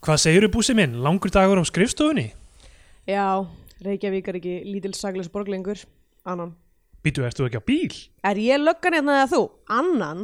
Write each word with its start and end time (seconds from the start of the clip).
Hvað 0.00 0.20
segirðu 0.22 0.48
búsi 0.54 0.72
minn? 0.76 0.94
Langur 1.04 1.28
dagur 1.32 1.60
á 1.60 1.64
skrifstofunni? 1.68 2.30
Já, 3.04 3.44
Reykjavík 3.84 4.30
er 4.32 4.38
ekki 4.38 4.54
lítil 4.64 4.94
saglis 4.96 5.28
borglengur. 5.28 5.82
Annan. 6.24 6.54
Býtu, 7.04 7.24
ertu 7.28 7.44
ekki 7.44 7.60
á 7.60 7.64
bíl? 7.64 7.96
Er 8.24 8.40
ég 8.40 8.60
löggan 8.64 8.96
hérna 8.96 9.18
eða 9.18 9.28
þú? 9.34 9.42
Annan? 9.68 10.22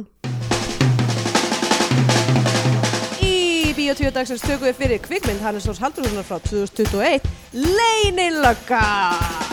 Í 3.21 3.73
Bíotvíu 3.77 4.09
dagsins 4.13 4.41
tökum 4.45 4.65
við 4.65 4.79
fyrir 4.81 5.03
kvikmynd 5.05 5.45
Hannes 5.45 5.69
Þórs 5.69 5.83
Haldurssonar 5.85 6.25
frá 6.25 6.41
2021 6.49 7.29
Leinilögga! 7.53 9.46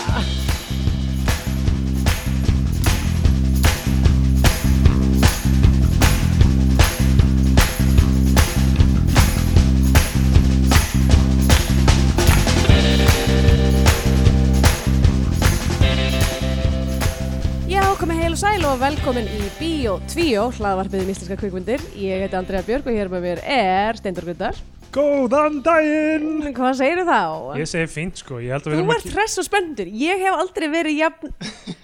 Og 18.35 18.41
sæl 18.41 18.65
og 18.67 18.81
velkomin 18.81 19.29
í 19.31 19.45
Bíó 19.61 19.93
2, 20.11 20.23
hlaðvarpið 20.57 21.03
um 21.05 21.11
íslenska 21.13 21.37
kvikmyndir. 21.39 21.83
Ég 21.95 22.25
heiti 22.25 22.35
Andrea 22.35 22.65
Björg 22.67 22.89
og 22.91 22.97
hér 22.97 23.11
með 23.13 23.23
mér 23.29 23.41
er 23.47 23.99
Steindur 24.01 24.27
Gundar. 24.27 24.59
Góðan 24.95 25.61
daginn! 25.63 26.41
Hvað 26.57 26.81
segir 26.81 27.05
þá? 27.07 27.21
Ég 27.61 27.71
segi 27.71 27.93
fínt 27.93 28.19
sko, 28.19 28.41
ég 28.43 28.57
held 28.57 28.67
að 28.67 28.73
við 28.73 28.81
Þú 28.81 28.83
erum 28.83 28.93
ert 28.97 29.15
hress 29.15 29.39
og 29.39 29.47
spenntur. 29.47 29.93
Ég 30.03 30.25
hef 30.27 30.41
aldrei 30.43 30.67
verið 30.73 30.99
jafn, 30.99 31.35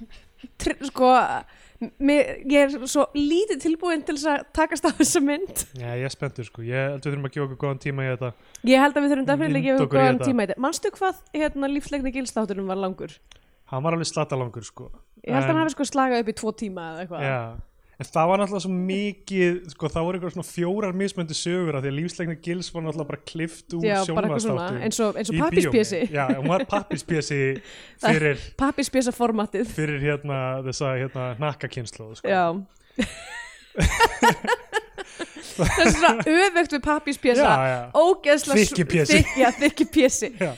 tr 0.65 0.75
sko, 0.91 1.15
mér, 2.11 2.33
ég 2.43 2.65
er 2.65 2.87
svo 2.97 3.07
lítið 3.15 3.63
tilbúin 3.69 4.03
til 4.09 4.19
þess 4.19 4.33
að 4.35 4.47
takast 4.59 4.89
á 4.89 4.91
þessa 4.91 5.23
mynd. 5.23 5.67
Já, 5.79 5.93
ég 6.03 6.09
er 6.09 6.19
spenntur 6.19 6.51
sko, 6.51 6.67
ég 6.67 6.97
held 6.97 6.99
að 6.99 7.13
við 7.13 7.13
þurfum 7.13 7.31
að 7.31 7.37
gefa 7.37 7.47
okkur 7.47 7.61
góðan 7.63 7.85
tíma 7.87 8.09
í 8.09 8.15
þetta. 8.17 8.33
Ég 8.73 8.89
held 8.89 8.99
að 8.99 9.07
við 9.07 9.15
þurfum 9.15 9.31
definilega 9.31 9.61
að 9.63 9.69
gefa 9.69 9.87
okkur 9.87 10.01
góðan 10.01 10.25
tíma 10.27 10.49
í 10.49 10.51
þetta. 10.51 10.65
Manstu 10.67 10.97
hvað 10.99 11.23
hérna, 11.45 11.71
lífsleikni 11.77 12.19
gilstáttunum 12.19 12.75
var 12.75 12.83
langur? 12.89 13.21
Hann 13.71 13.83
var 13.87 13.95
alveg 13.97 14.09
slatalangur 14.11 14.65
sko. 14.67 14.91
Ég 15.25 15.35
held 15.35 15.45
að 15.45 15.51
hann 15.53 15.61
hafi 15.65 15.75
sko 15.77 15.85
slagað 15.91 16.23
upp 16.25 16.31
í 16.33 16.37
tvo 16.41 16.53
tíma 16.59 16.87
eða 16.95 17.03
eitthvað. 17.05 17.27
Já, 17.29 17.41
en 18.01 18.09
það 18.09 18.29
var 18.31 18.41
náttúrulega 18.41 18.65
svo 18.65 18.73
mikið, 18.91 19.59
sko, 19.75 19.91
það 19.93 20.07
voru 20.09 20.19
eitthvað 20.19 20.35
svona 20.35 20.49
fjórar 20.49 20.97
mismöndi 20.97 21.37
sögur 21.37 21.77
af 21.79 21.85
því 21.85 21.91
að 21.93 21.99
lífsleikna 22.01 22.37
gils 22.47 22.71
var 22.75 22.87
náttúrulega 22.87 23.11
bara 23.13 23.23
klift 23.31 23.77
úr 23.77 23.85
sjónvastáttum. 24.09 24.81
eins 24.87 25.01
og, 25.05 25.21
og 25.21 25.41
pappispjösi. 25.45 26.01
Já, 26.15 26.25
hún 26.39 26.49
var 26.51 26.65
pappispjösi 26.71 27.41
fyrir, 28.07 28.43
Pappispjösa 28.59 29.13
formatið. 29.15 29.69
fyrir 29.77 30.01
hérna 30.09 30.41
þessa 30.67 30.95
hérna 30.97 31.29
hnakkakynslu 31.39 32.11
sko. 32.19 32.27
Já. 32.27 32.47
það 35.57 35.81
er 35.85 35.89
svona 35.95 36.25
öfugt 36.35 36.73
við 36.77 36.83
já. 37.71 37.79
Ógeðslega 38.01 38.59
Þykki 38.61 38.85
pési. 38.93 39.13
Þykki. 39.21 39.41
Já. 40.41 40.51
Uh, 40.53 40.57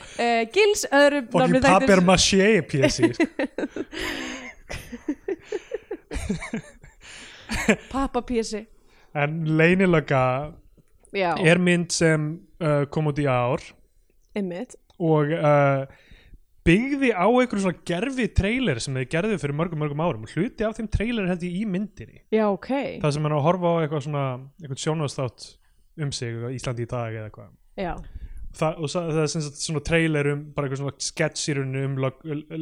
gils 0.56 0.82
öðrum 0.90 1.26
þættir- 1.66 1.80
papier 1.80 2.00
maché 2.08 2.48
pjösi 2.72 3.06
Pappapjösi. 7.92 8.62
En 9.14 9.42
leynilögga 9.58 10.20
Já, 11.12 11.34
er 11.44 11.58
mynd 11.60 11.90
sem 11.92 12.22
uh, 12.64 12.86
kom 12.88 13.10
út 13.10 13.18
í 13.20 13.26
ár 13.28 13.60
einmitt. 14.38 14.72
og 14.96 15.28
uh, 15.36 15.84
byggði 16.66 17.10
á 17.10 17.26
einhverjum 17.26 17.64
svona 17.64 17.80
gerfi 17.88 18.26
trailer 18.38 18.78
sem 18.80 18.94
þið 18.94 19.08
gerðu 19.10 19.38
fyrir 19.42 19.56
mörgum 19.58 19.80
mörgum 19.82 20.02
árum. 20.04 20.26
Hluti 20.30 20.62
af 20.66 20.76
þeim 20.78 20.88
trailer 20.94 21.26
held 21.26 21.42
ég 21.42 21.56
í 21.58 21.64
myndinni. 21.66 22.20
Já, 22.30 22.46
ok. 22.52 22.68
það 23.02 23.12
sem 23.16 23.26
er 23.26 23.34
að 23.36 23.42
horfa 23.48 23.72
á 23.72 23.74
eitthvað 23.82 24.04
svona 24.06 24.24
eitthvað 24.62 24.82
sjónvastátt 24.84 25.48
um 26.02 26.12
sig 26.12 26.34
Íslandi 26.56 26.86
í 26.86 26.90
dag 26.92 27.12
eða 27.18 27.30
eitthvað. 27.30 27.50
Já, 27.76 27.94
Þa, 28.52 28.68
og 28.84 28.90
sa- 28.92 29.06
það 29.08 29.22
er 29.22 29.28
sem 29.32 29.40
sagt 29.40 29.62
svona 29.64 29.80
trailer 29.80 30.26
um 30.34 30.40
bara 30.52 30.68
eitthvað 30.68 30.82
svona 30.82 31.56
rauninu 31.56 31.84
um 31.88 31.94
lög, 31.96 32.18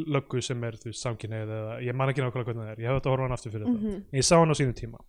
löggu 0.06 0.40
sem 0.40 0.62
er 0.64 0.76
þú 0.78 0.84
veist 0.92 1.02
samkynneið 1.02 1.48
eða 1.50 1.72
ég 1.82 1.94
man 1.98 2.08
ekki 2.12 2.22
nákvæmlega 2.22 2.46
hvernig 2.46 2.62
það 2.62 2.70
er. 2.70 2.78
Ég 2.78 2.86
hef 2.86 2.94
þetta 3.00 3.08
að 3.10 3.14
horfa 3.16 3.26
hann 3.26 3.32
aftur 3.36 3.50
fyrir 3.56 3.66
Mhm. 3.66 3.90
þetta 3.90 4.16
ég 4.20 4.22
sá 4.28 4.36
hann 4.38 4.52
á 4.54 4.54
sínum 4.54 4.76
tíma. 4.78 5.00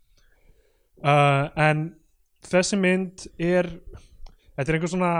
Uh, 1.02 1.48
en 1.56 1.94
þessi 2.42 2.78
mynd 2.78 3.26
er 3.38 3.68
þetta 4.56 4.68
er 4.68 4.76
einhver 4.78 4.92
svona 4.92 5.12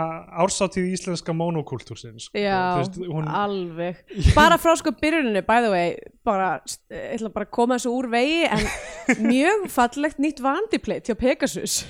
ársátíð 0.43 0.89
íslenska 0.93 1.33
monokúltúrsins 1.35 2.27
sko. 2.27 2.37
já, 2.37 2.57
veist, 2.79 2.99
hún, 3.01 3.27
alveg. 3.27 4.03
Bara 4.37 4.59
frá 4.61 4.75
sko 4.79 4.93
byrjuninu, 4.99 5.41
by 5.47 5.65
the 5.65 5.71
way, 5.73 5.95
bara, 6.25 6.51
ég 6.93 7.15
ætla 7.17 7.33
bara 7.33 7.49
að 7.49 7.55
koma 7.57 7.79
þessu 7.79 7.95
úr 7.97 8.09
vegi, 8.13 8.43
en 8.49 8.67
mjög 9.31 9.65
fallegt 9.73 10.21
nýtt 10.21 10.43
vandipleit 10.43 11.09
hjá 11.09 11.17
Pegasus. 11.19 11.81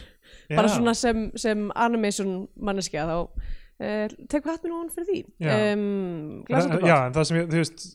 Bara 0.54 0.70
já, 0.70 0.76
svona 0.78 0.94
sem, 0.98 1.28
sem 1.40 1.68
animation 1.80 2.46
manneskja, 2.60 3.08
þá 3.10 3.18
uh, 3.24 4.16
tek 4.32 4.48
hatt 4.48 4.64
mér 4.64 4.72
nú 4.72 4.80
hann 4.82 4.94
fyrir 4.94 5.10
því. 5.10 5.22
Já. 5.44 5.54
Um, 5.74 6.44
já, 6.48 6.98
en 7.02 7.16
það 7.16 7.30
sem 7.30 7.42
ég, 7.42 7.52
þú 7.52 7.62
veist 7.64 7.86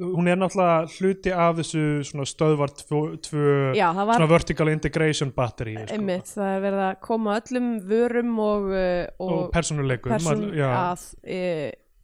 hún 0.00 0.28
er 0.28 0.38
náttúrulega 0.40 0.88
hluti 0.96 1.32
af 1.32 1.56
þessu 1.60 1.82
svona 2.08 2.26
stöðvar 2.28 2.72
tvö, 2.80 3.00
tvö 3.24 3.46
Já, 3.78 3.86
var 3.94 4.14
svona 4.16 4.28
vertical 4.30 4.68
integration 4.72 5.30
battery 5.36 5.76
sko. 5.78 5.94
einmitt, 5.96 6.28
það 6.34 6.50
er 6.56 6.64
verið 6.66 6.82
að 6.88 6.98
koma 7.06 7.38
öllum 7.40 7.70
vörum 7.88 8.34
og, 8.44 8.68
uh, 8.72 9.06
og 9.18 9.32
og, 9.38 9.46
persónuleikum 9.54 10.14
person 10.16 10.44
að 10.50 11.06
e, 11.22 11.40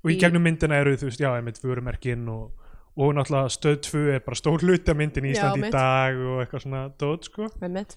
og 0.04 0.10
í 0.12 0.16
í- 0.16 0.20
gegnum 0.22 0.46
myndina 0.46 0.78
eru 0.80 0.96
þú 1.00 1.10
veist, 1.10 1.20
já, 1.20 1.30
einmitt 1.36 1.60
vörumerkin 1.64 2.28
og, 2.32 2.50
og 2.96 3.12
náttúrulega 3.18 3.52
stöð 3.56 3.80
2 3.90 4.04
er 4.16 4.24
bara 4.26 4.38
stór 4.38 4.62
hluti 4.64 4.90
af 4.92 4.96
myndin 4.96 5.28
í 5.28 5.34
Íslandi 5.34 5.68
í 5.68 5.74
dag 5.74 6.16
og 6.20 6.40
eitthvað 6.44 6.64
svona 6.66 6.84
dót, 7.00 7.28
sko. 7.30 7.50
Einmitt, 7.62 7.96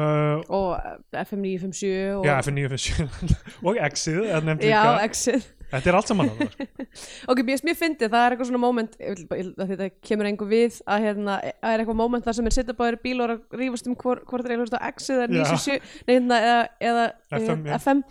uh, 0.00 0.38
og 0.48 0.68
eh, 0.76 1.24
FM 1.24 1.42
957 1.44 1.88
og, 2.18 2.26
já, 2.26 2.36
FN957 2.40 3.34
og 3.66 3.82
Exið, 3.88 4.22
já, 4.64 4.84
exit 5.04 5.50
þetta 5.72 5.88
er 5.88 5.96
allt 5.96 6.10
saman 6.10 6.28
á 6.28 6.34
það, 6.36 6.64
ok, 7.32 7.42
mér, 7.48 7.76
fyndi, 7.78 8.08
það 8.08 8.24
er 8.24 8.34
eitthvað 8.34 8.50
svona 8.50 8.62
moment 8.62 8.96
að 9.00 9.72
þetta 9.72 9.88
kemur 10.04 10.28
einhver 10.28 10.50
við 10.50 10.78
að 10.84 11.06
hérna, 11.06 11.38
það 11.48 11.74
er 11.74 11.84
eitthvað 11.84 12.00
moment 12.02 12.28
þar 12.28 12.38
sem 12.38 12.50
er 12.50 12.56
sitta 12.56 12.76
báðir 12.78 12.98
bíl 13.04 13.16
og 13.18 13.24
er 13.26 13.34
að 13.36 13.58
rífast 13.60 13.88
um 13.88 13.96
hvort 14.02 14.26
hvor 14.28 14.44
er 14.44 14.54
eitthvað 14.56 14.88
exit 14.90 15.16
eða 15.16 15.28
Já. 15.32 15.44
97 15.52 15.78
nei, 15.78 16.14
hérna, 16.14 16.40
eða, 16.42 16.58
eða 16.90 17.06
FM, 17.38 17.66
já. 17.68 17.76
FM 17.80 18.02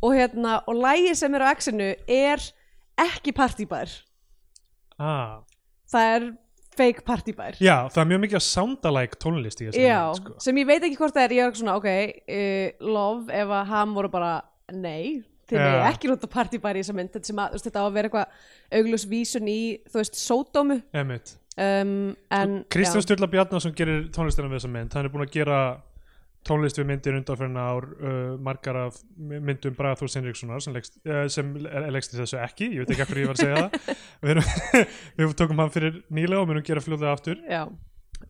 og 0.00 0.16
hérna, 0.16 0.56
og 0.64 0.80
lægi 0.80 1.16
sem 1.20 1.36
er 1.36 1.44
á 1.44 1.48
exinu 1.52 1.90
er 2.08 2.46
ekki 3.00 3.34
partybær 3.36 3.92
ah. 5.00 5.40
það 5.92 6.14
er 6.16 6.30
fake 6.76 7.04
partybær. 7.06 7.58
Já, 7.62 7.88
það 7.90 8.02
er 8.02 8.10
mjög 8.12 8.22
mikið 8.24 8.38
að 8.38 8.46
soundalike 8.46 9.18
tónlist 9.22 9.60
í 9.62 9.66
þessu 9.68 9.82
Já, 9.82 9.98
mynd, 10.06 10.20
sko. 10.20 10.36
sem 10.46 10.60
ég 10.60 10.68
veit 10.68 10.86
ekki 10.86 11.00
hvort 11.00 11.16
það 11.16 11.26
er, 11.26 11.34
ég 11.36 11.48
er 11.48 11.58
svona, 11.58 11.74
ok, 11.80 11.90
uh, 12.36 12.86
love 12.86 13.40
ef 13.42 13.52
að 13.58 13.74
ham 13.74 13.98
voru 13.98 14.12
bara, 14.12 14.30
nei, 14.72 15.20
þeir 15.50 15.60
eru 15.64 15.82
ekki 15.90 16.10
nota 16.12 16.30
partybæri 16.30 16.80
í 16.80 16.86
þessa 16.86 16.96
mynd, 16.96 17.12
þetta, 17.16 17.34
að, 17.34 17.56
veist, 17.56 17.68
þetta 17.68 17.82
á 17.82 17.86
að 17.88 17.98
vera 17.98 18.10
eitthvað 18.10 18.80
augljós 18.80 19.06
vísun 19.10 19.50
í, 19.50 19.60
þú 19.90 20.02
veist, 20.02 20.18
sódómu, 20.20 20.80
um, 20.94 21.94
en, 22.38 22.58
Kristján 22.72 23.02
já, 23.02 23.06
Sturla 23.08 23.30
Bjarnason 23.30 23.76
gerir 23.76 24.06
tónlistina 24.14 24.48
við 24.48 24.60
þessa 24.60 24.74
mynd. 24.78 24.94
Hann 24.96 25.08
er 25.08 25.12
búin 25.12 25.26
að 25.26 25.34
gera 25.34 25.60
tónlist 26.46 26.78
við 26.80 26.88
myndir 26.88 27.18
undanferðin 27.18 27.60
ár 27.60 27.86
uh, 28.00 28.14
margar 28.40 28.78
af 28.86 29.00
myndum 29.16 29.76
Braga 29.76 29.98
Þórs 30.00 30.16
Henrikssonar 30.18 30.62
sem, 30.64 30.74
leggst, 30.76 30.96
uh, 31.04 31.26
sem 31.32 31.52
leggst 31.92 32.14
í 32.14 32.20
þessu 32.20 32.40
ekki. 32.40 32.70
Ég 32.74 32.84
veit 32.84 32.94
ekki 32.94 33.04
eftir 33.06 33.22
ég 33.22 33.30
var 33.30 33.38
að 33.38 33.44
segja 33.44 33.60
það. 33.60 33.96
Við, 34.24 34.32
erum, 34.34 34.50
við 35.20 35.38
tókum 35.40 35.62
hann 35.62 35.72
fyrir 35.74 36.02
nýlega 36.12 36.42
og 36.42 36.50
munum 36.50 36.66
gera 36.66 36.84
fljóðlega 36.84 37.16
aftur. 37.16 37.40
Já, 37.48 37.62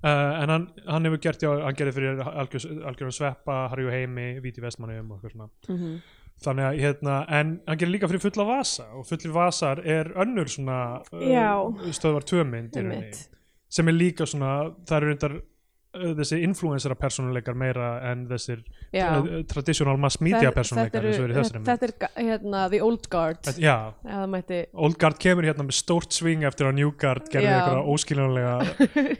uh, 0.01 0.43
en 0.43 0.55
hann, 0.55 0.67
hann 0.87 1.09
hefur 1.09 1.23
gert, 1.27 1.45
já, 1.45 1.51
hann 1.65 1.79
gerði 1.79 1.97
fyrir 1.99 2.23
algjör, 2.31 2.67
algjörðan 2.91 3.17
sveppa, 3.17 3.61
Harry 3.73 3.87
og 3.89 3.95
Heimi 3.95 4.31
Víti 4.45 4.65
Vestmannum 4.65 5.13
og 5.15 5.21
eitthvað 5.21 5.37
svona. 5.37 5.51
Mhm, 5.69 5.99
þannig 6.45 6.69
að 6.69 6.81
hérna, 6.85 7.19
en 7.41 7.55
hann 7.67 7.81
gerir 7.81 7.95
líka 7.95 8.11
fyrir 8.11 8.25
fulla 8.25 8.47
vasa 8.49 8.87
og 8.97 9.07
fulli 9.09 9.33
vasar 9.35 9.83
er 9.85 10.13
önnur 10.25 10.49
svona 10.49 10.79
Já. 11.13 11.53
stöðvar 11.93 12.25
einmitt, 12.41 13.27
sem 13.71 13.89
er 13.89 13.97
líka 13.97 14.27
svona, 14.27 14.71
það 14.89 14.97
eru 14.97 15.11
reyndar 15.11 15.37
uh, 15.37 15.50
þessi 15.91 16.39
influensera 16.47 16.95
persónuleikar 16.95 17.57
meira 17.59 17.87
en 18.13 18.27
þessir 18.31 18.61
já. 18.95 19.09
uh, 19.19 19.41
traditional 19.51 19.97
mass 19.99 20.21
media 20.23 20.51
er 20.51 20.55
mynd 20.55 21.67
Þetta 21.67 21.87
er, 21.89 21.93
ga- 21.99 22.11
hérna, 22.17 22.61
the 22.71 22.81
old 22.85 23.09
guard, 23.11 23.41
Já, 23.59 23.75
það 24.07 24.27
mætti, 24.31 24.61
Old 24.75 24.99
Guard 25.03 25.19
kemur 25.19 25.49
hérna 25.49 25.67
með 25.67 25.79
stórt 25.81 26.15
swing 26.15 26.45
eftir 26.47 26.69
að 26.71 26.77
New 26.79 26.93
Guard 27.01 27.27
gerði 27.33 27.49
Já. 27.51 27.57
einhverja 27.59 27.83
óskiljanlega 27.95 28.55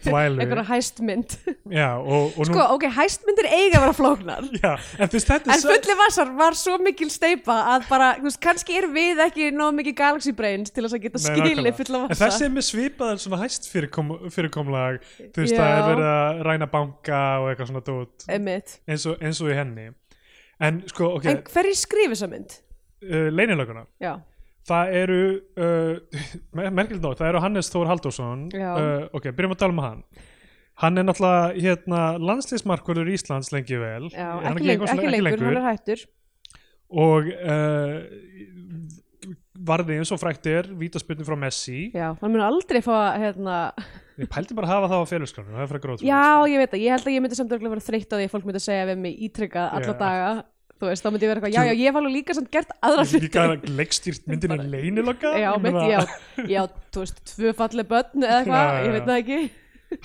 þvælu 0.07 0.41
einhverja 0.45 0.67
hæstmynd. 0.71 1.37
Já, 1.75 1.89
og, 1.99 2.39
og 2.39 2.47
nú 2.47 2.55
sko, 2.55 2.67
ok, 2.77 2.87
hæstmyndir 3.01 3.49
eiga 3.51 3.81
að 3.81 3.85
vera 3.87 3.97
flóknar. 3.99 4.49
Já, 4.63 4.73
en 4.99 5.09
er 5.11 5.43
En 5.57 5.65
fulli 5.67 5.97
vassar 6.05 6.31
var 6.39 6.57
svo 6.59 6.79
mikil 6.83 7.11
steipa 7.11 7.57
að 7.75 7.89
bara, 7.91 8.13
þú 8.21 8.29
veist, 8.29 8.41
kannski 8.47 8.79
erum 8.79 8.95
við 8.95 9.23
ekki 9.27 9.51
nóg 9.55 9.75
mikið 9.81 9.99
Galaxy 10.01 10.33
Brains 10.37 10.71
til 10.71 10.85
þess 10.87 10.97
að 10.99 11.05
geta 11.09 11.19
nákvæmlega. 11.67 11.77
fulla 11.83 12.03
En 12.05 12.09
vassa. 12.15 12.29
þessi 12.31 12.47
er 12.47 12.55
með 12.55 12.67
svipaðan 12.71 13.23
svona 13.23 13.41
hæst 13.43 13.69
fyrirkom, 13.71 14.11
fyrirkomlag 14.35 15.01
Þú 15.35 15.43
veist, 15.45 15.55
Já. 15.55 15.61
það 15.61 15.77
er 15.77 15.87
verið 15.91 16.11
að 16.11 16.43
ræna 16.51 16.60
banka 16.67 17.21
og 17.41 17.49
eitthvað 17.53 17.71
svona 17.71 17.85
dót. 17.87 18.27
Eins 18.29 19.07
og, 19.07 19.17
eins 19.23 19.41
og 19.41 19.49
í 19.53 19.55
henni. 19.57 19.87
En 20.61 20.83
sko, 20.91 21.15
ok, 21.17 21.25
En 21.31 21.39
hverju 21.43 21.75
skrif 21.81 22.11
þessa 22.13 22.29
mynd? 22.29 22.59
uh, 23.09 23.31
leynilöguna 23.33 23.87
Já, 24.01 24.19
Það 24.69 24.91
eru, 24.95 25.21
uh, 25.57 26.19
merkilegt 26.77 27.01
nóg, 27.03 27.15
það 27.17 27.29
eru 27.31 27.41
Hannes 27.41 27.71
Þór 27.73 27.87
Halldórsson. 27.89 28.43
Já. 28.53 28.75
uh, 28.77 29.07
Ok, 29.17 29.31
byrjum 29.33 29.55
að 29.57 29.59
tala 29.63 29.73
um 29.73 29.79
hann. 29.87 30.03
Hann 30.81 30.99
er 31.01 31.05
náttúrulega 31.09 31.57
hérna, 31.61 32.03
landslýsmarkurður 32.21 33.09
Íslands 33.13 33.51
lengi 33.53 33.77
vel. 33.81 34.11
Já 34.13 34.29
ekki, 34.41 34.67
lengur, 34.69 34.87
eitthvað 34.87 34.93
svona- 34.93 35.09
ekki, 35.09 35.23
lengur, 35.25 35.47
hann 35.49 35.57
er 35.57 35.67
hættur. 35.71 36.05
og 36.91 37.27
uh, 37.31 37.97
varði 39.61 39.99
eins 40.01 40.13
og 40.15 40.21
frækt 40.23 40.47
er 40.49 40.69
vítaspyrnu 40.81 41.25
frá 41.27 41.37
Messi. 41.37 41.91
Já, 41.95 42.15
hann 42.21 42.33
mun 42.33 42.41
aldrei 42.45 42.81
fá 42.85 42.93
að, 42.97 43.19
hérna, 43.25 43.57
ég 44.21 44.31
pældi 44.31 44.57
bara 44.59 44.69
að 44.69 44.73
hafa 44.75 44.89
það 44.93 45.03
á 45.03 45.11
félagskránum 45.11 45.57
það 45.57 45.65
er 45.65 45.71
frækt 45.73 45.85
grót 45.87 46.05
já, 46.05 46.23
ég 46.51 46.61
veit 46.63 46.73
það, 46.75 46.83
ég 46.85 46.95
held 46.95 47.07
að 47.09 47.15
ég 47.15 47.25
myndi 47.25 47.39
samt 47.39 47.53
örugglega 47.55 47.75
vera 47.75 47.87
þreytt 47.89 48.11
á 48.11 48.17
því 48.17 48.27
að 48.27 48.33
fólk 48.35 48.49
myndi 48.49 48.63
segja 48.65 48.89
við 48.91 49.01
mig 49.05 49.23
ítrykkað 49.27 49.77
alla 49.79 49.95
daga, 50.01 50.29
þú 50.81 50.91
veist, 50.91 51.05
þá 51.05 51.11
myndi 51.15 51.27
ég 51.27 51.33
vera 51.33 51.41
eitthvað, 51.41 51.55
já, 51.57 51.63
já, 51.71 51.73
ég 51.81 51.89
hef 51.91 51.99
alveg 52.01 52.15
líka 52.17 52.37
samt 52.39 52.53
gert 52.55 52.75
aðra 52.81 53.07
hluti. 53.07 53.23
líka 53.25 53.47
leikstýrt 53.81 54.29
myndin 54.31 54.55
er 54.57 54.63
leynilokka 54.75 55.33
Já, 55.41 55.51
mitt, 55.65 55.81
já, 55.91 56.01
já, 56.51 56.61
þú 56.95 57.05
veist, 57.05 57.25
tvö 57.35 57.55
falleg 57.59 57.91
börn 57.91 58.29
eða 58.29 58.39
eitthvað, 58.43 58.77
ég 58.87 58.95
veit 58.97 59.09
það 59.11 59.19
ekki. 59.25 59.41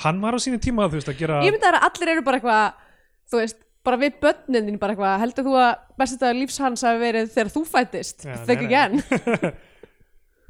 hann 0.06 0.24
var 0.24 0.36
á 0.36 0.40
sínu 0.42 0.62
tíma 0.64 0.90
þú 0.90 1.00
veist 1.00 1.14
að 1.14 1.22
gera 1.22 1.44
Ég 1.46 1.56
myndi 1.56 1.70
að 1.72 1.80
allir 1.90 2.16
eru 2.16 2.26
bara 2.26 2.42
eitthvað, 2.42 3.56
bara 3.86 4.02
við 4.02 4.16
börnin 4.24 4.68
þín 4.72 4.82
bara 4.82 4.96
eitthvað, 4.96 5.20
heldur 5.22 5.46
þú 5.46 5.56
að 5.62 5.72
bestið 6.02 6.40
lífs 6.40 6.58
hans 6.64 6.84
hafi 6.88 7.02
verið 7.04 7.32
þegar 7.36 7.52
þú 7.54 7.64
fættist, 7.70 8.26
Já, 8.26 8.36
think 8.50 8.66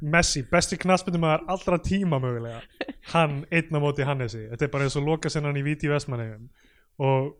nei, 0.00 0.10
nei. 0.10 0.12
again. 0.12 0.12
Messi, 0.12 0.42
besti 0.50 0.76
knassbyrnumæður 0.76 1.44
allra 1.48 1.78
tíma 1.78 2.18
mögulega 2.20 2.60
hann 3.12 3.44
einn 3.50 3.76
á 3.76 3.80
móti 3.80 4.04
Hannesi 4.04 4.48
þetta 4.50 4.64
er 4.64 4.72
bara 4.72 4.84
eins 4.84 4.96
og 4.96 5.06
loka 5.06 5.28
sennan 5.28 5.56
í 5.56 5.62
Víti 5.62 5.88
Vestmanneigum 5.88 6.48
og, 6.98 7.32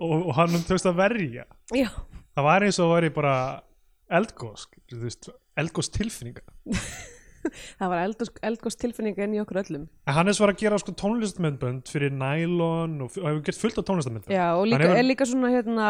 og, 0.00 0.26
og 0.28 0.34
hann 0.36 0.48
tókst 0.68 0.86
að 0.88 0.96
verja 0.96 1.44
Já, 1.74 1.88
það 2.36 2.44
var 2.44 2.62
eins 2.66 2.78
og 2.78 2.92
væri 2.94 3.10
bara 3.14 3.62
eldgós 4.10 4.68
þú 4.88 5.02
veist, 5.04 5.28
eldgós 5.56 5.90
tilfinninga 5.90 6.42
það 7.78 7.88
var 7.92 8.04
eldgós, 8.04 8.30
eldgós 8.42 8.76
tilfinninga 8.80 9.24
inn 9.24 9.34
í 9.36 9.42
okkur 9.42 9.62
öllum. 9.62 9.88
en 10.06 10.14
Hannes 10.14 10.40
var 10.40 10.52
að 10.52 10.62
gera 10.62 10.78
sko 10.80 10.92
tónlistmyndbönd 10.92 11.88
fyrir 11.92 12.12
Nylon 12.14 13.00
og, 13.04 13.12
og 13.20 13.28
hefur 13.28 13.42
gert 13.48 13.60
fullt 13.60 13.78
af 13.82 13.88
tónlistmyndbönd 13.88 14.32
Já, 14.34 14.54
og 14.56 14.66
líka, 14.66 14.84
hefur- 14.84 14.98
er 14.98 15.06
líka 15.06 15.28
svona, 15.28 15.52
hérna, 15.52 15.88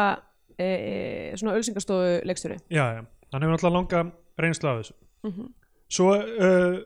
e, 0.57 0.67
e, 0.67 1.37
svona 1.39 1.55
ölsingastofu 1.55 2.19
leikstjóri. 2.27 2.59
hann 2.69 3.41
hefur 3.43 3.55
alltaf 3.57 3.71
langa 3.73 4.11
reynslu 4.39 4.69
af 4.69 4.83
þessu 4.83 4.97
Mm 5.19 5.53
svo 5.89 6.11
uh, 6.15 6.79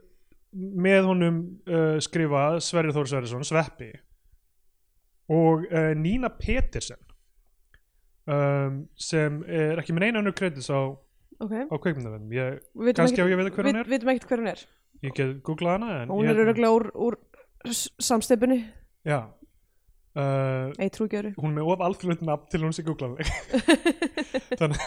með 0.53 1.07
honum 1.09 1.37
uh, 1.67 1.97
skrifa 2.03 2.43
Sverrir 2.63 2.93
Þór 2.95 3.09
Sverrisson 3.11 3.43
Sveppi 3.47 3.91
og 5.33 5.65
uh, 5.69 5.91
Nína 5.97 6.29
Petersen 6.37 6.99
um, 8.29 8.83
sem 8.99 9.41
er 9.47 9.81
ekki 9.81 9.95
með 9.95 10.07
neina 10.07 10.21
önnur 10.23 10.35
kredits 10.37 10.69
á, 10.71 10.79
Ok, 11.43 11.53
á 11.67 11.75
kveikmyndavennum 11.81 12.31
við 12.31 12.95
kannski 12.95 13.19
á 13.19 13.25
ekki, 13.25 13.33
ég 13.33 13.39
að 13.39 13.43
vita 13.43 13.55
hver 13.57 13.65
við, 13.67 13.73
hún 13.73 13.81
er. 13.83 13.89
vitum 13.91 14.11
ekkert 14.13 14.29
hver 14.31 14.43
hún 14.43 14.51
er. 14.53 14.65
ég 15.03 15.15
get 15.17 15.31
googlað 15.47 15.79
hana 15.81 16.05
hún 16.11 16.29
er 16.31 16.43
öruglega 16.45 16.75
úr, 16.77 16.85
úr 17.07 17.17
s- 17.67 17.89
samsteypunni, 17.99 18.59
já 19.07 19.19
uh, 20.19 20.69
hún 21.37 21.51
er 21.51 21.55
með 21.57 21.69
of 21.73 21.83
alþjóðlega 21.87 22.27
nafn 22.27 22.49
til 22.51 22.61
hún 22.63 22.75
sé 22.75 22.85
googlaðanleg 22.85 23.27
þannig 24.59 24.81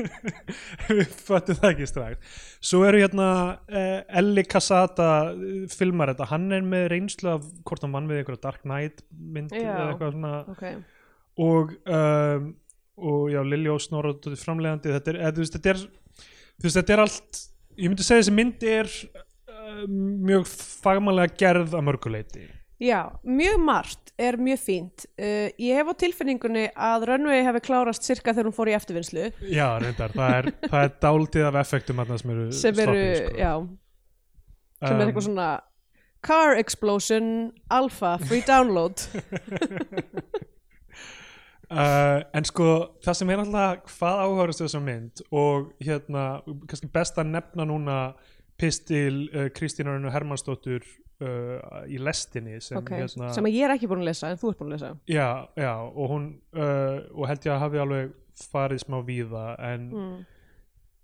við 1.00 1.14
föttum 1.26 1.60
það 1.60 1.68
ekki 1.70 1.88
strax. 1.88 2.40
Svo 2.70 2.82
eru 2.88 3.02
hérna 3.02 3.28
uh, 3.56 4.00
Elli 4.20 4.44
Casata 4.48 5.10
uh, 5.32 5.62
filmar 5.72 6.12
þetta, 6.12 6.30
hann 6.32 6.48
er 6.56 6.66
með 6.66 6.88
reynslu 6.94 7.34
af 7.36 7.46
hvort 7.68 7.86
hann 7.86 7.96
vann 7.96 8.10
við 8.10 8.22
einhverja 8.22 8.44
Dark 8.48 8.66
Knight 8.66 9.04
mynd 9.10 9.54
Já. 9.54 9.70
eða 9.74 9.86
eitthvað 9.92 10.16
svona. 10.16 10.34
Ok, 10.54 10.66
og, 11.40 11.72
um, 11.88 12.52
og 13.00 13.24
já, 13.32 13.40
Lilja 13.46 13.72
og 13.76 13.84
Snorra 13.84 14.36
framlegandi, 14.44 14.92
þetta 14.98 15.14
er, 15.14 15.22
þú 15.32 15.44
veist, 15.44 15.56
þetta 15.56 15.74
er 15.74 15.82
þú 16.60 16.68
veist, 16.68 16.76
þetta 16.76 16.96
er 16.96 17.04
allt 17.06 17.42
ég 17.80 17.88
myndi 17.88 18.04
segja 18.04 18.24
þessi 18.24 18.36
mynd 18.36 18.64
er 18.68 18.90
uh, 18.90 19.84
mjög 19.88 20.48
fagmannlega 20.84 21.36
gerð 21.40 21.76
að 21.78 21.86
mörguleiti 21.88 22.48
já, 22.80 23.00
mjög 23.22 23.60
margt 23.62 24.12
er 24.20 24.36
mjög 24.40 24.60
fínt. 24.64 25.06
Uh, 25.20 25.48
ég 25.60 25.76
hef 25.78 25.90
á 25.92 25.94
tilfinningunni 26.00 26.66
að 26.74 27.06
Runway 27.10 27.44
hefði 27.46 27.62
klárast 27.64 28.06
cirka 28.06 28.34
þegar 28.34 28.50
hún 28.50 28.56
fór 28.56 28.70
í 28.72 28.76
eftirvinnslu, 28.76 29.26
Já, 29.52 29.66
reyndar, 29.82 30.14
það 30.16 30.36
er, 30.38 30.50
það 30.66 30.84
er 30.84 30.94
dálítið 31.04 31.48
af 31.48 31.58
effektum 31.62 32.02
þarna 32.02 32.20
sem 32.20 32.32
eru 32.34 32.46
sem 32.56 32.84
eru, 32.84 33.00
sloppy, 33.00 33.18
sko. 33.20 33.40
já, 33.40 33.52
sem 34.86 34.96
er 34.96 35.06
eitthvað 35.06 35.28
svona 35.28 35.50
Car 36.20 36.58
Explosion 36.60 37.28
Alpha 37.72 38.16
Free 38.18 38.44
Download. 38.48 39.06
uh, 41.70 42.20
En 42.36 42.48
sko, 42.48 42.66
það 43.04 43.20
sem 43.20 43.32
er 43.32 43.44
alltaf 43.44 43.94
hvað 43.96 44.24
áhörðast 44.26 44.64
þessa 44.66 44.82
mynd 44.84 45.24
og 45.30 45.70
hérna, 45.80 46.26
kannski 46.68 46.90
best 46.92 47.20
að 47.20 47.32
nefna 47.36 47.68
núna 47.68 48.00
pistil 48.60 49.30
uh, 49.32 49.48
Kristínar 49.56 50.02
Hermannsdóttur 50.12 50.84
uh, 51.20 51.84
í 51.88 51.98
lestinni 52.00 52.58
sem 52.64 52.78
Ok, 52.80 52.90
hérna 52.96 53.32
sem 53.36 53.48
ég 53.50 53.64
er 53.66 53.74
ekki 53.76 53.88
búin 53.90 54.02
að 54.04 54.10
lesa, 54.10 54.30
en 54.32 54.40
þú 54.40 54.50
ert 54.52 54.58
búin 54.62 54.70
að 54.72 54.76
lesa. 54.76 54.90
já, 55.10 55.28
já, 55.60 55.72
og 55.84 56.10
hún 56.14 56.28
uh, 56.56 56.98
og 57.14 57.26
held 57.30 57.46
ég 57.48 57.54
að 57.54 57.62
hafi 57.66 57.82
alveg 57.84 58.12
farið 58.50 58.84
smá 58.86 59.00
víða 59.04 59.46
en 59.72 59.88
Mm. 59.90 60.20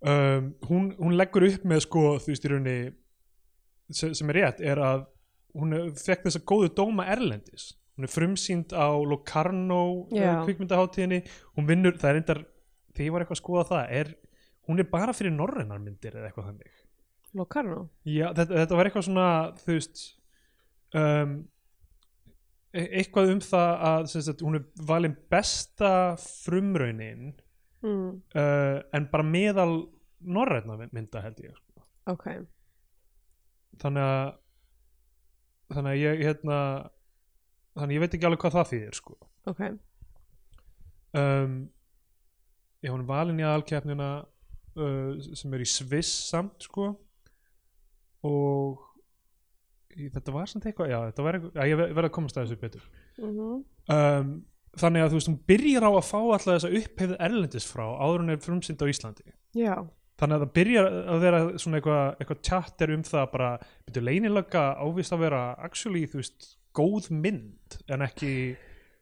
um, 0.06 0.54
hún, 0.68 0.86
hún 1.00 1.16
leggur 1.16 1.46
upp 1.48 1.64
með 1.68 1.80
sko, 1.86 2.02
þú 2.22 2.32
veist 2.32 2.44
í 2.46 2.50
rauninni 2.52 2.92
sem, 3.90 4.12
sem 4.14 4.30
er 4.32 4.38
rétt, 4.42 4.60
er 4.60 4.80
að 4.82 5.06
hún 5.56 5.72
fekk 5.96 6.26
þessa 6.28 6.42
góðu 6.48 6.68
dóma 6.76 7.06
erlendis 7.12 7.70
hún 7.96 8.04
er 8.04 8.12
frumsýnd 8.12 8.74
á 8.76 8.92
Locarno 9.08 9.80
uh, 10.04 10.12
Já. 10.12 10.42
kvikmyndaháttíðinni 10.44 11.22
hún 11.56 11.68
vinnur, 11.68 11.96
það 11.96 12.10
er 12.10 12.18
reyndar 12.20 12.42
þegar 12.92 13.06
ég 13.08 13.14
var 13.14 13.24
eitthvað 13.24 13.38
að 13.38 13.42
skoða 13.44 13.64
það, 13.70 13.86
er 14.00 14.12
hún 14.68 14.82
er 14.82 14.88
bara 14.90 15.14
fyrir 15.16 15.32
norrænar 15.36 15.80
myndir 15.80 16.16
eða 16.18 16.28
eitthvað 16.30 16.50
þannig 16.50 16.74
Locarno. 17.36 17.88
Já, 18.08 18.30
þetta, 18.36 18.62
þetta 18.62 18.78
var 18.78 18.88
eitthvað 18.88 19.06
svona 19.08 19.28
þú 19.60 19.74
veist 19.76 20.04
um, 20.96 21.34
e- 22.72 22.88
eitthvað 23.00 23.32
um 23.34 23.42
það 23.44 23.72
að 23.90 24.06
sagt, 24.14 24.44
hún 24.46 24.58
er 24.60 24.64
valin 24.88 25.16
besta 25.32 25.90
frumraunin 26.22 27.34
Mm. 27.84 28.22
uh, 28.34 28.80
en 28.96 29.04
bara 29.12 29.22
meðal 29.22 29.72
norræna 30.24 30.78
mynda 30.96 31.20
held 31.22 31.36
ég 31.44 31.52
sko. 31.54 31.82
Ok, 32.10 32.24
þannig 33.82 34.02
að 34.02 34.30
þannig 35.76 35.90
að 35.92 36.00
ég 36.00 36.22
hérna 36.24 36.56
þannig 37.76 37.90
að 37.90 37.94
ég 37.96 38.02
veit 38.02 38.16
ekki 38.16 38.26
alveg 38.30 38.42
hvað 38.42 38.56
það 38.56 38.70
þýðir 38.72 38.98
sko. 38.98 39.16
ok. 39.52 39.62
um, 41.20 41.54
ég 42.82 42.94
hún 42.96 43.06
valin 43.08 43.40
í 43.44 43.46
aðalkeppnina 43.46 44.08
uh, 44.24 45.12
sem 45.36 45.54
er 45.54 45.64
í 45.66 45.68
Sviss 45.70 46.14
samt 46.32 46.66
sko 46.66 46.88
og 48.26 48.82
þetta 49.96 50.34
var 50.34 50.50
samt 50.50 50.66
eitthvað 50.68 50.90
já, 50.92 50.98
þetta 51.08 51.24
var 51.26 51.38
eitthvað, 51.38 51.54
já, 51.56 51.70
ég 51.70 51.80
ver- 51.80 51.94
verð 51.96 52.10
að 52.10 52.14
komast 52.18 52.36
að 52.40 52.46
þessu 52.50 52.60
betur. 52.66 52.86
Mm 53.22 53.64
um, 53.96 54.36
þannig 54.76 55.00
að 55.06 55.12
þú 55.12 55.16
veist 55.16 55.28
hún 55.30 55.36
byrjar 55.48 55.84
á 55.88 55.90
að 55.96 56.02
fá 56.04 56.18
alltaf 56.20 56.48
þessa 56.50 56.70
upphefð 56.76 57.12
erlendis 57.24 57.64
frá 57.70 57.84
áður 57.96 58.18
hún 58.20 58.32
er 58.34 58.40
frumsýnd 58.44 58.82
á 58.84 58.86
Íslandi. 58.92 59.24
Já, 59.56 59.76
þannig 60.20 60.36
að 60.36 60.42
það 60.44 60.50
byrjar 60.58 60.88
að 61.14 61.22
vera 61.24 61.38
svona 61.62 61.78
eitthvað, 61.78 62.02
eitthvað 62.20 62.42
tjatter 62.48 62.92
um 62.92 63.04
það 63.08 63.24
bara, 63.32 63.48
byrju 63.88 64.02
leynilega 64.04 64.64
ávist 64.84 65.14
að 65.16 65.22
vera 65.24 65.40
actually, 65.64 66.02
þú 66.12 66.20
veist, 66.20 66.48
góð 66.76 67.08
mynd 67.24 67.78
en 67.88 68.04
ekki, 68.04 68.32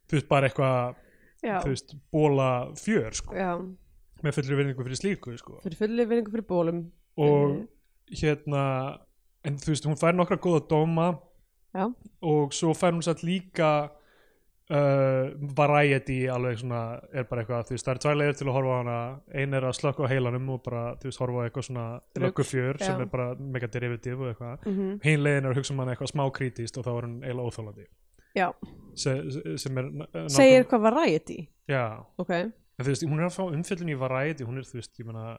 þú 0.06 0.18
veist, 0.20 0.28
bara 0.30 0.50
eitthvað, 0.52 1.00
já, 1.42 1.56
þú 1.64 1.72
veist, 1.74 1.96
bóla 2.14 2.48
fjör, 2.78 3.18
sko, 3.18 3.34
já. 3.34 3.50
með 4.22 4.38
fullri 4.38 4.60
virðingu 4.60 4.86
fyrir 4.86 5.00
slíku, 5.02 5.34
sko, 5.42 5.58
Fyrir 5.66 5.80
fulli 5.82 6.06
vinningu 6.06 6.30
fyrir 6.36 6.46
bólum. 6.54 6.84
og 7.18 7.64
hérna, 8.14 8.62
en 9.44 9.58
þú 9.60 9.74
veist, 9.74 9.86
hún 9.88 9.98
fær 10.00 10.16
nokkra 10.16 10.40
góða 10.40 10.64
dóma 10.70 11.10
Já, 11.74 11.88
og 12.22 12.52
svo 12.54 12.70
fær 12.78 12.94
hún 12.94 13.02
satt 13.02 13.24
líka 13.26 13.70
uh, 14.70 15.32
variety 15.58 16.20
alveg 16.30 16.60
svona, 16.60 16.82
er 17.12 17.26
bara 17.28 17.42
eitthvað, 17.42 17.66
þú 17.68 17.74
veist, 17.74 17.86
það 17.88 17.94
er 17.96 18.00
tvær 18.04 18.18
leiðir 18.20 18.38
til 18.38 18.46
að 18.48 18.54
horfa 18.56 18.74
á 18.74 18.78
hana, 18.80 18.98
ein 19.42 19.56
er 19.58 19.66
að 19.68 19.76
slökka 19.80 20.06
á 20.06 20.12
heilanum 20.12 20.48
og 20.54 20.62
bara, 20.64 20.84
þú 21.02 21.10
veist, 21.10 21.20
horfa 21.24 21.42
á 21.42 21.44
eitthvað 21.48 21.66
svona 21.68 21.86
löggufjör 22.24 22.80
sem 22.84 23.02
er 23.04 23.10
bara 23.12 23.26
mega 23.38 23.70
derivative 23.74 24.22
og 24.22 24.32
eitthvað. 24.32 24.68
Mm 24.70 24.92
hinn 25.04 25.24
leiðin 25.26 25.44
er 25.48 25.50
að 25.52 25.58
hugsa 25.60 25.74
um 25.74 25.82
hana 25.82 25.94
eitthvað 25.96 26.12
smá 26.14 26.24
krítíst 26.38 26.78
og 26.78 26.86
þá 26.86 26.92
er 26.94 27.08
hún 27.08 27.16
eiginlega 27.24 27.48
óþólandi 27.50 27.86
já. 28.34 28.46
Se, 28.98 29.12
sem 29.62 29.78
er 29.82 29.90
Segir 30.32 30.64
hvað 30.70 30.86
variety. 30.88 31.40
já, 31.70 31.84
Ok, 32.18 32.30
en 32.30 32.86
þú 32.86 32.90
veist, 32.92 33.04
hún 33.10 33.18
er 33.20 33.26
að 33.28 33.36
fá 33.36 33.44
umfyllun 33.50 33.90
í 33.92 33.98
variety, 33.98 34.46
hún 34.46 34.58
er, 34.62 34.70
þú 34.70 34.78
veist, 34.80 34.94
ég 34.98 35.06
meina 35.10 35.36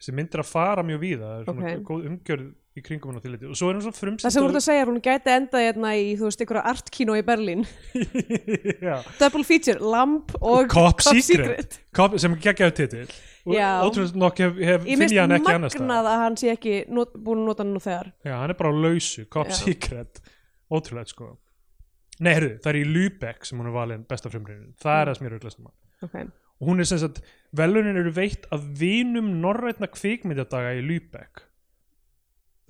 þessi 0.00 0.12
myndir 0.18 0.42
að 0.42 0.50
fara 0.50 0.82
mjög 0.82 1.00
víða 1.00 1.24
það 1.30 1.40
er 1.40 1.44
svona 1.48 1.72
Ok. 1.74 1.82
góð 1.88 2.06
umgjörð 2.10 2.52
í 2.74 2.82
kringum 2.82 3.10
hann 3.12 3.20
á 3.20 3.24
þilliti 3.24 3.46
og 3.46 3.54
svo 3.54 3.68
er 3.70 3.76
hún 3.76 3.82
svo 3.84 3.92
frumsýnd 3.94 4.24
það 4.26 4.32
sem 4.34 4.42
þú 4.42 4.48
ert 4.50 4.58
að 4.58 4.64
segja 4.66 4.86
hún 4.88 4.96
gæti 5.04 5.30
endað 5.30 5.62
hérna 5.68 5.90
í, 5.94 6.06
þú 6.18 6.24
veist, 6.26 6.40
einhverja 6.42 6.64
artkínu 6.72 7.14
í 7.14 7.22
Berlín. 7.28 7.60
Double 9.20 9.44
feature, 9.46 9.78
Lamp 9.78 10.32
og 10.40 10.66
Cop 10.72 11.00
Secret. 11.06 11.78
Cop, 11.94 12.16
sem 12.18 12.34
geggjaðu 12.42 12.74
titil 12.80 13.04
og 13.44 13.54
Já. 13.54 13.68
ótrúlega 13.84 14.16
nokk 14.18 14.38
hef, 14.40 14.54
hef 14.58 14.86
Ég 14.88 14.98
finn 14.98 15.12
ég 15.14 15.20
hann 15.22 15.34
ekki 15.36 15.52
annars 15.54 15.74
staðar. 15.76 15.86
magnað 15.86 16.06
að 16.10 16.20
hann 16.24 16.36
sé 16.40 16.50
ekki 16.54 16.74
not, 16.96 17.12
búin 17.14 17.42
að 17.44 17.48
nota 17.50 17.62
hann 17.62 17.74
nú 17.76 17.82
þegar. 17.84 18.10
já, 18.24 18.34
hann 18.40 18.50
er 18.54 18.58
bara 18.58 18.70
á 18.72 18.74
lausu, 18.74 19.26
Cop 19.30 19.50
Já. 19.52 19.58
Secret 19.60 20.20
ótrúlega 20.72 21.08
sko 21.12 21.28
nei, 22.24 22.32
herru, 22.34 22.54
það 22.64 22.70
er 22.72 22.78
í 22.80 22.84
Lübeck 22.88 23.44
sem 23.46 23.58
hún 23.60 23.68
er 23.70 23.74
valin 23.76 24.04
besta 24.08 24.30
frumrýnin, 24.32 24.72
það 24.80 24.98
er 24.98 25.04
Mm. 25.04 25.10
það 25.12 25.18
sem 25.18 25.26
ég 25.26 25.30
er 25.30 25.38
auðvitað 25.38 25.56
saman 25.58 25.72
Ok, 26.02 26.14
og 26.64 26.70
hún 26.70 26.80
er 26.80 26.88
sem 26.88 27.00
sagt, 27.02 27.20
velunin 27.52 27.98
eru 28.00 28.12
veitt 28.16 28.46
af 28.54 28.62
vinum 28.80 29.34
norrætna 29.42 29.90
kvikmyndadaga 29.92 30.72
í 30.78 30.80
Lübeck. 30.84 31.44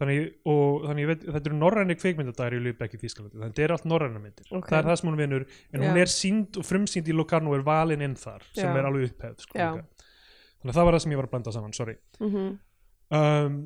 Þannig, 0.03 0.33
og 0.51 0.89
þannig 0.89 1.07
veit, 1.13 1.21
þetta 1.29 1.51
eru 1.53 1.59
norræni 1.61 1.95
kvikmyndadagar 1.95 2.57
í 2.57 2.63
Lübeck 2.65 2.97
í 2.97 2.99
Þýskalandi, 2.99 3.39
þannig 3.39 3.55
þetta 3.55 3.67
er 3.69 3.75
allt 3.77 3.87
norræna 3.87 4.19
myndir. 4.19 4.49
Ok. 4.51 4.67
það 4.67 4.79
er 4.81 4.89
það 4.89 4.99
sem 4.99 5.11
hún 5.11 5.21
vinur, 5.21 5.45
en 5.71 5.85
hún 5.85 6.01
Já. 6.01 6.03
er 6.03 6.11
sínd 6.11 6.59
og 6.59 6.67
frumsýnd 6.67 7.13
í 7.13 7.15
Locarno 7.15 7.53
og 7.53 7.61
er 7.61 7.65
valin 7.69 8.03
inn 8.03 8.19
þar, 8.19 8.43
sem 8.51 8.67
Já. 8.67 8.75
er 8.75 8.89
alveg 8.91 9.13
upphefð 9.13 9.47
sko, 9.47 9.55
þannig 9.63 10.73
að 10.73 10.81
það 10.81 10.89
var 10.89 10.97
það 10.99 11.05
sem 11.05 11.15
ég 11.15 11.21
var 11.23 11.29
að 11.29 11.37
blanda 11.37 11.55
saman, 11.55 11.79
sorry. 11.79 11.97
Mm 12.19 12.35
um, 13.15 13.59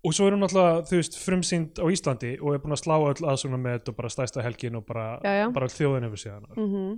og 0.00 0.14
svo 0.16 0.26
er 0.26 0.36
hún 0.36 0.46
alltaf, 0.46 0.88
þú 0.88 0.96
veist, 0.96 1.16
frumsýnd 1.20 1.80
á 1.80 1.84
Íslandi 1.92 2.30
og 2.40 2.54
er 2.54 2.62
búin 2.62 2.72
að 2.72 2.80
slá 2.80 2.94
öll 2.96 3.26
aðsuna 3.32 3.58
með 3.60 3.78
þetta 3.78 3.92
og 3.92 3.96
bara 3.98 4.12
stæsta 4.12 4.44
helgin 4.44 4.78
og 4.78 4.86
bara, 4.88 5.06
bara 5.52 5.68
þjóðin 5.68 6.08
yfir 6.08 6.22
síðan 6.22 6.46
-hmm. 6.56 6.94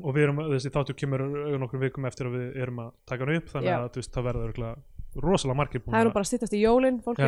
Og 0.00 0.16
við 0.16 0.26
erum, 0.28 0.40
þessi 0.54 0.72
þáttur 0.72 0.98
kemur 1.02 1.26
nokkur 1.60 1.82
vikum 1.82 2.08
eftir 2.08 2.30
að 2.30 2.38
við 2.38 2.62
erum 2.64 2.80
að 2.86 2.94
taka 3.10 3.26
hann 3.26 3.36
upp 3.36 3.52
þannig 3.52 3.74
að 3.76 4.00
veist, 4.00 4.14
það 4.14 4.28
verður 4.30 4.64
rosalega 5.22 5.58
margir 5.58 5.84
búin 5.84 5.92
það 5.92 6.00
er 6.00 6.08
nú 6.08 6.14
bara 6.16 6.24
að 6.24 6.30
styttast 6.30 6.56
í 6.56 6.62
jólin 6.62 7.02
fólk 7.04 7.20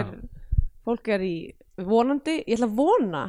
fólk 0.85 1.09
er 1.14 1.25
í 1.25 1.37
vonandi, 1.80 2.40
ég 2.44 2.59
ætla 2.59 2.68
að 2.68 2.75
vona 2.78 3.23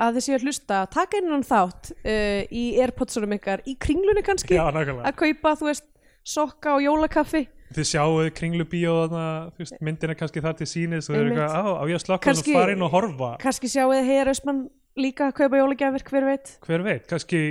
að 0.00 0.20
séu 0.24 0.36
að 0.36 0.46
hlusta, 0.46 0.82
taka 0.92 1.18
innan 1.20 1.44
þátt 1.46 1.90
uh, 1.96 2.42
í 2.48 2.64
airpodsunum 2.82 3.34
ykkar 3.36 3.64
í 3.68 3.74
kringlunni 3.80 4.22
kannski, 4.24 4.56
Já, 4.56 4.68
að 4.70 5.16
kaupa 5.18 5.56
þú 5.60 5.68
veist, 5.68 5.88
sokka 6.22 6.76
og 6.76 6.84
jólakaffi. 6.84 7.46
Þið 7.72 7.88
sjáuð 7.88 8.28
kringlu 8.36 8.66
bíó 8.68 8.94
þarna, 9.00 9.26
þú 9.56 9.64
veist, 9.64 9.78
myndin 9.84 10.12
er 10.12 10.18
kannski 10.20 10.44
þar 10.44 10.56
til 10.60 10.68
sínis 10.68 11.08
og 11.08 11.16
þau 11.16 11.20
eru 11.20 11.32
eitthvað, 11.32 11.56
á, 11.56 11.82
ég 11.88 11.98
að 11.98 12.04
slokka 12.04 12.34
og 12.36 12.72
inn 12.74 12.86
og 12.86 12.92
horfa? 12.92 13.30
kannski 13.42 13.72
sjáu 13.72 13.88
þið 13.94 14.10
Heiðar 14.10 14.32
Austmann 14.32 14.64
líka 15.00 15.30
að 15.30 15.36
kaupa 15.40 15.62
jólagjafir, 15.62 16.04
hver 16.10 16.28
veit? 16.28 16.56
Hver 16.66 16.84
veit, 16.84 17.06
kannski 17.08 17.42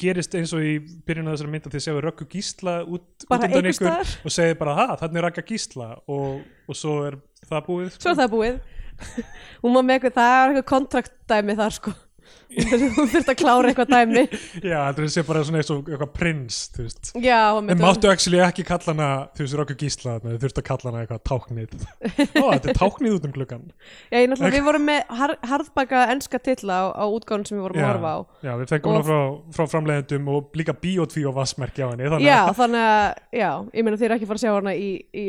gerist 0.00 0.34
eins 0.38 0.52
og 0.56 0.64
í 0.64 0.76
byrjun 1.06 1.28
af 1.30 1.36
þessari 1.36 1.52
mynd 1.52 1.68
að 1.68 1.76
þið 1.76 1.84
sjáu 1.84 2.00
Röggu 2.02 2.26
Gísla 2.30 2.76
út, 2.82 3.06
út 3.28 3.34
undan 3.36 3.68
ykkur 3.70 4.14
og 4.26 4.34
segir 4.34 4.56
bara, 4.60 4.74
ha, 4.80 4.86
þannig 5.02 5.20
er 5.20 5.26
Rögga 5.28 5.44
Gísla. 5.46 5.90
Og, 6.10 6.40
og 6.68 6.78
svo 6.78 6.96
er 7.08 7.18
það 7.46 7.68
búið. 7.68 7.92
Svo 7.98 8.14
er 8.14 8.18
það 8.22 8.32
búið. 8.34 8.58
Hún 9.62 9.76
var 9.76 9.86
með 9.86 9.96
eitthvað, 9.98 10.16
það 10.18 10.34
er 10.34 10.52
eitthvað 10.52 10.68
kontraktdæmi 10.70 11.56
þar 11.58 11.78
sko 11.78 11.94
hún 12.54 13.10
þurft 13.12 13.32
að 13.32 13.38
klára 13.40 13.70
eitthvað 13.72 13.94
dæmi. 13.94 14.24
Já, 14.70 14.78
þetta 14.90 15.08
sé 15.14 15.26
bara 15.26 15.44
svona 15.46 15.62
eins 15.62 15.72
og 15.74 15.90
eitthvað 15.90 16.12
prins, 16.16 16.60
þú 16.74 16.86
veist. 16.86 17.12
En 17.18 17.82
máttu 17.82 18.10
actually 18.12 18.42
ekki 18.44 18.66
kalla 18.68 18.94
hana, 18.94 19.10
þú 19.34 19.46
veist, 19.46 19.58
Röggu 19.60 19.78
Gísla 19.80 20.18
þið 20.24 20.40
þurft 20.46 20.62
að 20.62 20.68
kalla 20.70 20.92
hana 20.92 21.04
eitthvað 21.04 21.24
táknið. 21.30 21.76
Ó, 22.40 22.44
þetta 22.54 22.72
er 22.72 22.80
táknið 22.80 23.18
út 23.18 23.28
um 23.28 23.34
gluggan 23.34 23.64
já, 24.10 24.18
ég 24.20 24.28
náttúrulega, 24.30 24.54
við 24.56 24.66
vorum 24.68 24.86
með 24.88 25.12
har, 25.18 25.34
harðbaka 25.50 26.02
enska 26.14 26.40
titla 26.42 26.78
á, 26.78 26.84
á 26.94 27.04
útgáðun 27.06 27.46
sem 27.48 27.58
við 27.58 27.66
vorum 27.66 27.80
að 27.82 27.88
horfa 27.90 28.12
á. 28.14 28.18
já, 28.46 28.52
við 28.60 28.72
fengum 28.72 28.96
hana 28.96 29.06
frá, 29.08 29.20
frá 29.56 29.70
framleiðendum 29.74 30.32
og 30.34 30.58
líka 30.58 30.76
bíotví 30.84 31.24
og 31.28 31.36
vassmerki 31.38 31.84
á 31.84 31.88
henni 31.92 32.10
þannig 32.10 32.28
já, 32.28 32.40
þannig 32.60 32.88
að, 32.90 33.22
já, 33.40 33.50
ég 33.78 33.86
meina 33.86 34.00
þið 34.00 34.08
er 34.08 34.16
ekki 34.18 34.30
fara 34.30 34.40
að 34.40 34.44
sjá 34.46 34.52
hana 34.54 34.74
í, 34.76 34.90
í, 35.10 35.26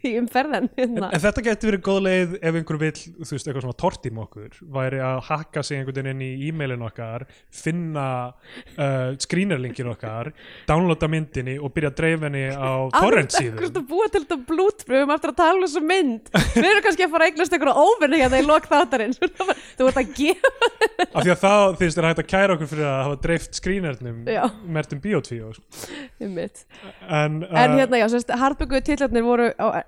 í 0.08 0.14
umferðan 0.20 0.68
hérna. 0.78 1.10
En 1.10 1.22
þetta 1.22 1.44
getur 1.46 1.70
verið 1.70 1.84
góð 1.86 2.00
leið 2.06 2.36
ef 2.40 2.58
einhver 2.60 2.80
vill, 2.80 2.92
þú 3.00 3.28
veist, 3.34 3.48
eitthvað 3.48 3.64
svona 3.66 3.78
tortím 3.80 4.20
okkur. 4.24 4.60
Væri 4.76 5.02
að 5.04 5.20
hakka 5.28 5.64
sig 5.66 5.80
einhvern 5.80 5.98
veginn 6.00 6.10
inn 6.14 6.24
í 6.26 6.48
e-mailin 6.48 6.84
okkar, 6.86 7.26
finna 7.54 8.06
uh, 8.30 9.12
screenerlinkin 9.20 9.90
okkar 9.92 10.32
downloada 10.68 11.08
myndinni 11.10 11.56
og 11.60 11.74
byrja 11.74 11.92
að 11.92 11.98
dreifa 12.00 12.28
henni 12.28 12.46
á 12.50 12.72
torrent 12.94 13.34
Hvort 13.34 13.38
síðum 13.38 13.68
að 13.70 13.88
búa 13.90 14.08
til 14.10 14.22
þetta 14.24 14.38
blútbröfum 14.48 15.14
eftir 15.16 15.32
að 15.32 15.40
tala 15.40 15.58
um 15.58 15.66
þessu 15.66 15.84
mynd. 15.84 16.32
Við 16.54 16.70
erum 16.70 16.84
kannski 16.86 17.06
að 17.06 17.14
fara 17.14 17.26
að 17.26 17.32
eignast 17.32 17.56
einhverja 17.56 17.86
óvinni 17.86 18.22
hérna 18.22 18.40
í 18.40 18.46
lok 18.46 18.68
þáttarins. 18.70 19.20
Þú 19.78 19.90
ert 19.90 20.00
að 20.00 20.14
gefa 20.16 20.70
af 21.10 21.24
því 21.24 21.32
að 21.32 21.40
það, 21.40 21.64
þú 21.78 21.84
veist, 21.84 21.98
er 21.98 22.06
hægt 22.06 22.22
að 22.22 22.28
kæra 22.30 22.54
okkur 22.56 22.70
fyrir 22.70 22.86
að 22.86 22.98
hafa 23.04 23.18
dreift 23.24 23.58
screenernum 23.58 24.18
Já. 24.28 24.42
mertum 24.76 25.00
biotví 25.02 25.40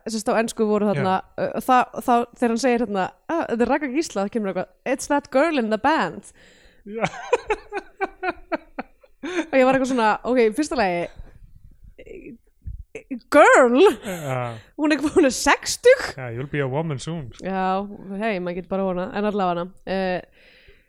sérst, 0.09 0.29
á, 0.31 0.35
ennsku 0.41 0.67
voru 0.67 0.89
þarna 0.91 1.15
uh, 1.39 1.57
það, 1.63 1.97
þá, 2.03 2.13
þegar 2.39 2.53
hann 2.55 2.63
segir 2.65 2.85
hérna 2.87 3.05
ah, 3.29 3.45
þetta 3.51 3.65
er 3.67 3.71
Raka 3.73 3.91
Gísla, 3.93 4.25
það 4.25 4.33
kemur 4.37 4.53
eitthvað 4.53 4.93
It's 4.95 5.11
that 5.13 5.31
girl 5.35 5.59
in 5.63 5.71
the 5.71 5.79
band. 5.83 6.33
Já. 6.83 7.05
Og 9.23 9.55
ég 9.55 9.67
var 9.67 9.77
eitthvað 9.77 9.93
svona, 9.93 10.09
ok, 10.27 10.41
fyrsta 10.57 10.79
lagi 10.79 11.03
Girl? 13.33 13.79
Uh, 14.05 14.59
Hún 14.77 14.93
er, 14.93 14.99
hún 15.15 15.25
er 15.25 15.33
60 15.33 15.87
yeah, 16.19 16.29
you'll 16.35 16.51
be 16.51 16.61
a 16.61 16.67
woman 16.69 16.99
soon. 16.99 17.31
Já, 17.41 17.87
hei, 18.21 18.37
maður 18.43 18.59
getur 18.59 18.73
bara 18.75 18.85
vona 18.89 19.07
En 19.17 19.29
allavega 19.29 19.53
hana 19.55 19.65
uh, 19.71 20.42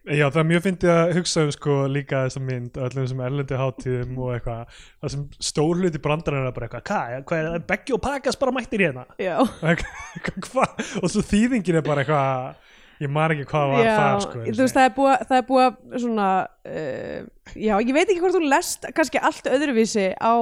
Já, 0.03 0.25
það 0.27 0.39
er 0.41 0.47
mjög 0.49 0.63
fyndið 0.65 0.89
að 0.91 1.13
hugsa 1.15 1.43
um 1.45 1.51
sko 1.55 1.75
líka 1.87 2.25
þessa 2.25 2.41
mynd 2.43 2.75
öllum 2.75 3.05
þessum 3.05 3.21
erlendi 3.23 3.59
hátíðum 3.61 4.17
og 4.19 4.33
eitthvað, 4.35 4.81
það 4.99 5.13
sem 5.13 5.23
stór 5.47 5.79
hluti 5.79 6.01
brandarinn 6.03 6.49
er 6.49 6.55
bara 6.57 6.67
eitthvað, 6.67 6.83
hvað, 6.89 7.23
hvað 7.29 7.47
er 7.53 7.63
Beggi 7.69 7.95
og 7.95 8.01
Pakas 8.03 8.39
bara 8.41 8.55
mættir 8.57 8.83
hérna? 8.83 9.05
Og 11.03 11.07
svo 11.07 11.23
þýðingin 11.23 11.79
er 11.79 11.87
bara 11.87 12.03
eitthvað 12.03 12.59
ég 13.03 13.15
man 13.15 13.33
ekki 13.33 13.47
hvað 13.49 13.73
var 13.73 13.87
þar 13.87 14.21
sko, 14.25 14.43
þú 14.43 14.59
veist, 14.59 14.75
það 14.75 14.85
er 14.89 14.93
búið, 14.99 15.25
það 15.29 15.39
er 15.39 15.47
búið 15.47 15.65
að 15.65 15.97
svona 16.03 16.29
uh, 16.43 17.17
Já, 17.55 17.73
ég 17.79 17.95
veit 17.95 18.05
ekki 18.05 18.21
hvort 18.21 18.37
þú 18.37 18.45
lest 18.51 18.87
kannski 18.99 19.23
allt 19.23 19.49
öðruvísi 19.55 20.07
á 20.19 20.35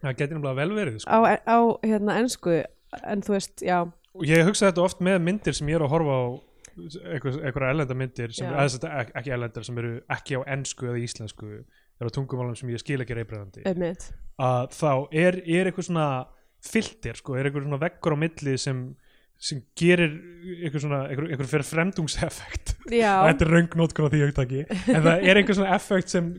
það 0.00 0.16
getur 0.16 0.36
nefnilega 0.38 0.58
vel 0.58 0.76
verið 0.76 1.00
sko. 1.04 1.12
á, 1.12 1.18
á 1.44 1.58
hérna 1.84 2.20
ennsku 2.20 2.62
en 3.04 3.22
þú 3.22 3.36
veist, 3.36 3.60
já. 3.62 3.84
Ég 4.26 4.48
hugsa 4.48 4.70
þetta 4.70 4.88
oft 4.88 5.02
með 5.04 5.20
myndir 5.28 5.54
sem 5.56 5.68
ég 5.70 5.78
er 5.78 5.84
að 5.86 5.92
horfa 5.92 6.16
á 6.16 6.24
eitthvað, 6.78 7.38
eitthvað 7.44 7.68
erlenda 7.70 7.96
myndir 7.98 8.32
sem, 8.36 8.46
eða, 8.50 8.90
ek- 9.02 9.12
ekki 9.20 9.32
erlendar 9.36 9.66
sem 9.66 9.78
eru 9.82 9.92
ekki 10.16 10.38
á 10.38 10.40
ennsku 10.56 10.88
eða 10.90 11.02
íslensku 11.04 11.50
á 12.00 12.08
tungumálum 12.16 12.56
sem 12.56 12.70
ég 12.72 12.80
skil 12.80 13.00
ekki 13.04 13.16
einmitt. 13.18 13.60
Að 14.40 14.70
þá 14.78 14.90
er, 15.12 15.40
er 15.44 15.68
eitthvað 15.70 15.88
svona 15.90 16.08
filter 16.64 17.16
sko, 17.20 17.36
er 17.36 17.48
eitthvað 17.48 17.66
svona 17.68 17.80
veggur 17.82 18.16
á 18.16 18.18
milli 18.20 18.54
sem, 18.60 18.80
sem 19.40 19.60
gerir 19.76 20.14
eitthvað 20.64 20.82
svona, 20.86 21.02
eitthvað, 21.08 21.30
eitthvað 21.34 21.52
fyrir 21.54 21.68
fremdungseffekt. 21.70 22.74
Þetta 23.30 23.46
er 23.46 23.52
röngnótkun 23.54 24.08
á 24.08 24.12
því 24.12 24.22
augtaki 24.26 24.64
en 24.68 25.02
það 25.04 25.24
er 25.28 25.40
einhver 25.40 25.56
svona 25.60 25.74
effekt 25.76 26.12
sem 26.12 26.30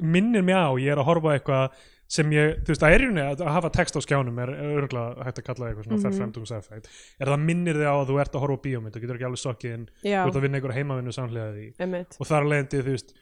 minnir 0.00 0.42
mig 0.44 0.56
á, 0.56 0.68
ég 0.80 0.92
er 0.94 1.00
að 1.00 1.08
horfa 1.10 1.36
eitthvað 1.36 1.80
sem 2.10 2.32
ég, 2.34 2.56
þú 2.66 2.72
veist, 2.72 2.82
það 2.82 2.94
er 2.96 3.00
í 3.00 3.06
rauninni 3.06 3.22
að 3.22 3.42
að 3.46 3.52
hafa 3.54 3.70
text 3.76 3.94
á 3.96 4.00
skjánum 4.02 4.38
er 4.42 4.50
örgulega 4.50 5.24
hægt 5.28 5.38
að 5.38 5.46
kalla 5.46 5.68
eitthvað 5.70 5.84
svona 5.86 5.96
mm 6.00 6.10
Mhm. 6.10 6.18
fremdungseffekt, 6.18 6.88
er 7.20 7.26
það 7.30 7.44
minnir 7.46 7.76
þig 7.78 7.86
á 7.86 7.94
að 8.00 8.08
þú 8.10 8.16
ert 8.20 8.34
að 8.34 8.40
horfa 8.44 8.56
á 8.58 8.64
bíómynd 8.66 8.96
og 8.96 9.02
getur 9.04 9.16
ekki 9.20 9.28
alveg 9.30 9.42
sokkið 9.44 9.74
en 9.78 9.84
þú 10.02 10.28
ert 10.30 10.36
að 10.40 10.44
vinna 10.46 10.58
einhver 10.58 10.74
heimavinnu 10.74 11.12
samhliða 11.14 11.50
því. 11.54 11.66
Einmitt. 11.78 12.16
Og 12.20 12.26
þar 12.26 12.42
að 12.42 12.50
leiðandi, 12.50 12.82
þú 12.82 12.90
veist 12.96 13.14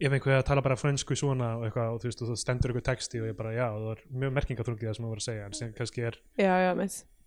ef 0.00 0.12
einhver 0.16 0.32
er 0.32 0.40
að 0.40 0.46
tala 0.48 0.62
bara 0.64 0.76
frönsku 0.80 1.12
svona 1.20 1.48
og 1.60 1.64
eitthvað 1.68 1.92
og 1.92 2.00
þú 2.00 2.08
veist, 2.08 2.22
og 2.22 2.28
það 2.32 2.38
stendur 2.40 2.70
einhver 2.72 2.86
texti 2.88 3.20
og 3.20 3.26
ég 3.28 3.36
bara, 3.36 3.52
já, 3.52 3.66
það 3.68 3.90
er 3.92 4.00
mjög 4.24 4.32
merkingaþrungið 4.38 4.88
það 4.88 4.96
sem 4.96 5.04
það 5.04 5.10
var 5.12 5.20
að 5.20 5.28
segja, 5.28 5.44
en 5.44 5.52
sem 5.52 5.72
kannski 5.76 6.00
er 6.08 6.16
Já, 6.40 6.54
já, 6.64 6.72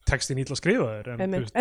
textin 0.09 0.37
ítla 0.41 0.55
skrifaður 0.57 1.07
en, 1.13 1.19
þú 1.19 1.23
En 1.23 1.31
veist, 1.37 1.53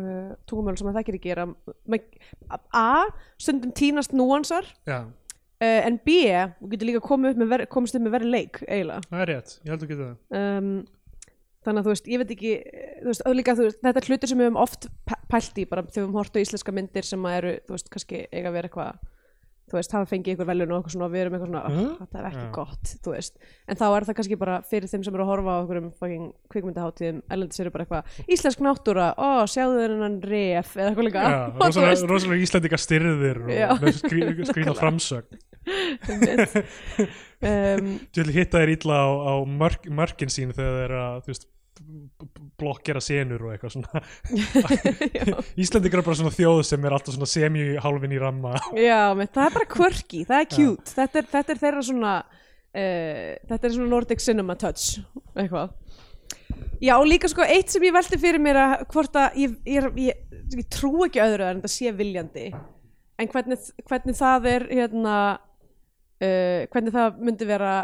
er 0.00 0.08
að 0.08 0.30
uh, 0.30 0.32
tungumölu 0.50 0.80
sem 0.80 0.88
að 0.90 0.96
það 0.98 1.04
ekki 1.04 1.20
gera 1.28 1.46
A, 2.74 2.86
stundum 3.40 3.72
tínast 3.76 4.12
núansar 4.16 4.66
já, 4.88 4.98
uh, 5.04 5.80
en 5.86 5.98
B, 6.04 6.18
þú 6.60 6.70
getur 6.74 6.90
líka 6.90 7.02
komið 7.04 7.34
upp 7.34 7.40
með 7.44 7.52
ver, 7.54 7.64
komist 7.72 7.96
upp 7.98 8.04
með 8.06 8.16
verið 8.18 8.32
leik 8.34 8.60
eiginlega. 8.66 9.06
Það 9.10 9.24
er 9.24 9.32
rétt, 9.34 9.56
ég 9.64 9.72
held 9.74 9.86
að 9.86 9.92
geta 9.94 10.08
það. 10.10 10.38
Um, 10.40 10.70
þannig 11.64 11.80
að 11.80 11.86
þú 11.88 11.92
veist, 11.94 12.08
ég 12.12 12.20
veit 12.20 12.32
ekki 12.34 12.54
þú 13.00 13.08
veist, 13.08 13.22
og 13.24 13.36
líka, 13.38 13.54
þú 13.56 13.66
veist, 13.68 13.80
þetta 13.86 14.02
er 14.02 14.08
hlutir 14.10 14.28
sem 14.32 14.40
við 14.42 14.48
höfum 14.50 14.62
oft 14.66 14.88
pæ- 15.08 15.22
pælt 15.32 15.60
í, 15.62 15.66
bara 15.70 15.84
þegar 15.86 15.94
við 15.94 16.02
höfum 16.04 16.18
hort 16.20 16.36
á 16.36 16.42
íslenska 16.44 16.74
myndir 16.76 17.08
sem 17.08 17.24
að 17.30 17.36
eru, 17.40 17.52
þú 17.64 17.76
veist, 17.78 17.88
kannski 17.94 18.20
eiga 18.28 18.50
að 18.50 18.56
vera 18.58 18.68
eitthvað 18.68 19.10
þú 19.70 19.78
veist, 19.78 19.94
hafa 19.96 20.08
fengið 20.10 20.34
ykkur 20.34 20.48
veljun 20.48 20.72
og 20.72 20.78
eitthvað 20.78 20.94
svona 20.94 21.06
og 21.08 21.14
við 21.14 21.22
erum 21.22 21.36
eitthvað 21.36 21.50
svona, 21.50 21.62
oh, 21.70 21.92
þetta 22.00 22.20
er 22.20 22.28
ekki 22.30 22.42
Já. 22.44 22.50
gott 22.58 22.92
þú 23.04 23.14
veist, 23.14 23.34
en 23.64 23.80
þá 23.80 23.84
er 23.88 24.06
það 24.08 24.18
kannski 24.18 24.38
bara 24.40 24.56
fyrir 24.70 24.92
þeim 24.92 25.06
sem 25.06 25.16
eru 25.16 25.24
að 25.24 25.30
horfa 25.32 25.54
á 25.54 25.58
okkur 25.62 25.80
um 25.80 25.88
fucking 26.00 26.26
kvikmyndaháttíðum 26.54 27.22
erlendis 27.34 27.62
eru 27.64 27.74
bara 27.74 27.86
eitthvað, 27.86 28.20
íslensk 28.36 28.64
náttúra 28.64 29.08
ó, 29.16 29.44
sjáðu 29.50 29.80
þennan 29.80 30.20
ref 30.28 30.76
eða 30.76 30.92
eitthvað 30.92 31.08
líka. 31.08 31.26
Þú 31.54 31.64
rosalega, 31.64 32.10
rosalega 32.12 32.46
íslendinga 32.48 32.80
styrðir 32.84 33.42
og 33.44 33.84
með 33.84 34.00
skrí, 34.02 34.20
skrína 34.52 34.76
framsögn. 34.78 35.42
Um, 37.44 37.98
Þú 38.14 38.22
vil 38.24 38.34
hitta 38.38 38.62
þér 38.62 38.70
illa 38.72 38.98
á, 39.04 39.08
á 39.12 39.34
mörk, 39.44 39.88
mörkin 39.92 40.30
sín 40.32 40.54
þegar 40.56 40.78
þeir 40.78 40.84
eru 40.86 41.00
að 41.02 41.16
þú 41.24 41.32
veist, 41.32 41.46
blokkera 42.60 43.02
senur 43.02 43.46
og 43.46 43.54
eitthvað 43.54 43.74
svona. 43.74 44.02
Já, 45.18 45.34
Íslendingar 45.60 46.02
er 46.02 46.06
bara 46.06 46.18
svona 46.18 46.34
þjóð 46.34 46.62
sem 46.68 46.86
er 46.86 46.96
alltaf 46.96 47.16
svona 47.16 47.30
semi-hálfin 47.30 48.14
í 48.14 48.20
ramma. 48.22 48.54
Já 48.78 49.12
menn, 49.18 49.30
það 49.34 49.48
er 49.48 49.56
bara 49.58 49.70
quirky, 49.74 50.24
það 50.28 50.42
er 50.42 50.50
cute. 50.52 50.94
Þetta 50.94 51.20
er, 51.20 51.30
þetta 51.34 51.54
er 51.54 51.62
þeirra 51.64 51.86
svona 51.90 52.12
uh, 52.24 53.32
þetta 53.50 53.68
er 53.68 53.74
svona 53.78 53.90
Nordic 53.92 54.22
Cinema 54.24 54.58
touch 54.60 55.00
eitthvað. 55.34 55.74
Já, 56.82 56.98
og 56.98 57.06
líka 57.08 57.30
sko 57.30 57.46
eitt 57.46 57.72
sem 57.72 57.84
ég 57.86 57.94
velti 57.94 58.18
fyrir 58.20 58.42
mér 58.42 58.58
að 58.60 58.74
hvort 58.92 59.16
að 59.18 59.40
ég, 59.40 59.56
ég, 59.68 59.88
ég, 60.04 60.38
ég 60.52 60.68
trú 60.72 61.06
ekki 61.06 61.22
öðru 61.24 61.48
en 61.48 61.62
þetta 61.62 61.72
sé 61.72 61.94
viljandi. 61.96 62.48
En 63.22 63.30
hvernig, 63.30 63.68
hvernig 63.88 64.18
það 64.18 64.48
er 64.50 64.66
hérna 64.72 65.16
uh, 65.34 66.62
hvernig 66.70 66.94
það 66.94 67.20
myndi 67.24 67.48
vera 67.48 67.74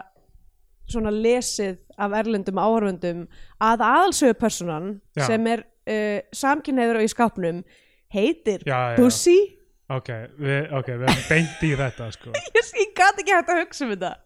svona 0.92 1.12
lesið 1.14 1.78
af 2.00 2.16
erlendum 2.20 2.60
áhörfundum 2.60 3.26
að 3.62 3.84
aðalsögu 3.86 4.38
personan 4.40 4.92
Já. 5.18 5.26
sem 5.28 5.46
er 5.50 5.64
uh, 5.64 6.18
samkynneður 6.36 7.02
í 7.04 7.10
skápnum 7.12 7.62
heitir 8.14 8.64
Já, 8.66 8.94
já. 8.94 8.98
Pussy 9.00 9.38
Ok, 9.90 10.08
við, 10.38 10.68
ok, 10.78 10.88
við 11.00 11.08
erum 11.10 11.22
beint 11.26 11.62
í 11.66 11.68
þetta 11.74 12.04
sko. 12.14 12.32
ég, 12.56 12.68
ég 12.78 12.90
gat 12.94 13.16
ekki 13.18 13.34
hægt 13.34 13.48
að 13.50 13.64
hugsa 13.64 13.86
um 13.86 13.94
þetta 13.96 14.16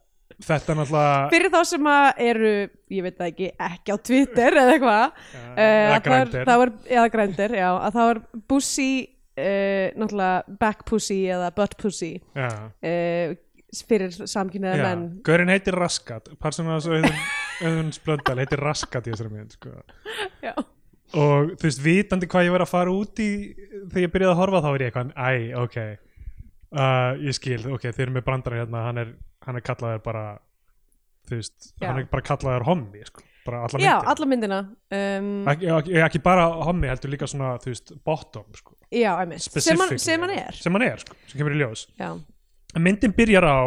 Þetta 0.44 0.73
er 0.73 0.78
náttúrulega 0.80 1.26
fyrir 1.30 1.52
þá 1.52 1.59
sem 1.68 1.88
að 1.88 2.21
eru 2.25 2.52
ég 2.90 3.04
veit 3.06 3.21
ekki, 3.23 3.49
ekki 3.68 3.94
á 3.94 3.97
Twitter 4.09 4.56
eða 4.61 4.73
eitthvað 4.75 5.04
uh, 5.62 6.40
eða 6.42 6.56
var, 6.59 6.73
eða 6.90 7.04
grændir, 7.12 7.54
já, 7.61 7.68
að 7.76 7.99
það 7.99 8.09
var 8.11 8.23
Bussi 8.50 8.90
uh, 9.04 9.87
náttúrulega 9.94 10.56
back 10.61 10.85
pussy 10.88 11.21
eða 11.30 11.50
butt 11.54 11.76
pussy 11.80 12.12
uh, 12.35 13.37
fyrir 13.88 14.14
samkynniða 14.14 14.76
Já, 14.78 14.85
menn 14.87 15.04
Gaurin 15.26 15.50
heitir 15.52 15.76
Raskat 15.78 16.31
Personas 16.43 16.87
Auðun, 16.90 17.90
Splöndal 17.97 18.38
heitir 18.43 18.62
Raskat 18.62 19.09
í 19.09 19.14
þessari 19.14 19.33
mynd 19.35 19.57
sko. 19.59 19.75
Já. 20.45 20.54
og 21.14 21.52
þú 21.59 21.69
veist, 21.69 21.83
vitandi 21.85 22.26
hvað 22.31 22.49
ég 22.49 22.54
var 22.57 22.64
að 22.64 22.73
fara 22.73 22.95
út 22.95 23.21
í 23.23 23.28
þegar 23.93 24.07
ég 24.07 24.14
byrjaði 24.14 24.33
að 24.35 24.40
horfa 24.43 24.62
þá 24.64 24.71
er 24.73 24.85
ég 24.87 24.90
eitthvað 24.90 25.12
æ, 25.14 25.31
ok 25.62 25.76
uh, 26.75 27.12
ég 27.23 27.37
skil, 27.37 27.61
ok, 27.76 27.87
þeir 27.90 28.07
eru 28.09 28.16
með 28.16 28.26
brandara 28.26 28.62
hérna 28.62 28.87
hann 28.88 29.02
er, 29.04 29.12
hann 29.47 29.61
er 29.61 29.64
kallaður 29.66 30.02
bara 30.07 30.25
þú 31.28 31.38
veist, 31.38 31.71
Já. 31.81 31.87
hann 31.90 32.02
er 32.02 32.11
bara 32.11 32.26
kallaður 32.26 32.66
hommi 32.69 33.04
sko, 33.09 33.23
bara 33.47 33.62
alla 33.69 33.81
Já, 33.81 33.95
myndina 33.95 34.11
alla 34.14 34.28
myndina 34.33 34.59
um, 34.99 35.31
ekki, 35.54 35.71
ekki, 35.78 35.95
ekki 36.09 36.23
bara 36.26 36.49
hommi, 36.66 36.90
heldur 36.90 37.14
líka 37.14 37.28
svona 37.31 37.54
þú 37.62 37.71
veist, 37.73 37.95
bottom 38.04 38.50
sko, 38.59 38.75
Já, 38.90 39.12
einmitt 39.23 39.45
sem 39.47 39.54
hann, 39.54 39.88
specifically. 39.95 40.02
sem 40.02 40.26
hann 40.26 40.35
er 40.37 40.59
sem 40.66 40.76
hann 40.78 40.87
er, 40.90 41.04
sko, 41.07 41.16
sem 41.31 41.40
kemur 41.40 41.54
í 41.57 41.62
ljós 41.62 41.87
Já, 42.00 42.11
myndin 42.83 43.14
byrjar 43.16 43.47
á 43.47 43.61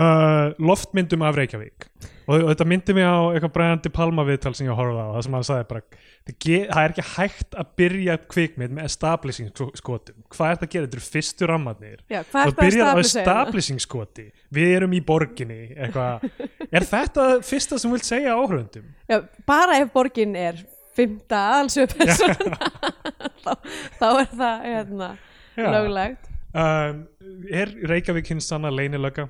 uh, 0.00 0.52
loftmyndum 0.58 1.22
af 1.22 1.36
Reykjavík. 1.38 1.86
Og, 2.30 2.36
og 2.44 2.48
þetta 2.52 2.66
myndi 2.68 2.94
mig 2.94 3.06
á 3.06 3.18
eitthvað 3.32 3.52
Brian 3.56 3.82
De 3.82 3.90
Palma 3.92 4.24
viðtal 4.26 4.52
sem 4.54 4.68
ég 4.68 4.76
horfði 4.78 5.02
á 5.02 5.08
það 5.10 5.24
sem 5.26 5.36
hann 5.36 5.46
sagði 5.48 5.66
bara 5.70 5.82
það, 6.30 6.82
er 6.84 6.94
ekki 6.94 7.06
hægt 7.16 7.56
að 7.58 7.70
byrja 7.80 8.16
kvikmynd 8.30 8.76
með 8.76 8.86
establishing 8.86 9.50
sko- 9.50 9.72
skotum 9.78 10.20
hvað 10.30 10.52
er 10.52 10.60
það 10.60 10.66
að 10.68 10.74
gera, 10.74 10.86
þetta 10.86 11.00
eru 11.00 11.06
fyrstu 11.16 11.48
rammarnir. 11.50 12.02
Já 12.12 12.20
og 12.22 12.56
byrjar 12.60 12.92
á 12.92 13.02
establishing 13.02 13.82
skoti. 13.82 14.28
Við 14.54 14.74
erum 14.78 14.94
í 14.94 15.02
borginni 15.04 15.60
eitthvað. 15.74 16.28
er 16.76 16.88
þetta 16.92 17.28
fyrsta 17.46 17.80
sem 17.82 17.96
vilt 17.96 18.06
segja 18.06 18.36
áhrifundum? 18.38 18.86
Já, 19.10 19.20
bara 19.48 19.80
ef 19.82 19.90
borgin 19.94 20.38
er 20.38 20.62
fymta 20.96 21.44
aðalsöp 21.56 21.94
þá, 23.44 23.52
þá 23.98 24.08
er 24.08 24.34
það 24.36 24.66
hérna, 24.70 25.14
löglegt 25.58 26.29
um, 26.54 27.04
er 27.50 27.72
Reykjavík 27.90 28.26
hins 28.32 28.48
sanna 28.50 28.70
leynilögga? 28.74 29.28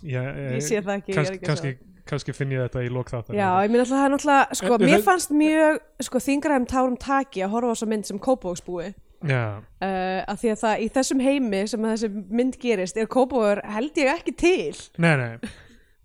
Já, 0.00 0.22
Ég 0.56 0.62
sé 0.64 0.80
það 0.80 0.94
ekki, 0.96 1.12
ég 1.12 1.18
er 1.18 1.20
kannski, 1.20 1.36
ekki 1.36 1.44
að 1.44 1.48
kannski, 1.50 1.72
kannski 2.08 2.34
finn 2.36 2.54
ég 2.54 2.62
þetta 2.64 2.82
í 2.86 2.90
lók 2.92 3.10
þáttar 3.12 3.36
Já, 3.36 3.48
ég 3.66 3.72
minn 3.74 3.82
alltaf 3.82 3.98
það 3.98 4.06
er 4.06 4.12
náttúrulega 4.14 4.58
sko, 4.60 4.74
En- 4.78 4.84
mér 4.88 4.96
en- 4.96 5.04
fannst 5.04 5.34
mjög 5.36 5.78
sko, 6.06 6.22
þingraðum 6.24 6.66
tárum 6.70 6.96
taki 7.02 7.42
að 7.44 7.52
horfa 7.54 7.68
á 7.68 7.74
þessa 7.74 7.88
mynd 7.92 8.08
sem 8.08 8.18
Kópavóksbúi 8.18 8.86
Já, 9.28 9.42
uh, 9.60 10.20
að 10.24 10.38
því 10.40 10.52
að 10.54 10.60
það 10.62 10.80
í 10.80 10.86
þessum 10.94 11.20
heimi 11.20 11.58
sem 11.68 11.82
að 11.84 11.92
þessi 11.92 12.08
mynd 12.40 12.56
gerist 12.62 12.96
er 12.96 13.10
Kópavóður 13.12 13.60
held 13.68 13.98
ég 14.00 14.08
ekki 14.14 14.32
til. 14.40 14.78
Nei, 14.96 15.12
nei. 15.20 15.50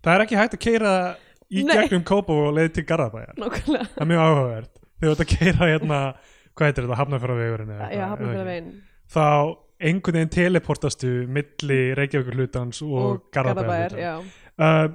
Það 0.04 0.12
er 0.18 0.24
ekki 0.26 0.36
hægt 0.36 0.56
að 0.58 0.60
keira 0.66 0.92
í 1.48 1.62
Nei. 1.64 1.72
gegnum 1.78 2.04
Kópó 2.04 2.36
og 2.50 2.52
leiði 2.58 2.74
til 2.76 2.84
Garðabæjar. 2.90 3.32
Nákvæmlega. 3.40 3.86
Það 3.94 4.02
er 4.04 4.10
mjög 4.10 4.20
áhugavert. 4.26 4.76
Þegar 5.00 5.08
þú 5.08 5.14
ert 5.16 5.24
að 5.24 5.32
keira 5.32 5.70
hérna, 5.72 6.00
hvað 6.52 6.68
heitir 6.68 6.84
þetta, 6.84 6.98
Hafnarfjörðavegurinn 7.00 7.72
Já, 7.72 8.04
hafnum 8.10 8.28
fyrir 8.28 8.36
ekki? 8.36 8.50
veginn 8.50 8.68
Þá 9.12 9.26
einhvern 9.86 10.16
veginn 10.18 10.32
teleportastu 10.32 11.12
milli 11.28 11.78
Reykjavíkur 11.98 12.38
hlutans 12.40 12.80
og, 12.82 13.26
Garðabæjar 13.34 13.94
já. 14.00 14.12
uh, 14.56 14.86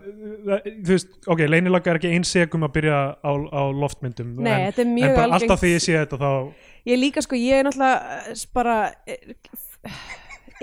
Þú 0.81 0.89
veist, 0.89 1.13
ok, 1.29 1.43
leynilaga 1.51 1.93
er 1.93 1.99
ekki 2.01 2.13
einsegum 2.15 2.65
að 2.65 2.73
byrja 2.79 2.99
á, 3.21 3.31
á 3.31 3.61
loftmyndum 3.77 4.33
Nei, 4.41 4.51
en, 4.55 4.65
þetta 4.71 4.81
er 4.81 4.87
en 4.87 4.95
mjög 4.97 5.13
bara 5.15 5.27
algengt. 5.27 5.37
alltaf 5.37 5.63
því 5.63 5.73
ég 5.75 5.85
sé 5.85 5.97
þetta 5.99 6.21
þá 6.21 6.31
Ég 6.89 6.97
líka 6.97 7.21
sko, 7.21 7.37
ég 7.37 7.61
er 7.61 7.67
náttúrulega 7.67 8.21
eh, 8.33 8.45
bara 8.57 8.77
eh, 9.05 9.97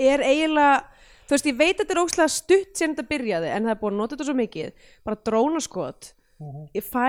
er 0.03 0.23
eiginlega 0.27 0.73
þú 1.29 1.35
veist, 1.35 1.47
ég 1.47 1.57
veit 1.59 1.75
að 1.75 1.83
þetta 1.83 1.95
er 1.95 2.01
ókslega 2.01 2.33
stutt 2.33 2.79
sem 2.79 2.95
þetta 2.95 3.09
byrjaði, 3.11 3.51
en 3.53 3.67
það 3.67 3.75
er 3.75 3.79
búin 3.83 3.93
að 3.93 4.01
nota 4.01 4.15
þetta 4.15 4.25
svo 4.27 4.35
mikið. 4.39 4.87
Bara 5.05 5.19
drónaskot. 5.29 6.07
Ég 6.73 6.85
fæ 6.89 7.03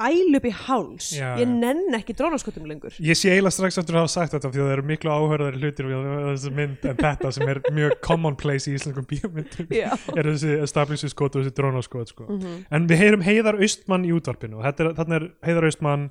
æl 0.00 0.36
upp 0.38 0.46
í 0.48 0.52
háls. 0.54 1.10
Já, 1.14 1.34
ég 1.38 1.44
já. 1.44 1.50
nenn 1.50 1.96
ekki 1.98 2.14
drónaskotum 2.18 2.66
lengur 2.68 2.96
Ég 3.04 3.18
sé 3.18 3.30
eiginlega 3.32 3.54
strax 3.54 3.78
eftir 3.80 3.96
að 3.96 4.04
hafa 4.04 4.12
sagt 4.14 4.34
þetta 4.36 4.50
því 4.50 4.60
að 4.62 4.66
það 4.68 4.74
eru 4.76 4.86
miklu 4.90 5.12
áhörðari 5.14 5.60
hlutir 5.60 5.88
við 5.90 6.08
þessi 6.30 6.52
mynd 6.56 6.88
en 6.90 6.98
þetta 7.00 7.32
sem 7.36 7.52
er 7.52 7.62
mjög 7.76 7.96
commonplace 8.06 8.70
í 8.70 8.76
íslenskum 8.78 9.08
bíómyndum 9.10 9.72
Já. 9.76 9.88
er 10.18 10.30
þessi 10.32 10.58
establishing 10.64 11.12
skot 11.12 11.36
og 11.36 11.44
þessi 11.44 11.56
drónaskot 11.60 12.14
sko. 12.14 12.28
Mhm. 12.28 12.58
en 12.70 12.90
við 12.90 13.02
heyrum 13.04 13.24
Heiðar 13.26 13.60
Austmann 13.60 14.06
í 14.08 14.12
útvarpinu 14.16 14.62
er, 14.64 14.92
þarna 14.98 15.20
er 15.20 15.26
Heiðar 15.46 15.68
Austmann 15.70 16.10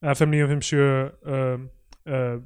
FM 0.00 0.34
957 0.36 0.80
um, 1.28 1.68
uh, 2.08 2.36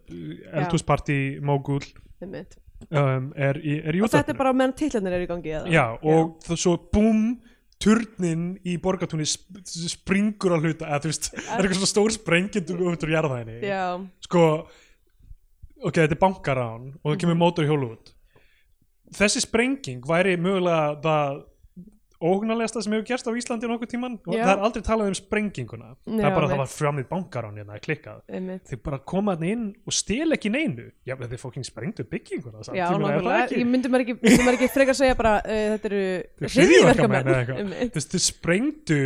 eldhúsparti 0.61 1.18
mógul 1.44 1.83
Einmitt. 2.22 2.57
um, 2.90 3.33
er, 3.37 3.59
í, 3.62 3.78
er 3.83 3.98
í 3.98 4.02
og 4.02 4.11
þetta 4.11 4.24
útvarpinu 4.24 4.35
er 4.35 4.40
bara 4.42 4.54
meðan 4.59 4.76
titlarnir 4.78 5.18
eru 5.18 5.26
í 5.26 5.30
gangi 5.30 5.54
eða? 5.61 5.72
Já, 5.72 5.85
og 6.02 6.38
það 6.46 6.62
svo 6.64 6.76
búm 6.94 7.26
turnin 7.85 8.44
í 8.64 8.77
borgatúni 8.81 9.27
sp 9.29 9.61
springur 9.92 10.57
að 10.57 10.64
hluta 10.68 10.88
eða 10.88 11.03
þú 11.05 11.11
veist, 11.12 11.31
það 11.37 11.53
er 11.59 11.64
eitthvað 11.66 11.79
svona 11.81 11.92
stór 11.92 12.14
sprengjend 12.16 12.75
út 12.75 13.05
úr 13.07 13.14
jarðæðinni 13.14 13.61
Já. 13.68 13.85
sko 14.25 14.44
ok, 15.85 15.97
þetta 16.01 16.14
er 16.16 16.23
bankarán 16.23 16.87
og 16.97 17.03
það 17.05 17.14
Mhm. 17.14 17.20
kemur 17.25 17.40
mótorhjól 17.44 17.83
út 17.92 18.14
þessi 19.14 19.44
sprenging 19.44 20.07
væri 20.09 20.37
mögulega 20.40 20.97
það 21.05 21.42
óhugnarlegasta 22.22 22.83
sem 22.85 22.94
hefur 22.94 23.07
gerst 23.09 23.29
á 23.29 23.33
Íslandi 23.35 23.68
nokkuð 23.68 23.90
tíman 23.90 24.16
og 24.22 24.33
það 24.35 24.53
er 24.53 24.62
aldrei 24.68 24.85
talað 24.87 25.11
um 25.11 25.16
sprenginguna. 25.18 25.90
Það 26.07 26.20
Já, 26.20 26.27
er 26.29 26.37
bara 26.37 26.48
að 26.48 26.55
það 26.55 26.62
var 26.62 26.72
framið 26.72 27.07
bankarán 27.11 27.61
hérna, 27.61 27.79
klikkað. 27.85 28.22
Einmitt. 28.29 28.64
þeir 28.70 28.81
bara 28.88 29.00
koma 29.12 29.35
þarna 29.35 29.50
inn 29.55 29.66
og 29.85 29.96
stel 29.98 30.37
ekki 30.37 30.53
neinu. 30.55 30.88
Já, 31.09 31.16
þeir 31.20 31.42
fóking 31.42 31.66
sprengdu 31.66 32.07
bygginguna 32.09 32.64
samt, 32.64 32.79
Já, 32.79 32.87
það 32.88 33.05
nákvæmlega, 33.05 33.61
ég 33.61 33.70
myndi 33.70 33.92
maður 33.92 34.07
ekki, 34.07 34.16
myndi 34.22 34.46
maður 34.46 34.59
ekki 34.61 34.72
frekar 34.74 34.98
segja 35.00 35.18
bara 35.18 35.37
uh, 35.42 35.62
þetta 35.74 35.90
eru. 35.90 36.03
Einmitt. 37.59 37.94
Þú 37.94 38.00
veist, 38.00 38.14
þeir 38.14 38.24
sprengdu 38.29 39.00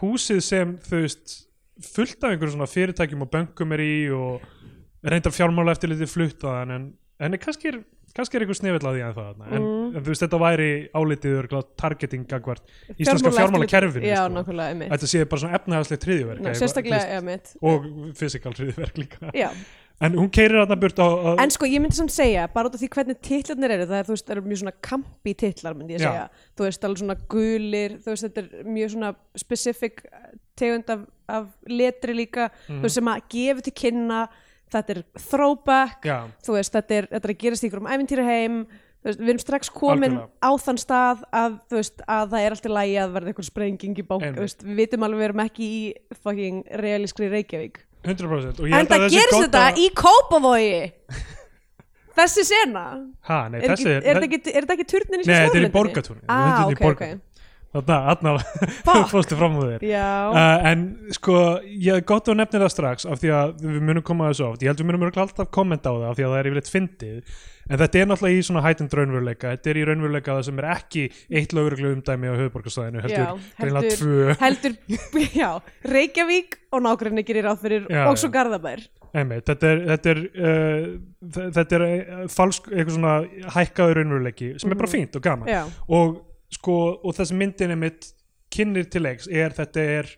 húsið 0.00 0.42
sem 0.44 0.76
þú 0.86 1.04
veist 1.04 1.36
fullt 1.80 2.24
af 2.24 2.34
einhverjum 2.34 2.58
svona 2.58 2.70
fyrirtækjum 2.70 3.24
og 3.24 3.30
bönkum 3.32 3.72
er 3.76 3.82
í 3.84 3.94
og 4.12 4.44
reyndar 5.06 5.32
fjármála 5.32 5.74
eftir 5.74 5.92
litið 5.92 6.12
fluttaðan 6.12 6.74
en, 6.74 6.86
en 7.20 7.36
er 7.36 7.40
kannski 7.40 7.72
er 7.72 7.80
kannski 8.20 8.38
er 8.38 8.44
einhver 8.46 8.58
snefill 8.60 8.86
að 8.90 8.96
því 9.00 9.02
að 9.08 9.18
það 9.18 9.42
en, 9.50 9.64
Mm. 9.64 9.96
en 9.96 10.04
þú 10.04 10.12
veist 10.12 10.22
þetta 10.26 10.40
væri 10.44 10.70
álitið 10.94 11.36
örugglega 11.40 11.68
targeting 11.80 12.24
gagvart 12.30 12.62
íslenska 12.96 13.32
fjármála 13.34 13.66
Já, 14.06 14.22
einmitt. 14.70 14.92
Þetta 14.94 15.10
sé 15.10 15.24
bara 15.26 15.40
svona 15.44 15.56
Ná, 16.40 16.50
eitthvað, 16.50 16.62
Sérstaklega, 16.62 17.04
já, 17.16 17.20
mitt 17.26 17.54
og 17.62 17.86
fysikal 18.20 18.52
hriðjuverk 18.54 18.98
líka. 19.02 19.30
Já, 19.34 19.48
en 20.00 20.14
hún 20.16 20.30
keirir 20.32 20.56
þarna 20.62 20.76
burt 20.80 20.96
á, 21.02 21.08
á 21.08 21.30
en 21.44 21.50
sko 21.52 21.66
ég 21.68 21.82
myndi 21.82 21.96
samt 21.98 22.12
segja 22.14 22.46
bara 22.54 22.70
út 22.70 22.76
af 22.78 22.80
því 22.80 22.88
hvernig 22.94 23.18
titlarnir 23.20 23.74
eru 23.74 23.84
það 23.90 23.98
er, 23.98 24.06
veist, 24.14 24.26
það 24.28 24.36
eru 24.36 24.44
mjög 24.48 24.60
svona 24.62 24.76
kampi 24.88 25.34
titlar 25.42 25.74
myndi 25.76 25.96
ég 25.98 26.00
Já. 26.00 26.08
segja, 26.08 26.28
þú 26.56 26.64
veist, 26.68 26.84
alveg 26.88 27.02
svona 27.02 27.16
gulir 27.34 27.96
þú 28.00 28.14
veist, 28.14 28.24
þetta 28.28 28.44
er 28.44 28.70
mjög 28.78 28.94
svona 28.94 29.10
specific 29.42 30.04
tegund 30.56 30.88
af, 30.94 31.04
af 31.28 31.46
letri 31.68 32.14
líka, 32.16 32.48
veist, 32.68 32.96
sem 32.96 33.12
að 33.12 33.26
gefa 33.36 33.66
til 33.68 33.72
kynna, 33.82 34.22
þetta 34.74 34.94
er 34.96 35.02
throwback, 35.30 36.06
veist, 36.46 36.76
þetta 36.76 36.96
er, 37.00 37.10
þetta 37.10 37.28
er 37.28 37.34
að 37.34 37.42
gerast 37.44 37.66
í 37.66 37.70
ykkur 37.70 37.82
um 37.84 37.90
veist, 39.04 39.20
við 39.20 39.32
erum 39.32 39.42
strax 39.42 39.72
komin 39.72 40.16
Algjörlega. 40.16 40.44
á 40.44 40.50
þann 40.64 40.80
stað 40.80 41.24
að, 41.40 41.58
veist, 41.72 42.02
að 42.04 42.34
það 42.34 42.44
er 42.46 42.56
alltaf 42.56 42.74
lægi 42.76 42.96
að 43.00 43.14
verða 43.16 43.32
einhver 43.32 43.48
sprenging 43.48 44.00
í 44.00 44.06
veist, 44.40 44.64
við 44.66 44.80
vitum 44.82 45.06
alveg 45.06 45.22
við 45.22 45.28
erum 45.30 45.44
ekki 45.46 45.68
í 45.70 45.82
fucking 46.20 46.62
realískri 46.82 47.30
Reykjavík. 47.32 47.82
100% 48.04 48.62
og 48.62 48.68
ég 48.70 48.76
en 48.76 48.86
að 48.86 48.94
það 48.94 49.06
gerist 49.12 49.42
þetta 49.44 49.64
í 49.76 49.90
Kópavogi. 49.96 50.80
Þessi 52.20 52.42
sena. 52.44 52.84
Ha, 53.28 53.36
nei, 53.48 53.60
er, 53.62 53.72
þessi, 53.72 53.92
er, 54.02 54.18
ekki, 54.26 54.40
er 54.50 54.64
þetta 54.66 54.74
ekki 54.76 54.86
turnin 54.90 55.22
í 55.22 55.26
Nei, 55.28 55.36
þetta 55.46 55.60
er 55.60 55.66
í? 55.66 55.68
Borgartúni. 55.72 56.22
ah, 56.26 56.40
Þetta 56.42 56.64
er 56.64 57.20
þarna, 57.70 58.32
fórstu 59.12 59.36
fram 59.38 59.54
úr 59.60 59.76
þér. 59.76 59.84
Uh, 59.86 60.66
en 60.70 60.82
sko, 61.14 61.36
ég 61.70 62.02
gott 62.08 62.26
að 62.32 62.40
nefna 62.40 62.64
það 62.64 62.72
strax 62.74 63.06
af 63.06 63.20
því 63.22 63.30
að 63.36 63.54
við 63.62 63.80
munum 63.86 64.04
koma 64.06 64.26
að 64.26 64.34
þessu 64.34 64.46
oft. 64.48 64.64
Ég 64.64 64.72
held 64.72 64.82
við 64.82 64.88
munum 64.90 65.06
örugglega 65.06 65.26
alltaf 65.28 65.50
kommenta 65.54 65.92
á 65.92 65.94
það 65.94 66.08
af 66.10 66.18
því 66.18 66.26
að 66.26 66.32
það 66.34 66.40
er 66.40 66.50
yfirleitt 66.50 66.72
fyndið. 66.74 67.40
En 67.70 67.78
þetta 67.78 68.00
er 68.00 68.08
náttúrulega 68.10 68.40
í 68.40 68.46
svona 68.48 68.62
hætend 68.64 68.94
raunveruleika. 68.98 69.50
Þetta 69.54 69.70
er 69.70 69.78
í 69.78 69.84
raunveruleika 69.86 70.34
það 70.34 70.46
sem 70.48 70.58
er 70.58 70.66
ekki 70.72 71.04
eitt 71.38 71.52
lögreglu 71.54 71.92
umdæmi 71.94 72.32
á 72.32 72.34
höfuborgarsæðinu 72.40 73.04
heldur 73.04 73.44
heldur- 73.60 73.94
tvö. 74.00 74.34
heldur 74.42 74.74
já, 75.38 75.50
Reykjavík 75.86 76.56
og 76.74 76.82
nágrinni 76.88 77.22
gerir 77.28 77.46
ráð 77.46 77.62
fyrir 77.68 77.86
Já, 77.86 78.08
og 78.10 78.18
svo. 78.18 78.32
Garðabær. 78.34 78.82
Einmitt, 79.10 79.42
þetta 79.46 79.70
er, 79.70 79.80
þetta 79.90 80.10
er, 80.10 80.18
uh, 80.38 81.38
þetta 81.54 81.78
er 81.78 81.84
uh, 81.86 82.26
falsk, 82.30 82.68
eitthvað 82.74 82.96
svona 82.98 83.14
hækkaður 83.54 83.98
raunveruleiki 84.02 84.50
sem 84.62 84.74
er 84.74 84.78
bara 84.82 84.90
fínt 84.90 85.18
og 85.18 85.24
gaman. 85.24 85.46
Mhm. 85.46 85.54
já, 85.54 85.86
og 85.94 86.18
sko, 86.50 86.76
og 87.04 87.14
þessi 87.14 87.36
myndin 87.38 87.70
er 87.70 87.80
mitt 87.80 88.10
kynir 88.50 88.88
til 88.90 89.02
leiks 89.06 89.28
er 89.30 89.50
þetta 89.54 89.84
er 90.00 90.08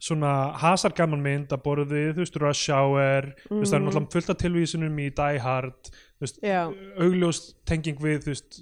svona 0.00 0.30
hasargaman 0.56 1.20
mynd 1.20 1.52
að 1.52 1.60
borða 1.64 1.84
við, 1.90 2.14
þú 2.16 2.22
veist, 2.24 2.36
Rush 2.40 2.70
Hour 2.72 3.26
þú 3.48 3.58
veist, 3.60 3.72
það 3.72 3.76
er 3.78 3.84
náttúrulega 3.84 4.12
fullt 4.14 4.30
af 4.32 4.38
tilvísunum 4.40 4.98
í 5.04 5.08
Die 5.18 5.38
Hard, 5.44 5.90
þú 5.92 6.24
veist, 6.24 6.38
Mhm. 6.40 6.48
Já. 6.48 6.62
augljós 7.04 7.40
tenging 7.68 7.98
við, 8.00 8.18
þú 8.24 8.32
veist 8.32 8.60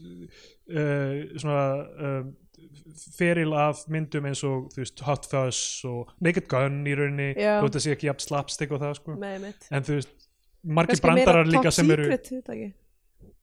uh, 0.71 1.39
svona 1.39 1.65
uh, 1.99 2.25
feril 3.19 3.53
af 3.55 3.85
myndum 3.93 4.27
eins 4.27 4.43
og 4.47 4.67
þú 4.75 4.83
veist, 4.83 5.01
Hot 5.07 5.27
Fuzz 5.31 5.85
og 5.87 6.11
Naked 6.21 6.49
Gun 6.51 6.81
í 6.91 6.97
rauninni, 6.99 7.31
Já. 7.39 7.61
þú 7.61 7.69
veist, 7.69 7.77
það 7.79 7.85
sé 7.87 7.95
ekki 7.97 8.11
jafn 8.11 8.25
slapstick 8.27 8.73
og 8.75 8.83
það, 8.83 8.97
sko, 8.99 9.17
mitt 9.23 9.69
en 9.71 9.87
þú 9.87 9.99
veist 10.01 10.29
margir 10.65 11.01
brandarar 11.05 11.47
líka 11.47 11.69
top 11.71 11.79
sem 11.79 11.91
eru 11.95 12.09
secret, 12.11 12.31
þetta 12.35 12.55
ekki 12.57 12.73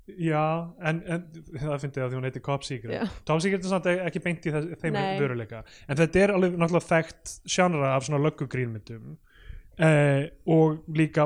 Já, 0.05 0.41
en, 0.85 0.99
en 1.09 1.23
það 1.57 1.79
finnst 1.81 1.95
ég 1.97 2.03
að 2.05 2.11
því 2.11 2.17
hún 2.19 2.27
heitir 2.27 2.41
Cop 2.45 2.61
Secret. 2.67 3.13
Top 3.25 3.39
Secret 3.41 3.63
er 3.65 3.71
samt 3.71 3.87
ekki 3.89 4.19
beint 4.21 4.43
í 4.45 4.51
þess, 4.53 4.75
þeim 4.83 4.93
Nei. 4.93 5.15
vöruleika 5.17 5.63
en 5.89 5.97
þetta 5.97 6.19
er 6.21 6.33
alveg 6.35 6.57
náttúrulega 6.61 6.89
þekkt 6.91 7.31
sjanra 7.49 7.95
af 7.95 8.05
svona 8.05 8.19
löggugrínmyndum 8.21 9.15
uh, 9.15 10.27
og 10.53 10.83
líka 10.93 11.25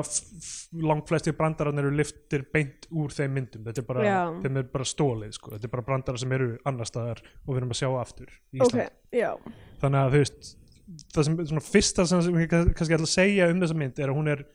langt 0.80 1.12
flestir 1.12 1.36
brandararnir 1.36 1.90
eru 1.90 1.98
liftir 2.00 2.46
beint 2.54 2.88
úr 2.90 3.12
þeim 3.12 3.36
myndum. 3.36 3.66
Þetta 3.68 3.84
er 3.84 3.88
bara, 3.92 4.14
þeim 4.46 4.56
er 4.62 4.70
bara 4.72 4.88
stólið 4.88 5.36
sko. 5.36 5.52
þetta 5.58 5.68
er 5.68 5.74
bara 5.76 5.86
brandarar 5.90 6.22
sem 6.24 6.32
eru 6.38 6.48
annar 6.72 6.88
staðar 6.88 7.20
og 7.44 7.52
við 7.52 7.60
erum 7.60 7.76
að 7.76 7.80
sjá 7.82 7.90
aftur 8.00 8.32
í 8.32 8.62
Ísland 8.62 8.86
ok, 8.86 8.96
já. 9.20 9.30
Þannig 9.84 10.00
að 10.06 10.16
þú 10.16 10.22
veist 10.24 10.54
það 11.14 11.28
sem 11.28 11.36
svona 11.52 11.66
fyrsta 11.68 12.08
sem 12.10 12.40
ég 12.40 12.48
kann- 12.50 12.72
kannski 12.72 12.96
ætla 12.96 13.06
að 13.06 13.12
segja 13.12 13.50
um 13.52 13.60
þessa 13.62 13.76
mynd 13.84 14.00
er 14.00 14.08
að 14.10 14.16
hún 14.22 14.32
er 14.32 14.46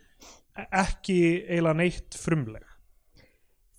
ekki 0.82 1.20
eiginlega 1.46 1.78
neitt 1.80 2.18
frumleg 2.20 2.66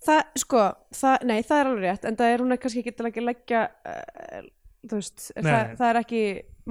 það, 0.07 0.21
sko, 0.43 0.65
það, 1.01 1.25
nei, 1.29 1.39
það 1.47 1.59
er 1.63 1.69
alveg 1.71 1.83
rétt 1.87 2.05
en 2.09 2.17
það 2.19 2.33
er 2.35 2.43
hún 2.45 2.55
er 2.55 2.61
kannski 2.63 2.83
ekki 2.83 2.95
til 2.97 3.07
að 3.09 3.19
leggja 3.27 3.63
uh, 3.93 4.45
þú 4.87 4.99
veist, 5.01 5.25
Nei, 5.35 5.47
það, 5.51 5.73
það 5.81 5.89
er 5.91 5.99
ekki 6.03 6.21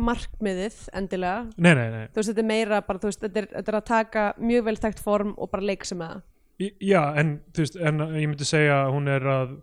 markmiðið 0.06 0.78
endilega. 1.00 1.44
Nei, 1.56 1.72
nei, 1.78 1.86
nei, 1.92 2.02
þú 2.12 2.20
veist, 2.20 2.30
þetta 2.32 2.42
er 2.44 2.48
meira 2.50 2.80
bara, 2.84 3.00
þú 3.02 3.08
veist, 3.10 3.22
þetta 3.24 3.40
er, 3.42 3.46
þetta 3.54 3.72
er 3.72 3.78
að 3.80 3.86
taka 3.90 4.24
mjög 4.44 4.66
vel 4.68 4.76
þekkt 4.82 5.00
form 5.04 5.32
og 5.40 5.50
bara 5.52 5.64
leiksa 5.70 5.96
með 5.98 6.12
það. 6.14 6.24
Í- 6.66 6.74
já, 6.88 7.00
en 7.20 7.32
þú 7.52 7.64
veist 7.64 7.78
en 7.90 8.04
ég 8.16 8.28
myndi 8.30 8.48
segja 8.48 8.76
að 8.86 8.92
hún 8.96 9.08
er 9.12 9.26
að 9.32 9.56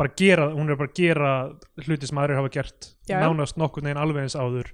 bara 0.00 0.10
gera, 0.18 0.48
hún 0.52 0.72
er 0.72 0.76
bara 0.80 0.90
að 0.90 0.98
gera 0.98 1.30
hluti 1.86 2.08
sem 2.10 2.18
aðrir 2.20 2.40
hafa 2.40 2.50
gert 2.56 2.88
Já, 3.06 3.14
já. 3.14 3.20
nánast 3.22 3.56
nokkurn 3.60 3.86
veginn 3.88 4.00
alveg 4.02 4.24
eins 4.26 4.34
áður 4.36 4.72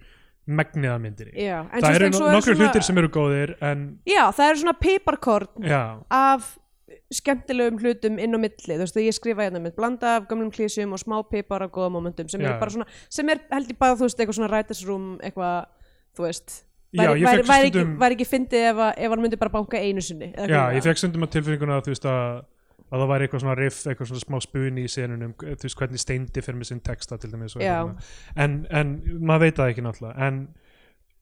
megniða 0.50 0.96
myndinni. 1.02 1.34
Já, 1.36 1.58
en 1.68 1.76
það 1.76 1.84
svo- 1.84 1.94
eru 1.98 2.06
en 2.08 2.16
svo 2.16 2.26
no- 2.26 2.32
nokkru 2.38 2.54
svona- 2.56 2.64
hlutir 2.70 2.86
sem 2.86 2.98
eru 3.02 3.10
góðir 3.14 3.52
en 3.62 3.84
já, 4.08 4.22
það 4.32 4.48
eru 4.50 4.62
svona 4.64 4.78
piparkorn 4.80 5.68
já, 5.68 5.82
af 6.10 6.48
skemmtilegum 7.10 7.78
hlutum 7.82 8.18
inn 8.22 8.34
á 8.34 8.38
milli. 8.38 8.74
Þú 8.76 8.80
veist, 8.84 8.94
þegar 8.96 9.06
ég 9.08 9.16
skrifa 9.16 9.46
hérna 9.46 9.60
með 9.64 9.76
blanda 9.76 10.16
af 10.20 10.28
gömlum 10.30 10.50
klísjum 10.54 10.92
og 10.94 11.02
smá 11.02 11.16
pipar 11.30 11.64
af 11.66 11.72
góða 11.74 11.90
momentum 11.96 12.28
sem 12.30 12.40
Já. 12.40 12.52
er 12.52 12.58
bara 12.60 12.70
svona, 12.70 12.86
sem 13.10 13.28
er 13.28 13.40
held 13.50 13.72
ég 13.72 13.78
bara, 13.78 13.96
þú 13.98 14.06
veist, 14.06 14.20
eitthvað 14.20 14.38
svona 14.38 14.50
writers 14.52 14.84
room, 14.86 15.08
eitthvað, 15.22 15.66
þú 16.16 16.26
veist. 16.28 16.60
Já, 16.92 17.04
væri, 17.06 17.20
ég 17.20 17.26
væri, 17.26 17.42
væri, 17.46 17.68
stundum- 17.70 17.90
ekki, 17.90 17.98
væri 18.00 18.16
ekki 18.18 18.26
fyndið 18.26 18.64
ef, 18.70 18.78
ef 18.98 19.10
hann 19.12 19.20
myndi 19.22 19.38
bara 19.38 19.50
banka 19.54 19.78
einu 19.78 20.02
sinni 20.02 20.32
já, 20.34 20.46
hvað 20.50 20.74
ég 20.74 20.82
fekk 20.88 20.98
stundum 20.98 21.22
að 21.22 21.30
tilfinninguna 21.36 21.76
að 21.78 21.84
þú 21.86 21.92
veist 21.94 22.08
að 22.10 22.40
að 22.90 22.98
það 23.04 23.10
væri 23.12 23.26
eitthvað 23.26 23.42
svona 23.44 23.54
riff, 23.58 23.78
eitthvað 23.86 24.08
svona 24.10 24.24
smá 24.24 24.40
spuni 24.42 24.82
í 24.82 24.90
senunum, 24.90 25.34
þú 25.38 25.62
veist 25.62 25.78
hvernig 25.78 26.02
steindi 26.02 26.42
fyrir 26.42 26.58
með 26.58 26.70
sinn 26.72 26.80
texta 26.82 27.18
til 27.22 27.30
dæmis 27.30 27.54
Já. 27.62 27.76
en, 28.34 28.56
en 28.70 28.90
maður 29.22 29.44
veit 29.44 29.60
það 29.60 29.70
ekki 29.70 29.84
náttúrulega. 29.86 30.26
En, 30.26 30.40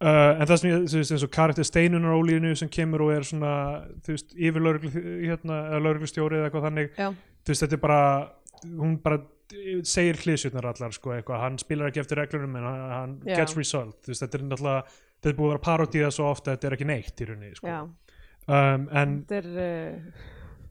uh, 0.03 0.41
en 0.41 0.47
það 0.49 0.61
sem 0.63 0.71
ég, 0.71 0.85
þú 0.93 1.01
veist 1.03 1.15
eins 1.17 1.25
og 1.27 1.33
karakter 1.35 1.67
steinunar 1.69 2.15
ólíðinu 2.19 2.53
sem 2.59 2.71
kemur 2.73 3.07
og 3.07 3.15
er 3.17 3.27
svona 3.27 3.53
þú 4.07 4.15
veist, 4.17 4.35
yfir 4.37 4.69
hérna, 5.29 5.59
eða 5.73 5.83
lögreglustjóri 5.87 6.39
eða 6.41 6.49
eitthvað 6.51 6.67
þannig 6.69 6.93
Já. 6.99 7.09
þú 7.13 7.53
veist, 7.55 7.65
þetta 7.67 7.79
er 7.79 7.83
bara, 7.87 8.01
hún 8.79 8.97
bara 9.03 9.21
segir 9.89 10.19
klísjurnar 10.21 10.67
allar 10.73 10.93
sko 10.93 11.15
eitthvað, 11.17 11.41
hann 11.41 11.59
spilar 11.63 11.89
ekki 11.89 12.03
eftir 12.03 12.19
reglunum 12.21 12.57
en 12.61 12.67
hann, 12.69 13.15
Já. 13.27 13.37
gets 13.43 13.57
result, 13.57 13.97
þú 14.05 14.13
veist, 14.13 14.25
þetta 14.27 14.39
er 14.41 14.49
náttúrulega 14.51 14.83
þetta 15.19 15.31
er 15.33 15.39
búið 15.39 15.49
að 15.49 15.55
vera 15.55 15.65
parodíða 15.71 16.11
svo 16.15 16.27
ofta, 16.31 16.53
þetta 16.57 16.69
er 16.69 16.77
ekki 16.77 16.89
neitt 16.91 17.23
í 17.25 17.29
rauninni, 17.31 17.55
sko. 17.59 17.79
Um, 18.49 18.85
en 18.97 19.15
þetta 19.29 19.39
er 19.39 19.49
uh, 19.61 20.27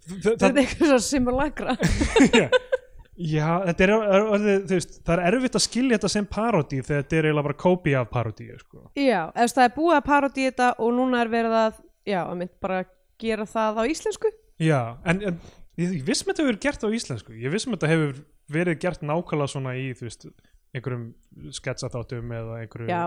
þ- 0.08 0.22
þetta 0.28 0.48
er 0.52 0.60
eitthvað 0.64 0.92
svona 0.94 1.04
simulagra 1.08 1.76
já, 3.18 3.50
er, 3.66 3.82
er, 3.84 3.94
er 4.38 4.66
veist, 4.70 5.00
það 5.06 5.14
er 5.24 5.28
erfitt 5.32 5.58
að 5.58 5.66
skilja 5.66 5.98
þetta 5.98 6.12
sem 6.14 6.28
parodí 6.30 6.82
þegar 6.82 7.04
þetta 7.04 7.18
er 7.18 7.28
eiginlega 7.30 7.48
bara 7.50 7.60
kópi 7.66 7.96
af 7.98 8.10
parodíu 8.14 8.58
sko. 8.62 8.84
Já, 8.94 9.22
eða 9.34 9.48
það 9.56 9.64
er 9.66 9.76
búið 9.78 9.98
að 9.98 10.08
parodí 10.08 10.48
þetta 10.50 10.72
og 10.86 10.98
núna 10.98 11.22
er 11.24 11.32
verið 11.34 11.56
að, 11.62 11.80
já, 12.08 12.20
að 12.24 12.36
mynd 12.42 12.54
bara 12.64 12.82
gera 13.22 13.48
það 13.50 13.82
á 13.82 13.84
íslensku. 13.94 14.34
Já, 14.62 14.82
en, 15.10 15.24
en 15.32 15.40
ég, 15.82 15.98
ég 16.00 16.04
vissum 16.08 16.32
þetta 16.32 16.46
hefur 16.46 16.62
gert 16.68 16.86
á 16.86 16.90
íslensku. 17.00 17.38
Ég 17.38 17.54
vissum 17.54 17.74
þetta 17.74 17.92
hefur 17.94 18.22
verið 18.54 18.80
gert 18.86 19.04
nákvæmlega 19.06 19.52
svona 19.52 19.74
í, 19.78 19.90
þú 19.98 20.08
veist, 20.08 20.28
einhverjum 20.76 21.08
sketsaþáttum 21.56 22.32
eða 22.38 22.62
einhverju 22.62 22.90
Já, 22.92 23.04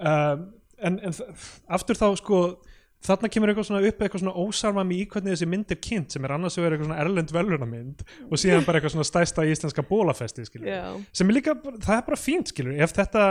um, 0.00 0.44
en, 0.80 0.98
en 1.06 1.16
aftur 1.70 1.98
þá 1.98 2.08
sko 2.20 2.40
þarna 3.04 3.30
kemur 3.32 3.52
eitthvað 3.52 3.68
svona 3.70 3.88
upp 3.88 4.02
eitthvað 4.02 4.22
svona 4.24 4.42
ósarmami 4.42 4.98
í 5.00 5.06
hvernig 5.08 5.34
þessi 5.34 5.48
mynd 5.48 5.72
er 5.72 5.80
kynnt 5.80 6.14
sem 6.14 6.26
er 6.26 6.34
annars 6.36 6.58
vegar 6.58 6.76
eitthvað 6.76 6.90
svona 6.90 7.00
erlend 7.04 7.32
velunamynd 7.32 8.04
og 8.26 8.42
síðan 8.42 8.66
bara 8.66 8.80
eitthvað 8.80 8.94
svona 8.96 9.08
stæsta 9.08 9.46
íslenska 9.48 9.84
bólafesti 9.88 10.44
skilur 10.48 10.68
já, 10.68 10.84
sem 11.16 11.32
er 11.32 11.38
líka, 11.38 11.56
það 11.80 11.96
er 11.96 12.06
bara 12.10 12.20
fínt 12.20 12.52
skilur 12.52 12.76
ef 12.76 12.94
þetta 12.98 13.24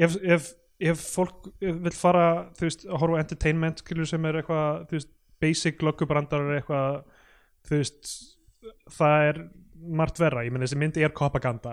ef, 0.00 0.16
ef, 0.24 0.50
ef 0.92 1.06
fólk 1.12 1.50
vil 1.60 1.94
fara 1.96 2.26
þú 2.58 2.68
veist, 2.68 2.86
að 2.88 3.02
horfa 3.04 3.22
entertainment 3.24 3.84
skilur 3.84 4.08
sem 4.08 4.28
er 4.30 4.40
eitthvað, 4.40 4.84
þú 4.88 4.98
veist, 4.98 5.12
basic 5.40 5.84
löggubrandar 5.84 6.52
eitthvað, 6.56 7.00
þú 7.68 7.80
veist 7.80 8.14
það 8.96 9.26
er 9.30 9.42
margt 9.80 10.20
verra, 10.20 10.44
ég 10.44 10.52
menn 10.52 10.64
þessi 10.64 10.76
mynd 10.76 10.98
er 11.00 11.12
propaganda. 11.16 11.72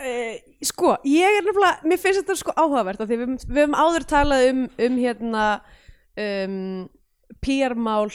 Uh, 0.00 0.36
sko, 0.64 0.94
ég 1.06 1.38
er 1.38 1.44
nefnilega, 1.44 1.84
mér 1.84 2.00
finnst 2.00 2.22
þetta 2.22 2.36
sko 2.40 2.54
áhugavert 2.56 3.02
því 3.04 3.18
við, 3.20 3.34
við 3.44 3.60
höfum 3.62 3.76
áður 3.76 4.06
talað 4.08 4.46
um, 4.48 4.62
um 4.86 4.96
hérna 5.02 5.44
um, 6.20 6.88
PR-mál 7.44 8.08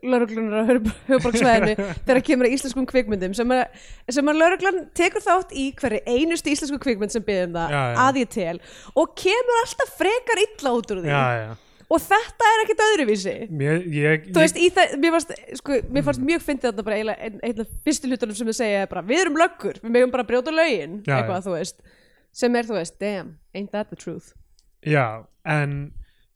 lauruglunar 0.00 0.64
á 0.64 0.64
höfuborgsvæðinu 1.10 1.74
þegar 2.06 2.22
kemur 2.24 2.48
að 2.48 2.54
íslenskum 2.56 2.86
kvikmyndum 2.88 3.34
sem 3.36 3.50
að, 3.52 3.66
að 4.08 4.30
lauruglan 4.38 4.78
tekur 4.96 5.24
þátt 5.24 5.52
í 5.52 5.66
hverju 5.76 6.00
einustu 6.08 6.54
íslensku 6.54 6.78
kvikmynd 6.80 7.12
sem 7.12 7.24
byrðum 7.26 7.58
það 7.58 7.74
Já, 7.74 7.82
já. 7.82 7.98
að 8.06 8.20
ég 8.22 8.30
tel 8.32 8.56
og 8.96 9.12
kemur 9.20 9.60
alltaf 9.60 9.92
frekar 9.98 10.40
illa 10.46 10.72
út 10.78 10.94
úr 10.94 11.02
því. 11.04 11.12
Já, 11.12 11.52
og 11.84 12.00
þetta 12.00 12.46
er 12.50 12.62
ekkert 12.62 12.82
öðruvísi. 12.86 13.34
Mér, 13.52 13.82
ég, 13.92 14.28
þú 14.30 14.40
veist, 14.40 14.56
í 14.56 14.70
það, 14.72 14.94
mér 15.02 15.12
fannst, 15.18 15.34
sko, 15.60 15.76
mér 15.92 16.06
fannst 16.06 16.22
mjög 16.30 16.46
fyndið 16.46 16.70
þarna 16.70 16.86
bara 16.86 17.18
einn 17.28 17.60
af 17.66 17.74
fyrstu 17.84 18.08
hlutunum 18.08 18.38
sem 18.38 18.48
þau 18.48 18.56
segja 18.56 18.86
er 18.86 18.88
bara, 18.90 19.04
við 19.04 19.20
erum 19.26 19.36
löggur, 19.38 19.82
við 19.84 19.92
megum 19.98 20.14
bara 20.14 20.24
brjóta 20.28 20.54
lögin 20.54 21.02
eitthvað, 21.04 21.44
þú 21.44 21.58
veist, 21.58 21.84
sem 22.34 22.56
er, 22.56 22.70
þú 22.70 22.78
veist, 22.78 22.96
damn, 23.04 23.34
ain't 23.52 23.70
that 23.76 23.92
the 23.92 24.00
truth? 24.00 24.32
Já, 24.88 25.26
en 25.44 25.92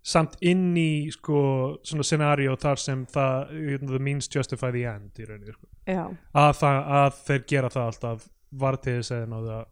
samt 0.09 0.39
inn 0.41 0.73
í 0.79 1.11
sko 1.13 1.41
svona 1.87 2.07
scenario 2.07 2.57
þar 2.61 2.81
sem 2.81 3.05
það 3.13 3.55
you 3.59 3.81
know, 3.83 3.93
the 3.93 4.03
means 4.03 4.31
justify 4.33 4.71
the 4.75 4.87
end 4.89 5.19
rauninni 5.19 5.55
sko. 5.55 5.67
að, 5.89 6.53
það, 6.63 6.79
að 7.01 7.19
þeir 7.27 7.43
gera 7.53 7.73
það 7.75 7.91
alltaf 7.93 8.29
var 8.63 8.79
til 8.81 8.99
þess 9.01 9.17
að 9.17 9.27
náðu 9.35 9.55
að 9.59 9.67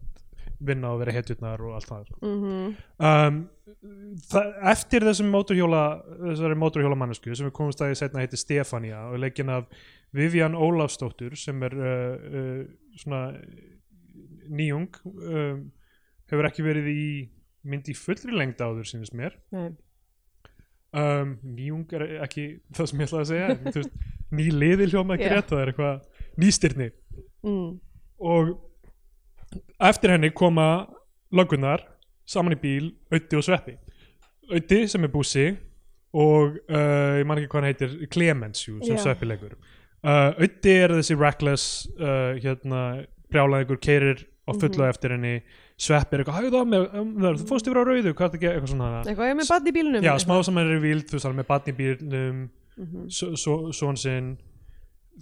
vinna 0.67 0.91
og 0.95 1.03
vera 1.03 1.13
hetjurnar 1.13 1.63
og 1.65 1.77
allt 1.77 1.91
það 1.91 2.09
sko. 2.11 2.19
mm 2.25 2.75
um, 3.11 3.39
það, 4.31 4.51
eftir 4.73 5.07
þessum 5.07 5.31
mótorhjóla 5.33 5.85
þessari 6.25 6.59
mótorhjóla 6.59 6.99
mannesku 6.99 7.35
sem 7.37 7.49
við 7.49 7.55
komumst 7.57 7.83
að 7.85 7.95
í 7.95 7.99
setna 8.01 8.25
heiti 8.25 8.41
Stefania 8.41 9.07
og 9.11 9.21
leikin 9.23 9.53
af 9.53 9.71
Vivian 10.17 10.57
Ólafsdóttur 10.57 11.37
sem 11.39 11.65
er 11.67 11.77
uh, 11.77 11.89
uh, 12.43 12.61
svona 13.01 13.23
nýjung 14.47 15.01
um, 15.05 15.65
hefur 16.31 16.49
ekki 16.49 16.67
verið 16.67 16.93
í 16.93 17.09
mynd 17.67 17.91
í 17.91 17.97
fullri 17.99 18.35
lengd 18.35 18.63
áður 18.63 18.87
sínist 18.89 19.17
mér 19.17 19.37
nei, 19.55 19.75
um, 20.97 21.33
nýjung 21.57 21.93
er 21.99 22.05
ekki 22.27 22.47
það 22.77 22.91
sem 22.91 23.03
ég 23.03 23.09
ætlaði 23.11 23.25
að 23.25 23.31
segja 23.33 23.75
veist, 23.77 23.97
ný 24.37 24.47
liði 24.55 24.89
hljóma 24.93 25.17
ekki 25.19 25.29
Já. 25.29 25.35
rétt 25.37 25.51
það 25.53 25.63
er 25.65 25.73
eitthvað 25.73 26.25
nýstyrni 26.43 26.89
mm, 27.47 27.69
og 28.33 28.55
eftir 29.91 30.15
henni 30.15 30.31
koma 30.37 30.69
löggunar 31.37 31.85
saman 32.27 32.57
í 32.57 32.61
bíl, 32.61 32.91
Ötti 33.15 33.39
og 33.39 33.45
Sveppi 33.47 33.77
Ötti 34.57 34.85
sem 34.91 35.05
er 35.07 35.13
bússi 35.13 35.47
og 36.17 36.57
uh, 36.71 37.19
ég 37.21 37.27
man 37.29 37.39
ekki 37.41 37.51
hvað 37.53 37.61
hann 37.61 37.69
heitir 37.71 37.97
Clemens 38.15 38.63
jú, 38.67 38.79
sem 38.83 38.97
Já. 38.97 39.03
Sveppi 39.05 39.29
leikur 39.29 39.55
uh, 39.57 40.33
Ötti 40.43 40.75
er 40.87 40.95
þessi 40.97 41.17
reckless 41.21 41.87
uh, 41.99 42.35
hérna, 42.41 43.05
brjálaðingur 43.31 43.81
keirir 43.83 44.25
á 44.47 44.55
fullu 44.55 44.85
Mhm. 44.85 44.91
eftir 44.95 45.11
henni 45.17 45.35
Sveppi 45.77 46.17
er 46.17 46.23
eitthvað, 46.23 46.37
hægðu 46.41 46.51
það 46.57 46.69
með 46.73 46.85
um, 46.97 47.09
það, 47.21 47.35
þú 47.43 47.47
fórst 47.51 47.67
yfir 47.69 47.77
á 47.77 47.85
rauðu, 47.85 48.13
hvað 48.17 48.27
er 48.27 48.31
það 48.41 48.45
eitthvað 48.51 48.71
svona. 48.73 48.87
Eitthvað, 49.05 49.27
ég 49.29 49.35
er 49.35 49.39
með 49.41 49.49
barn 49.53 49.67
í 49.69 49.73
bílunum 49.77 50.07
Já, 50.07 50.13
smá 50.23 50.35
saman 50.47 50.71
er 50.73 50.79
vild, 50.81 51.05
þú 51.11 51.17
veist, 51.19 51.27
hann 51.29 51.35
er 51.35 51.41
með 51.43 51.49
batn 51.51 51.73
í 51.73 51.77
bílnum. 51.81 52.39
Mhm. 52.77 53.73
svon 53.77 53.97
sinn. 54.01 54.31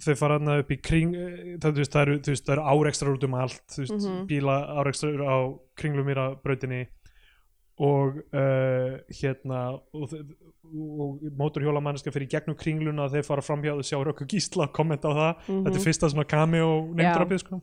Þau 0.03 0.15
fara 0.19 0.37
hann 0.39 0.49
upp 0.59 0.71
í 0.71 0.77
kring 0.83 1.13
eh, 1.15 1.57
það, 1.63 1.75
veist, 1.79 1.91
það 1.93 2.01
eru, 2.01 2.15
eru 2.55 2.63
árekstrar 2.71 3.13
út 3.15 3.23
um 3.27 3.35
allt 3.39 3.61
þú 3.71 3.83
veist, 3.83 4.07
Mhm. 4.07 4.25
bíla 4.27 4.55
árekstrar 4.79 5.21
á 5.27 5.35
kringlumýra 5.75 6.25
brautinni. 6.43 6.87
Og 7.77 8.15
uh, 8.31 8.95
hérna 9.11 9.75
og, 9.93 10.13
og 10.63 11.19
mótorhjóla 11.35 11.81
manneska 11.83 12.11
fyrir 12.15 12.29
gegnum 12.31 12.55
kringluna 12.55 13.09
þeir 13.11 13.25
fara 13.27 13.41
framhjá 13.43 13.73
og 13.75 13.83
sjá 13.83 13.99
Rökku 13.99 14.23
Gísla 14.25 14.69
kommenta 14.71 15.11
á 15.11 15.13
það, 15.15 15.35
Mhm. 15.49 15.63
þetta 15.67 15.75
er 15.75 15.83
fyrsta 15.83 16.09
svona 16.09 16.27
cameo 16.27 16.69
Já. 16.87 16.95
nefndrapið 16.95 17.39
sko 17.43 17.61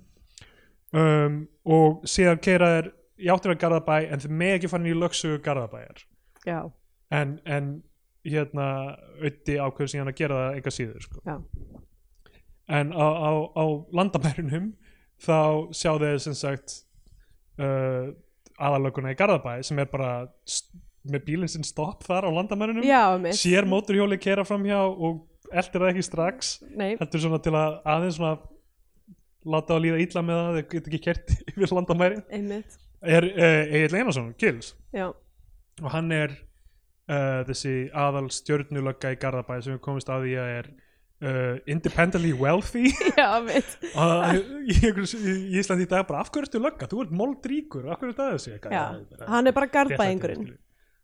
um, 0.97 1.39
og 1.65 2.05
síðan 2.09 2.43
keira 2.43 2.71
þeir 2.77 2.93
í 3.23 3.31
áttur 3.33 3.55
að 3.55 3.61
Garðabæ 3.63 3.97
en 4.09 4.23
þeir 4.23 4.37
með 4.43 4.55
ekki 4.59 4.71
fann 4.73 4.89
í 4.89 4.95
lögsugu 4.99 5.41
Garðabæjar. 5.45 6.05
Já, 6.47 6.59
en, 7.15 7.37
en 7.47 7.73
hérna 8.27 8.67
auði 9.23 9.57
ákveður 9.59 9.91
síðan 9.93 10.13
að 10.13 10.19
gera 10.21 10.39
það 10.39 10.57
eitthvað 10.57 10.77
síður 10.77 11.07
sko. 11.07 11.23
já, 11.27 11.35
en 12.79 12.93
á, 12.95 13.07
á, 13.07 13.31
á 13.59 13.65
landamærunum 13.99 14.69
þá 15.23 15.39
sjá 15.75 15.91
þeir 16.03 16.23
sem 16.23 16.37
sagt 16.39 16.77
uh, 17.63 18.15
aðalöguna 18.63 19.15
í 19.15 19.19
Garðabæ 19.19 19.57
sem 19.67 19.81
er 19.83 19.91
bara 19.91 20.13
með 21.03 21.25
bílinn 21.27 21.51
sinn 21.51 21.67
stopp 21.67 22.07
þar 22.07 22.31
á 22.31 22.37
landamærunum 22.39 22.87
já, 22.87 23.03
sér 23.35 23.67
móturhjóli 23.67 24.21
kera 24.23 24.47
framhjá 24.47 24.79
og 24.87 25.25
eldir 25.51 25.83
það 25.83 25.91
ekki 25.91 26.07
strax 26.07 26.55
nei, 26.71 26.95
heldur 27.01 27.25
svona 27.27 27.43
til 27.43 27.57
að 27.59 27.81
aðeins 27.83 28.21
svona 28.21 28.37
láta 29.49 29.75
að 29.77 29.85
líða 29.87 30.01
illa 30.05 30.23
með 30.29 30.39
það 30.43 30.57
þeir 30.59 30.69
geta 30.75 30.91
ekki 30.93 31.03
kert 31.09 31.35
yfir 31.53 31.75
landamærin. 31.77 32.23
Einmitt. 32.31 32.79
Er 33.03 33.27
uh, 33.27 33.75
Egil 33.75 33.99
Einarsson, 33.99 34.31
Gils? 34.39 34.73
Já, 34.95 35.09
og 35.83 35.91
hann 35.91 36.13
er 36.15 36.37
uh, 37.11 37.43
þessi 37.49 37.75
aðal 37.99 38.29
stjörnulögga 38.31 39.11
í 39.15 39.19
Garðabæ 39.23 39.57
sem 39.65 39.75
við 39.75 39.83
komist 39.83 40.11
að 40.13 40.27
því 40.29 40.35
að 40.39 40.51
er 40.61 40.69
uh, 40.71 41.55
independently 41.75 42.31
wealthy. 42.39 42.93
Já, 43.19 43.29
mitt 43.43 43.73
og 43.99 44.37
í, 44.39 44.77
einhverju- 44.79 45.23
í 45.33 45.59
Íslandi 45.59 45.89
í 45.89 45.91
dag 45.91 46.07
bara 46.07 46.23
af 46.23 46.31
hverju 46.31 46.47
ertu 46.47 46.63
lögga, 46.63 46.87
þú 46.93 47.03
ert 47.07 47.17
moldríkur 47.23 47.89
af 47.91 47.99
hverju 48.03 48.15
ertu 48.15 48.27
að 48.29 48.37
þessu? 48.37 48.59
Já, 48.63 48.85
það 49.19 49.33
hann 49.35 49.51
er 49.51 49.57
bara 49.59 49.73
garðbæðingurinn 49.79 50.53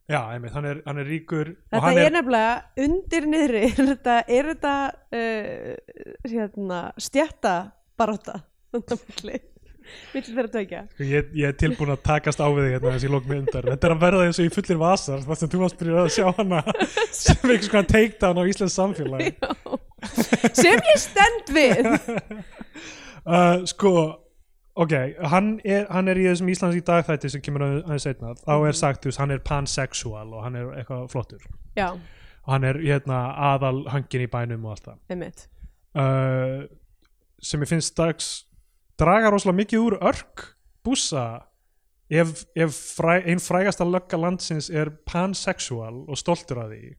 já, 0.09 0.21
einmitt, 0.33 0.55
hann 0.57 0.65
er, 0.65 0.79
hann 0.87 1.01
er 1.03 1.05
ríkur 1.05 1.51
og 1.51 1.75
Þetta 1.75 1.81
hann 1.85 1.99
er, 2.01 2.13
nefnilega 2.15 2.85
undir 2.87 3.27
niðri 3.29 3.59
er 3.69 3.83
þetta, 3.91 4.15
er 4.39 4.47
þetta 4.55 4.77
uh, 5.19 6.31
hérna, 6.33 6.79
stjætta 6.97 7.57
baróta 7.99 8.41
milli 8.75 9.39
milli 10.13 10.35
þeirra 10.35 10.51
tökja 10.53 10.81
Ég, 11.01 11.31
ég 11.33 11.47
er 11.49 11.55
tilbúin 11.57 11.93
að 11.95 12.03
takast 12.05 12.41
á 12.45 12.47
við 12.53 12.67
þig 12.67 12.75
hérna 12.77 12.91
þessi 12.97 13.09
lók 13.13 13.29
myndar. 13.31 13.65
Þetta 13.73 13.89
er 13.89 13.95
að 13.95 14.03
verða 14.03 14.25
eins 14.29 14.41
og 14.43 14.49
í 14.49 14.53
fullir 14.53 14.81
vasar 14.83 15.23
þar 15.25 15.39
sem 15.41 15.53
þú 15.55 15.61
varst 15.63 15.79
byrjað 15.81 16.01
að 16.03 16.11
sjá 16.19 16.27
hana 16.37 16.61
sem 17.23 17.39
einhvers 17.49 17.71
konar 17.73 17.89
takedown 17.89 18.41
á 18.41 18.45
Íslands 18.53 18.77
samfélagi. 18.77 19.31
sem 20.61 20.83
ég 20.93 21.01
stend 21.09 21.53
við 21.57 21.89
Uh, 23.29 23.61
sko, 23.69 23.91
ok, 24.81 24.93
hann 25.29 25.49
er, 25.61 25.83
hann 25.93 26.09
er 26.09 26.17
í 26.17 26.23
þessum 26.31 26.49
Íslands 26.49 26.79
í 26.79 26.81
dag 26.87 27.03
þætti 27.05 27.29
sem 27.35 27.43
kemur 27.45 27.61
að- 27.67 27.81
aðeins 27.83 28.07
einna. 28.09 28.31
Þá 28.41 28.53
er 28.71 28.77
sagt, 28.79 29.03
þú 29.03 29.11
veist, 29.11 29.19
hann 29.21 29.35
er 29.35 29.43
pansexual 29.45 30.31
og 30.33 30.47
hann 30.47 30.57
er 30.57 30.71
eitthvað 30.81 31.03
flottur. 31.13 31.43
já, 31.77 31.91
Og 31.93 32.55
hann 32.55 32.65
er 32.65 32.79
hérna 32.81 33.19
aðal 33.51 33.83
hangin 33.93 34.25
í 34.25 34.31
bænum 34.33 34.65
og 34.65 34.79
allt 34.79 34.89
það. 34.89 35.45
Uh, 35.99 36.65
sem 37.43 37.63
ég 37.63 37.71
finnst 37.71 37.97
dags 37.99 38.31
draga 38.99 39.31
rosalega 39.33 39.63
mikið 39.63 39.85
úr 39.85 39.99
örk 40.11 40.47
búsa 40.87 41.27
ef, 42.11 42.45
ef 42.57 42.81
fræ, 42.99 43.21
ein 43.29 43.43
frægasta 43.43 43.87
lögga 43.87 44.19
landsins 44.21 44.71
er 44.71 44.91
pansexual 45.07 46.05
og 46.09 46.19
stoltur 46.19 46.65
af 46.65 46.73
því 46.73 46.97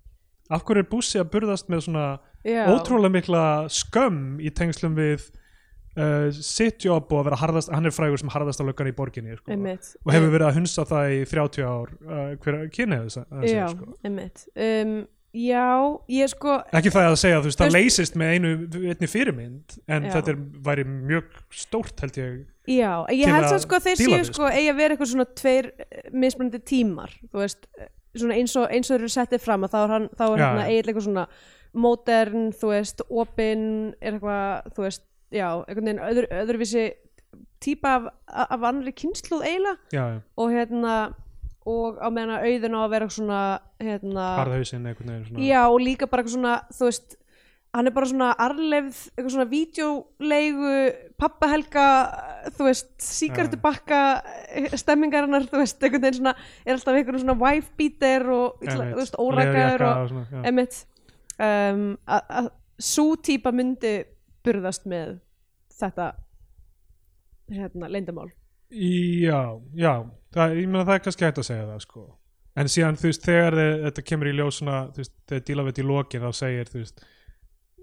af 0.50 0.64
hverju 0.66 0.84
er 0.84 0.90
búsi 0.90 1.20
að 1.22 1.30
burðast 1.36 1.70
með 1.70 1.86
svona 1.86 2.08
já, 2.48 2.64
ótrúlega 2.72 3.14
mikla 3.14 3.44
skömm 3.74 4.40
í 4.42 4.50
tengslum 4.56 4.96
við 4.98 5.28
uh, 6.00 6.30
sitt 6.34 6.86
jobb 6.88 7.12
og 7.12 7.22
að 7.22 7.30
vera 7.30 7.42
harðast 7.44 7.74
hann 7.74 7.90
er 7.90 7.94
frægur 7.94 8.22
sem 8.22 8.34
harðasta 8.34 8.66
löggan 8.66 8.90
í 8.90 8.96
borginni 8.98 9.38
sko, 9.38 9.54
og 9.54 10.14
hefur 10.16 10.34
verið 10.34 10.48
að 10.48 10.58
hunsa 10.58 10.88
það 10.90 11.14
í 11.14 11.22
30 11.30 11.70
ár 11.70 11.94
uh, 12.00 12.26
hver 12.42 12.60
kynniðu 12.74 13.14
þessi 13.14 13.54
já, 13.54 13.66
sko. 13.76 13.94
um, 14.66 15.00
já, 15.36 15.66
ég 16.10 16.32
sko 16.32 16.56
ekki 16.74 16.92
það 16.94 17.08
að 17.12 17.20
segja 17.22 17.42
þú 17.42 17.50
veist 17.50 17.62
það 17.62 17.76
leysist 17.76 18.16
með 18.18 18.32
einu 18.34 18.54
einni 18.90 19.10
fyrirmynd 19.10 19.76
en 19.86 20.08
Já. 20.08 20.14
þetta 20.16 20.34
er, 20.34 20.40
væri 20.66 20.86
mjög 20.90 21.38
stórt 21.54 22.02
held 22.06 22.18
ég 22.18 22.40
Já, 22.70 22.92
ég 23.14 23.30
held 23.30 23.48
að 23.50 23.62
sko 23.64 23.80
þeir 23.82 24.02
séu 24.02 24.26
sko 24.30 24.50
eigi 24.50 24.72
að 24.72 24.80
vera 24.82 24.96
eitthvað 24.96 25.12
svona 25.14 25.28
tveir 25.38 25.70
eh, 25.86 26.10
mismunandi 26.14 26.62
tímar, 26.70 27.14
þú 27.30 27.44
veist 27.44 27.70
svona 28.18 28.40
eins 28.40 28.56
og, 28.58 28.68
eins 28.74 28.90
og 28.90 28.96
þeir 28.96 29.06
eru 29.06 29.14
settið 29.14 29.46
fram 29.46 29.70
þá 29.70 29.80
er 29.84 29.94
hann, 29.96 30.10
þá 30.18 30.26
er 30.26 30.42
Já, 30.42 30.46
hann 30.46 30.60
já. 30.60 30.66
eiginlega 30.66 30.90
eitthvað 30.90 31.08
svona 31.08 31.28
modern, 31.80 32.50
þú 32.58 32.74
veist, 32.74 33.06
opin 33.10 33.64
er 34.02 34.18
eitthvað, 34.18 34.74
þú 34.74 34.86
veist 34.88 35.06
já, 35.30 35.48
einhvern 35.62 35.86
veginn 35.86 36.04
öðru, 36.10 36.30
öðruvísi 36.42 36.86
típa 37.62 37.96
af, 38.00 38.08
af 38.50 38.64
annari 38.66 38.94
kynsluð 38.98 39.46
eiginlega 39.46 40.06
og 40.40 40.54
hérna 40.56 40.94
og 41.68 42.00
á 42.00 42.08
meðan 42.14 42.38
auðin 42.40 42.78
á 42.78 42.82
að 42.82 42.92
vera 42.94 43.10
svona 43.12 43.40
hérna, 43.82 44.28
harðhausinn 44.40 44.86
einhvern 44.88 45.12
veginn 45.12 45.26
svona 45.28 45.48
Já, 45.50 45.62
og 45.68 45.82
líka 45.84 46.08
bara 46.08 46.24
eitthvað 46.24 46.38
svona, 46.38 46.54
þú 46.76 46.88
veist 46.88 47.18
hann 47.76 47.86
er 47.86 47.94
bara 47.94 48.10
svona 48.10 48.30
arlefð 48.42 49.02
eitthvað 49.12 49.34
svona 49.36 49.50
vídeolegu 49.52 50.72
pappahelga, 51.22 51.88
þú 52.56 52.70
veist 52.70 52.94
síkartubakka 53.06 54.00
stemmingarinnar, 54.82 55.46
þú 55.52 55.62
veist, 55.62 55.84
einhvern 55.84 56.08
veginn 56.08 56.22
svona 56.22 56.34
er 56.66 56.74
alltaf 56.78 56.98
einhvern 56.98 57.22
svona 57.22 57.38
wife 57.44 57.76
beater 57.78 58.26
og 58.34 58.64
Einmitt. 58.64 58.96
þú 58.96 59.04
veist, 59.04 59.20
Leðurjakka 59.20 59.92
og, 60.00 60.16
já. 60.32 60.42
emitt 60.50 60.80
um, 61.38 61.86
að 62.10 62.50
svo 62.80 63.14
típa 63.22 63.54
myndi 63.54 63.94
burðast 64.46 64.88
með 64.90 65.20
þetta 65.80 66.14
hérna, 67.54 67.90
leyndamál 67.92 68.32
Já, 68.70 69.42
já, 69.74 69.94
það, 70.36 70.56
ég 70.60 70.70
meina 70.70 70.86
það 70.86 70.96
er 70.96 71.06
kannski 71.08 71.26
hægt 71.26 71.42
að 71.42 71.48
segja 71.50 71.68
það 71.72 71.84
sko. 71.86 72.08
En 72.60 72.70
síðan 72.70 72.98
þú 73.00 73.10
veist 73.10 73.26
þegar 73.26 73.56
þið, 73.58 73.76
þetta 73.86 74.04
kemur 74.10 74.30
í 74.30 74.34
ljós 74.38 74.60
svona, 74.60 74.80
þú 74.94 75.04
veist, 75.04 75.14
þegar 75.30 75.46
díla 75.48 75.64
við 75.66 75.72
þetta 75.74 75.84
í 75.84 75.90
lokin 75.90 76.26
þá 76.26 76.32
segir, 76.40 76.70
þú 76.70 76.82
veist 76.84 77.06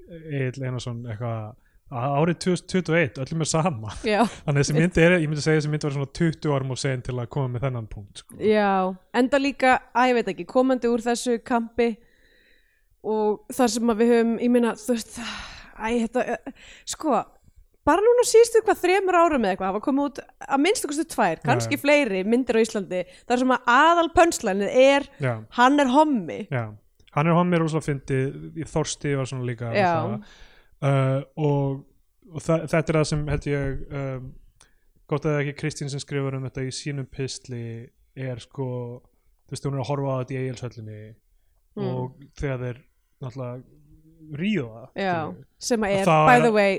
Egil 0.07 0.67
Einarsson 0.67 1.01
eitthvað 1.11 1.55
að 1.87 2.15
árið 2.19 2.39
2021, 2.43 3.21
öllum 3.23 3.45
er 3.45 3.49
sama. 3.51 3.93
Já, 4.13 4.21
þannig 4.47 4.63
þessi 4.65 4.77
myndi 4.77 5.05
er, 5.05 5.17
ég 5.23 5.31
myndi 5.31 5.45
segja 5.45 5.61
þessi 5.61 5.71
myndi 5.71 5.87
var 5.87 5.97
svona 5.97 6.13
20 6.19 6.55
árum 6.57 6.75
og 6.75 6.81
sen 6.83 7.05
til 7.07 7.15
að 7.15 7.29
koma 7.37 7.53
með 7.55 7.67
þennan 7.67 7.89
punkt 7.91 8.23
sko. 8.23 8.39
Já, 8.43 8.71
enda 9.23 9.41
líka, 9.43 9.77
að 9.95 10.11
ég 10.11 10.19
veit 10.19 10.31
ekki, 10.35 10.49
komandi 10.51 10.91
úr 10.91 11.05
þessu 11.05 11.39
kampi 11.47 11.93
og 13.07 13.55
þar 13.55 13.73
sem 13.77 13.95
við 14.01 14.13
höfum, 14.15 14.35
ég 14.43 14.53
meina, 14.55 14.75
þú 14.81 14.97
veist, 14.97 15.21
æ, 15.79 15.87
þetta, 16.09 16.27
eh, 16.35 16.57
sko, 16.91 17.21
bara 17.87 18.03
núna 18.05 18.25
síðustu 18.27 18.63
hvað 18.67 18.81
þremur 18.83 19.19
árum 19.21 19.45
eða 19.47 19.55
eitthvað, 19.55 19.71
hafa 19.73 19.83
komið 19.87 20.09
út 20.11 20.21
að 20.47 20.63
minnstu 20.65 20.91
kostu 20.91 21.05
tvær, 21.15 21.41
kannski 21.47 21.79
Já. 21.79 21.83
fleiri 21.85 22.23
myndir 22.27 22.59
á 22.59 22.65
Íslandi, 22.65 23.03
þar 23.29 23.43
sem 23.43 23.55
að 23.57 23.71
aðal 23.77 24.09
pönslænið 24.17 24.79
er, 24.83 25.07
Já, 25.23 25.33
hann 25.61 25.81
er 25.85 25.93
hommi. 25.95 26.39
já, 26.51 26.65
hann 27.17 27.31
er 27.31 27.39
hann 27.39 27.51
mér 27.53 27.65
úrslega 27.67 27.87
fyndi 27.89 28.19
í 28.61 28.67
Þorsti 28.69 29.15
var 29.21 29.31
svona 29.31 29.47
líka 29.49 29.71
Já. 29.77 29.93
uh, 30.83 31.21
og, 31.37 31.85
og 32.35 32.43
þa 32.43 32.59
þetta 32.67 32.83
er 32.93 32.99
það 33.01 33.07
sem 33.13 33.27
held 33.33 33.47
ég 33.53 33.85
um, 34.03 34.27
gott 35.07 35.23
að 35.29 35.37
það 35.37 35.43
ekki 35.45 35.59
Kristín 35.63 35.93
sem 35.93 36.03
skrifar 36.03 36.35
um 36.41 36.49
þetta 36.49 36.65
í 36.67 36.73
sínum 36.75 37.07
pistli 37.07 37.63
er 38.17 38.41
sko 38.43 38.67
þú 39.47 39.55
veist 39.55 39.67
hún 39.69 39.77
er 39.79 39.85
að 39.85 39.91
horfa 39.93 40.11
á 40.11 40.21
þetta 40.25 40.35
í 40.37 40.43
eigilsöllinni 40.43 41.01
Mm. 41.77 41.89
og 41.93 42.15
þegar 42.41 42.63
þeir 42.63 42.77
náttúrulega 43.21 44.37
ríða 44.41 44.85
Já, 44.97 45.17
sem 45.61 45.83
að 45.85 45.91
er, 45.99 46.07
það 46.09 46.29
by 46.31 46.39
the 46.41 46.53
way, 46.55 46.79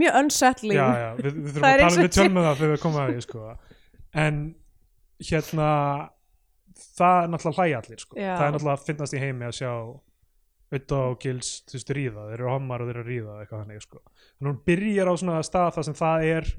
mjög 0.00 0.18
unsettling. 0.20 0.76
já, 0.76 0.86
já, 1.00 1.08
við, 1.16 1.34
við 1.40 1.50
þurfum 1.54 1.68
að 1.70 1.82
tala 1.84 2.04
við 2.04 2.14
tölum 2.16 2.36
með 2.36 2.48
það 2.48 2.60
þegar 2.60 2.72
við 2.74 2.82
komum 2.84 3.00
að 3.02 3.12
því 3.14 3.24
sko. 3.26 3.44
en 4.24 4.40
hérna 5.30 5.68
það 6.80 7.22
er 7.22 7.32
náttúrulega 7.34 7.58
hlæja 7.64 7.80
allir 7.82 8.00
sko. 8.04 8.16
Það 8.16 8.46
er 8.46 8.54
náttúrulega 8.54 8.78
að 8.78 8.86
finnast 8.88 9.16
í 9.16 9.22
heimi 9.24 9.48
að 9.48 9.56
sjá 9.60 9.70
auðvitað 10.70 11.06
og 11.10 11.16
gils, 11.24 11.48
þú 11.66 11.74
veist, 11.76 11.94
ríða 11.96 12.26
þeir 12.28 12.36
eru 12.36 12.50
hommar 12.52 12.82
og 12.82 12.90
þeir 12.90 12.98
eru 13.00 13.02
að 13.02 13.10
ríða 13.10 13.38
eitthvað 13.42 13.64
þannig 13.64 13.86
sko. 13.86 14.02
þannig 14.38 14.50
hún 14.52 14.60
byrjar 14.70 15.10
á 15.10 15.14
svona 15.18 15.40
stað 15.46 15.72
þar 15.76 15.86
sem 15.88 15.96
það 15.98 16.26
er 16.30 16.50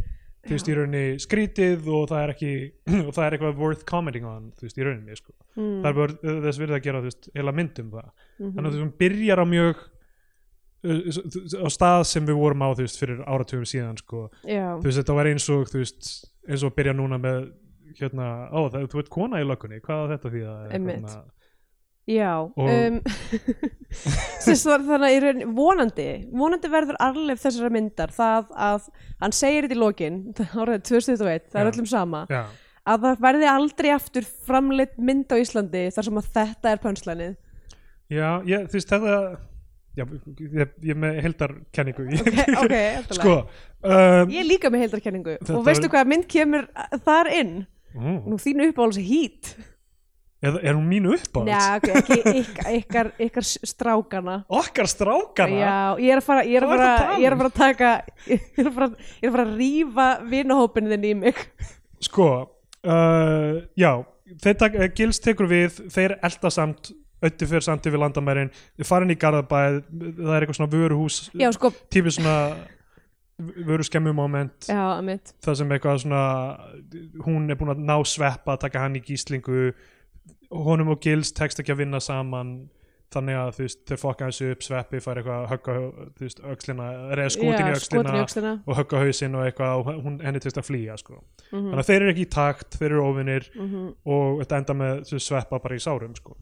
þú 0.41 0.55
veist, 0.55 0.67
í 0.67 0.75
rauninni 0.75 1.03
skrítið 1.21 1.87
og 1.95 2.03
það 2.11 2.23
er 2.25 2.33
ekki 2.33 2.51
og 3.07 3.13
það 3.15 3.23
er 3.25 3.37
eitthvað 3.37 3.61
worth 3.61 3.85
commenting 3.87 4.27
on 4.27 4.49
þú 4.57 4.67
veist, 4.67 4.79
í 4.81 4.85
rauninni 4.87 5.15
mm. 5.15 5.79
það 5.83 5.89
er 5.91 5.97
bara 6.01 6.35
þess 6.47 6.61
virði 6.61 6.77
að 6.77 6.85
gera, 6.87 7.01
þú 7.03 7.11
veist, 7.11 7.31
heila 7.37 7.55
myndum 7.55 7.91
það 7.95 8.11
Mhm. 8.41 8.53
þannig 8.55 8.67
að 8.67 8.71
þú 8.71 8.77
veist, 8.77 8.83
hún 8.87 8.95
byrjar 8.97 9.39
á 9.39 9.45
mjög 9.45 9.81
á 10.81 11.67
stað 11.69 12.03
sem 12.09 12.25
við 12.25 12.39
vorum 12.41 12.63
á 12.65 12.69
þú 12.73 12.85
veist, 12.85 12.99
fyrir 13.01 13.19
áratugum 13.27 13.67
síðan 13.69 13.99
sko. 14.01 14.27
Já, 14.47 14.77
þú 14.79 14.87
veist, 14.87 15.01
þetta 15.01 15.17
var 15.17 15.29
eins 15.29 15.49
og 15.53 15.67
þú 15.69 15.81
veist, 15.83 16.07
eins 16.47 16.63
og 16.65 16.71
að 16.71 16.77
byrja 16.79 16.95
núna 16.97 17.19
með 17.21 17.43
hérna, 17.99 18.29
ó, 18.49 18.59
það, 18.71 18.87
þú 18.89 19.01
veit 19.01 19.11
kona 19.13 19.41
í 19.41 19.45
löggunni 19.47 19.81
hvað 19.83 20.01
á 20.01 20.11
þetta 20.15 20.31
því 20.33 20.41
að 20.47 20.73
Einmitt. 20.77 21.13
já. 22.09 22.31
Um, 22.55 22.97
var 24.71 24.85
þannig 24.87 25.05
að 25.05 25.13
í 25.13 25.21
raun, 25.25 25.43
vonandi, 25.57 26.07
vonandi 26.31 26.71
verður 26.71 26.99
arleif 27.03 27.43
þessara 27.43 27.71
myndar 27.75 28.15
það 28.15 28.49
að 28.55 28.89
hann 29.21 29.35
segir 29.37 29.67
þetta 29.67 29.77
í 29.77 29.81
lokin, 29.83 30.19
árið 30.61 30.83
2021, 30.89 31.47
það 31.51 31.61
er 31.61 31.69
Já. 31.69 31.71
öllum 31.75 31.91
sama, 31.91 32.23
já, 32.31 32.41
að 32.89 33.05
það 33.05 33.23
verði 33.27 33.51
aldrei 33.51 33.91
aftur 33.93 34.27
framleitt 34.47 34.97
mynd 34.97 35.29
á 35.29 35.35
Íslandi 35.37 35.85
þar 35.93 36.09
sem 36.09 36.21
að 36.23 36.33
þetta 36.39 36.73
er 36.73 36.83
pönslænið. 36.87 37.35
já, 38.09 38.29
ég, 38.49 38.65
þú 38.71 38.79
veist, 38.79 38.95
þetta 38.95 39.15
já, 39.97 40.05
ég, 40.05 40.69
er 40.93 40.97
með 40.99 41.17
heldarkenningu 41.25 42.05
Ok, 42.15 42.29
ok, 42.63 42.75
eftirlega. 43.01 43.17
sko 43.17 43.33
um, 43.41 44.31
Ég 44.31 44.39
er 44.43 44.47
líka 44.47 44.71
með 44.71 44.85
heildarkenningu 44.85 45.35
Þetta 45.41 45.57
og 45.59 45.65
veistu 45.67 45.89
hvað 45.91 46.09
mynd 46.13 46.27
kemur 46.31 46.69
þar 47.05 47.29
inn? 47.41 47.53
mm, 47.97 48.17
Nú 48.31 48.39
þínu 48.39 48.69
uppáhalds 48.71 49.01
hít. 49.03 49.51
er, 50.41 50.55
er 50.63 50.73
hún 50.77 50.87
mínu 50.89 51.11
uppáhalds? 51.17 51.51
Já, 51.51 51.75
ok, 51.77 51.89
ekki 51.99 52.37
ykkar, 52.41 52.69
ykkar, 52.79 53.09
ykkar 53.27 53.45
strákana. 53.45 54.37
okkar 54.49 54.87
strákana? 54.89 55.59
Já, 55.59 55.75
ég 56.01 56.15
er 56.15 56.21
að 56.21 56.25
fara, 56.29 56.45
ég 56.47 56.57
er 56.57 56.65
að 56.65 56.71
fara, 56.71 57.19
ég 57.19 57.27
er 57.27 57.35
að 57.35 57.43
fara 57.43 57.51
að 57.51 57.59
taka, 57.59 57.91
ég 58.31 58.47
er 58.63 58.71
að 58.71 58.79
fara, 58.79 58.87
er 59.21 59.27
að 59.29 59.35
fara 59.35 59.45
að 59.49 59.53
rífa 59.59 60.07
vinahópin 60.31 60.89
þinn 60.95 61.05
í 61.11 61.13
mig. 61.25 61.43
Sko, 62.01 62.29
uh, 62.87 63.59
já, 63.77 63.91
uh, 64.01 64.87
Gils 64.97 65.19
tekur 65.21 65.51
við, 65.51 65.77
þeir 65.93 66.15
elda 66.25 66.49
samt 66.55 66.89
ötti 67.21 67.47
fyrir 67.49 67.65
samt 67.65 67.87
yfir 67.87 68.01
landamærin 68.01 68.51
þeir 68.51 68.89
fara 68.89 69.07
inn 69.07 69.15
í 69.15 69.19
Garðabæð, 69.21 69.81
það 69.91 70.35
er 70.35 70.45
eitthvað 70.45 70.59
svona 70.59 70.73
vöruhús, 70.75 71.23
Já, 71.37 71.49
sko, 71.55 71.73
típið 71.93 72.17
svona 72.17 72.35
vöru 73.41 73.83
skemmu 73.83 74.13
moment 74.13 74.67
já, 74.69 75.01
mitt. 75.05 75.33
það 75.41 75.57
sem 75.61 75.73
eitthvað 75.75 76.03
svona 76.03 76.25
hún 77.25 77.49
er 77.49 77.57
búin 77.59 77.73
að 77.73 77.81
ná 77.87 77.95
sveppa 78.05 78.57
taka 78.61 78.83
hann 78.83 78.99
í 78.99 79.03
gíslingu 79.05 79.71
honum 80.51 80.93
og 80.93 81.01
Gils 81.03 81.33
tekst 81.33 81.61
ekki 81.61 81.73
að 81.73 81.83
vinna 81.85 82.01
saman 82.03 82.69
þannig 83.11 83.37
að 83.37 83.49
þú 83.55 83.63
veist, 83.65 83.79
þeir 83.89 83.99
fokka 83.99 84.27
þessu 84.29 84.49
upp 84.53 84.61
sveppi 84.63 85.01
fær 85.03 85.19
eitthvað 85.19 85.41
að 85.41 85.49
högga 85.51 85.73
þú 86.15 86.25
veist, 86.25 86.43
öxlina, 86.53 86.85
eða 87.11 87.31
skotin 87.35 87.67
í 87.67 87.73
öxlina 88.21 88.53
og 88.63 88.77
högga 88.79 89.01
hausinn 89.01 89.35
og 89.35 89.47
eitthvað 89.47 89.81
og 89.81 89.89
hún, 90.05 90.15
henni 90.23 90.43
tekst 90.43 90.61
að 90.61 90.67
flýja 90.69 90.95
sko. 91.01 91.17
Mhm, 91.49 91.65
þannig 91.65 91.81
að 91.81 91.89
þeir 91.89 91.97
eru 91.99 92.13
ekki 92.13 92.23
í 92.23 92.31
takt, 92.37 92.77
þeir 92.79 92.87
eru 92.91 93.09
óvinnir 93.09 93.49
mhm. 93.51 93.89
og 94.15 94.39
þetta 94.43 94.61
enda 94.61 94.77
með 94.83 95.13
sveppa 95.17 95.59
bara 95.59 95.75
í 95.75 95.83
sárum 95.83 96.15
sko. 96.15 96.37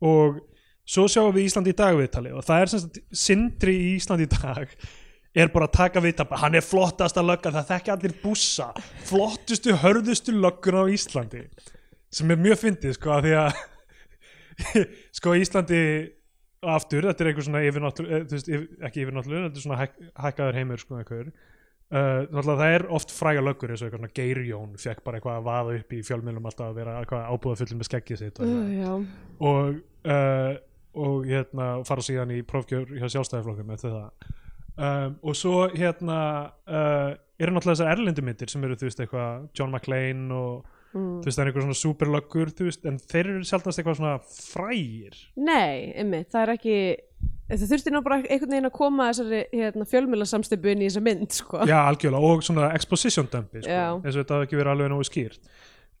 Og 0.00 0.40
svo 0.86 1.06
sjáum 1.10 1.34
við 1.34 1.48
Ísland 1.48 1.70
í 1.70 1.74
dag 1.76 1.96
viðtali 1.98 2.32
og 2.34 2.46
það 2.46 2.62
er 2.62 2.72
sem 2.72 2.84
sagt 2.84 3.00
sindri 3.10 3.74
í 3.74 3.88
Ísland 3.96 4.24
í 4.26 4.30
dag 4.30 4.72
er 5.36 5.50
bara 5.52 5.68
að 5.68 5.76
taka 5.76 6.02
viðtal 6.04 6.28
hann 6.40 6.56
er 6.56 6.64
flottasta 6.64 7.24
lögga, 7.24 7.52
það 7.52 7.70
þekki 7.72 7.94
allir 7.94 8.14
bússa 8.22 8.68
flottustu, 9.08 9.74
hörðustu 9.82 10.34
löggur 10.36 10.80
á 10.80 10.84
Íslandi 10.92 11.46
sem 12.12 12.30
er 12.30 12.40
mjög 12.40 12.62
fyndið 12.62 12.96
sko 12.96 13.16
að 13.16 13.26
því 13.26 13.34
að 13.42 13.64
sko 15.18 15.34
Íslandi 15.36 15.82
aftur, 16.66 17.04
þetta 17.10 17.22
er 17.22 17.28
einhver 17.30 17.46
svona 17.46 17.62
yfirnáttúru, 17.66 18.22
þú 18.24 18.36
veist, 18.36 18.48
yfir, 18.48 18.64
ekki 18.88 19.02
yfirnáttúru 19.04 19.42
þetta 19.44 19.60
er 19.60 19.64
svona 19.66 19.80
hæk, 19.82 19.98
hækkaður 20.24 20.58
heimur 20.60 20.82
sko 20.82 21.00
einhver 21.00 21.28
Uh, 21.86 22.24
það 22.42 22.64
er 22.66 22.82
oft 22.90 23.12
fræga 23.14 23.42
löggur 23.46 23.70
eins 23.70 23.82
og 23.84 23.92
eitthvað 23.92 24.14
Geirjón 24.16 24.72
fekk 24.82 25.04
bara 25.06 25.20
eitthvað 25.20 25.36
að 25.38 25.44
vaða 25.46 25.74
upp 25.78 25.92
í 25.94 26.00
fjölmiðlum 26.02 26.48
alltaf 26.50 26.72
að 26.72 26.80
vera 26.80 26.94
eitthvað 26.98 27.28
ábúða 27.30 27.58
fullum 27.60 27.78
með 27.78 27.86
skeggið 27.86 28.18
sitt 28.24 28.40
og, 28.42 28.48
uh, 28.50 29.04
og, 29.46 29.76
uh, 30.10 30.56
og 31.06 31.28
hérna 31.30 31.68
fara 31.86 32.02
síðan 32.02 32.32
í 32.34 32.40
prófgjör 32.48 32.90
hjá 32.90 33.06
sjálfstæðiflokkum 33.06 33.70
eftir 33.76 33.94
það. 33.94 34.32
Um, 34.76 35.14
og 35.22 35.38
svo 35.38 35.60
hérna 35.72 36.18
eru 36.74 37.54
náttúrulega 37.54 37.76
þessar 37.76 37.92
erlendu 37.94 38.24
myndir 38.26 38.50
sem 38.50 38.66
eru 38.66 38.76
þú 38.80 38.88
veist 38.88 39.04
eitthvað 39.04 39.46
John 39.56 39.70
McClane 39.70 40.26
og 40.34 40.66
mm. 40.90 41.20
þú 41.22 41.28
veist 41.28 41.38
það 41.38 41.44
er 41.44 41.50
einhver 41.52 41.66
svona 41.68 41.80
superlöggur 41.84 42.52
þú 42.56 42.66
veist 42.66 42.90
en 42.90 42.98
þeir 42.98 43.30
eru 43.30 43.46
sjálfnast 43.46 43.80
eitthvað 43.80 44.00
svona 44.00 44.18
frægir. 44.26 45.22
Nei, 45.38 45.94
einmitt, 45.94 46.32
það 46.34 46.42
er 46.42 46.54
ekki 46.58 46.78
það 47.50 47.70
þurfti 47.70 47.92
nú 47.94 48.02
bara 48.06 48.18
einhvern 48.24 48.52
veginn 48.52 48.68
að 48.68 48.74
koma 48.74 49.06
þessari 49.12 49.40
hérna, 49.52 49.86
fjölmjölasamstöpu 49.92 50.72
inn 50.72 50.82
í 50.82 50.88
þessa 50.88 51.02
mynd 51.06 51.36
sko. 51.36 51.62
já 51.68 51.76
algjörlega 51.78 52.34
og 52.34 52.44
svona 52.46 52.72
exposition 52.74 53.30
dumpi 53.32 53.62
sko, 53.62 53.80
eins 54.02 54.12
og 54.14 54.20
þetta 54.22 54.38
hafi 54.38 54.48
ekki 54.48 54.60
verið 54.60 54.72
alveg 54.74 54.92
nógu 54.92 55.08
skýrt. 55.08 55.50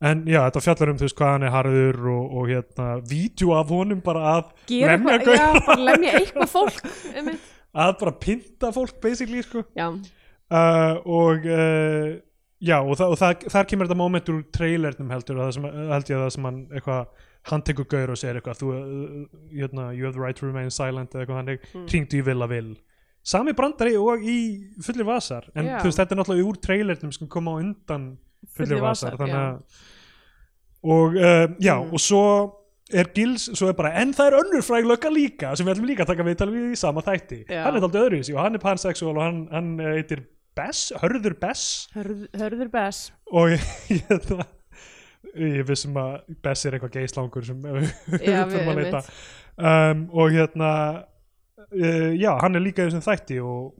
En 0.04 0.26
já 0.28 0.42
þetta 0.42 0.62
fjallar 0.66 0.92
um 0.92 0.98
þú 1.00 1.06
veist 1.06 1.16
hvað 1.16 1.32
hann 1.32 1.46
er 1.46 1.54
harður 1.54 2.00
og, 2.12 2.34
og 2.36 2.50
hérna 2.50 2.88
vídeo 3.12 3.54
af 3.56 3.70
honum 3.72 4.02
bara 4.04 4.24
að 4.34 4.50
gera 4.68 4.98
lemja 4.98 5.14
eitthvað, 5.16 5.38
já, 5.40 5.64
bara 5.70 5.86
lemja 5.90 6.18
eitthvað 6.20 6.52
fólk 6.52 6.82
einmitt, 7.14 7.48
að 7.86 7.94
bara 8.02 8.16
pynta 8.26 8.72
fólk 8.76 9.00
basically 9.04 9.44
sko. 9.46 9.64
Já, 9.78 9.86
uh, 9.94 10.98
og 11.06 11.48
uh, 11.48 12.10
já 12.60 12.76
og, 12.80 12.92
þa 12.98 13.08
og 13.14 13.22
það, 13.22 13.46
þar 13.54 13.70
kemur 13.70 13.88
þetta 13.88 14.00
moment 14.02 14.34
úr 14.34 14.44
trailernum 14.58 15.14
heldur 15.14 15.40
held 15.46 16.10
ég 16.10 16.18
að 16.18 16.26
það 16.26 16.34
sem 16.36 16.50
hann 16.50 16.60
eitthvað 16.74 17.24
hann 17.50 17.62
tekur 17.66 17.86
gaur 17.90 18.12
og 18.14 18.18
segir 18.20 18.40
eitthvað 18.40 18.60
þú, 18.60 18.72
uh, 18.74 19.40
hérna, 19.52 19.88
you 19.94 20.04
have 20.06 20.14
the 20.16 20.22
right 20.22 20.36
to 20.38 20.46
remain 20.46 20.70
silent 20.74 21.14
eða 21.14 21.24
eitthvað 21.24 21.40
þannig, 21.42 21.66
mm. 21.72 21.88
hringdu 21.92 22.20
í 22.20 22.26
vil 22.26 22.38
að 22.42 22.54
vil 22.56 22.70
sami 23.26 23.54
brandari 23.58 23.96
og 23.98 24.22
í 24.22 24.38
fullir 24.86 25.06
vasar 25.08 25.48
en 25.54 25.66
Já. 25.66 25.78
þú 25.80 25.88
veist 25.90 26.00
þetta 26.02 26.14
er 26.14 26.20
náttúrulega 26.20 26.50
úr 26.50 26.60
trailernum 26.62 27.14
sem 27.14 27.30
koma 27.30 27.56
á 27.56 27.60
undan 27.62 28.04
fullir 28.54 28.82
vasar, 28.82 29.16
vasar, 29.16 29.18
þannig 29.22 29.40
að 29.42 29.82
og 30.86 31.16
uh, 31.18 31.46
já 31.58 31.74
Mm. 31.80 31.92
og 31.92 32.00
svo 32.00 32.24
er 32.94 33.08
Gils, 33.14 33.48
svo 33.58 33.68
er 33.68 33.74
bara 33.74 33.90
en 33.98 34.12
það 34.14 34.28
er 34.28 34.36
önnur 34.38 34.62
fræg 34.62 34.86
lögga 34.86 35.10
líka 35.10 35.56
sem 35.56 35.66
við 35.66 35.74
ætlum 35.74 35.88
líka 35.90 36.04
að 36.04 36.12
taka 36.12 36.26
viðtal 36.28 36.52
við 36.52 36.68
í 36.70 36.78
sama 36.78 37.02
þætti 37.02 37.40
Já. 37.48 37.64
hann 37.64 37.74
er 37.74 37.82
alltaf 37.82 38.02
öðruvísi 38.04 38.34
og 38.36 38.42
hann 38.44 38.54
er 38.54 38.62
pansexual 38.62 39.16
og 39.16 39.22
hann, 39.24 39.40
hann 39.50 39.72
heitir 39.82 40.22
Bess, 40.56 40.92
Hörður 41.02 41.34
Bess 41.40 41.88
Hörð, 41.92 42.28
hörður 42.38 42.70
bes 42.72 43.00
og 43.28 43.50
ég, 43.52 43.66
ég, 43.98 44.46
ég 45.36 45.66
vissum 45.68 45.96
að 46.00 46.18
Bess 46.42 46.66
er 46.66 46.76
eitthvað 46.76 47.00
geislangur 47.00 47.46
sem 47.46 47.58
við 47.64 47.90
þurfum 48.22 48.72
að 48.72 48.80
leita 48.80 49.02
um, 49.56 50.06
og 50.12 50.34
hérna 50.34 50.70
uh, 51.72 52.12
já, 52.16 52.30
hann 52.42 52.58
er 52.58 52.64
líka 52.64 52.86
þessum 52.86 53.04
þætti 53.04 53.40
og, 53.44 53.74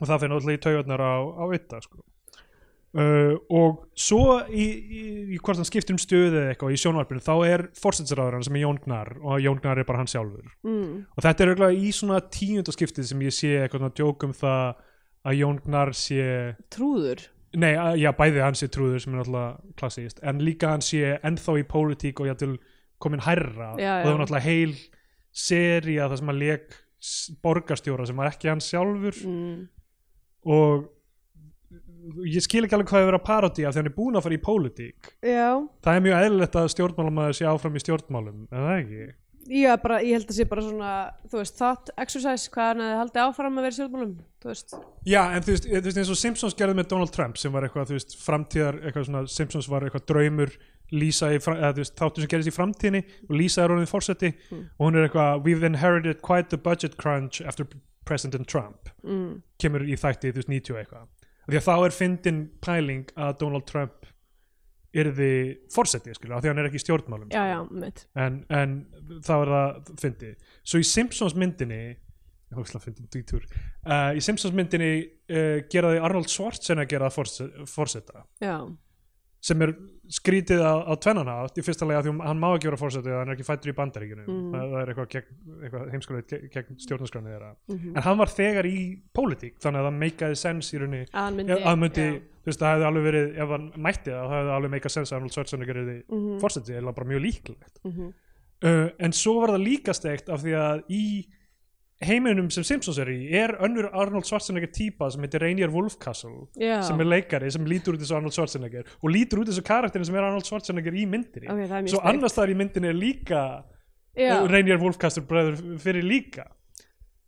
og 0.00 0.10
það 0.10 0.22
finnur 0.24 0.40
alltaf 0.40 0.56
í 0.56 0.62
taugarnar 0.66 1.02
á, 1.02 1.16
á 1.22 1.44
ytta 1.56 1.80
sko. 1.84 2.00
uh, 2.96 3.34
og 3.60 3.86
svo 3.98 4.40
í, 4.48 4.66
í, 4.66 5.04
í 5.36 5.40
hvort 5.40 5.60
hann 5.60 5.68
skiptir 5.68 5.96
um 5.96 6.02
stöðu 6.02 6.32
eða 6.42 6.54
eitthvað 6.54 6.74
í 6.76 6.80
sjónvarpinu 6.82 7.24
þá 7.24 7.34
er 7.48 7.66
fórsætsráður 7.78 8.44
sem 8.46 8.58
er 8.58 8.66
Jón 8.66 8.82
Gnar 8.84 9.14
og 9.22 9.40
Jón 9.44 9.62
Gnar 9.62 9.82
er 9.82 9.88
bara 9.88 10.02
hann 10.02 10.10
sjálfur 10.10 10.50
mm. 10.66 10.90
og 11.14 11.24
þetta 11.24 11.44
er 11.44 11.54
eiginlega 11.54 11.86
í 11.86 11.94
svona 11.94 12.20
tíundaskiptið 12.24 13.10
sem 13.12 13.24
ég 13.26 13.36
sé 13.36 13.54
eitthvað 13.60 13.84
svona 13.84 13.98
djók 14.00 14.28
um 14.28 14.36
það 14.36 14.84
að 15.26 15.40
Jón 15.40 15.64
Gnar 15.64 15.96
sé 15.98 16.28
trúður 16.72 17.26
Nei, 17.56 17.72
að- 17.80 17.98
já, 18.02 18.10
bæði 18.12 18.42
hann 18.44 18.58
sé 18.58 18.68
trúður 18.68 19.00
sem 19.00 19.14
er 19.14 19.22
náttúrulega 19.22 19.76
klassíst, 19.80 20.18
en 20.22 20.42
líka 20.44 20.68
hann 20.74 20.84
sé 20.84 21.14
ennþá 21.24 21.54
í 21.62 21.64
pólitík 21.70 22.20
og 22.20 22.28
jættul 22.28 22.56
komin 23.00 23.22
hærra. 23.24 23.70
Já, 23.80 24.00
og 24.00 24.04
það 24.04 24.10
já. 24.10 24.10
var 24.12 24.20
náttúrulega 24.20 24.48
heil 24.48 24.74
seria 25.36 26.08
það 26.10 26.20
sem 26.20 26.30
hann 26.32 26.42
leik 26.42 26.76
borgarstjóra 27.44 28.06
sem 28.08 28.16
var 28.16 28.30
ekki 28.32 28.48
hann 28.52 28.60
sjálfur. 28.64 29.16
Mm. 29.26 29.68
og 30.46 30.92
ég 32.22 32.42
skil 32.44 32.62
ekki 32.62 32.76
alveg 32.76 32.86
hvað 32.92 33.02
er 33.02 33.08
verið 33.10 33.18
að 33.18 33.26
parodía 33.26 33.70
þegar 33.72 33.80
hann 33.82 33.90
er 33.90 33.96
búin 33.96 34.16
að 34.18 34.22
fara 34.26 34.36
í 34.36 34.42
pólitík. 34.46 35.08
Já, 35.26 35.48
það 35.82 35.96
er 35.96 36.04
mjög 36.04 36.20
eðlilegt 36.26 36.58
að 36.60 36.68
stjórnmálamæður 36.74 37.34
sé 37.38 37.48
áfram 37.50 37.78
í 37.78 37.82
stjórnmálum, 37.82 38.44
en 38.52 38.66
það 38.66 38.76
ekki 38.76 39.06
já 39.50 39.72
bara, 39.82 39.98
ég 40.04 40.18
held 40.18 40.30
að 40.30 40.38
sé 40.38 40.46
bara 40.50 40.64
svona 40.64 40.92
þú 41.30 41.40
veist, 41.40 41.56
thought 41.58 41.90
exercise 41.96 42.50
hvað 42.52 42.70
hann 42.72 42.84
hefði 42.84 43.00
haldið 43.00 43.22
áfram 43.24 43.58
að 43.58 43.66
vera 43.66 43.74
í 43.74 43.78
stjórnmálum 43.78 44.14
þú 44.42 44.52
veist, 44.52 44.76
Já, 45.06 45.20
en 45.24 45.44
þú 45.46 45.54
veist, 45.54 45.68
þú 45.70 45.82
veist 45.88 46.00
eins 46.02 46.12
og 46.14 46.20
Simpsons 46.20 46.56
gerði 46.58 46.78
með 46.80 46.88
Donald 46.92 47.14
Trump 47.14 47.40
sem 47.40 47.54
var 47.54 47.66
eitthvað, 47.66 47.90
þú 47.90 47.98
veist, 47.98 48.16
framtíðar 48.22 48.80
eitthvað 48.82 49.08
svona, 49.10 49.24
Simpsons 49.32 49.70
var 49.72 49.86
eitthvað 49.86 50.06
draumur 50.12 50.56
Lisa 50.94 51.32
í, 51.34 51.40
eða 51.40 51.72
þú 51.74 51.82
veist, 51.82 51.96
þáttur 51.98 52.22
sem 52.24 52.30
gerðist 52.30 52.52
í 52.52 52.56
framtíðinni 52.56 53.02
og 53.26 53.34
Lisa 53.40 53.64
er 53.64 53.74
honum 53.74 53.90
fórseti 53.90 54.32
og 54.54 54.84
hún 54.84 54.98
er 54.98 55.08
eitthvað, 55.08 55.42
we've 55.46 55.66
inherited 55.66 56.22
quite 56.22 56.50
the 56.54 56.60
budget 56.60 56.96
crunch 57.00 57.42
after 57.42 57.66
President 58.06 58.46
Trump. 58.46 58.90
Mm. 59.02 59.42
kemur 59.58 59.82
í 59.82 59.96
þætti, 59.98 60.30
þú 60.30 60.42
veist, 60.42 60.52
90 60.52 60.74
og 60.74 60.80
eitthvað. 60.82 61.08
Því 61.46 61.58
að 61.58 61.66
þá 61.66 61.74
er 61.76 61.94
fyndin 61.94 62.38
pæling 62.62 63.10
að 63.14 63.32
Donald 63.42 63.66
Trump 63.66 64.06
yrði 64.96 65.30
fórseti, 65.72 66.14
skilur, 66.16 66.38
af 66.38 66.44
því 66.44 66.50
að 66.50 66.54
hann 66.54 66.62
er 66.62 66.70
ekki 66.70 66.80
í 66.80 66.84
stjórnmálum 66.84 67.34
já, 67.34 67.42
já, 67.50 67.58
en, 68.24 68.40
en 68.48 68.74
þá 69.26 69.34
er 69.36 69.52
það 69.52 69.94
fyndið 70.02 70.50
svo 70.62 70.80
í 70.80 70.88
Simpsons 70.88 71.36
myndinni 71.38 71.82
ég 72.46 72.58
hóksla 72.60 72.80
fyndið 72.82 73.08
dýtur. 73.10 73.46
Uh, 73.82 74.12
í 74.16 74.22
Simpsons 74.22 74.54
myndinni 74.56 74.90
uh, 75.02 75.62
gera 75.70 75.92
því 75.92 76.02
Arnold 76.06 76.30
Schwarzenegger 76.30 77.04
að 77.06 77.16
forseta. 77.70 78.22
Já, 78.42 78.60
sem 79.46 79.62
er 79.62 79.72
skrítið 80.10 80.60
á, 80.62 80.74
á 80.86 80.92
tvennana 81.02 81.34
í 81.58 81.62
fyrsta 81.66 81.86
lega 81.86 82.02
því 82.06 82.12
að 82.14 82.20
hann 82.28 82.38
má 82.42 82.46
ekki 82.54 82.68
vera 82.68 82.78
fórseti 82.78 83.10
hann 83.10 83.28
er 83.30 83.34
ekki 83.34 83.46
fættur 83.46 83.72
í 83.72 83.74
bandaríkinu 83.78 84.24
Mm. 84.26 84.52
það, 84.54 84.74
er 84.82 84.90
eitthvað, 84.92 85.16
eitthvað 85.66 85.90
heimskulegt 85.94 86.30
gegn, 86.30 86.48
gegn 86.54 86.78
stjórnarskránið 86.84 87.32
þeirra 87.34 87.50
Mhm. 87.68 87.96
en 87.96 88.02
hann 88.06 88.18
var 88.18 88.30
þegar 88.30 88.66
í 88.70 88.78
pólitík 89.14 89.58
þannig 89.62 89.80
að 89.82 89.88
það 89.88 89.98
meikaði 90.04 90.36
sens 90.42 90.70
í 90.74 90.78
rauninni 90.78 91.02
að 91.06 91.24
hann 91.24 91.36
myndi, 91.36 91.52
ef 91.56 91.62
hann 91.66 91.80
myndi, 91.80 92.06
já. 92.06 92.20
þú 92.20 92.46
veist, 92.46 92.60
það 92.62 92.72
hefði 92.76 92.86
alveg 92.90 93.06
verið 93.10 93.38
ef 93.42 93.48
hann 93.56 93.66
mætti 93.76 94.10
það, 94.14 94.26
það 94.30 94.36
hefði 94.38 94.54
alveg 94.56 94.70
meikað 94.76 94.94
sens 94.96 95.10
að 95.12 95.16
Arnold 95.16 95.32
Schwarzenegger 95.36 95.76
er 95.76 95.86
því 95.90 95.98
Mhm. 96.10 96.38
fórseti, 96.40 96.72
eða 96.78 96.94
bara 96.94 97.06
mjög 97.10 97.22
líklegt 97.26 97.76
Mhm. 97.84 98.12
uh, 98.62 98.88
en 98.98 99.12
svo 99.12 99.40
var 99.40 99.48
það 99.58 99.66
líka 99.66 99.92
steikt 99.94 100.28
af 100.28 100.40
því 100.42 100.52
að 100.54 100.82
í 100.88 101.26
heiminum 102.04 102.50
sem 102.52 102.64
Simpsons 102.66 102.98
er 103.00 103.08
í 103.08 103.30
er 103.32 103.54
önnur 103.64 103.86
Arnold 103.96 104.26
Schwarzenegger 104.28 104.68
típa 104.74 105.08
sem 105.10 105.22
heitir 105.24 105.40
Rainier 105.40 105.70
Wolfcastle 105.72 106.46
já, 106.60 106.82
sem 106.84 107.00
er 107.00 107.08
leikari 107.08 107.48
sem 107.54 107.64
lítur 107.64 107.96
út 107.96 108.02
eins 108.04 108.10
og 108.12 108.18
Arnold 108.18 108.34
Schwarzenegger 108.36 108.84
og 109.00 109.08
lítur 109.14 109.40
út 109.40 109.48
eins 109.48 109.60
og 109.62 109.64
karakterin 109.64 110.04
sem 110.04 110.18
er 110.18 110.26
Arnold 110.28 110.44
Schwarzenegger 110.44 110.92
í 110.92 111.06
myndinni. 111.08 111.48
Ok, 111.48 111.62
það 111.70 111.80
mjög 111.86 111.94
svo 111.94 112.02
annars 112.10 112.34
staðar 112.36 112.52
í 112.52 112.58
myndinni 112.60 112.90
er 112.92 112.98
líka 113.00 113.40
já, 114.16 114.34
uh, 114.42 114.44
Rainier 114.52 114.78
Wolfcastle 114.82 115.24
bræður 115.28 115.56
fyrir 115.80 116.04
líka. 116.04 116.44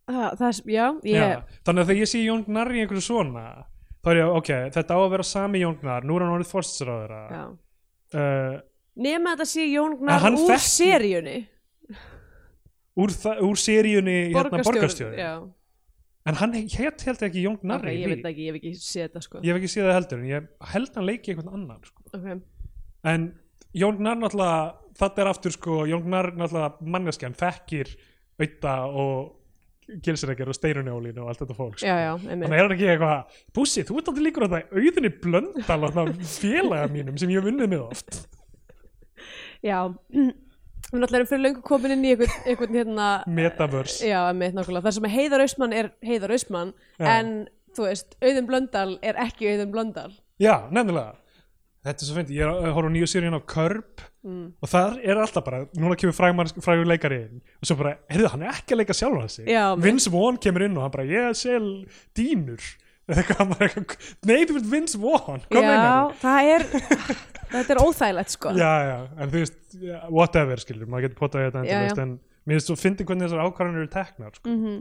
Það, 0.09 0.29
það, 0.39 0.61
já, 0.73 0.85
ég 1.05 1.19
Já. 1.21 1.41
þannig 1.65 1.83
að 1.83 1.89
þegar 1.91 1.99
ég 2.03 2.09
sé 2.09 2.19
Jón 2.25 2.45
Gnarr 2.47 2.71
í 2.73 2.79
einhverju 2.81 3.03
svona 3.05 3.43
þá 4.01 4.07
er 4.13 4.17
ég, 4.21 4.31
ok, 4.39 4.49
þetta 4.73 4.95
á 4.97 4.99
að 5.03 5.11
vera 5.13 5.25
sami 5.27 5.59
Jón 5.61 5.75
Gnarr 5.81 6.05
nú 6.09 6.15
er 6.17 6.23
hann 6.25 6.37
orðið 6.39 6.49
fórstsráðara 6.53 7.19
já. 7.29 7.43
uh, 8.17 8.55
nema 9.05 9.35
þetta 9.35 9.45
sé 9.51 9.65
Jón 9.69 9.93
En 9.97 10.01
Gnar 10.01 10.23
hann 10.23 10.37
úr 10.39 10.49
þekki- 10.53 10.71
seríunni 10.77 11.35
úr, 12.99 13.15
úr 13.47 13.59
seríunni 13.59 14.19
hérna, 14.33 14.61
borgarstjóri 14.65 15.23
en 16.29 16.37
hann 16.39 16.53
hétt 16.53 17.05
held 17.07 17.23
ekki 17.25 17.43
Jón 17.45 17.57
Gnarr 17.61 17.87
ok, 17.87 17.93
í 17.93 18.03
ég 18.03 18.13
veit 18.13 18.27
ekki, 18.29 18.45
ég 18.45 18.53
hef 18.53 18.59
ekki 18.59 18.73
séð 18.77 19.05
þetta 19.07 19.23
sko. 19.25 19.41
Ég 19.41 19.49
hef 19.53 19.59
ekki 19.61 19.71
séð 19.71 19.87
það 19.87 19.97
heldur 19.97 20.19
en 20.19 20.29
ég 20.29 20.49
held 20.73 20.99
hann 20.99 21.07
leiki 21.07 21.33
einhvern 21.33 21.55
annan 21.57 21.81
sko. 21.87 22.05
ok, 22.17 22.29
en 23.13 23.25
Jón 23.79 23.99
Gnarr 23.99 24.21
náttúrulega 24.23 24.61
þetta 24.99 25.23
er 25.23 25.31
aftur 25.31 25.55
sko, 25.55 25.81
Jón 25.89 26.05
Gnarr 26.05 26.31
náttúrulega 26.35 26.89
manneskjan 26.95 27.37
þekkir 27.39 27.93
auða 28.39 28.75
og 29.03 29.99
gilsiregjur 30.05 30.51
og 30.51 30.57
steirunjólin 30.57 31.21
og 31.23 31.31
allt 31.31 31.39
þetta 31.41 31.55
fólk 31.57 31.79
sko. 31.79 31.87
já, 31.87 31.95
já, 32.05 32.11
þannig 32.27 32.51
er 32.51 32.61
hann 32.61 32.75
ekki 32.75 32.91
eitthvað 32.93 33.39
Bussi, 33.57 33.85
þú 33.87 34.01
ert 34.01 34.11
alltaf 34.11 34.27
líkur 34.27 34.45
að 34.45 34.57
það 34.57 34.75
auðinni 34.83 35.13
blöndal 35.23 35.79
og 35.87 36.11
félaga 36.35 36.91
mínum 36.93 37.17
sem 37.17 37.33
ég 37.33 37.41
hef 37.41 37.49
unnið 37.49 37.73
með 37.73 37.87
oft. 37.87 38.19
Já, 39.65 39.79
við 40.89 41.03
náttúrulega 41.03 41.21
erum 41.21 41.29
fyrir 41.29 41.45
löngu 41.45 41.63
komin 41.65 41.95
inn 41.95 42.05
í 42.05 42.11
einhvern, 42.15 42.75
hérna 42.75 43.07
Metaverse. 43.29 44.03
Já, 44.07 44.19
einmitt 44.29 44.57
nákvæmlega, 44.57 44.85
það 44.87 44.97
sem 44.97 45.07
er 45.07 45.15
Heiðar 45.15 45.45
Austmann 45.45 45.75
er 45.75 45.89
Heiðar 46.05 46.35
Austmann, 46.35 46.75
Já. 46.97 47.07
en 47.13 47.33
þú 47.77 47.87
veist, 47.87 48.19
Auðun 48.23 48.49
Blöndal 48.49 48.93
er 49.05 49.19
ekki 49.25 49.49
Auðun 49.53 49.73
Blöndal. 49.75 50.11
Já, 50.41 50.55
nefnilega. 50.73 51.17
Þetta 51.79 52.03
er 52.03 52.09
svo 52.09 52.15
fyndi, 52.17 52.35
ég 52.35 52.43
er 52.43 52.73
horfa 52.75 52.89
á 52.91 52.93
nýju 52.93 53.07
seríun 53.07 53.37
á 53.39 53.41
Curb 53.47 54.01
mm. 54.27 54.47
og 54.59 54.67
það 54.67 54.97
er 54.99 55.21
alltaf 55.23 55.45
bara, 55.45 55.61
núna 55.79 55.95
kemur 55.95 56.17
frægur, 56.17 56.89
leikari 56.89 57.21
inn 57.23 57.39
og 57.39 57.69
svo 57.69 57.77
bara, 57.79 57.93
heyrðu, 58.11 58.33
hann 58.33 58.43
er 58.43 58.51
ekki 58.51 58.75
að 58.75 58.81
leika 58.81 58.95
sjálfan 58.99 59.31
sig. 59.31 59.47
Já, 59.47 59.63
Vince 59.79 60.11
Vaughn 60.11 60.41
kemur 60.43 60.65
inn 60.67 60.75
og 60.75 60.83
hann 60.83 60.93
bara, 60.97 61.07
ég 61.07 61.37
sel 61.39 61.69
dýnur 62.17 62.65
eitthvað, 63.15 63.51
maður 63.51 63.67
eitthvað, 63.69 64.07
nei, 64.29 64.37
þú 64.43 64.55
veist 64.57 64.69
Vince 64.73 64.99
Vaughn, 65.01 65.43
hvað 65.49 65.67
Já, 65.67 65.93
það 66.21 66.49
er 66.53 66.65
þetta 67.53 67.75
er 67.75 67.81
óþægilegt 67.83 68.35
sko 68.35 68.53
Já, 68.57 68.71
já, 68.85 68.97
en 69.17 69.31
þú 69.31 69.43
veist, 69.43 69.59
whatever 70.09 70.63
skilur, 70.63 70.89
maður 70.89 71.07
getur 71.07 71.21
potað 71.21 71.41
í 71.41 71.47
þetta 71.49 71.63
endalaust, 71.63 72.01
já. 72.01 72.05
en 72.05 72.13
mér 72.49 72.59
finnst 72.59 72.71
svo 72.71 72.77
fyndi 72.79 73.07
hvernig 73.07 73.27
þessar 73.29 73.47
ákvarðanir 73.47 73.83
eru 73.83 73.91
teknar 73.93 74.37
sko. 74.37 74.53
Mhm. 74.53 74.77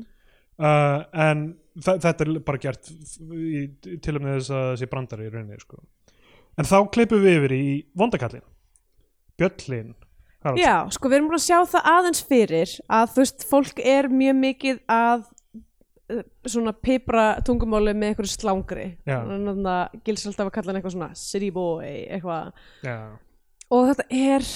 uh, 0.59 1.01
en 1.29 1.47
þetta 1.79 2.15
er 2.27 2.35
bara 2.47 2.63
gert 2.63 2.91
í, 2.91 3.65
til 4.03 4.17
og 4.17 4.25
með 4.25 4.39
þess 4.41 4.55
að 4.59 4.69
þessi 4.73 4.91
brandari 4.93 5.29
í 5.29 5.33
rauninni 5.33 5.63
sko. 5.63 5.81
en 6.59 6.69
þá 6.69 6.79
klippum 6.95 7.25
við 7.25 7.41
yfir 7.41 7.57
í 7.57 7.65
vondakallin 7.99 8.47
Bjöllin 9.39 9.95
Haraldsson. 10.43 10.63
Já, 10.63 10.91
sko 10.95 11.11
við 11.11 11.17
erum 11.19 11.29
búin 11.31 11.39
að 11.39 11.47
sjá 11.47 11.59
það 11.73 11.89
aðeins 11.93 12.21
fyrir 12.27 12.73
að 12.95 13.13
þú 13.15 13.23
veist, 13.23 13.45
fólk 13.51 13.81
er 13.83 14.09
mjög 14.11 14.37
mikið 14.39 14.81
að 14.95 15.25
svona 16.49 16.73
pipra 16.73 17.25
tungumáli 17.45 17.93
með 17.93 18.13
einhverju 18.13 18.33
slángri 18.33 18.87
þannig 19.05 19.67
að 19.69 19.99
gils 20.07 20.27
alltaf 20.31 20.49
að 20.49 20.55
kalla 20.55 20.73
hann 20.73 20.79
eitthvað 20.81 20.95
svona 20.97 21.11
city 21.21 21.51
boy, 21.53 21.91
eitthvað. 22.09 22.53
Og 23.69 23.91
þetta 23.91 24.07
er 24.17 24.47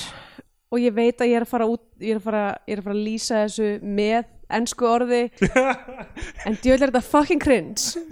og 0.73 0.81
ég 0.81 0.95
veit 0.97 1.21
að 1.21 1.29
ég 1.33 1.37
er 1.37 1.45
að 1.45 1.53
fara 1.53 1.69
út 1.69 1.85
ég 2.01 2.15
er 2.15 2.21
að 2.23 2.27
fara, 2.27 2.45
ég 2.65 2.77
er 2.77 2.81
að, 2.81 2.87
fara 2.87 2.97
að 2.97 3.05
lýsa 3.05 3.43
þessu 3.45 3.69
með 3.85 4.31
ennsku 4.53 4.89
orði. 4.89 5.23
En 6.47 6.57
djöðlega 6.59 6.89
er 6.89 6.93
þetta 6.93 7.05
fucking 7.07 7.43
cringe. 7.43 8.03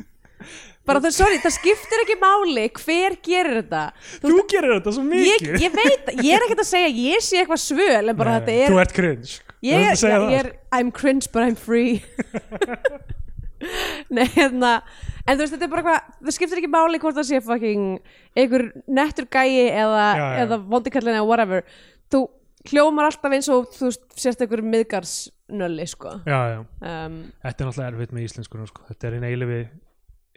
Bara 0.88 1.00
það, 1.04 1.12
sorry, 1.16 1.38
það 1.42 1.54
skiptir 1.56 2.02
ekki 2.04 2.16
máli 2.20 2.64
hver 2.80 3.16
gerir 3.24 3.58
þetta. 3.60 3.82
Þú 4.22 4.36
gerir 4.50 4.74
þetta 4.78 4.94
svo 4.96 5.04
ég, 5.04 5.42
mikið. 5.42 5.56
ég 5.64 5.74
veit, 5.76 6.12
ég 6.24 6.32
er 6.34 6.44
ekkert 6.46 6.62
að 6.64 6.70
segja 6.70 6.90
ég 6.96 7.24
sé 7.24 7.40
eitthvað 7.42 7.62
svöl 7.62 8.12
en 8.12 8.18
bara 8.18 8.36
Nei, 8.36 8.40
þetta 8.40 8.56
er 8.56 8.72
Þú 8.74 8.82
ert 8.84 8.96
cringe. 8.96 9.38
Ég, 9.60 9.86
Þú 10.00 10.08
ég, 10.08 10.26
ég 10.32 10.38
er 10.40 10.52
I'm 10.72 10.92
cringe 10.92 11.28
but 11.32 11.44
I'm 11.44 11.58
free 11.58 12.00
Nei, 14.16 14.24
hérna 14.34 14.72
en 15.26 15.36
þú 15.36 15.42
veist, 15.44 15.54
þetta 15.54 15.66
er 15.68 15.72
bara 15.74 15.84
hvað, 15.86 16.10
það 16.24 16.36
skiptir 16.36 16.60
ekki 16.62 16.70
máli 16.72 17.00
hvort 17.02 17.18
það 17.18 17.28
sé 17.30 17.40
fucking 17.44 17.86
einhver 18.40 18.66
nettur 18.88 19.28
gæi 19.30 19.68
eða, 19.70 20.04
Já, 20.16 20.24
já. 20.24 20.36
eða 20.46 20.60
vondikallin 20.72 21.18
eða 21.18 21.26
whatever 21.28 21.64
þú 22.10 22.22
hljómar 22.70 23.08
alltaf 23.08 23.32
eins 23.36 23.48
og 23.52 23.68
þú 23.76 23.88
veist, 23.90 24.02
sérst 24.20 24.42
einhver 24.44 24.60
miðgarsnölli 24.66 25.86
sko 25.88 26.16
Já, 26.28 26.38
já, 26.54 26.58
um, 26.60 27.20
þetta 27.44 27.64
er 27.64 27.70
náttúrulega 27.70 27.90
erfitt 27.94 28.12
með 28.16 28.26
íslenskunum 28.28 28.68
sko. 28.70 28.84
Þetta 28.90 29.08
er 29.10 29.16
einn 29.18 29.28
eilifi 29.30 29.60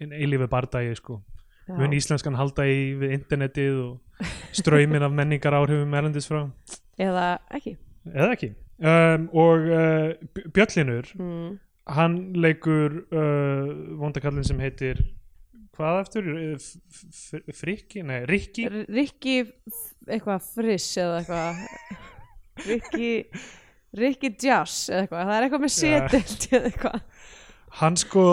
einn 0.04 0.14
eilifi 0.18 0.48
bardagi 0.52 0.96
sko. 1.00 1.20
já. 1.68 1.76
Mun 1.80 1.94
íslenskan 1.96 2.36
halda 2.40 2.66
í 2.68 2.80
við 3.00 3.12
internetið 3.20 3.76
og 3.84 4.32
ströymin 4.56 5.04
af 5.06 5.12
menningar 5.16 5.56
áhrifum 5.58 5.94
erlendis 5.98 6.28
frá 6.30 6.44
eða 7.02 7.28
ekki 7.56 7.76
eða 8.14 8.32
ekki 8.36 8.50
um, 8.84 9.28
og 9.44 9.68
uh, 9.68 10.10
B- 10.36 10.48
Bjöllinur 10.56 11.08
mm. 11.18 11.54
Hann 11.88 12.34
leikur 12.40 13.02
uh, 13.12 13.72
vondakallin 14.00 14.46
sem 14.48 14.60
heitir 14.64 15.02
hvað 15.74 16.00
eftir? 16.04 16.28
Frikki? 17.58 18.04
Nei, 18.06 18.22
Rikki? 18.30 18.68
Rikki 18.94 19.40
eitthvað 20.08 20.46
friss 20.54 20.92
eða 21.02 21.22
eitthvað. 21.24 21.64
Rikki 22.68 23.10
Rikki 23.98 24.30
Jazz 24.42 24.90
eða 24.90 25.02
eitthvað. 25.06 25.26
Það 25.28 25.36
er 25.38 25.48
eitthvað 25.48 25.64
með 25.66 25.74
Já. 25.74 25.80
setelt 25.82 26.48
eða 26.54 26.70
eitthvað. 26.72 27.02
Hann 27.82 27.98
sko 27.98 28.26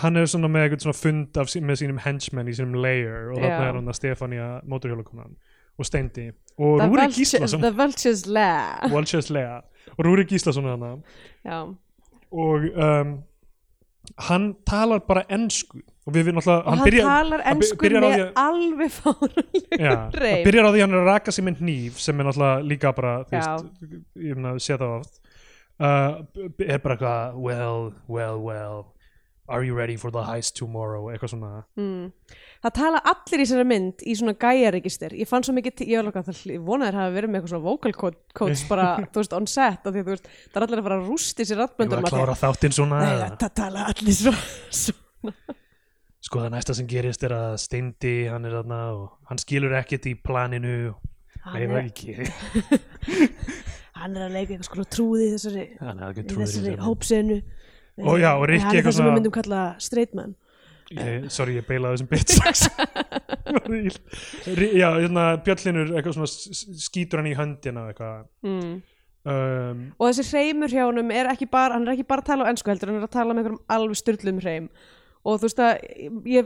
hann 0.00 0.16
er 0.16 0.28
svona 0.30 0.48
með 0.52 0.66
eitthvað 0.66 0.84
svona 0.86 0.98
fund 1.00 1.38
af, 1.42 1.54
með 1.66 1.80
sínum 1.82 2.00
henchmen 2.04 2.48
í 2.48 2.54
sínum 2.56 2.76
layer 2.80 3.32
og 3.34 3.40
þarna 3.42 3.68
er 3.68 3.78
hann 3.80 3.90
að 3.90 3.98
Stefania 3.98 4.48
móturhjólakonan 4.70 5.32
og 5.80 5.88
Steindi. 5.88 6.28
Og 6.60 6.76
The 6.80 6.86
Rúri 6.88 7.04
Vultures- 7.06 7.18
Gíslason. 7.18 7.62
The 7.64 7.72
Vultures 7.76 8.24
Lair 8.28 8.92
Walshers 8.92 9.30
Lea 9.32 9.58
og 9.96 10.02
Rúri 10.06 10.24
Gíslason 10.28 10.68
er 10.68 10.76
hann 10.76 11.02
Já, 11.44 11.58
og 12.32 12.66
um, 12.76 13.14
hann 14.30 14.54
talar 14.66 15.00
bara 15.06 15.24
ensku. 15.30 15.80
Og 16.08 16.14
við 16.16 16.30
við 16.30 16.38
og 16.40 16.46
hann, 16.64 16.80
talar 16.90 17.42
hann 17.44 17.58
by- 17.60 17.66
ennsku 17.66 17.82
byrjar 17.84 18.02
á 18.02 18.08
með 18.08 18.22
að- 18.24 18.38
alveg 18.42 18.90
fárunlegu 18.90 19.78
Já, 19.78 19.90
það 19.90 20.14
reym 20.24 20.44
byrjar 20.46 20.64
á 20.66 20.70
því 20.70 20.78
að 20.80 20.80
hann 20.86 20.94
er 20.94 21.00
að 21.02 21.10
raka 21.10 21.32
sig 21.36 21.44
með 21.44 21.58
hníf 21.60 21.98
sem 22.00 22.20
er 22.20 22.24
náttúrulega 22.30 22.64
líka 22.70 22.92
bara 22.96 23.12
veist, 23.30 23.66
ég 24.16 24.34
meina, 24.38 24.54
sé 24.58 24.78
það 24.80 24.94
oft. 25.00 25.20
Uh, 25.80 26.22
b- 26.56 26.66
er 26.66 26.78
bara 26.78 26.96
eitthvað 26.96 27.36
well, 27.40 27.92
well, 28.08 28.40
well 28.40 28.86
are 29.48 29.62
you 29.64 29.74
ready 29.74 29.96
for 29.96 30.10
the 30.10 30.22
heist 30.24 30.56
tomorrow? 30.56 31.06
Eitthvað 31.12 31.32
svona. 31.36 31.64
Mm. 31.76 32.12
Það 32.60 32.72
tala 32.76 32.98
allir 33.08 33.40
í 33.40 33.44
þessari 33.46 33.64
mynd 33.70 34.02
í 34.04 34.14
svona 34.18 34.34
gæjaregister. 34.36 35.14
Ég 35.16 35.28
fann 35.30 35.44
svo 35.46 35.54
mikið, 35.56 35.80
ég 35.88 35.96
var 35.96 36.08
alveg 36.10 36.18
að 36.20 36.26
það 36.28 36.64
vonaðir 36.66 36.98
hafa 36.98 37.12
verið 37.14 37.30
með 37.32 37.38
eitthvað 37.38 37.52
svona 37.54 37.64
vocal 37.64 37.92
co- 37.96 38.10
coach 38.36 38.64
bara, 38.68 38.88
þú 39.14 39.22
veist, 39.22 39.36
on 39.38 39.46
set 39.48 39.86
af 39.88 39.94
því, 39.94 40.02
veist, 40.10 40.28
það 40.52 40.58
er 40.60 40.66
allir 40.66 40.82
að 40.82 40.88
fara 40.90 40.98
að 41.00 41.08
rústi 41.08 41.46
sér 41.48 41.62
ég 41.62 41.94
var 41.94 42.02
að 42.02 42.10
klára 42.12 42.34
þáttinn 42.42 42.76
svona 42.76 42.98
það 43.40 43.54
tala 43.62 43.86
allir 43.88 44.18
svo, 44.18 44.34
svo. 44.82 45.32
sko 46.28 46.42
það 46.42 46.52
næsta 46.58 46.76
sem 46.76 46.90
gerist 46.90 47.24
er 47.24 47.34
að 47.38 47.54
Steindi 47.64 48.12
hann 48.28 48.44
er 48.50 48.58
þarna 48.58 48.80
og 48.98 49.06
hann 49.32 49.40
skilur 49.40 49.78
ekkert 49.80 50.10
í 50.12 50.14
planinu. 50.20 50.76
Nei, 51.40 51.64
Hann, 51.64 51.72
er, 51.72 51.88
ekki. 51.88 52.18
Hann 54.00 54.16
er 54.16 54.26
að 54.26 54.34
leika 54.36 54.52
eitthvað 54.52 54.68
sko 54.68 54.84
trúði 54.92 55.30
þessari, 55.32 55.64
í 55.72 56.36
þessari 56.36 56.76
hópsenu. 56.84 57.40
Og 58.04 58.20
og 58.36 58.44
Rikki 58.52 58.66
Hann 58.66 58.76
er 58.76 58.82
eitthvað 58.82 58.84
það 58.84 58.92
sem 58.92 59.00
svona- 59.00 59.08
við 59.08 59.16
myndum 59.16 59.34
kalla 59.40 59.62
straight 59.80 60.12
man 60.16 60.36
ég, 60.94 61.26
sorry 61.32 61.56
ég 61.58 61.66
beilaði 61.68 61.96
þessum 62.00 62.10
bit 62.10 62.30
Rí- 64.60 64.76
já, 64.78 64.88
hérna 64.96 65.24
Bjöllinur 65.44 65.88
skýtur 66.26 67.18
hann 67.20 67.30
í 67.30 67.38
höndina 67.38 67.82
mm. 67.90 68.72
um, 69.26 69.78
og 69.98 70.04
þessi 70.10 70.24
hreimur 70.30 70.70
hjá 70.72 70.84
honum 70.86 71.10
er 71.14 71.26
ekki 71.32 71.46
bara 71.50 71.72
hann 71.76 71.86
er 71.86 71.92
ekki 71.96 72.10
bara 72.10 72.20
að 72.24 72.30
tala 72.32 72.42
á 72.46 72.50
ennsku 72.52 72.68
heldur 72.72 72.90
hann 72.92 73.02
er 73.02 73.08
að 73.08 73.16
tala 73.16 73.32
með 73.34 73.40
einhverjum 73.42 73.64
alveg 73.76 73.96
styrlum 74.00 74.38
hreim. 74.42 74.66
Og 75.20 75.32
þú 75.36 75.44
veist 75.50 75.60
að 75.60 75.72
ég 76.32 76.42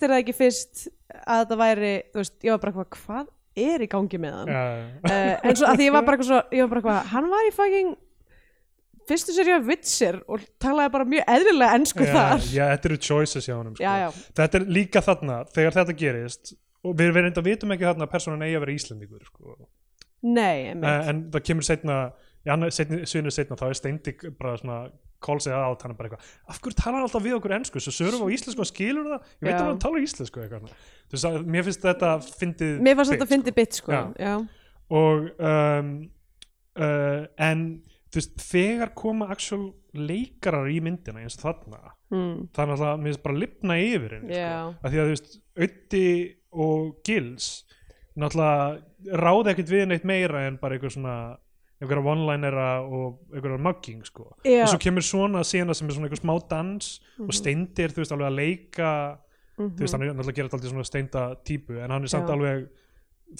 þér 0.00 0.16
ekki 0.16 0.34
fyrst 0.34 0.74
að 1.22 1.38
þetta 1.44 1.56
væri 1.60 1.92
þú 2.10 2.16
veist, 2.22 2.36
ég 2.42 2.50
var 2.56 2.62
bara 2.64 2.72
eitthvað, 2.72 2.90
hvað 3.04 3.26
er 3.66 3.78
í 3.84 3.92
gangi 3.92 4.18
með 4.20 4.32
hann? 4.40 4.50
Já, 4.50 4.64
uh, 5.06 5.34
en 5.46 5.54
svo 5.60 5.66
að 5.68 5.76
því 5.78 5.84
ég 5.86 5.94
var 5.94 6.04
bara 6.08 6.14
eitthvað 6.18 6.32
svo 6.32 6.40
ég 6.56 6.62
var 6.64 6.72
bara 6.72 6.80
eitthvað, 6.82 7.00
hann 7.12 7.28
var 7.32 7.44
í 7.46 7.54
fucking 7.54 7.90
fyrstu 9.08 9.34
séri 9.36 9.54
af 9.54 9.66
Witcher 9.68 10.20
og 10.26 10.44
talaði 10.62 10.92
bara 10.96 11.08
mjög 11.08 11.32
eðlilega 11.36 11.78
ennsku 11.78 12.04
já, 12.06 12.12
þar 12.16 12.46
já, 12.50 12.64
þetta 12.74 12.90
eru 12.90 13.00
choices 13.08 13.48
hjá 13.48 13.54
honum 13.56 13.76
sko. 13.78 14.26
þetta 14.40 14.60
er 14.60 14.68
líka 14.78 15.02
þarna 15.04 15.40
þegar 15.54 15.78
þetta 15.80 15.96
gerist 16.02 16.54
og 16.86 16.94
við 16.94 17.10
verðum 17.10 17.32
enda 17.32 17.46
vitum 17.46 17.74
ekki 17.74 17.88
þarna 17.88 18.06
að 18.06 18.14
personan 18.14 18.46
eigi 18.46 18.58
að 18.58 18.64
vera 18.66 18.76
Íslendingur 18.76 19.26
sko. 19.26 19.56
nei, 20.26 20.70
einmitt. 20.70 20.86
uh, 20.86 21.10
en 21.10 21.26
það 21.34 21.46
kemur 21.50 21.66
setna 21.66 21.98
svinnu 22.46 23.32
setna 23.34 23.58
þá 23.58 23.66
er 23.68 23.78
Steindi 23.80 24.14
bara 24.38 24.54
svona 24.60 24.80
kólsið 25.24 25.54
át 25.56 25.82
hann 25.82 25.94
er 25.94 25.98
bara 25.98 26.10
eitthvað 26.10 26.52
af 26.52 26.60
hverju 26.62 26.76
talar 26.78 26.98
hann 26.98 27.06
alltaf 27.06 27.24
við 27.24 27.36
okkur 27.38 27.54
ensku 27.56 27.80
svo 27.82 27.94
sörum 27.94 28.20
við 28.20 28.28
á 28.30 28.34
íslensku 28.36 28.62
og 28.62 28.68
skilur 28.68 29.08
það 29.08 29.16
ég 29.16 29.46
veit 29.48 29.54
Já. 29.54 29.58
að 29.58 29.70
hann 29.70 29.80
talar 29.82 30.04
íslensku 30.04 30.42
eitthvað 30.42 30.68
þú 30.68 31.16
veist 31.16 31.28
að 31.30 31.38
mér 31.54 31.66
finnst 31.66 31.86
þetta 31.86 32.10
fyndið 32.42 32.74
mér 32.84 32.98
fannst 32.98 33.12
bit, 33.12 33.16
þetta 33.16 33.26
að 33.26 33.32
fyndi 33.32 33.54
bit 33.56 33.78
sko, 33.80 33.96
Já. 33.96 34.02
já, 34.20 34.34
og 35.00 35.28
um, 35.50 35.90
uh, 36.76 37.22
en 37.48 37.64
veist 38.20 38.42
þegar 38.42 38.92
koma 38.98 39.28
actual 39.32 39.68
leikarar 39.96 40.68
í 40.72 40.80
myndina 40.84 41.22
eins 41.22 41.38
og 41.38 41.46
þarna 41.46 41.80
mm. 42.12 42.34
er 42.50 42.70
náttúrulega 42.70 42.98
mér 43.00 43.10
finnst 43.10 43.24
bara 43.24 43.40
lifna 43.42 43.78
yfir 43.80 44.18
henni 44.18 44.36
Já. 44.36 44.52
sko. 44.66 44.76
að 44.82 44.92
því 44.92 45.00
að 45.00 45.08
þú 45.08 45.14
veist 45.14 45.40
Ötti 45.66 46.06
og 46.66 46.86
Gils 47.06 47.48
náttúrulega 48.16 49.18
ráði 49.22 49.52
ekkert 49.52 49.74
við 49.74 49.84
neitt 49.90 50.08
meira 50.08 50.46
en 50.46 50.60
bara 50.60 50.76
einhver 50.76 50.94
svona 50.94 51.16
einhverja 51.76 52.08
one-linera 52.08 52.70
og 52.80 53.34
einhverja 53.34 53.60
mugging 53.60 54.06
sko. 54.08 54.30
Já. 54.46 54.62
og 54.64 54.72
svo 54.72 54.80
kemur 54.80 55.04
svona 55.04 55.44
sena 55.44 55.76
sem 55.76 55.88
er 55.88 55.96
svona 55.96 56.08
einhver 56.08 56.22
smá 56.22 56.34
dans 56.50 56.96
og 57.20 57.36
steindir 57.36 57.92
þú 57.92 58.02
veist 58.02 58.16
alveg 58.16 58.30
að 58.30 58.40
leika 58.40 58.90
þú 59.56 59.82
veist 59.82 59.96
hann 59.96 60.04
er 60.04 60.12
náttúrulega 60.12 60.32
að 60.32 60.40
gera 60.40 60.50
alltaf 60.50 60.72
svona 60.72 60.88
steinda 60.88 61.28
típu 61.44 61.78
en 61.80 61.92
hann 61.92 62.04
er 62.04 62.12
samt 62.12 62.30
Já. 62.30 62.36
alveg 62.36 62.66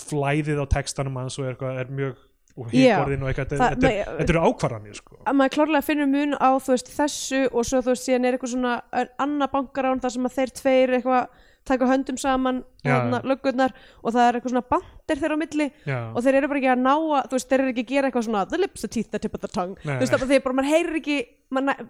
flæðið 0.03 0.63
á 0.63 0.67
textanum 0.69 1.19
hans 1.21 1.39
og 1.39 1.49
er, 1.49 1.59
er 1.81 1.93
mjög 1.93 2.26
og 2.57 2.71
Já. 2.73 2.97
híkorðin 2.99 3.23
og 3.23 3.29
eitthvað 3.33 3.51
Það- 3.53 3.59
þetta, 3.59 3.81
þetta, 3.87 4.13
ma- 4.13 4.19
þetta 4.21 4.35
eru 4.37 4.45
ákvarðanir 4.51 4.95
sko. 5.01 5.17
að 5.27 5.35
maður 5.41 5.55
klárlega 5.57 5.85
finnur 5.85 6.09
mun 6.13 6.33
á 6.41 6.51
veist, 6.69 6.89
þessu 6.97 7.43
og 7.53 7.65
svo 7.69 7.83
þú 7.83 7.93
veist 7.93 8.07
síðan 8.09 8.25
er 8.31 8.39
eitthvað 8.39 8.55
svona 8.55 8.77
annað 9.19 9.53
bankarán 9.53 10.01
þar 10.01 10.11
sem 10.17 10.25
að 10.31 10.37
þeir 10.41 10.55
tveir 10.61 10.97
eitthvað 11.01 11.29
taka 11.67 11.83
höndum 11.91 12.15
saman 12.17 12.61
hérna, 12.87 13.19
löggurnar 13.27 13.73
og 14.05 14.13
það 14.15 14.29
er 14.29 14.37
eitthvað 14.39 14.53
svona 14.55 14.69
bandir 14.71 15.19
þeirra 15.19 15.35
á 15.35 15.43
milli 15.43 15.65
Já. 15.85 15.97
og 16.15 16.23
þeir 16.23 16.35
eru 16.39 16.49
bara 16.53 16.61
ekki 16.61 16.69
að 16.71 16.83
ná 16.85 16.93
að 16.95 17.25
þú 17.27 17.35
veist, 17.35 17.49
þeir 17.51 17.61
eru 17.65 17.73
ekki 17.73 17.83
að 17.83 17.89
gera 17.91 18.07
eitthvað 18.11 18.27
svona 18.29 18.43
the 18.49 18.59
lips, 18.63 18.81
the 18.85 18.89
teeth, 18.89 19.11
the 19.11 19.19
tip 19.19 19.35
of 19.35 19.41
the 19.43 19.49
tongue. 19.51 19.75
Nei, 19.83 19.97
þú 19.97 20.05
veist, 20.05 20.13
það, 20.15 20.29
þeir 20.31 20.45
bara, 20.45 20.55
maður 20.61 20.71
heyrir 20.71 21.01
ekki 21.01 21.17
maður, 21.51 21.89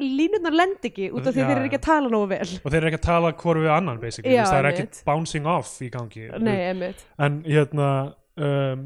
línurnar 0.00 0.52
lend 0.60 0.84
ekki 0.90 1.08
út 1.10 1.24
af 1.24 1.32
því 1.32 1.40
Já, 1.40 1.46
þeir 1.48 1.56
eru 1.56 1.70
ekki 1.70 1.80
að 1.80 1.86
tala 1.88 2.12
nógu 2.12 2.28
vel. 2.34 2.50
Og 2.60 2.68
þeir 2.74 2.80
eru 2.82 2.90
ekki 2.92 3.00
að 3.00 3.06
tala 3.08 3.32
hvort 3.32 3.62
við 3.64 3.72
annan 3.78 4.00
basically, 4.04 4.36
Já, 4.36 4.44
það 4.44 4.58
er 4.60 4.68
ekki 4.74 5.04
bouncing 5.08 5.48
off 5.54 5.72
í 5.80 5.88
gangi 5.94 6.28
nei, 6.44 6.92
en 7.18 7.40
hérna 7.48 7.88
um, 8.36 8.84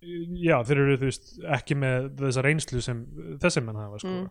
já, 0.00 0.56
þeir 0.68 0.82
eru 0.84 0.98
þú 1.00 1.08
veist 1.10 1.32
ekki 1.58 1.78
með 1.78 2.10
þessa 2.20 2.44
reynslu 2.46 2.82
sem 2.84 3.02
þessi 3.42 3.64
menn 3.64 3.80
hafa 3.80 4.02
sko. 4.02 4.14
Mm. 4.14 4.28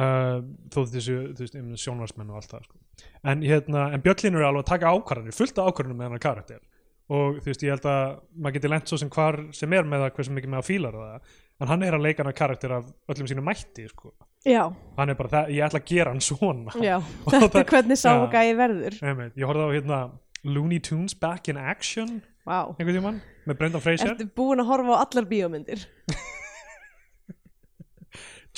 uh, 0.00 0.34
þó 0.72 0.80
þessu 0.94 1.18
þú 1.36 1.44
veist, 1.44 1.60
um, 1.60 1.70
sjónvarsmenn 1.84 2.32
og 2.32 2.40
allt 2.40 2.54
það 2.54 2.66
sko. 2.68 2.82
en 3.32 3.46
hérna, 3.46 3.86
en 3.94 4.04
Björnlín 4.04 4.36
eru 4.36 4.48
alveg 4.50 4.66
að 4.66 4.72
taka 4.74 4.94
ákvarðanir 4.94 5.36
fullt 5.36 5.58
af 5.60 5.70
ákvarðanir 5.70 6.00
með 6.00 6.10
hennar 6.10 6.24
karakter 6.26 6.60
og 7.10 7.40
þú 7.42 7.50
veist, 7.50 7.62
ég 7.66 7.74
held 7.74 7.86
að 7.90 8.18
maður 8.36 8.56
geti 8.56 8.70
lent 8.70 8.90
svo 8.90 8.98
sem 9.00 9.10
hvar 9.10 9.40
sem 9.56 9.72
er 9.74 9.88
með 9.88 10.04
það 10.04 10.12
hversu 10.18 10.34
mikið 10.36 10.52
með 10.52 10.60
að 10.60 10.68
fílar 10.68 10.98
það 11.00 11.32
en 11.60 11.70
hann 11.72 11.84
er 11.84 11.96
að 11.96 12.04
leika 12.06 12.24
hann 12.24 12.36
karakter 12.36 12.74
af 12.76 12.90
öllum 13.10 13.28
sínum 13.30 13.46
mætti 13.48 13.86
sko. 13.90 14.12
já, 14.46 14.62
hann 14.96 15.12
er 15.12 15.18
bara, 15.18 15.32
það, 15.34 15.52
ég 15.56 15.66
ætla 15.66 15.80
að 15.82 15.90
gera 15.90 16.14
hann 16.14 16.24
svona 16.24 16.76
já 16.78 16.96
þetta 17.32 17.62
er 17.64 17.70
hvernig 17.72 17.98
já. 17.98 18.04
ságæði 18.04 18.56
verður 18.60 18.98
ég 19.34 19.48
horfði 19.50 19.66
á 19.66 19.70
hérna 19.74 20.00
Looney 20.46 20.80
Tunes 20.80 21.16
Back 21.18 21.50
in 21.52 21.58
Action 21.60 22.20
Vá, 22.46 22.70
einhvern 22.78 22.96
tímann 22.96 23.20
með 23.48 23.58
Brendan 23.60 23.82
Fraser 23.84 24.12
ertu 24.14 24.26
búin 24.36 24.60
að 24.62 24.68
horfa 24.72 24.98
á 24.98 25.02
allar 25.06 25.26
bíómyndir 25.30 25.86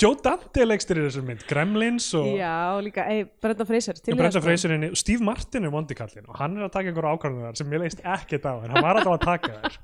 Joe 0.01 0.17
Dante 0.25 0.63
leikstir 0.65 0.97
í 0.97 1.03
þessum 1.05 1.27
mynd 1.29 1.43
Gremlins 1.45 2.07
og 2.17 2.25
Já, 2.39 2.53
líka, 2.81 3.03
ei, 3.13 3.27
Brenda 3.43 3.65
Fraser 3.69 3.99
til 4.01 4.15
í 4.15 4.17
Brenda 4.17 4.39
sko. 4.39 4.47
Fraser 4.47 4.73
inni, 4.73 4.89
Steve 4.97 5.21
Martin 5.23 5.67
er 5.69 5.73
vondikallin 5.73 6.25
og 6.31 6.39
hann 6.41 6.57
er 6.57 6.65
að 6.65 6.73
taka 6.73 6.89
einhverja 6.89 7.13
ákvarðunar 7.19 7.59
sem 7.59 7.75
ég 7.75 7.83
leist 7.83 8.01
ekkert 8.01 8.47
á 8.49 8.53
en 8.65 8.73
hann 8.73 8.81
var 8.87 8.97
alltaf 8.99 9.13
að 9.13 9.25
taka 9.27 9.53
þær 9.53 9.77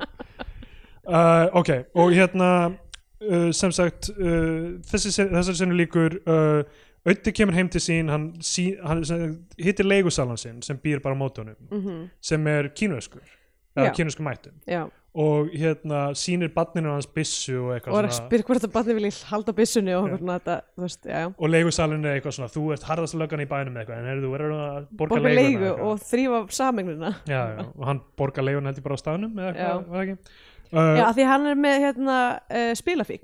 uh, 1.05 1.45
ok, 1.61 1.71
og 2.01 2.15
hérna 2.17 2.49
uh, 2.73 3.49
sem 3.55 3.73
sagt 3.77 4.09
uh, 4.17 4.81
þessi, 4.89 5.13
þessari 5.21 5.59
senu 5.61 5.77
líkur 5.77 6.17
uh, 6.25 6.61
Ötti 7.09 7.31
kemur 7.31 7.55
heim 7.55 7.69
til 7.71 7.79
sín 7.79 8.09
hann, 8.11 8.25
sí, 8.43 8.73
hann 8.83 9.05
hittir 9.55 9.87
leigusalan 9.87 10.37
sinn 10.41 10.57
sem 10.65 10.75
býr 10.83 10.99
bara 11.05 11.15
á 11.15 11.21
mótunum 11.21 11.55
Mhm, 11.71 12.09
sem 12.19 12.49
er 12.51 12.73
kínuskur 12.75 13.21
Já. 13.23 13.35
Eða 13.77 13.91
kínuskur 13.97 14.25
mættum 14.25 14.55
Já, 14.69 14.81
og 15.19 15.49
hérna 15.57 16.01
sýnir 16.17 16.51
badninu 16.53 16.91
hans 16.93 17.07
byssu 17.09 17.55
og 17.57 17.69
og 17.69 17.71
eitthvað 17.77 17.97
er 17.99 18.07
að 18.09 18.17
spyrja 18.17 18.47
hvort 18.49 18.67
að 18.67 18.73
barni 18.75 18.97
vilji 18.99 19.11
halda 19.29 19.55
byssunni 19.57 19.95
og 19.97 20.09
hvernig 20.11 20.35
þetta, 20.35 20.57
þú 20.75 20.85
veist, 20.85 21.01
já, 21.09 21.15
já 21.23 21.29
og 21.31 21.49
leigusalinn 21.55 22.05
er 22.05 22.19
eitthvað 22.19 22.37
svona 22.37 22.53
þú 22.53 22.65
ert 22.75 22.85
harðast 22.89 23.17
löggan 23.17 23.43
í 23.43 23.47
bænum 23.49 23.79
eitthvað 23.81 24.03
en 24.03 24.11
heyrðu, 24.11 24.27
þú 24.27 24.35
verður 24.35 24.53
að 24.59 24.77
borga, 24.91 25.15
borga 25.15 25.33
leiguna 25.33 25.49
leigu 25.49 25.89
og 25.89 26.05
þrýfa 26.11 26.43
samegnina 26.59 27.11
já, 27.25 27.41
já, 27.55 27.65
og 27.65 27.89
hann 27.89 28.03
borgar 28.21 28.45
leigun 28.45 28.69
heldur 28.69 28.85
bara 28.85 28.99
á 28.99 29.03
staðnum 29.03 29.41
eða 29.41 29.51
eitthvað, 29.55 29.89
það 29.89 30.05
ekki? 30.05 30.37
Uh, 30.69 30.93
Já, 30.99 31.05
því 31.17 31.23
hann 31.25 31.49
er 31.49 31.55
með 31.57 31.79
hérna 31.87 32.15
uh, 32.45 32.71
spilafík 32.77 33.23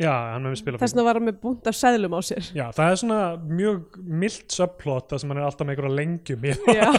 já, 0.00 0.12
hann 0.32 0.46
með 0.46 0.56
spila 0.62 0.78
þess 0.80 0.94
vegna 0.96 1.04
var 1.08 1.18
hann 1.20 1.26
með 1.28 1.38
búnt 1.42 1.66
af 1.68 1.76
seðlum 1.76 2.16
á 2.16 2.20
sér. 2.24 2.48
Já, 2.56 2.64
það 2.76 2.90
er 2.94 2.98
svona 3.02 3.20
mjög 3.60 3.98
mild 4.22 4.44
subplot 4.56 5.08
það 5.12 5.22
sem 5.22 5.32
hann 5.34 5.40
er 5.42 5.46
alltaf 5.48 5.66
með 5.68 5.74
einhverja 5.76 5.98
lengjum 6.00 6.44
í 6.48 6.54
Já. 6.78 6.90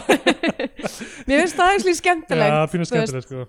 Mér 1.27 1.43
finnst 1.43 1.57
það 1.59 1.75
líka 1.79 1.95
skemmtilegt 1.99 2.53
já, 2.53 2.63
þú 2.71 2.81
veist. 2.83 2.91
skemmtilegt 2.93 3.29
sko. 3.29 3.45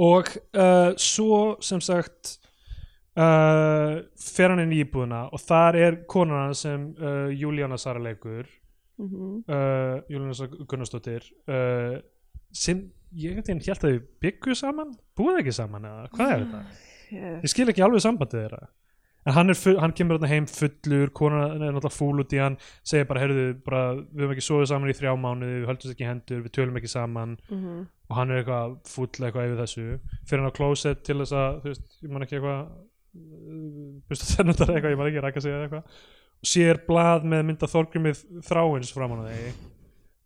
Og 0.00 0.30
uh, 0.56 0.90
svo 1.00 1.38
sem 1.64 1.80
sagt 1.84 2.34
uh, 3.20 4.00
fer 4.20 4.50
hann 4.54 4.62
inn 4.64 4.72
í 4.74 4.80
íbúðuna 4.84 5.26
og 5.34 5.42
þar 5.44 5.78
er 5.86 5.98
konan 6.10 6.46
hans 6.48 6.64
sem 6.66 6.88
uh, 6.98 7.30
Júlíana 7.34 7.78
Sara 7.80 8.02
leikur 8.02 8.46
Mhm. 8.94 9.40
uh, 9.50 9.96
Júlíana 10.06 10.36
Sara 10.38 10.64
Gunnarsdóttir 10.70 11.24
uh, 11.50 11.96
sem 12.54 12.84
ég 13.18 13.40
held 13.40 13.48
að 13.50 13.80
þau 13.82 13.96
byggu 14.22 14.54
saman 14.54 14.92
búið 15.18 15.40
ekki 15.40 15.54
saman 15.56 15.88
eða 15.90 16.04
hvað 16.14 16.30
er 16.36 16.44
þetta 16.44 16.60
Ég- 17.12 17.42
ég 17.44 17.50
skil 17.52 17.68
ekki 17.68 17.82
alveg 17.84 18.00
sambandið 18.04 18.40
þeirra. 18.44 18.62
En 19.26 19.32
hann, 19.32 19.48
er 19.48 19.56
full, 19.56 19.78
hann 19.80 19.92
kemur 19.96 20.18
þarna 20.18 20.28
heim 20.28 20.46
fullur 20.46 21.08
konan 21.16 21.62
er 21.62 21.72
náttúrulega 21.72 21.96
fúl 21.96 22.20
út 22.20 22.32
í 22.36 22.40
hann 22.42 22.58
segir 22.84 23.06
bara, 23.08 23.20
heyrðu, 23.22 23.44
bara, 23.64 23.78
við 23.96 24.20
höfum 24.20 24.34
ekki 24.34 24.44
sofið 24.44 24.68
saman 24.68 24.90
í 24.92 24.96
þrjá 24.98 25.14
mánuði, 25.16 25.54
við 25.62 25.68
höldum 25.70 25.92
ekki 25.94 26.08
hendur 26.10 26.42
við 26.44 26.52
tölum 26.58 26.76
ekki 26.76 26.90
saman. 26.92 27.38
Mhm. 27.50 27.86
og 28.10 28.16
hann 28.18 28.30
er 28.30 28.42
eitthvað 28.42 28.74
fúll 28.84 29.08
eitthvað 29.08 29.46
yfir 29.48 29.60
þessu. 29.62 29.84
Fyrir 30.28 30.42
hann 30.42 30.52
á 30.52 30.58
klósett 30.58 31.02
til 31.08 31.16
þess 31.22 31.32
að 31.32 31.54
þú 31.62 31.70
veist, 31.72 31.86
ég 32.04 32.10
man 32.12 32.22
ekki 32.26 32.36
eitthvað 32.36 32.66
busta 34.10 34.28
þennundar 34.34 34.72
eitthvað, 34.74 34.92
ég 34.92 34.98
man 35.00 35.08
ekki 35.08 35.22
rækka 35.24 35.40
sig 35.44 35.52
eða 35.54 35.64
eitthvað. 35.68 35.84
Og 36.44 36.50
sér 36.50 36.80
blað 36.86 37.24
með 37.32 37.44
mynda 37.48 37.66
Þorgrimið 37.72 38.20
þráins 38.44 38.92
framan 38.92 39.22
á 39.24 39.28
þeir 39.32 39.54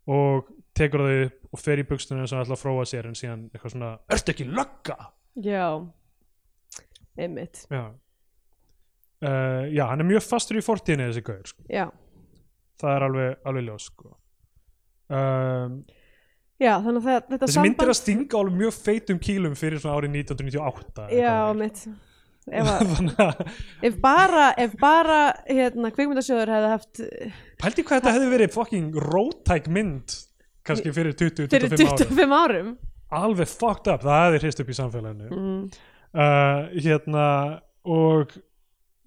og 0.08 0.48
tekur 0.74 1.04
það 1.06 1.22
upp 1.28 1.54
og 1.54 1.62
fer 1.62 1.78
í 1.78 1.86
bukstunum 1.86 2.26
sem 2.28 2.40
ætla 2.42 2.56
að 2.58 2.62
fróa 2.64 2.84
sér 2.88 3.06
en 3.06 3.14
síðan 3.18 3.46
eitthvað 3.52 3.74
svona, 3.76 3.92
ertu 4.10 4.34
ekki 4.34 4.48
lögga? 4.50 4.96
Já 5.38 5.62
Einmitt 7.18 7.64
Já 7.68 7.84
uh, 9.24 9.64
Já, 9.74 9.84
hann 9.90 10.02
er 10.02 10.08
mjög 10.08 10.26
fastur 10.26 10.58
í 10.58 10.64
fortíðinni 10.64 11.08
þessi 11.10 11.24
gaur, 11.26 11.46
sko. 11.50 11.64
Já, 11.72 11.86
það 12.80 12.96
er 12.96 13.06
alveg, 13.08 13.38
alveg 13.50 13.68
ljós 13.68 13.86
sko. 13.90 14.12
um, 15.08 15.78
já 16.58 16.74
þannig 16.82 17.00
að 17.00 17.06
það, 17.06 17.24
þetta 17.30 17.46
þessi 17.46 17.64
mynd 17.64 17.82
er 17.84 17.92
að 17.92 17.98
stinga 18.00 18.42
alveg 18.42 18.60
mjög 18.64 18.76
feitum 18.76 19.22
kílum 19.22 19.56
fyrir 19.58 19.82
svona 19.82 19.98
árið 19.98 20.20
1998 20.24 21.08
Já, 21.14 21.32
eitthvað. 21.32 21.58
mitt 21.62 21.82
ef, 22.58 22.70
að, 22.72 22.94
þannig 22.94 23.22
að 23.24 23.42
ef 23.88 23.98
bara, 24.02 24.46
ef 24.64 24.78
bara 24.80 25.18
hérna, 25.46 25.92
kvikmyndasjóður 25.94 26.54
hefði 26.54 26.72
haft 26.74 27.02
Pældi 27.62 27.84
hvað 27.84 28.00
þetta 28.00 28.14
hefði 28.16 28.32
verið 28.32 28.54
fucking 28.54 28.98
rótæk 29.06 29.70
mynd 29.74 30.16
kannski 30.66 30.92
fyrir 30.96 31.16
20-25 31.16 31.54
fyrir 31.54 31.76
árum 31.76 32.00
25 32.08 32.38
árum 32.42 32.72
alveg 33.18 33.48
fucked 33.48 33.92
up, 33.92 34.02
það 34.04 34.24
hefði 34.26 34.42
hrist 34.42 34.64
upp 34.64 34.72
í 34.72 34.76
samfélaginu 34.76 35.28
mm. 35.30 35.62
Uh, 36.14 36.68
hérna 36.74 37.26
og 37.88 38.36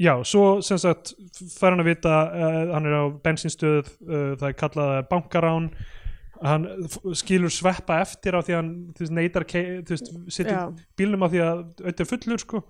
já, 0.02 0.14
svo 0.26 0.60
sem 0.66 0.80
sagt 0.82 1.14
fær 1.54 1.74
hann 1.76 1.84
að 1.84 1.92
vita, 1.92 2.20
uh, 2.34 2.62
hann 2.76 2.90
er 2.90 2.98
á 2.98 3.04
bensinstöð, 3.24 3.90
uh, 4.08 4.32
það 4.42 4.48
er 4.50 4.60
kallað 4.60 4.94
bankarán. 5.12 5.72
Hann 6.42 6.66
skilur 7.14 7.54
sveppa 7.54 8.00
eftir 8.02 8.34
á 8.34 8.42
því 8.42 8.54
að 8.56 8.58
hann 8.58 8.72
þú 8.98 9.04
veist, 9.04 9.14
neytar, 9.14 9.44
þú 9.46 9.94
veist, 9.94 10.08
Já. 10.10 10.22
situr 10.34 10.72
bílnum 10.98 11.22
á 11.22 11.28
því 11.30 11.44
að 11.46 11.60
auðvitað 11.84 12.10
fullur 12.10 12.42
sko. 12.42 12.64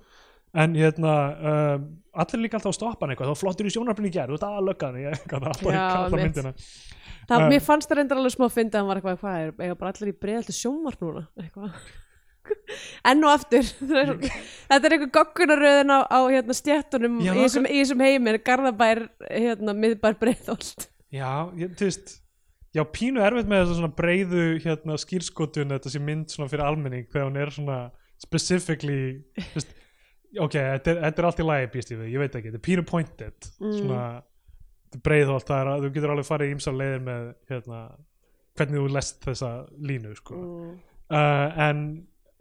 En 0.52 0.76
hérna 0.76 1.12
uh, 1.32 1.78
allir 2.20 2.44
líka 2.44 2.60
alltaf 2.60 2.74
að 2.74 2.80
stoppa 2.82 3.06
hann 3.06 3.14
eitthvað, 3.14 3.32
þá 3.32 3.40
flottur 3.40 3.70
í 3.70 3.72
sjónarfinu 3.72 4.10
í 4.10 4.12
gerð, 4.12 4.34
þú 4.34 4.40
ert 4.42 4.48
aðalöggan 4.50 4.98
ég 5.00 5.16
eitthvað, 5.16 5.46
það 5.46 5.54
er 5.54 5.64
bara 5.64 5.78
Já, 5.78 5.86
í 5.86 5.94
kalla 5.96 6.20
myndina. 6.26 6.54
Það, 7.30 7.46
mér 7.54 7.64
fannst 7.64 7.88
það 7.88 8.02
reyndar 8.02 8.20
alveg 8.20 8.34
smá 8.36 8.46
að 8.50 8.56
finna 8.58 8.74
að 8.74 8.82
hann 8.82 8.90
var 8.90 9.00
eitthvað, 9.00 9.20
hvað 9.22 9.44
er, 9.46 9.54
eiga 9.62 9.78
bara 9.80 9.94
allir 9.94 10.12
í 10.12 10.18
breiðaldi 10.26 10.56
sjónvarp 10.58 11.06
núna? 11.06 11.24
Eitthvað 11.40 11.78
enn 13.12 13.28
og 13.28 13.34
aftur 13.36 13.68
þetta 14.70 14.80
er 14.80 14.96
eitthvað 14.96 15.14
goggunaröðin 15.20 15.94
á, 15.94 16.00
á 16.08 16.20
hérna, 16.32 16.56
stjættunum 16.58 17.20
í 17.24 17.30
þessum, 17.42 17.68
í 17.68 17.84
þessum 17.84 18.04
heimir 18.06 18.42
Garðabær, 18.46 19.06
hérna, 19.28 19.76
miðbær 19.78 20.20
breiðholt 20.22 20.90
Já, 21.12 21.52
ég, 21.60 21.76
þú 21.80 21.90
veist 21.90 22.18
Já, 22.72 22.86
pínu 22.88 23.20
erfitt 23.20 23.50
með 23.52 23.66
þessa 23.66 23.78
svona 23.82 23.96
breiðu 23.98 24.44
hérna, 24.64 24.96
skýrskotun, 25.02 25.74
þetta 25.76 25.92
sé 25.92 26.00
mynd 26.00 26.32
svona 26.32 26.48
fyrir 26.48 26.64
almenning 26.64 27.10
þegar 27.12 27.28
hún 27.28 27.40
er 27.42 27.50
svona 27.52 27.80
specifically 28.22 29.02
þú 29.36 29.58
veist, 29.58 29.74
ok, 30.40 30.56
þetta 30.56 30.94
er, 30.94 31.02
þetta 31.02 31.22
er 31.22 31.28
allt 31.28 31.42
í 31.42 31.48
lagi 31.50 31.72
býst 31.74 31.92
ég 31.92 32.00
við, 32.00 32.14
ég 32.14 32.24
veit 32.24 32.38
ekki, 32.40 32.54
þetta 32.54 32.62
er 32.62 32.68
pínu 32.70 32.86
pointed 32.88 33.50
Mm. 33.60 33.74
svona 33.76 34.04
er 34.92 35.04
breiðholt, 35.04 35.48
það 35.48 35.62
er 35.62 35.72
að 35.72 35.84
þú 35.84 35.92
getur 35.96 36.14
alveg 36.14 36.28
farið 36.28 36.48
í 36.48 36.56
ýmsar 36.56 36.78
leiðir 36.78 37.04
með 37.06 37.28
hérna, 37.52 37.82
hvernig 38.60 38.80
þú 38.80 38.88
lest 38.96 39.22
þessa 39.28 39.52
línu 39.90 40.16
sko. 40.16 40.40
mm. 40.40 40.72
uh, 41.12 41.62
en 41.68 41.84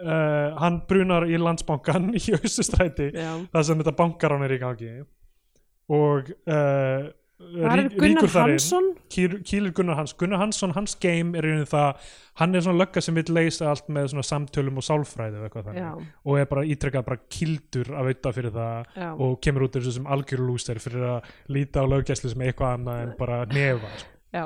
uh, 0.00 0.58
hann 0.60 0.80
brunar 0.88 1.26
í 1.28 1.38
landsbankan 1.40 2.10
í 2.18 2.24
Austustræti 2.38 3.10
já, 3.14 3.30
það 3.52 3.66
sem 3.70 3.82
þetta 3.82 3.96
bankarán 4.02 4.44
er 4.46 4.56
í 4.56 4.60
gangi. 4.62 4.92
Og 5.90 6.28
uh, 6.46 7.08
rík- 7.40 7.96
ríkur 7.98 8.30
þar 8.30 8.52
inn. 8.54 8.90
Kýlir 9.10 9.72
Gunnar 9.74 9.96
Hans 9.98 10.12
Gunnar 10.14 10.38
Hansson, 10.42 10.74
hans 10.76 10.94
game 11.00 11.38
er 11.38 11.46
í 11.46 11.50
rauninni 11.50 11.68
það 11.70 12.10
hann 12.40 12.54
er 12.54 12.64
svona 12.64 12.78
lögga 12.84 13.02
sem 13.02 13.16
vil 13.16 13.24
leysa 13.34 13.70
allt 13.72 13.88
með 13.92 14.10
svona 14.12 14.26
samtölum 14.28 14.78
og 14.80 14.86
sálfræði 14.86 15.40
og 15.48 16.04
og 16.24 16.38
er 16.38 16.46
bara 16.50 16.64
ítrekkað 16.64 17.06
bara 17.08 17.20
kildur 17.32 17.90
af 17.94 18.04
auðvitað 18.04 18.36
fyrir 18.38 18.54
það 18.54 19.00
já, 19.02 19.08
og 19.26 19.38
kemur 19.44 19.66
út 19.66 19.76
þessu 19.78 19.94
sem 19.96 20.06
algjör 20.06 20.44
lúster 20.46 20.78
fyrir 20.82 21.06
að 21.16 21.32
líta 21.56 21.82
á 21.82 21.90
löggæslu 21.90 22.30
sem 22.32 22.44
eitthvað 22.46 22.76
annað 22.78 23.02
en 23.06 23.14
bara 23.18 23.40
nefa 23.50 23.90
sko. 23.98 24.12
já, 24.36 24.44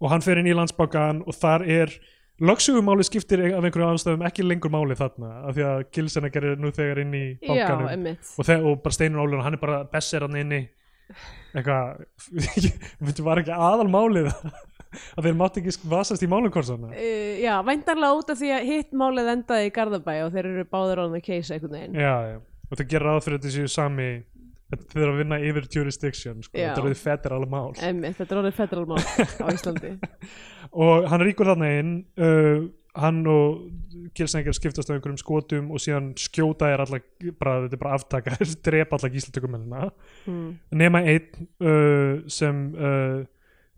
og 0.00 0.10
hann 0.14 0.24
fer 0.24 0.40
inn 0.40 0.48
í 0.50 0.56
landsbankan 0.56 1.22
og 1.26 1.36
þar 1.36 1.66
er 1.68 1.94
lögsugumáli 2.40 3.04
skiptir 3.04 3.42
af 3.50 3.64
einhverju 3.64 3.88
ástæðum 3.92 4.24
ekki 4.28 4.44
lengur 4.46 4.72
máli 4.72 4.96
þarna 4.98 5.30
af 5.48 5.56
því 5.56 5.66
að 5.68 5.84
Gilsenegger 5.96 6.46
er 6.52 6.60
nú 6.60 6.72
þegar 6.74 7.02
inn 7.04 7.14
í 7.16 7.24
emmitt 7.44 8.32
og, 8.38 8.50
og 8.56 8.82
bara 8.84 8.96
Steinun 8.96 9.22
Ólun, 9.22 9.44
hann 9.44 9.56
er 9.58 9.62
bara 9.62 9.82
besser 9.90 10.24
hann 10.24 10.38
inni. 10.40 10.62
Eitthvað 11.52 12.04
þetta 13.06 13.26
var 13.26 13.42
ekki 13.42 13.56
aðalmálið 13.56 14.30
að 14.30 15.26
þeir 15.26 15.38
mátt 15.38 15.58
ekki 15.60 15.74
vasast 15.90 16.24
í 16.24 16.28
málukorsana 16.30 16.90
Uh, 16.94 17.38
já, 17.42 17.54
væntanlega 17.66 18.18
út 18.18 18.32
af 18.32 18.40
því 18.40 18.52
að 18.56 18.68
hitt 18.70 18.96
málið 18.96 19.32
endaði 19.34 19.68
í 19.68 19.74
Garðabæ 19.74 20.14
og 20.24 20.32
þeir 20.34 20.48
eru 20.50 20.66
báður 20.70 21.04
on 21.04 21.14
the 21.16 21.22
case 21.24 21.54
einhvern 21.54 21.76
veginn. 21.76 21.98
Já, 21.98 22.14
já, 22.32 22.38
og 22.70 22.80
það 22.80 22.90
gerir 22.94 23.08
ráð 23.08 23.22
fyrir 23.26 23.40
þetta 23.40 23.54
séu 23.56 23.70
sami 23.70 24.10
þeir 24.70 25.02
eru 25.02 25.12
að 25.12 25.20
vinna 25.22 25.38
yfir 25.50 25.68
jurisdiction 25.74 26.42
sko. 26.44 26.56
Þetta 26.56 26.82
eru 26.82 26.98
federal 26.98 27.46
mál 27.50 27.72
Emmitt, 27.82 28.18
þetta 28.18 28.34
er 28.36 28.42
orðið 28.42 28.58
federal 28.58 28.86
mál 28.90 29.00
á 29.00 29.46
Íslandi 29.56 29.94
og 30.70 31.08
hann 31.10 31.24
ríkur 31.24 31.50
þarna 31.50 31.70
inn 31.80 31.96
uh, 32.20 32.68
hann 33.00 33.20
og 33.30 33.66
Gilsengar 34.16 34.54
skiptast 34.56 34.90
á 34.90 34.94
einhverjum 34.94 35.18
skotum 35.20 35.70
og 35.74 35.82
síðan 35.82 36.12
skjóta 36.18 36.70
er 36.72 36.82
alla 36.82 37.00
bara, 37.38 37.64
þetta 37.64 37.76
er 37.76 37.82
bara 37.82 37.96
aftaka, 37.98 38.36
drepa 38.66 38.98
alla 38.98 39.10
gíslatökumennina 39.12 39.90
mm. 40.26 40.48
nema 40.78 41.02
einn 41.06 41.50
uh, 41.62 42.22
sem 42.30 42.62
uh, 42.74 43.20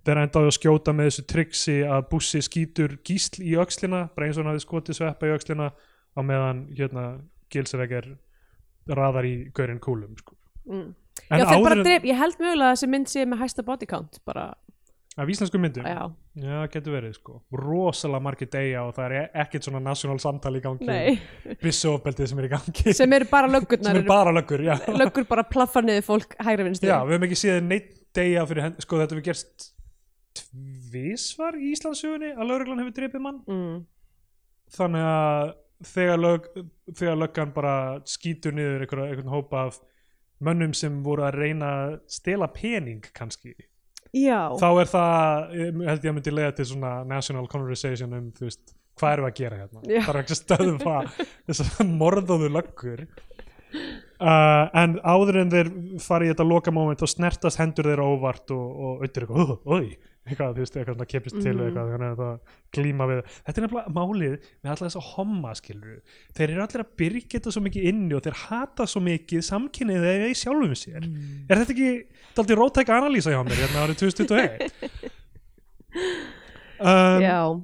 þeir 0.02 0.22
endaði 0.24 0.50
að 0.50 0.56
skjóta 0.58 0.94
með 0.96 1.10
þessu 1.10 1.26
triksi 1.30 1.78
að 1.86 2.06
bussi 2.10 2.42
skýtur 2.44 2.98
gísl 3.06 3.42
í 3.44 3.56
öxlina 3.60 4.06
bara 4.14 4.28
eins 4.28 4.38
og 4.38 4.44
hann 4.44 4.52
hafði 4.54 4.66
skotið 4.66 4.98
sveppa 4.98 5.28
í 5.28 5.34
öxlina 5.36 5.72
á 5.72 6.20
meðan 6.24 6.66
hérna 6.76 7.06
Gilsengar 7.52 8.08
raðar 8.88 9.28
í 9.28 9.34
gaurinn 9.54 9.82
kúlum 9.82 10.16
sko. 10.18 10.34
Mm. 10.68 10.90
Já, 11.28 11.44
þeir 11.44 11.64
bara 11.64 11.84
dref, 11.84 12.04
ég 12.08 12.18
held 12.18 12.36
mögulega 12.40 12.68
að 12.70 12.76
þessi 12.76 12.90
mynd 12.92 13.10
sé 13.12 13.24
með 13.28 13.42
hæsta 13.42 13.64
body 13.66 13.88
count 13.90 14.18
bara, 14.28 14.46
af 15.20 15.28
íslensku 15.28 15.60
myndum? 15.60 15.84
Já, 15.84 16.06
Já, 16.40 16.62
getur 16.72 16.94
verið 16.94 17.16
sko. 17.18 17.34
Rosalega 17.52 18.24
margir 18.24 18.48
deyja 18.48 18.86
og 18.86 18.94
það 18.96 19.04
er 19.04 19.14
e- 19.18 19.40
ekkert 19.42 19.66
svona 19.66 19.82
national 19.84 20.20
samtal 20.22 20.54
í 20.56 20.62
gangi. 20.64 20.86
Nei. 20.88 21.56
Byssuofbeldið 21.60 22.30
sem 22.30 22.40
er 22.40 22.46
í 22.48 22.52
gangi. 22.54 22.94
Sem 22.96 23.16
eru 23.18 23.28
bara 23.28 23.50
sem 23.50 23.56
löggurnar 23.58 23.98
er 24.00 24.06
bara 24.08 24.32
löggur, 24.32 24.64
já. 24.64 24.72
Löggur 24.96 25.26
bara 25.28 25.44
plaffa 25.44 25.82
niður 25.84 26.06
fólk 26.06 26.36
hægri 26.40 26.64
vinstri. 26.70 26.88
Já, 26.88 26.96
við 27.04 27.18
höfum 27.18 27.28
ekki 27.28 27.40
séð 27.42 27.60
neitt 27.66 27.92
deyja 28.16 28.46
fyrir 28.48 28.66
hend 28.68 28.80
sko 28.84 29.00
þetta 29.02 29.18
við 29.18 29.28
gerst 29.28 29.68
tvísvar 30.40 31.60
í 31.60 31.72
Íslandsugunni 31.74 32.32
að 32.32 32.48
lögreglan 32.48 32.80
hefur 32.80 32.96
drepið 32.96 33.24
mann. 33.26 33.42
Mm. 33.48 33.82
þannig 34.72 35.04
að 35.04 35.54
þegar, 35.92 36.20
lög, 36.22 36.46
þegar 36.88 37.18
löggan 37.20 37.52
bara 37.52 37.76
skýtur 38.08 38.54
niður 38.56 38.86
einhvern 38.86 39.32
hópa 39.32 39.66
af 39.68 39.80
mönnum 40.44 40.74
sem 40.76 41.00
voru 41.04 41.26
að 41.26 41.38
reyna 41.40 41.72
að 41.82 41.96
stela 42.10 42.48
pening 42.52 43.04
kannski. 43.16 43.54
Já, 44.12 44.52
þá 44.60 44.68
er 44.68 44.88
það, 44.90 45.52
ég 45.56 45.82
held 45.88 46.04
ég 46.04 46.10
að 46.10 46.16
myndi 46.18 46.34
leiða 46.34 46.54
til 46.58 46.66
svona 46.68 46.92
national 47.08 47.46
conversation 47.48 48.12
um 48.18 48.26
þú 48.36 48.44
veist, 48.44 48.74
hvað 49.00 49.14
við 49.22 49.28
að 49.30 49.38
gera 49.38 49.60
hérna? 49.62 49.84
Já. 49.88 50.00
það 50.04 50.12
er 50.12 50.20
ekki 50.20 50.34
að 50.34 50.40
stöðva 50.42 50.96
þessar 51.48 51.92
morðóðu 52.02 52.50
löggur 52.52 53.04
uh, 54.22 54.70
en 54.82 54.96
áður 55.02 55.40
en 55.42 55.50
þeir 55.52 55.70
fara 56.04 56.24
í 56.26 56.30
þetta 56.32 56.46
loka 56.48 56.72
moment 56.74 57.02
og 57.04 57.10
snertast 57.10 57.58
hendur 57.60 57.90
þeirra 57.90 58.06
óvart 58.14 58.50
og, 58.54 58.64
og 58.72 59.02
auðvitað 59.02 59.26
eitthvað, 59.26 59.52
oi 59.66 59.86
eitthvað, 60.22 60.52
þú 60.54 60.62
veist, 60.62 60.76
eitthvað 60.78 60.94
svona 60.94 61.10
kepist 61.10 61.36
til 61.42 61.52
Mhm. 61.56 61.62
eitthvað, 61.66 61.88
þannig 61.92 62.10
að 62.12 62.20
það 62.22 62.58
glíma 62.76 63.06
við. 63.10 63.22
Þetta 63.42 63.58
er 63.58 63.64
nefnilega 63.66 63.94
málið 63.96 64.34
með 64.62 64.70
alltaf 64.70 64.86
þess 64.86 64.98
að 65.00 65.08
homma 65.16 65.54
skilur 65.58 65.96
þeir 66.38 66.44
eru 66.52 66.62
allir 66.62 66.84
að 66.84 66.92
byrja 67.02 67.24
þetta 67.32 67.54
svo 67.56 67.62
mikið 67.64 67.88
inni 67.90 68.14
og 68.14 68.22
þeir 68.22 68.38
hata 68.44 68.86
svo 68.86 69.02
mikið 69.02 69.42
samkynnið 69.48 70.06
þegar 70.06 70.30
í 70.30 70.38
sjálfum 70.38 70.76
sér. 70.78 71.08
Er 71.50 71.58
þetta 71.64 71.74
ekki 71.74 71.90
daldið 72.38 72.60
rótæk 72.62 72.94
analýsa 72.94 73.34
hjá 73.34 73.42
mér 73.42 73.58
hérna 73.64 73.82
árið 73.82 73.98
2021 74.04 74.70
um, 76.82 77.20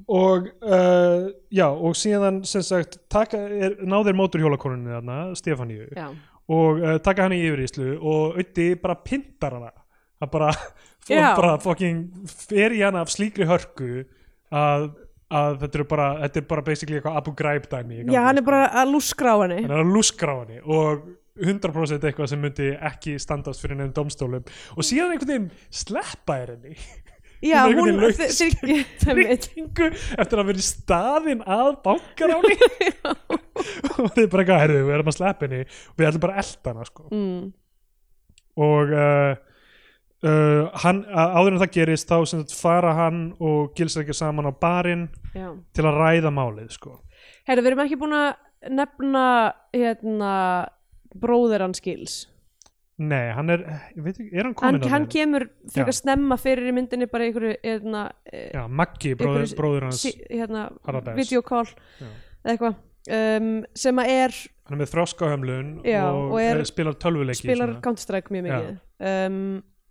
og 0.09 0.49
uh, 0.63 1.31
já 1.51 1.67
og 1.71 1.95
síðan 1.99 2.43
sem 2.47 2.63
sagt 2.67 2.99
taka, 3.11 3.39
er, 3.49 3.79
náðir 3.89 4.19
móturhjólakonunni 4.19 4.93
þarna 4.99 5.17
Stefáníu 5.39 5.89
og 6.49 6.81
uh, 6.81 6.97
taka 7.05 7.27
hann 7.27 7.37
í 7.37 7.43
yfiríslu 7.45 7.97
og 7.99 8.39
Ötti 8.41 8.71
bara 8.81 8.97
pintar 9.05 9.59
hana. 9.59 9.73
Hann 10.19 10.33
bara, 10.33 10.53
bara 11.41 11.59
fucking 11.63 12.07
fer 12.49 12.75
í 12.75 12.81
hana 12.83 13.05
af 13.05 13.13
slíkri 13.13 13.47
hörku 13.49 14.05
að, 14.55 14.89
að 15.29 15.61
þetta 15.63 15.81
er 15.81 15.89
bara 15.93 16.09
þetta 16.25 16.43
er 16.43 16.49
bara 16.55 16.67
basically 16.67 16.99
eitthvað 16.99 17.21
Abu 17.21 17.35
Ghraib 17.39 17.69
dæmi 17.71 18.03
já, 18.09 18.23
hann 18.25 18.41
er 18.41 18.43
sko. 18.43 18.51
bara 18.51 18.63
að 18.83 18.95
lúskra 18.97 19.37
á 19.37 19.39
henni. 19.45 19.63
Hann 19.67 19.77
er 19.77 19.85
að 19.85 19.95
lúskra 19.99 20.35
á 20.35 20.39
henni 20.43 20.63
og 20.65 21.09
100% 21.39 22.09
eitthvað 22.09 22.33
sem 22.33 22.41
myndi 22.43 22.73
ekki 22.75 23.19
standast 23.23 23.63
fyrir 23.63 23.79
nefnum 23.79 23.95
domstólum 24.01 24.49
og 24.75 24.87
síðan 24.87 25.15
einhvern 25.15 25.31
veginn 25.31 25.53
sleppa 25.71 26.41
er 26.43 26.57
henni. 26.57 26.75
Já, 27.39 27.69
Hún 27.71 28.03
eftir 30.19 30.41
að 30.41 30.49
vera 30.49 30.59
í 30.59 30.65
staðinn 30.67 31.45
að 31.47 31.77
bankar 31.85 32.33
á 32.35 32.39
henni 32.43 32.57
og 34.03 34.09
þið 34.17 34.29
bara 34.33 34.45
eitthvað, 34.45 34.63
herðu, 34.65 34.81
við 34.89 34.95
erum 34.99 35.11
að 35.13 35.17
sleppa 35.19 35.47
henni 35.49 35.61
og 35.67 36.01
við 36.03 36.09
ætlum 36.11 36.25
bara 36.27 36.37
að 36.37 36.43
elda 36.45 36.73
hana 36.75 36.89
sko. 36.89 37.07
mm. 37.13 37.45
og 38.69 38.95
uh, 38.99 39.35
uh, 40.25 40.81
hann, 40.85 41.03
að- 41.09 41.37
áður 41.41 41.53
en 41.57 41.63
það 41.65 41.75
gerist 41.79 42.11
þá 42.11 42.17
sem 42.33 42.43
sagt 42.45 42.57
fara 42.61 42.95
hann 42.99 43.21
og 43.41 43.75
gilsækja 43.79 44.17
saman 44.23 44.51
á 44.51 44.53
barinn 44.59 45.07
já 45.35 45.51
til 45.77 45.87
að 45.87 46.01
ræða 46.03 46.35
málið 46.35 46.73
sko. 46.79 46.97
Herra, 47.49 47.63
við 47.63 47.73
erum 47.73 47.85
ekki 47.87 48.01
búin 48.01 48.17
að 48.19 48.73
nefna 48.75 49.27
hérna 49.77 50.33
bróðir 51.19 51.63
hans 51.65 51.79
skils 51.83 52.17
nei, 52.99 53.29
hann 53.31 53.47
er, 53.55 53.61
ég 53.95 54.03
veit 54.03 54.17
ekki, 54.19 54.33
er 54.35 54.49
hann 54.49 54.55
hann, 54.59 54.79
komin 54.81 54.91
hann 54.91 55.05
kemur 55.07 55.45
frekar 55.71 55.95
Já. 55.95 55.99
snemma 56.01 56.35
fyrir 56.41 56.67
í 56.67 56.73
myndinni 56.75 57.07
bara 57.07 57.29
einhverju 57.29 57.53
hérna, 57.63 58.01
eh, 58.27 58.49
já, 58.57 58.65
Maggi, 58.67 59.13
bróður, 59.15 59.45
bróður 59.55 59.87
hans 59.87 60.01
sí, 60.03 60.11
hérna 60.27 60.65
Paradise. 60.83 61.15
videocall 61.21 61.71
Já. 61.71 62.09
eða 62.43 62.57
eitthvað 62.57 62.75
um, 63.17 63.51
sem 63.79 64.01
að 64.03 64.13
er 64.15 64.39
hann 64.69 64.77
er 64.77 64.83
með 64.83 64.91
þroskahömlun 64.93 65.69
Já, 65.87 66.03
og, 66.13 66.35
og 66.35 66.41
er- 66.43 66.61
er, 66.61 66.69
spilar 66.69 66.97
tölvuleiki 67.01 67.41
spilar. 67.41 67.77
Counter-Strike 67.85 68.35
mjög 68.35 68.49
mikið. 68.49 68.75
Um, 69.01 69.39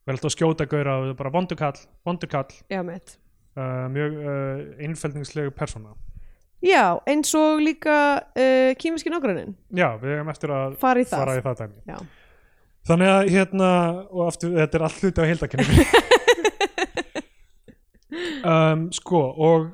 erum 0.06 0.14
alltaf 0.14 0.30
að 0.30 0.36
skjóta 0.36 0.68
gauðra 0.70 0.98
bara 1.18 1.32
vondukall, 1.34 1.80
vondukall. 2.06 2.60
Já, 2.70 2.84
uh, 2.84 3.88
mjög 3.94 4.20
uh, 4.22 4.62
einfeldningslegu 4.86 5.56
persóna. 5.58 5.96
Já, 6.66 6.98
eins 7.10 7.34
og 7.38 7.60
líka 7.62 7.98
uh, 8.22 8.72
kýmiski 8.82 9.12
nágrannin. 9.14 9.58
Já, 9.74 9.92
við 10.02 10.16
hefum 10.16 10.32
eftir 10.34 10.54
að 10.54 10.78
fara 10.82 11.02
í 11.02 11.10
það. 11.10 11.26
fara 11.26 11.38
í 11.38 11.44
það 11.46 12.08
þannig 12.88 13.12
að 13.12 13.32
hérna 13.34 13.70
og 14.08 14.22
aftur, 14.30 14.54
þetta 14.56 14.80
er 14.80 14.86
allt 14.88 15.02
hluti 15.04 15.24
á 15.24 15.26
heildakenningu 15.28 15.84
um, 18.54 18.86
sko 18.96 19.24
og 19.34 19.68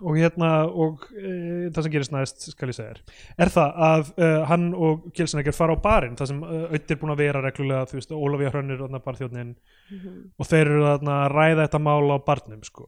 og 0.00 0.16
hérna 0.16 0.50
og 0.68 1.02
e, 1.12 1.70
það 1.74 1.82
sem 1.86 1.92
gerist 1.92 2.12
næst 2.14 2.46
skal 2.54 2.68
ég 2.72 2.76
segja 2.78 2.94
þér 2.94 3.02
er 3.44 3.52
það 3.56 3.82
að 3.90 4.12
uh, 4.16 4.44
hann 4.48 4.68
og 4.74 5.04
Gilsenegger 5.16 5.56
fara 5.56 5.76
á 5.76 5.84
barinn 5.84 6.16
það 6.16 6.30
sem 6.32 6.40
uh, 6.42 6.70
Ödd 6.72 6.94
er 6.94 7.00
búin 7.02 7.12
að 7.14 7.22
vera 7.24 7.42
reglulega 7.44 7.88
þú 7.90 7.98
veist, 8.00 8.14
Ólafía 8.16 8.52
Hrönnir 8.54 8.80
og 8.86 8.96
barþjóðnin 9.04 9.54
Mhm. 9.90 10.32
og 10.38 10.46
þeir 10.46 10.68
eru 10.70 10.84
að 10.86 11.02
ræða 11.34 11.64
þetta 11.66 11.78
mál 11.82 12.12
á 12.14 12.18
barnum 12.22 12.60
sko. 12.62 12.84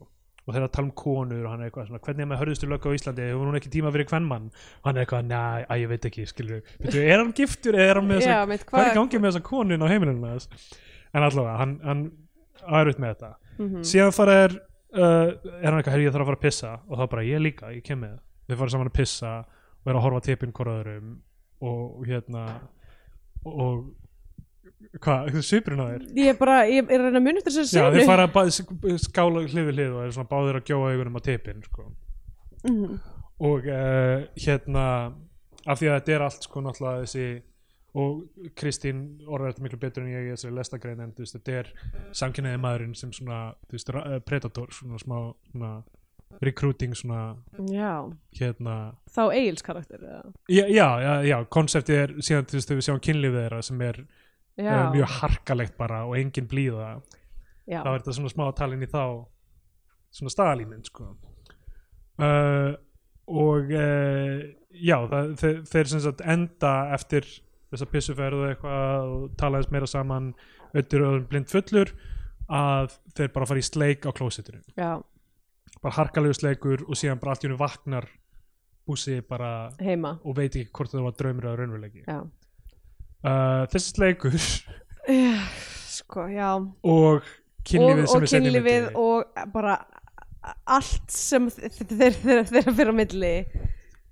Og 0.46 0.54
þeir 0.54 0.64
að 0.66 0.72
tala 0.74 0.86
um 0.86 0.92
konur 0.94 1.44
og 1.44 1.50
hann 1.50 1.60
er 1.62 1.68
eitthvað 1.70 1.88
svona 1.88 2.00
hvernig 2.02 2.22
er 2.22 2.28
með 2.30 2.40
hörðustu 2.40 2.68
löggu 2.70 2.90
á 2.90 2.94
Íslandi, 2.94 3.26
hefur 3.30 3.46
hún 3.46 3.58
ekki 3.58 3.70
tíma 3.74 3.90
fyrir 3.94 4.06
kvennmann 4.10 4.48
og 4.52 4.86
hann 4.86 4.96
er 4.96 5.04
eitthvað, 5.04 5.26
næ, 5.26 5.66
að 5.70 5.82
ég 5.82 5.90
veit 5.90 6.06
ekki 6.06 6.26
skilur 6.30 6.62
við, 6.82 6.96
er 7.02 7.18
hann 7.18 7.32
giftur 7.34 7.74
eða 7.78 7.90
er 7.90 8.00
hann 8.00 8.08
með 8.08 8.22
þess 8.22 8.48
mitt, 8.50 8.64
hvað 8.66 8.86
er 8.86 8.90
í 8.90 8.96
gangi 8.98 9.20
með 9.22 9.30
þessa 9.32 9.44
konu 9.46 9.74
inn 9.74 9.82
á 9.86 9.90
heimilinu 9.92 10.32
þess 10.32 10.48
en 11.14 11.26
allavega, 11.28 11.56
hann, 11.58 11.74
hann 11.86 12.02
er 12.80 12.90
upp 12.92 12.98
með 13.02 13.14
þetta. 13.14 13.32
Mhm. 13.58 13.82
síðan 13.92 14.14
fara 14.14 14.36
er 14.46 14.56
uh, 14.96 15.32
er 15.62 15.68
hann 15.70 15.78
eitthvað, 15.80 15.94
herri 15.94 16.06
ég 16.06 16.14
þarf 16.14 16.24
að 16.26 16.30
fara 16.32 16.38
að 16.40 16.44
pissa 16.46 16.72
og 16.88 16.98
þá 17.00 17.04
bara, 17.14 17.24
ég 17.28 17.42
líka, 17.42 17.72
ég 17.74 17.82
kem 17.86 18.00
með 18.04 18.18
þau 18.50 18.56
fara 18.60 18.74
saman 18.74 18.90
að 18.92 18.96
pissa 19.00 19.32
og 19.82 19.90
er 19.90 19.98
að 19.98 20.04
horfa 20.06 20.22
tipinn 20.28 20.52
hvoraðurum 20.56 21.10
og 21.62 22.06
hérna 22.08 22.44
og 23.48 23.84
hvað, 25.02 25.30
svipurinn 25.46 25.82
á 25.82 25.86
þér 25.92 26.06
ég 26.18 26.32
er 26.32 26.38
bara, 26.40 26.56
ég 26.70 26.84
er 26.90 27.00
að 27.00 27.08
reyna 27.08 27.20
að 27.22 27.26
muni 27.26 27.40
eftir 27.42 27.54
þessari 27.56 27.80
Já, 27.82 27.86
senu 27.86 27.98
þeir 27.98 28.10
fara 28.10 28.26
að 28.28 28.34
ba- 28.36 28.98
skála 29.06 29.44
hlið 29.46 29.68
við 29.70 29.76
hlið 29.78 29.96
og 29.96 30.04
er 30.06 30.14
svona 30.16 30.30
báðir 30.32 30.58
að 30.60 30.66
gjóa 30.70 30.90
augunum 30.92 31.18
á 31.18 31.22
tipinn 31.28 31.62
sko. 31.66 31.88
Mhm. 32.62 32.98
og 33.42 33.64
uh, 33.66 34.26
hérna 34.38 34.84
af 35.66 35.78
því 35.80 35.88
að 35.90 35.96
þetta 35.98 36.12
er 36.14 36.24
allt 36.26 36.44
sko 36.46 36.60
náttúrulega 36.62 37.06
þessi 37.06 37.24
og 37.92 38.52
Kristín 38.56 39.02
orðar 39.26 39.52
þetta 39.52 39.64
miklu 39.66 39.78
betur 39.82 40.04
en 40.06 40.12
ég 40.14 40.28
í 40.28 40.32
þessari 40.32 40.56
lestagrein 40.56 41.02
en 41.04 41.10
þú 41.12 41.24
veist, 41.24 41.36
þetta 41.36 41.56
er 41.58 41.72
samkynniði 42.16 42.60
maðurinn 42.62 42.94
sem 42.96 43.12
svona 43.12 43.40
þú 43.66 43.76
veist, 43.76 43.92
eh, 44.00 44.20
predator, 44.24 44.72
svona 44.72 45.00
smá 45.02 45.16
svona 45.50 45.72
recruiting 46.40 46.96
svona 46.96 47.36
já, 47.68 48.12
hérna 48.38 48.76
þá 49.12 49.22
Egil's 49.36 49.64
karakter 49.64 50.00
já, 50.48 50.64
já, 50.68 50.88
já, 51.28 51.36
konseptið 51.52 52.00
er 52.00 52.14
síðan 52.24 52.48
þú 52.48 52.58
veist, 52.58 52.72
við 52.72 52.86
sjáum 52.86 53.02
kynlífið 53.04 53.40
þeirra 53.42 53.60
sem 53.66 53.84
er 53.84 54.00
uh, 54.00 54.86
mjög 54.94 55.18
harkalegt 55.18 55.76
bara 55.76 56.04
og 56.08 56.16
engin 56.16 56.48
blíða 56.48 56.94
já. 57.66 57.82
þá 57.82 57.90
er 57.92 58.00
þetta 58.00 58.16
svona 58.16 58.32
smá 58.32 58.46
inn 58.72 58.86
í 58.86 58.90
þá 58.90 59.04
svona 60.12 60.32
staðalímynd 60.32 60.88
sko. 60.88 61.12
uh, 62.20 62.72
og 63.32 63.72
uh, 63.76 64.40
já, 64.72 64.98
það, 65.12 65.32
þeir, 65.40 65.62
þeir 65.68 65.92
sem 65.92 66.04
sagt 66.04 66.24
enda 66.24 66.74
eftir 66.96 67.28
þessa 67.72 67.90
pissuferð 67.92 68.42
og 68.42 68.50
eitthvað 68.50 69.12
og 69.16 69.28
tala 69.40 69.62
þess 69.62 69.74
meira 69.74 69.90
saman 69.90 70.32
öttur 70.78 71.06
og 71.08 71.28
blind 71.30 71.50
fullur 71.52 71.92
að 72.52 72.98
þeir 73.16 73.32
bara 73.34 73.48
fara 73.48 73.62
í 73.62 73.66
sleik 73.66 74.06
á 74.08 74.10
klósitinu 74.12 74.60
já, 74.76 75.00
bara 75.82 75.96
harkalegu 75.96 76.36
sleikur 76.36 76.84
og 76.86 76.98
síðan 76.98 77.20
bara 77.22 77.34
allt 77.34 77.44
í 77.44 77.48
hennu 77.48 77.60
vaknar 77.60 78.08
búsi 78.86 79.20
bara 79.28 79.72
heima. 79.80 80.16
og 80.24 80.36
veit 80.36 80.56
ekki 80.56 80.72
hvort 80.74 80.92
það 80.92 81.06
var 81.06 81.18
draumur 81.18 81.48
eða 81.48 81.58
raunveruleiki. 81.60 82.04
Já. 82.06 82.18
uh, 83.22 83.64
þessi 83.72 83.94
sleikur 83.94 84.38
sko, 85.98 86.26
já. 86.30 86.50
Og 86.82 87.28
kynlífið 87.68 88.02
og, 88.04 88.10
sem 88.10 88.26
og 88.26 88.32
kynlífið 88.32 88.88
og 88.98 89.44
bara 89.54 89.76
allt 90.66 91.14
sem 91.14 91.46
þeir 91.50 92.18
fyrir 92.18 92.90
á 92.90 92.94
milli. 92.96 93.36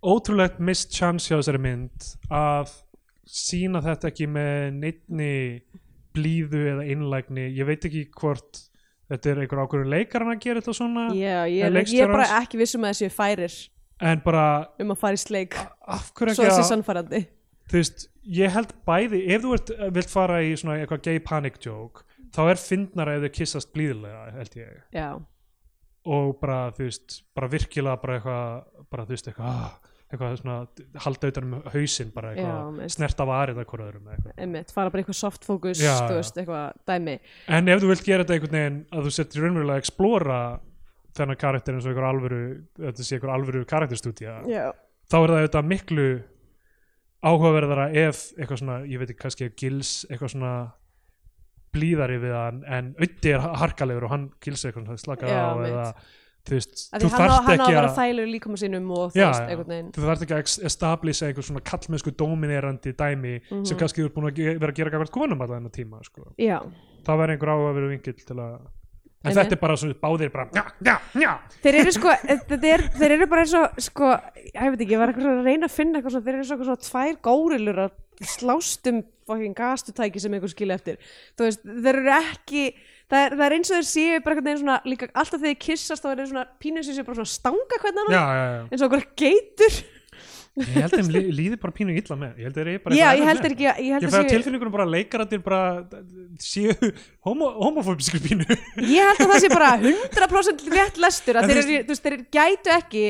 Ótrúlegt 0.01 0.63
mist 0.63 0.95
chance 0.95 1.29
hjá 1.29 1.37
þessari 1.41 1.61
mynd 1.61 2.13
að 2.33 2.71
sína 3.27 3.83
þetta 3.85 4.11
ekki 4.11 4.29
með 4.31 4.55
neittni 4.79 5.33
blíðu 6.17 6.65
eða 6.73 6.87
innlægni 6.91 7.49
ég 7.55 7.69
veit 7.69 7.85
ekki 7.87 8.07
hvort 8.17 8.65
þetta 9.11 9.31
er 9.31 9.43
einhver 9.43 9.65
ákvörðun 9.65 9.93
leikarinn 9.95 10.33
að 10.33 10.43
gera 10.47 10.63
þetta 10.63 10.77
svona 10.77 11.05
já, 11.15 11.45
ég, 11.51 11.67
er, 11.67 11.79
ég 11.85 12.07
er 12.07 12.11
bara 12.11 12.31
ekki 12.41 12.59
vissum 12.61 12.87
að 12.87 12.97
þessi 12.97 13.15
færir 13.15 13.59
en 14.01 14.23
bara 14.25 14.45
um 14.81 14.95
að 14.95 15.01
fara 15.01 15.19
í 15.19 15.21
sleik. 15.21 15.57
Svo 16.17 16.31
þessi 16.41 16.65
sannfærandi. 16.69 17.25
Þú 17.71 17.79
veist, 17.79 18.07
ég 18.37 18.55
held 18.55 18.73
bæði 18.89 19.21
ef 19.35 19.45
þú 19.45 19.53
ert, 19.57 19.75
vilt 19.97 20.11
fara 20.13 20.41
í 20.43 20.55
svona 20.59 20.81
eitthvað 20.81 21.05
gay 21.07 21.21
panic 21.23 21.61
joke 21.63 22.07
þá 22.35 22.41
er 22.53 22.63
fyndnara 22.63 23.19
ef 23.19 23.27
þau 23.27 23.37
kissast 23.37 23.71
blíðlega 23.75 24.25
held 24.39 24.57
ég. 24.59 24.81
Já, 24.95 25.09
og 26.17 26.33
bara 26.41 26.59
þú 26.77 26.89
veist, 26.89 27.21
bara 27.37 27.51
virkilega 27.53 28.03
bara 28.03 28.19
eitthvað, 28.19 28.83
bara 28.91 29.07
þú 29.07 29.17
veist 29.17 29.31
eitthvað 29.31 29.55
ah, 29.55 29.90
eitthvað 30.11 30.37
svona 30.41 30.57
halda 31.05 31.31
utan 31.31 31.47
um 31.47 31.61
hausinn 31.75 32.11
bara 32.15 32.33
eitthvað 32.35 32.73
mitt. 32.79 32.95
snerta 32.97 33.27
varið 33.29 33.61
að 33.63 33.69
hvora 33.71 33.87
öðrum 33.91 34.09
eða 34.09 34.17
eitthvað. 34.17 34.35
einmitt, 34.45 34.73
fara 34.75 34.91
bara 34.91 35.05
eitthvað 35.05 35.19
soft 35.21 35.47
focus 35.47 35.83
eitthvað 35.85 36.81
dæmi 36.91 37.15
en 37.59 37.71
ef 37.71 37.85
þú 37.85 37.93
vilt 37.93 38.05
gera 38.09 38.25
þetta 38.27 38.37
einhvern 38.39 38.59
veginn 38.59 38.81
að 38.91 39.07
þú 39.07 39.15
setur 39.19 39.47
raunverulega 39.47 39.77
að 39.79 39.85
explora 39.85 40.41
þennan 41.19 41.41
karakter 41.41 41.77
eins 41.77 41.87
og 41.87 41.93
einhver 41.95 42.09
alvöru 42.11 42.43
þetta 42.81 43.07
sé 43.07 43.17
einhver 43.19 43.35
alvöru 43.37 43.65
karakterstúdía 43.71 44.37
já, 44.51 44.67
þá 45.11 45.17
er 45.21 45.33
það 45.35 45.41
auðvitað 45.41 45.71
miklu 45.75 46.11
áhugaverðara 47.21 47.89
ef 48.09 48.27
eitthvað 48.39 48.63
svona, 48.63 48.77
ég 48.89 49.01
veit 49.01 49.11
ekki 49.13 49.23
kannski 49.25 49.49
ef 49.49 49.57
Gils 49.61 49.91
eitthvað 50.09 50.35
svona 50.35 50.53
blíðari 51.75 52.17
við 52.23 52.33
hann 52.35 52.63
en 52.67 52.89
Öddi 52.99 53.35
er 53.35 53.45
harkalegur 53.61 54.09
og 54.09 54.15
hann 54.15 54.25
Gils 54.43 54.65
eitthvað 54.67 54.97
slakað 54.99 55.35
á 55.37 55.55
mitt. 55.61 56.09
Þú 56.47 56.57
veist, 56.57 56.75
þú 56.95 57.07
á, 57.07 57.13
þarft 57.13 57.31
á 57.31 57.41
ekki 57.53 57.75
að 57.77 57.85
að 57.85 57.95
Já, 59.15 59.29
þú 59.95 60.05
þarft 60.07 60.25
ekki 60.25 60.37
að 60.39 60.67
establisa 60.71 61.27
einhver 61.29 61.47
svona 61.47 61.63
kallmennsku 61.71 62.11
dominerandi 62.17 62.93
dæmi 62.97 63.35
Mhm. 63.51 63.65
sem 63.67 63.77
kannski 63.79 64.03
þú 64.03 64.09
er 64.09 64.15
búin 64.17 64.29
að 64.31 64.61
vera 64.61 64.73
að 64.73 64.77
gera 64.81 64.91
gafart 64.91 65.11
konum 65.15 65.41
alltaf 65.41 65.57
þennan 65.59 65.73
tíma 65.77 66.03
sko. 66.05 66.33
já, 66.39 66.59
það 67.05 67.19
væri 67.21 67.37
einhver 67.37 67.53
áhugaverðu 67.55 67.89
vingill 67.95 68.25
til 68.27 68.37
að 68.37 68.61
en 69.23 69.29
Einmitt. 69.29 69.37
þetta 69.37 69.53
er 69.53 69.61
bara 69.61 69.77
svona 69.77 69.95
báðir 70.01 70.33
bara 70.33 70.47
já, 70.57 70.65
já, 70.81 70.97
já 71.21 71.33
þeir 71.63 71.75
eru 71.83 71.93
sko 71.93 72.09
þetta 72.09 72.65
er, 72.73 72.81
þeir 72.97 73.11
eru 73.19 73.27
bara 73.29 73.41
eins 73.45 73.55
og 73.55 73.81
sko, 73.85 74.05
ég 74.55 74.71
veit 74.71 74.81
ekki, 74.81 74.95
ég 74.97 74.99
var 74.99 75.13
svona 75.13 75.41
að 75.43 75.45
reyna 75.45 75.67
að 75.69 75.75
finna 75.77 75.99
eitthvað 76.01 76.11
svona, 76.15 76.25
þeir 76.25 76.35
eru 76.35 76.45
eitthvað 76.47 76.71
svona 76.71 76.87
tvær 76.89 77.21
górilur 77.29 77.79
að 77.85 77.91
slást 78.25 78.87
um 78.89 79.03
fucking 79.29 79.55
gastutæki 79.55 80.21
sem 80.21 80.33
einhver 80.33 80.49
skilja 80.49 80.75
eftir 80.81 80.97
þú 81.37 81.45
veist, 81.45 81.61
þeir 81.65 82.01
eru 82.01 82.15
ekki 82.17 82.65
það 83.11 83.25
er, 83.27 83.37
það 83.37 83.47
er 83.49 83.55
eins 83.59 83.71
og 83.71 83.79
þeir 83.81 83.89
séu 83.91 84.19
bara 84.27 84.41
veginn 84.41 84.61
svona 84.65 84.77
líka 84.87 85.09
alltaf 85.13 85.39
þegar 85.41 85.49
þeir 85.51 85.63
kissast 85.67 86.05
þá 86.05 86.11
er 86.13 86.21
þeir 86.23 86.29
svona 86.33 86.45
pínu 86.63 86.85
sem 86.87 86.95
séu 86.99 87.07
bara 87.09 87.19
svona 87.21 87.33
stanga 87.37 87.81
hvernig 87.83 87.99
já, 88.01 88.05
annan. 88.05 88.21
Já, 88.21 88.45
já. 88.55 88.69
eins 88.71 88.85
og 88.85 88.91
okkur 88.91 89.09
geitur. 89.25 89.81
Ég 90.61 90.67
held 90.75 90.93
að 90.93 90.99
þeim 90.99 91.11
lí- 91.15 91.35
líði 91.39 91.57
bara 91.63 91.73
pínu 91.73 91.93
illa 91.95 92.17
með. 92.19 92.33
Ég 92.41 92.47
held 92.49 92.57
að 92.57 92.59
þeir 92.61 92.71
eru 92.75 92.81
bara 92.85 92.97
já, 92.99 93.05
ég 93.17 93.29
held 93.31 93.45
ekki 93.49 93.67
að- 93.71 93.79
ég 93.81 93.93
held 93.95 94.03
Ég 94.03 94.09
að 94.09 94.15
fæ 94.15 94.19
á 94.19 94.23
séu 94.25 94.31
tilfinningunum 94.35 94.73
bara 94.75 94.85
að 94.87 94.95
leikarandir 94.97 95.43
bara 95.47 95.61
séu 96.43 96.75
homo, 97.29 97.51
homofóbiskur 97.63 98.21
pínu 98.25 98.45
ég 98.83 99.07
held 99.07 99.23
að 99.23 99.31
það 99.31 99.45
sé 99.45 99.51
bara 99.53 99.71
100% 99.81 100.65
rétt 100.75 100.99
lestur 101.01 101.39
En 101.39 101.45
að 101.45 101.53
þeir, 101.55 101.61
þú 101.63 101.71
eru, 101.71 101.85
þú 101.87 101.95
veist, 101.95 102.03
þeir 102.09 102.19
gætu 102.35 102.75
ekki 102.77 103.05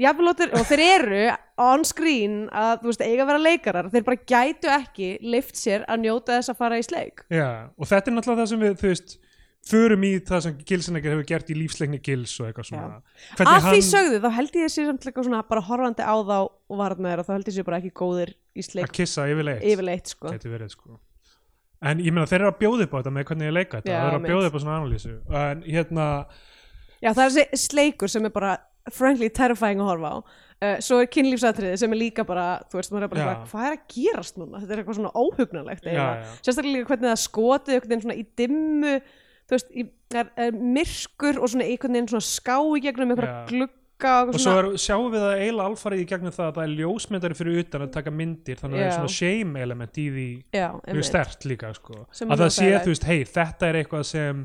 jafnvelóttir, 0.00 0.52
og 0.56 0.68
þeir 0.68 0.82
eru 0.86 1.22
on 1.60 1.86
screen 1.88 2.36
að 2.56 2.84
þú 2.84 2.92
veist, 2.92 3.02
eiga 3.06 3.24
að 3.24 3.32
vera 3.32 3.42
leikarar. 3.46 3.90
Þeir 3.92 4.06
bara 4.06 4.22
gætu 4.32 4.70
ekki 4.74 5.10
lift 5.24 5.58
sér 5.60 5.84
að 5.90 6.06
njóta 6.06 6.38
þess 6.38 6.52
að 6.52 6.62
fara 6.62 6.78
í 6.80 6.86
sleik. 6.86 7.26
Já, 7.32 7.50
og 7.76 7.90
þetta 7.90 8.10
er 8.10 8.16
náttúrulega 8.16 8.42
það 8.42 8.52
sem 8.52 8.64
við, 8.64 8.78
þú 8.80 8.92
veist 8.92 9.18
förum 9.70 10.06
í 10.08 10.12
það 10.24 10.42
sem 10.46 10.56
Gilsenegger 10.70 11.14
hefur 11.14 11.26
gert 11.28 11.50
í 11.52 11.56
lífsleikni 11.58 12.00
Gils 12.04 12.32
og 12.40 12.48
eitthvað 12.48 12.70
svona. 12.70 13.00
Að 13.44 13.66
því 13.68 13.82
sögðu, 13.90 14.20
þá 14.24 14.30
held 14.38 14.56
ég 14.56 14.72
sé 14.72 14.86
samt 14.88 15.06
líka 15.06 15.24
svona 15.26 15.42
bara 15.50 15.64
horfandi 15.66 16.06
á 16.06 16.16
þá 16.16 16.36
og 16.40 16.80
varðnaður 16.80 17.22
og 17.22 17.28
þá 17.28 17.32
held 17.36 17.50
ég 17.50 17.56
sé 17.58 17.66
bara 17.66 17.80
ekki 17.82 17.92
góðir 18.00 18.32
í 18.32 18.64
að 18.64 18.70
sleik 18.70 18.94
kissa 18.96 19.28
yfirleitt. 19.28 19.66
Yfirleitt 19.68 20.14
sko. 20.14 20.32
Verið 20.32 20.72
sko. 20.72 20.96
En 21.80 22.00
ég 22.04 22.12
meina 22.12 22.28
þeir 22.28 22.42
eru 22.42 22.52
að 22.52 22.58
bjóða 22.60 22.86
upp 22.86 22.96
á 22.96 22.98
þetta 23.00 23.12
með 23.16 23.28
hvernig 23.28 23.48
ég 23.48 23.56
leika 23.56 23.80
þetta. 23.80 23.92
Já, 23.92 24.00
þeir 24.00 24.08
eru 24.08 24.20
að 24.20 24.26
bjóða 24.28 24.48
upp 24.48 24.56
á 24.56 24.60
svona 24.64 24.78
analýsu. 24.80 25.12
En 25.40 25.62
hérna, 25.64 26.06
Já, 27.00 27.14
það 27.16 27.22
er 27.22 27.30
þessi 27.36 27.60
sleikur 27.62 28.12
sem 28.12 28.26
er 28.28 28.32
bara 28.34 28.56
frankly 28.88 29.28
terrifying 29.28 29.82
að 29.82 29.90
horfa 29.92 30.12
á 30.12 30.16
uh, 30.20 30.76
svo 30.84 31.00
er 31.02 31.08
kynlífsatriði 31.12 31.78
sem 31.80 31.92
er 31.96 32.00
líka 32.00 32.24
bara 32.28 32.46
þú 32.70 32.80
veist, 32.80 32.92
maður 32.94 33.06
er 33.08 33.12
bara, 33.14 33.26
bara 33.30 33.48
hvað 33.50 33.66
er 33.68 33.76
að 33.78 33.82
gerast 33.96 34.38
núna 34.40 34.60
þetta 34.62 34.76
er 34.76 34.82
eitthvað 34.82 35.00
svona 35.00 35.12
óhugnalegt 35.16 35.84
Já, 35.84 35.90
eiginlega. 35.90 36.14
já. 36.20 36.38
sérstaklega 36.46 36.78
líka 36.78 36.92
hvernig 36.94 37.10
það 37.12 37.24
skotið 37.26 37.74
einhvern 37.76 37.90
veginn 37.94 38.06
svona 38.06 38.20
í 38.20 38.24
dimmu 38.40 38.94
þú 39.50 39.56
veist, 39.56 39.74
í, 39.74 39.84
er, 40.14 40.32
er 40.46 40.56
myrkur 40.78 41.40
og 41.42 41.52
svona 41.52 41.68
einhvern 41.68 41.96
veginn 41.98 42.10
svona 42.14 42.26
ská 42.30 42.56
í 42.60 42.82
gegnum 42.86 43.12
einhverja 43.14 43.36
Já. 43.36 43.44
glugga 43.50 43.76
og, 44.24 44.32
og 44.32 44.40
svo 44.40 44.56
er, 44.62 44.68
sjáum 44.80 45.10
við 45.12 45.24
það 45.26 45.42
eiginlega 45.44 45.70
alfarið 45.74 46.02
í 46.02 46.08
gegnum 46.08 46.34
það 46.36 46.46
að 46.46 46.54
það 46.56 46.64
er 46.66 46.74
ljósmyndari 46.78 47.36
fyrir 47.36 47.60
utan 47.64 47.84
að 47.84 47.90
taka 47.98 48.14
myndir 48.16 48.60
þannig 48.62 48.78
að 48.78 48.84
það 48.84 48.90
er 48.90 48.98
svona 49.00 49.16
shame 49.16 49.64
element 49.66 50.00
í 50.00 50.06
því 50.14 50.28
já, 50.56 50.68
mjög 50.86 51.08
stert 51.10 51.46
líka 51.50 51.72
sko. 51.76 51.98
Að 52.08 52.40
það 52.44 52.52
sé, 52.56 52.70
þú 52.80 52.94
veist, 52.94 53.06
hei, 53.10 53.18
þetta 53.28 53.68
er 53.68 53.80
eitthvað 53.82 54.06
sem 54.08 54.40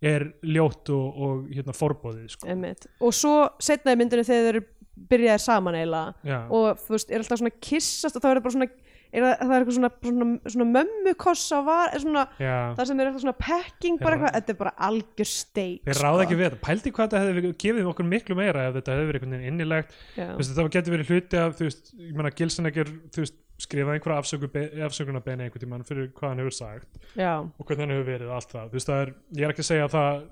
er 0.00 0.30
ljótt 0.46 0.92
og, 0.94 1.16
og 1.20 1.48
hérna 1.52 1.74
forbóðið 1.76 2.36
sko. 2.36 2.60
og 3.00 3.16
svo 3.16 3.34
setna 3.60 3.92
í 3.94 4.00
myndinu 4.00 4.24
þegar 4.24 4.46
þeir 4.46 4.54
eru 4.54 4.68
byrjaðir 5.10 5.42
saman 5.44 5.76
eiginlega 5.78 6.38
og 6.52 6.80
þú 6.84 6.96
veist, 6.96 7.10
er 7.10 7.22
alltaf 7.22 7.40
svona 7.40 7.58
kissast 7.60 8.16
og 8.16 8.24
það 8.24 8.32
er 8.32 8.42
bara 8.44 8.56
svona 8.56 8.70
er 9.10 9.24
það, 9.24 9.32
það 9.40 9.52
er 9.52 9.64
eitthvað 9.64 9.76
svona, 9.76 9.90
svona, 10.04 10.26
svona 10.54 10.66
mömmukoss 10.70 11.44
á 11.50 11.58
var, 11.66 11.94
svona 12.02 12.24
Já. 12.38 12.56
það 12.78 12.90
sem 12.90 13.00
er 13.00 13.08
eitthvað 13.08 13.24
svona 13.24 13.36
packing 13.40 14.00
bara 14.00 14.16
eitthvað, 14.16 14.34
þetta 14.36 14.54
er 14.54 14.58
bara 14.60 14.74
algjör 14.88 15.30
steik 15.30 15.88
þeir 15.88 16.02
ráða 16.04 16.24
ekki 16.26 16.38
við 16.38 16.46
þetta, 16.46 16.60
pældi 16.68 16.94
hvað 16.94 17.08
þetta 17.08 17.22
hefði 17.24 17.52
gefið 17.64 17.90
okkur 17.90 18.10
miklu 18.12 18.38
meira 18.38 18.66
ef 18.68 18.76
þetta 18.78 18.96
hefði 18.96 19.08
verið 19.10 19.20
einhvern 19.20 19.36
veginn 19.36 19.54
innilegt 19.54 19.96
Já. 20.14 20.26
Þú 20.30 20.40
veist, 20.40 20.52
þetta 20.52 20.74
getur 20.76 20.96
verið 20.96 21.14
hluti 21.14 21.40
af 21.40 21.56
þú 21.58 21.68
veist, 21.68 21.92
ég 21.98 22.20
meina 22.20 22.34
Gilsenegger 22.40 22.92
þú 23.10 23.24
veist, 23.24 23.38
skrifaði 23.60 23.98
einhverja 23.98 24.86
afsökunarbeini 24.86 25.46
einhvern 25.46 25.64
tímann 25.64 25.84
fyrir 25.86 26.08
hvað 26.16 26.32
hann 26.32 26.42
hefur 26.42 26.56
sagt 26.56 27.02
já, 27.18 27.34
og 27.40 27.66
hvernig 27.66 27.84
hann 27.84 27.94
hefur 27.94 28.08
verið 28.08 28.32
allt 28.36 28.54
það, 28.54 28.78
það 28.86 29.02
er, 29.02 29.12
ég 29.36 29.46
er 29.46 29.54
ekki 29.54 29.64
að 29.64 29.68
segja 29.70 29.88
að 29.88 29.96
það 29.96 30.24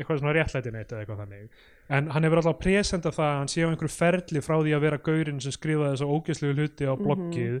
eitthvað 0.00 0.20
svona 0.20 0.36
réttlæti 0.36 0.74
neitt 0.74 0.92
eða 0.92 1.04
eitthvað 1.04 1.24
þannig. 1.24 1.64
En 1.94 2.12
hann 2.14 2.26
hefur 2.28 2.40
alltaf 2.40 2.60
presenta 2.60 3.14
það 3.14 3.30
að 3.30 3.40
hann 3.40 3.50
sé 3.54 3.64
á 3.64 3.68
einhverju 3.70 3.94
ferli 3.96 4.44
frá 4.44 4.54
því 4.60 4.76
að 4.76 4.86
vera 4.86 5.02
gaurinn 5.08 5.42
sem 5.44 5.54
skrifaði 5.54 5.96
þessu 5.96 6.12
ógeðslegu 6.14 6.56
hluti 6.58 6.88
á 6.88 6.94
bloggið 7.00 7.58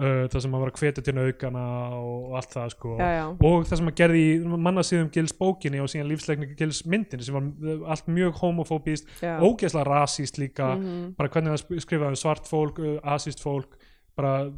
uh, 0.00 0.24
það 0.30 0.36
sem 0.42 0.54
hann 0.54 0.62
var 0.64 0.72
að 0.72 0.80
hvetja 0.82 1.04
til 1.06 1.14
naukana 1.16 1.64
og, 1.98 2.26
allt 2.38 2.56
það 2.56 2.74
sko. 2.74 2.94
Já, 2.98 3.08
já. 3.18 3.24
og 3.32 3.68
það 3.68 3.80
sem 3.80 3.90
hann 3.90 3.98
gerði 4.00 4.24
í 4.24 4.58
mannasíðum 4.66 5.10
Gils 5.14 5.36
bókinni 5.38 5.82
og 5.82 5.90
síðan 5.92 6.10
lífsleikni 6.12 6.50
Gils 6.58 6.82
myndinni 6.88 7.26
sem 7.26 7.38
var 7.38 7.88
allt 7.94 8.10
mjög 8.10 8.40
homofóbist 8.42 9.10
ógeðslega 9.22 9.86
rasíst 9.88 10.40
líka. 10.42 10.74
Mhm. 10.74 11.14
bara 11.18 11.32
hvernig 11.32 11.54
hann 11.54 11.82
skrifaði 11.84 12.14
um 12.14 12.20
svart 12.20 12.48
fólk, 12.50 12.80
asíst 13.02 13.42
fólk 13.44 13.78
bara 14.18 14.48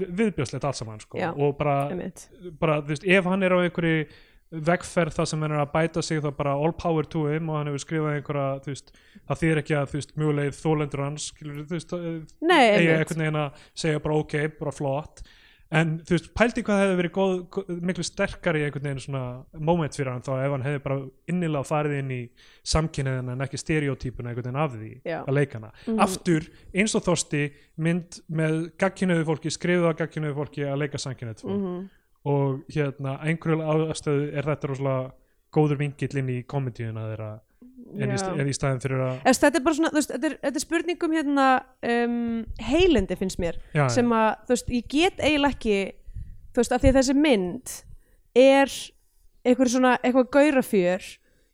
viðbjöðslegt 0.00 0.66
allt 0.66 0.78
saman 0.78 1.00
sko. 1.02 1.18
Já. 1.18 1.30
og 1.34 1.56
bara, 1.58 1.90
bara 2.60 2.80
veist, 2.86 3.06
ef 3.06 3.30
hann 3.30 3.42
er 3.46 3.56
á 3.56 3.58
einhverju 3.60 4.04
vegferð 4.50 5.14
það 5.14 5.28
sem 5.30 5.42
hann 5.44 5.52
er 5.54 5.62
að 5.62 5.72
bæta 5.74 6.02
sig 6.02 6.22
þá 6.22 6.30
bara 6.34 6.56
all 6.58 6.72
power 6.74 7.06
to 7.06 7.26
him 7.30 7.50
og 7.52 7.60
hann 7.60 7.70
hefur 7.70 7.84
skrifað 7.84 8.16
einhverja, 8.18 8.46
veist, 8.66 8.90
það 9.28 9.42
þýr 9.42 9.60
ekki 9.62 9.76
að 9.78 9.92
veist, 9.94 10.14
mjögulegið 10.18 10.56
þólendur 10.58 11.04
hans 11.06 11.28
skilur, 11.30 11.60
þú 11.60 11.76
veist, 11.76 11.94
einmitt. 11.94 12.56
einhvern 12.56 13.22
veginn 13.24 13.40
að 13.44 13.68
segja 13.84 14.02
bara 14.06 14.18
ok, 14.24 14.36
bara 14.58 14.74
flott 14.74 15.22
en 15.72 15.90
þú 16.02 16.16
veist, 16.16 16.28
pældi 16.34 16.62
hvað 16.66 16.80
hefði 16.82 16.96
verið 16.98 17.12
góð, 17.14 17.34
góð, 17.54 17.68
miklu 17.86 18.02
sterkari 18.04 18.64
einhvern 18.66 18.82
veginn 18.88 19.02
svona 19.04 19.44
moment 19.54 19.94
fyrir 19.94 20.10
hann 20.12 20.24
þá 20.26 20.32
ef 20.44 20.50
hann 20.56 20.64
hefði 20.66 20.82
bara 20.82 20.96
innilega 21.30 21.68
farið 21.68 21.98
inn 22.00 22.10
í 22.10 22.20
samkynniðin 22.72 23.30
en 23.36 23.44
ekki 23.46 23.60
stereotypuna 23.62 24.32
einhvern 24.32 24.48
veginn 24.48 24.60
af 24.64 24.74
því 24.74 24.90
Já. 25.06 25.20
að 25.24 25.36
leika 25.38 25.58
hana 25.60 25.70
Mhm. 25.86 26.00
aftur, 26.00 26.48
eins 26.74 26.94
og 26.98 27.04
þorsti 27.06 27.42
mynd 27.78 28.20
með 28.30 28.72
gagkinuðu 28.82 29.24
fólki 29.30 29.50
skrifuð 29.54 29.90
á 29.90 29.98
gagkinuðu 30.02 30.34
fólki 30.40 30.66
að 30.66 30.78
leika 30.82 30.98
samkynniðt 30.98 31.42
fólk 31.44 31.60
Mhm. 31.60 31.88
og 32.24 32.64
hérna 32.68 33.18
einhverju 33.22 33.62
ástæðu 33.94 34.34
er 34.34 34.42
þetta 34.42 34.68
rosalega 34.68 35.12
góður 35.52 35.78
vingill 35.78 36.18
inn 36.18 36.28
í 36.28 36.44
komedíuna 36.46 37.06
þeirra 37.14 37.40
en 37.98 38.14
í, 38.14 38.18
en 38.42 38.50
í 38.50 38.56
staðin 38.56 38.82
fyrir 38.82 39.02
að 39.04 39.14
Eða, 39.24 39.36
þetta 39.44 39.60
er 39.60 39.64
bara 39.66 39.78
svona, 39.78 39.92
veist, 39.96 40.12
þetta 40.14 40.28
er, 40.30 40.36
þetta 40.44 40.60
er 40.60 40.64
spurningum 40.66 41.16
hérna 41.16 41.46
um, 41.94 42.18
heilindi 42.70 43.18
finnst 43.20 43.40
mér 43.42 43.58
Já, 43.74 43.86
sem 43.92 44.14
að, 44.14 44.30
þú 44.46 44.56
veist, 44.56 44.74
ég 44.76 44.90
get 44.92 45.22
eiginlega 45.22 45.56
ekki 45.56 45.78
þú 46.50 46.62
veist, 46.62 46.74
af 46.76 46.82
því 46.82 46.92
að 46.92 47.00
þessi 47.00 47.16
mynd 47.18 47.76
er 48.40 48.76
eitthvað 49.44 49.72
svona, 49.74 49.94
eitthvað 50.02 50.30
gaurafjör 50.36 51.08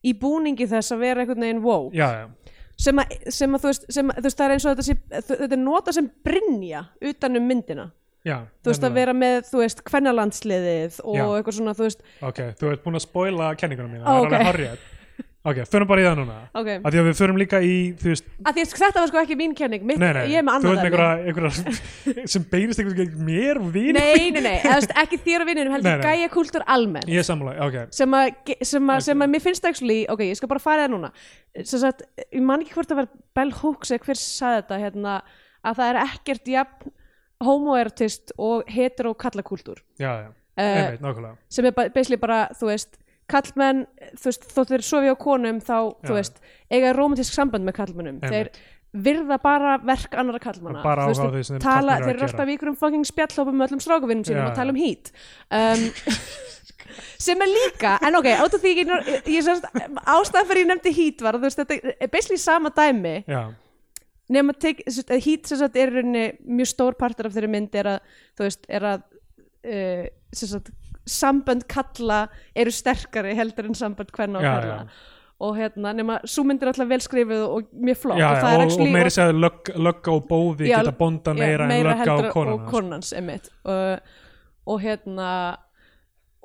í 0.06 0.12
búningi 0.20 0.68
þess 0.70 0.94
að 0.94 1.04
vera 1.06 1.22
einhvern 1.22 1.46
veginn 1.46 1.62
wow 1.64 1.88
já, 1.94 2.08
já, 2.22 2.26
sem 2.80 3.00
að, 3.00 3.14
sem 3.32 3.56
að 3.56 3.62
þú 3.62 3.70
veist, 3.72 3.86
sem 3.96 4.10
þú 4.16 4.24
veist, 4.26 4.38
það 4.38 4.46
er 4.46 4.56
eins 4.56 4.66
og 4.66 4.74
þetta 4.74 4.86
sé, 4.86 4.96
þetta 5.30 5.54
er 5.56 5.62
nota 5.62 5.94
sem 5.96 6.10
brinja 6.26 6.82
utan 7.12 7.40
um 7.40 7.48
myndina. 7.48 7.86
Já 8.26 8.40
þú 8.42 8.72
veist, 8.72 8.84
að 8.84 8.96
vera 8.98 9.14
með, 9.14 9.36
þú 9.46 9.60
veist, 9.62 9.80
kvennalandsliðið 9.86 10.96
og 11.04 11.14
Já. 11.14 11.24
eitthvað 11.36 11.56
svona, 11.60 11.74
þú 11.78 11.84
veist, 11.86 12.00
ok, 12.26 12.40
þú 12.58 12.70
ert 12.72 12.82
búin 12.82 12.98
að 12.98 13.04
spoila 13.04 13.50
kenningunum 13.60 13.92
mína, 13.94 14.02
Ó, 14.02 14.10
það 14.10 14.16
er 14.16 14.26
ok. 14.26 14.34
alveg 14.34 14.48
horrið 14.50 14.84
ok, 15.50 15.60
förum 15.70 15.88
bara 15.90 16.02
í 16.02 16.06
það 16.06 16.16
núna. 16.20 16.36
Ok. 16.58 16.68
Af 16.76 16.90
því 16.92 16.98
að 17.00 17.06
við 17.08 17.16
förum 17.20 17.38
líka 17.40 17.60
í, 17.62 17.74
þú 18.00 18.10
veist 18.12 18.26
að 18.42 18.56
því 18.58 18.64
að 18.66 18.72
þetta 18.82 19.02
var 19.02 19.10
sko 19.12 19.20
ekki 19.22 19.36
mín 19.40 19.54
kenning. 19.58 19.84
Mitt, 19.86 20.00
nei, 20.02 20.08
nei, 20.16 20.22
ég 20.32 20.40
er 20.40 20.46
með 20.46 20.52
þú 20.52 20.70
annað 20.70 20.72
ert 20.72 20.86
með 20.86 20.96
dæmi. 20.96 21.30
einhverja, 21.30 22.26
sem 22.34 22.46
beinist 22.50 22.82
einhvern 22.82 22.98
veginn 23.00 23.24
mér 23.30 23.60
og 23.62 23.70
vini 23.76 23.94
Nei, 23.96 24.30
nei, 24.34 24.42
nei, 24.46 24.54
þú 24.64 24.74
veist, 24.74 24.94
ekki 25.04 25.20
þér 25.26 25.44
og 25.46 25.50
Nei, 25.52 25.64
heldur 25.76 26.04
gæja 26.06 26.28
kultúr 26.34 26.66
almennt. 26.76 27.08
Ég 27.08 27.22
er 27.22 27.28
sammála, 27.30 27.56
ok, 27.66 27.78
sem 27.94 28.18
að, 28.20 28.30
ge- 28.50 28.58
sem 28.72 28.92
að, 28.92 29.00
Ok. 29.00 29.06
sem 29.08 29.24
að 29.26 29.32
mér 29.36 29.44
finnst 29.46 29.70
actually, 29.70 29.98
ok, 30.12 30.24
ég 30.28 30.36
skal 30.40 30.48
bara 30.52 30.64
fara 30.66 30.86
það 30.88 30.94
núna. 30.96 31.12
Sagt, 31.64 32.02
ég 32.32 32.42
man 32.42 32.60
ekki 32.66 32.74
hvort 32.76 32.90
það 32.92 33.00
var 33.04 33.08
Bell 33.34 33.52
Hooks 33.62 33.90
eða 33.96 34.04
hver 34.10 34.18
sagði 34.20 34.60
þetta 34.62 34.80
hérna, 34.82 35.16
að 35.64 35.78
það 35.80 35.90
er 35.94 36.00
ekkert 36.04 36.52
jafn 36.56 36.92
homoertist 37.46 38.32
og 38.40 38.64
hetero 38.72 39.12
kallakúltúr 39.18 39.80
já, 40.00 40.08
já, 40.24 40.28
uh, 40.30 40.62
einmitt, 40.62 41.02
nákvæmlega. 41.04 41.36
sem 41.52 41.66
er 41.68 41.74
ba- 41.76 41.88
basically 41.92 42.16
bara, 42.20 42.48
þú 42.56 42.70
veist 42.70 42.96
kallmenn, 43.30 43.84
þú 44.14 44.30
veist, 44.30 44.48
þótt 44.54 44.72
þeir 44.72 44.86
sofi 44.86 45.12
á 45.12 45.16
konum 45.18 45.60
þá, 45.64 45.76
Já. 45.76 46.06
þú 46.06 46.16
veist, 46.18 46.40
eiga 46.70 46.94
romantísk 46.96 47.36
samband 47.36 47.66
með 47.66 47.78
kallmennum, 47.80 48.20
þeir 48.24 48.52
virða 48.96 49.38
bara 49.42 49.76
verk 49.84 50.14
annara 50.16 50.40
kallmanna 50.40 50.82
Bara 50.84 51.08
Þú 51.08 51.16
áhuga 51.16 51.28
á 51.28 51.34
því 51.34 51.42
sem 51.44 51.56
þeir 51.56 51.64
tala, 51.64 51.76
kallmenn 51.76 51.96
eru 51.96 52.06
þeir 52.06 52.14
að 52.14 52.16
eru 52.16 52.28
alltaf 52.28 52.48
í 52.48 52.56
ykkur 52.56 52.70
um 52.70 52.78
fucking 52.80 53.08
spjallhópum 53.08 53.58
með 53.58 53.66
öllum 53.66 53.82
strákuvinnum 53.84 54.28
sínum 54.28 54.40
Já, 54.40 54.46
og 54.48 54.56
tala 54.56 54.72
um 54.72 54.78
hít 54.80 55.10
um, 55.58 55.84
sem 57.26 57.44
er 57.44 57.50
líka 57.52 57.96
en 58.06 58.18
ok, 58.20 58.30
át 58.32 58.56
af 58.56 58.62
því 58.62 58.72
ég, 58.72 58.92
ég, 58.94 59.28
ég 59.34 59.44
sérst, 59.44 59.68
ástæðan 60.00 60.48
fyrir 60.48 60.62
ég 60.62 60.70
nefndi 60.70 60.94
hít 60.96 61.24
var 61.26 61.36
að 61.36 61.44
þú 61.44 61.50
veist, 61.50 61.62
þetta 61.62 61.94
er 61.98 62.12
basically 62.12 62.40
sama 62.40 62.72
dæmi. 62.72 63.16
Já, 63.28 63.42
nema 64.32 64.54
tek, 64.58 64.82
sagt, 64.90 65.12
að 65.12 65.22
hít 65.26 65.50
sem 65.50 65.60
sagt 65.60 65.76
er 65.78 65.92
í 65.92 65.98
rauninni 65.98 66.24
mjög 66.58 66.72
stór 66.72 66.96
partur 66.98 67.28
af 67.28 67.36
þeirri 67.36 67.50
mynd 67.52 67.76
er 67.78 67.90
að 67.96 68.16
þú 68.38 68.46
veist, 68.48 68.66
er 68.78 68.88
að 68.94 69.04
uh, 69.04 70.06
sem 70.34 70.50
sagt, 70.50 70.72
sambönd 71.06 71.66
kalla 71.70 72.26
eru 72.56 72.72
sterkari 72.74 73.34
heldur 73.38 73.70
en 73.70 73.78
sambönd 73.78 74.10
hvernig 74.14 74.42
og 74.42 74.48
kalla 74.48 74.80
og 75.36 75.58
hérna, 75.58 75.92
nema, 75.92 76.16
svo 76.24 76.46
mynd 76.48 76.62
er 76.64 76.70
alltaf 76.70 76.88
vel 76.88 77.02
skrifuð 77.04 77.42
og 77.44 77.66
mjög 77.84 77.98
flott. 78.00 78.20
Já, 78.20 78.30
og 78.30 78.38
og, 78.38 78.46
er 78.48 78.56
og 78.62 78.62
actually 78.64 78.92
meiri 78.94 79.12
segja 79.12 79.34
lögg, 79.36 79.72
lögga 79.76 80.14
og 80.14 80.22
bóði 80.30 80.70
Já, 80.70 80.78
geta 80.80 80.94
bonda 80.96 81.34
já, 81.34 81.40
meira, 81.42 81.66
en 81.66 81.84
lögga 81.84 81.96
heldur 82.00 82.28
og 82.30 82.32
konan 82.32 82.52
og 82.54 82.62
hans. 82.62 82.70
konans 82.70 83.12
einmitt. 83.12 83.50
Uh, 83.68 83.98
og 84.66 84.80
hérna 84.80 85.28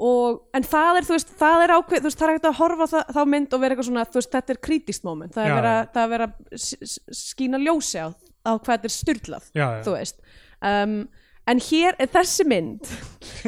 og, 0.01 0.41
en 0.57 0.65
það 0.65 0.99
er, 0.99 1.07
þú 1.07 1.15
veist, 1.15 1.31
það 1.39 1.63
er 1.63 1.73
ákveð 1.77 2.01
þú 2.01 2.09
veist, 2.09 2.19
það 2.19 2.27
er 2.27 2.33
ekkert 2.33 2.49
að 2.49 2.59
horfa 2.59 2.87
á 2.89 2.91
það, 2.91 3.15
þá 3.15 3.21
mynd 3.31 3.55
og 3.55 3.63
vera 3.63 3.75
eitthvað 3.75 3.87
svona, 3.87 4.05
þú 4.09 4.19
veist, 4.19 4.33
þetta 4.35 4.53
er 4.53 4.61
kritist 4.67 5.07
moment. 5.07 5.35
Það 5.37 5.45
er 5.45 5.51
Já, 5.51 5.55
vera, 5.61 5.73
er 6.03 6.11
vera 6.15 6.29
að 6.31 7.15
skína 7.21 7.61
ljósi 7.61 8.03
á, 8.03 8.07
á 8.11 8.51
hvað 8.57 8.73
þetta 8.73 8.89
er 8.91 8.95
styrlað 8.97 9.49
þú 9.85 9.95
veist. 9.95 10.23
Um, 10.59 10.97
en 11.51 11.61
hér 11.61 11.97
er 11.99 12.09
þessi 12.11 12.47
mynd 12.47 12.89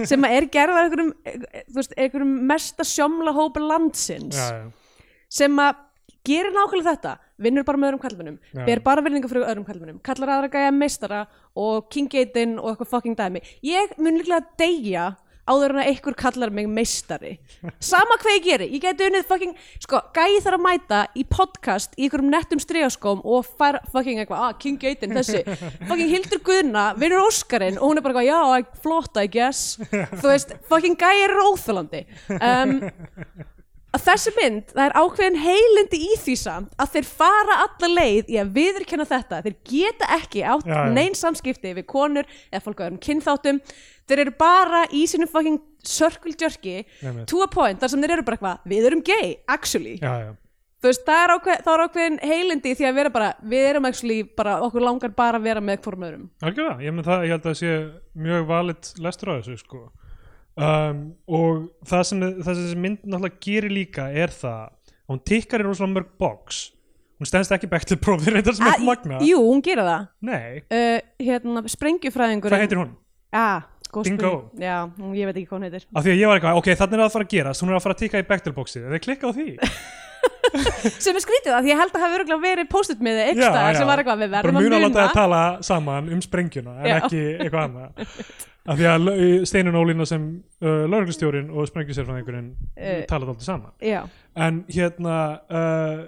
sem 0.09 0.27
er 0.29 0.47
gerð 0.51 0.75
af 0.77 0.85
einhverjum 0.85 1.13
veist, 1.75 1.95
einhverjum 1.97 2.35
mesta 2.49 2.85
sjómla 2.87 3.33
hópa 3.35 3.63
landsins 3.63 4.37
já, 4.37 4.63
já. 4.63 5.09
sem 5.41 5.63
að 5.63 5.81
gerir 6.23 6.55
nákvæmlega 6.55 6.93
þetta 6.93 7.13
vinnur 7.43 7.65
bara 7.67 7.79
með 7.79 7.89
öðrum 7.89 8.03
kallmennum 8.03 8.65
ber 8.67 8.81
bara 8.85 9.03
virðingu 9.03 9.29
fyrir 9.31 9.47
öðrum 9.49 9.67
kallmennum 9.67 9.99
kallar 10.05 10.35
aðra 10.37 10.51
gæja 10.53 10.71
meistara 10.75 11.25
og 11.59 11.89
King 11.91 12.11
Gaten 12.11 12.55
og 12.61 12.71
eitthvað 12.71 12.91
fucking 12.93 13.17
dæmi 13.19 13.43
ég 13.65 13.95
mun 13.99 14.19
líklega 14.19 14.43
að 14.43 14.51
deyja 14.61 15.07
áður 15.49 15.73
en 15.73 15.81
að 15.81 15.89
einhver 15.91 16.15
kallar 16.17 16.51
mig 16.55 16.67
meistari. 16.71 17.33
Sama 17.83 18.17
hvað 18.21 18.37
ég 18.37 18.45
geri, 18.47 18.67
ég 18.75 18.83
geti 18.83 19.07
unnið 19.09 19.25
fucking 19.27 19.55
sko, 19.83 19.99
gæi 20.15 20.39
þarf 20.43 20.57
að 20.59 20.63
mæta 20.63 21.01
í 21.19 21.25
podcast 21.27 21.97
í 21.97 22.05
einhverjum 22.07 22.31
nettum 22.31 22.61
strigaskóm 22.63 23.23
og 23.27 23.47
fær 23.59 23.81
fucking 23.91 24.21
eitthvað, 24.23 24.45
ah, 24.47 24.53
King 24.59 24.79
Gaten, 24.81 25.15
þessi. 25.17 25.43
Fucking 25.89 26.11
Hildur 26.13 26.43
Guðna, 26.47 26.85
vinnur 26.99 27.25
Óskarinn 27.27 27.79
og 27.79 27.89
hún 27.91 27.99
er 27.99 28.05
bara 28.05 28.23
eitthvað, 28.23 28.29
já, 28.31 28.77
flott, 28.83 29.19
I 29.19 29.27
guess. 29.31 29.77
Þú 29.91 30.29
veist, 30.29 30.55
fucking 30.71 30.99
gæi 30.99 31.25
er 31.25 31.35
óþölandi 31.43 32.05
um, 32.39 32.77
að 33.93 34.03
þessi 34.07 34.33
mynd, 34.37 34.71
það 34.73 34.83
er 34.87 34.95
ákveðin 34.97 35.39
heilindi 35.43 35.99
í 36.01 36.11
því 36.23 36.35
samt 36.41 36.75
að 36.81 36.93
þeir 36.95 37.07
fara 37.09 37.57
alla 37.67 37.89
leið 37.93 38.31
í 38.33 38.39
að 38.41 38.53
viðurkenna 38.57 39.05
þetta 39.09 39.41
þeir 39.45 39.57
geta 39.69 40.09
ekki 40.17 40.45
átt 40.49 40.69
Já, 40.69 40.75
já. 40.79 40.93
neinn 40.95 41.17
samskipti 41.17 41.73
við 41.77 41.87
konur 41.93 42.29
eða 42.49 42.63
fólk 42.65 42.81
á 42.81 42.85
öðrum 42.87 43.01
kynþáttum 43.03 43.59
þeir 44.09 44.23
eru 44.25 44.35
bara 44.39 44.83
í 44.89 45.03
sínum 45.09 45.29
fucking 45.31 45.59
circle 45.85 46.33
jerky 46.39 46.79
Einmitt. 47.03 47.27
to 47.29 47.43
a 47.43 47.49
point 47.51 47.81
þar 47.81 47.93
sem 47.93 48.03
þeir 48.03 48.15
eru 48.17 48.25
bara 48.25 48.39
eitthvað, 48.39 48.71
við 48.73 48.89
erum 48.89 49.03
gay 49.05 49.35
actually, 49.51 49.97
já, 50.01 50.33
veist, 50.83 51.05
það 51.07 51.23
er, 51.23 51.33
ákveð, 51.37 51.71
ákveðin 51.85 52.21
heilindi 52.23 52.75
því 52.79 52.89
að 52.89 52.97
vera 52.97 53.13
bara 53.13 53.33
við 53.53 53.67
erum 53.69 53.89
actually 53.91 54.21
bara, 54.25 54.57
okkur 54.65 54.87
langar 54.87 55.13
bara 55.15 55.37
að 55.37 55.49
vera 55.51 55.63
með 55.63 55.83
hvorm 55.85 56.07
öðrum 56.09 56.29
Algjörða, 56.41 56.79
ég, 56.81 57.03
það, 57.05 57.27
ég 57.27 57.35
held 57.35 57.43
að 57.43 57.51
það 57.51 57.59
sé 57.61 57.75
mjög 58.25 58.47
valid 58.49 58.95
lestur 59.05 59.31
á 59.31 59.33
þessu 59.37 59.59
sko. 59.61 59.83
Um, 60.57 61.01
og 61.27 61.67
það 61.89 62.05
sem, 62.09 62.23
það 62.39 62.49
sem 62.49 62.63
þessi 62.63 62.79
mynd 62.85 63.03
náttúrulega 63.03 63.43
gerir 63.45 63.73
líka 63.73 64.07
er 64.11 64.33
það 64.33 64.63
að 64.63 65.13
hún 65.13 65.21
tikkar 65.27 65.63
í 65.63 65.67
rosalega 65.67 65.97
mörg 65.97 66.11
box. 66.21 66.63
Hún 67.21 67.29
stendst 67.29 67.53
ekki 67.55 67.69
back 67.71 67.85
til 67.87 67.99
próf 68.01 68.23
þeir 68.23 68.39
reyndar 68.39 68.55
sem 68.57 68.67
er 68.67 68.81
magna 68.83 69.19
jú, 69.23 69.37
hún 69.45 69.61
gera 69.63 69.85
það. 69.87 70.07
Uh, 70.67 70.99
hérna, 71.23 71.63
sprengjufræðingur 71.71 72.51
hvað 72.53 72.65
heitir 72.65 72.81
hún? 72.81 72.95
ah, 73.33 73.65
Bingo. 74.01 74.31
spurning. 74.33 74.63
já, 74.65 74.77
ég 75.13 75.25
veit 75.29 75.35
ekki 75.37 75.47
hvað 75.49 75.57
hún 75.59 75.67
heitir 75.69 75.85
Af 75.93 76.03
því 76.03 76.11
að 76.15 76.19
ég 76.23 76.27
var 76.31 76.39
eitthvað, 76.39 76.57
ok, 76.61 76.69
þannig 76.81 76.93
er 76.97 77.03
það 77.03 77.09
að 77.09 77.15
fara 77.17 77.27
að 77.27 77.33
gerast 77.35 77.61
hún 77.63 77.69
er 77.69 77.77
að 77.77 77.83
fara 77.85 77.93
að 77.97 78.01
tikka 78.03 78.23
í 78.23 78.27
Bechdel 78.31 78.53
boxið, 78.57 78.87
þeir 78.93 79.03
klikka 79.07 79.29
á 79.29 79.31
því 79.37 79.47
sem 81.03 81.15
er 81.17 81.23
skrítið 81.23 81.51
það, 81.51 81.61
því 81.65 81.71
ég 81.73 81.79
held 81.81 81.93
að 81.97 82.03
hafa 82.03 82.17
örgulega 82.19 82.43
verið 82.43 82.67
post-it 82.71 82.99
með 83.03 83.19
þið 83.19 83.41
já. 83.43 83.51
sem 83.77 83.87
var 83.89 84.01
eitthvað 84.01 84.21
við 84.23 84.33
bara 84.33 84.43
verðum 84.47 84.57
muna 84.63 84.75
að 84.75 84.79
að 84.79 84.83
láta 84.83 84.93
muna 84.93 85.05
að 85.07 85.15
tala 85.17 85.41
saman 85.65 86.09
um 86.13 86.21
sprengjuna 86.23 86.73
en 86.79 86.89
Já. 86.89 86.95
ekki 87.01 87.21
eitthvað 87.37 87.63
annað 87.67 88.03
af 88.73 88.77
því 88.79 88.85
að 88.93 89.07
Steinun 89.49 89.75
Ólína 89.81 90.05
sem 90.07 90.27
uh, 90.63 90.83
lauruglustjórin 90.87 91.49
og 91.51 91.67
sprengjusérfræðingurinn 91.71 92.51
uh, 92.53 92.83
Eh. 92.83 93.01
talaði 93.09 93.33
alltaf 93.33 93.47
saman 93.47 93.73
já, 93.83 94.03
en 94.39 94.61
hérna 94.71 95.17
uh, 95.49 96.05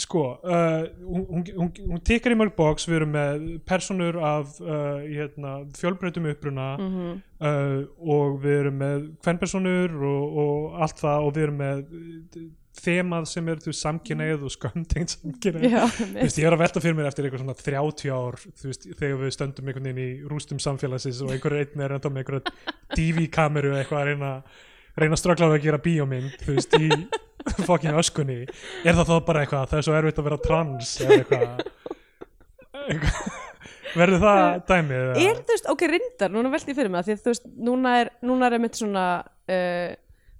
sko 0.00 0.24
uh, 0.42 0.84
hún, 1.06 1.26
hún, 1.28 1.44
hún, 1.56 1.70
hún 1.90 2.02
tikkar 2.06 2.34
í 2.34 2.38
mörg 2.38 2.56
box 2.56 2.88
við 2.88 3.00
erum 3.00 3.14
með 3.14 3.46
personur 3.68 4.18
af 4.18 4.58
uh, 4.64 5.04
hérna, 5.04 5.60
fjölbreytum 5.78 6.26
uppruna 6.32 6.72
mhm, 6.80 7.14
uh, 7.38 7.78
og 8.02 8.36
við 8.42 8.58
erum 8.64 8.82
með 8.82 9.06
kvennpersonur 9.22 9.94
og, 10.10 10.42
og 10.44 10.84
allt 10.86 11.00
það 11.04 11.28
og 11.28 11.32
við 11.36 11.46
erum 11.46 11.62
með 11.62 11.82
uh, 11.84 12.44
þemað 12.84 13.30
sem 13.30 13.48
er 13.52 13.62
þú 13.62 13.76
samkynneið 13.78 14.44
og 14.48 14.54
skömmtengt 14.56 15.14
samkynneið 15.14 15.76
já, 15.76 15.82
veist, 16.16 16.40
ég 16.42 16.48
er 16.48 16.56
að 16.56 16.64
velta 16.64 16.82
fyrir 16.82 16.98
mér 16.98 17.10
eftir 17.12 17.28
eitthvað 17.28 17.44
svona 17.44 17.58
30 17.60 18.14
ár 18.18 18.38
veist, 18.64 18.88
þegar 18.98 19.20
við 19.22 19.34
stöndum 19.36 19.70
einhvern 19.70 19.90
veginn 19.90 20.02
í 20.02 20.30
rústum 20.30 20.62
samfélagsins 20.62 21.22
og 21.22 21.34
einhver 21.36 21.60
einn 21.60 21.84
er 21.86 21.94
enda 22.00 22.10
með 22.10 22.24
einhverja 22.24 22.74
DV-kameru 22.96 23.76
eitthvað 23.78 24.00
að 24.00 24.10
reyna 24.10 24.32
reyna 24.98 25.16
að 25.16 25.22
ströggla 25.22 25.50
við 25.52 25.60
að 25.60 25.68
gera 25.68 25.82
bíómynd 25.84 26.34
þú 26.42 26.56
veist, 26.56 26.74
í 26.78 26.90
fucking 27.68 27.98
öskunni. 28.00 28.42
Er 28.84 28.98
það 28.98 29.10
þá 29.10 29.16
bara 29.28 29.44
eitthvað, 29.44 29.66
það 29.72 29.80
er 29.80 29.88
svo 29.88 29.96
erfitt 29.98 30.20
að 30.20 30.28
vera 30.30 30.40
trans 30.44 30.94
eða 31.04 31.18
eitthvað, 31.20 31.66
eitthvað. 32.84 33.34
Verður 33.94 34.22
það 34.24 34.44
dæmið 34.68 35.20
er 35.22 35.36
þú 35.38 35.52
veist, 35.54 35.68
ok, 35.70 35.84
reyndar, 35.92 36.32
núna 36.34 36.50
velti 36.50 36.72
ég 36.72 36.78
fyrir 36.78 36.90
mig 36.90 37.04
það, 37.04 37.06
því 37.06 37.14
að 37.14 37.20
þú 37.22 37.30
veist, 37.30 37.44
núna 37.68 37.92
er, 38.00 38.10
núna 38.26 38.48
er 38.48 38.56
einmitt 38.56 38.78
svona 38.80 39.04
uh, 39.22 39.92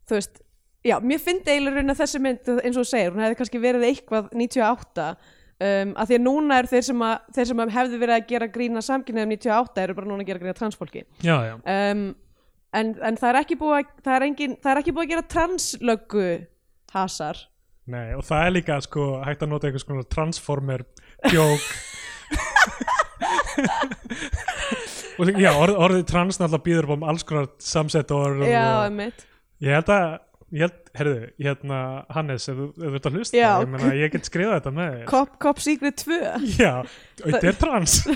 þú 0.09 0.18
veist 0.18 0.40
já, 0.84 0.97
mér 1.01 1.22
finnst 1.22 1.49
eiginlega 1.49 1.80
raun 1.80 1.95
að 1.95 2.03
þessi 2.03 2.20
mynd 2.24 2.51
eins 2.55 2.74
og 2.74 2.82
þú 2.82 2.86
segir, 2.90 3.14
hún 3.14 3.24
hefði 3.24 3.38
kannski 3.40 3.62
verið 3.62 3.86
eitthvað 3.88 4.32
98 4.34 5.07
um, 5.07 5.95
að 5.95 6.11
því 6.11 6.18
að 6.18 6.24
núna 6.26 6.59
er 6.61 6.70
þeir 6.72 6.86
sem, 6.88 7.05
að, 7.09 7.30
þeir 7.36 7.49
sem 7.51 7.62
að 7.64 7.76
hefðu 7.78 8.01
verið 8.03 8.16
að 8.16 8.26
gera 8.32 8.51
grína 8.59 8.84
samkynniðum 8.84 9.36
98 9.36 9.84
eru 9.84 9.97
bara 10.01 10.11
núna 10.11 10.26
að 10.26 10.32
gera 10.32 10.42
grína 10.42 10.59
transfólki. 10.59 11.05
Já, 11.24 11.36
já, 11.49 11.55
um, 11.61 12.05
en, 12.74 12.92
en 13.11 13.20
það 13.20 13.30
er 13.30 13.40
ekki 13.40 13.61
búið 13.61 13.78
að 13.78 13.95
það 14.09 14.18
er, 14.18 14.26
engin, 14.28 14.59
það 14.61 14.72
er 14.72 14.82
ekki 14.82 14.97
búið 14.97 15.07
að 15.07 15.14
gera 15.14 15.28
translöggu 15.36 16.28
hasar 16.95 17.36
nei 17.90 18.14
og 18.16 18.22
það 18.24 18.40
er 18.47 18.53
líka 18.57 18.74
sko 18.84 19.03
hægt 19.26 19.42
að 19.45 19.51
nota 19.53 19.66
einhvers 19.68 19.86
konar 19.88 20.07
transformer 20.11 20.80
djók 21.28 21.64
og 25.20 25.24
já, 25.38 25.51
orð, 25.53 25.74
orðið 25.86 26.05
trans 26.11 26.40
náttúrulega 26.40 26.66
býður 26.66 26.86
upp 26.88 26.95
um 26.97 27.05
alls 27.12 27.24
konar 27.28 27.47
samsett 27.62 28.11
orð 28.14 28.47
já, 28.49 28.66
einmitt 28.88 29.20
Ég 29.64 29.70
held 29.78 29.88
að, 29.95 30.07
ég 30.53 30.61
held, 30.66 30.78
herðu, 30.99 31.18
hérna, 31.40 31.76
Hannes, 32.12 32.45
ef 32.51 32.57
þú 32.59 32.64
ef 32.74 32.78
þú 32.82 32.97
ert 32.99 33.07
að 33.09 33.14
hlusta, 33.16 33.36
Já. 33.38 33.53
ég 33.62 33.68
meina, 33.70 33.92
ég 33.97 34.11
get 34.12 34.26
skrifað 34.28 34.57
þetta 34.59 34.72
með 34.74 34.88
þér. 34.97 35.07
Cop, 35.09 35.30
Cop 35.40 35.59
Secret 35.62 35.97
2 36.03 36.18
Já, 36.59 36.72
þetta 37.22 37.47
er 37.53 37.57
trans. 37.62 37.95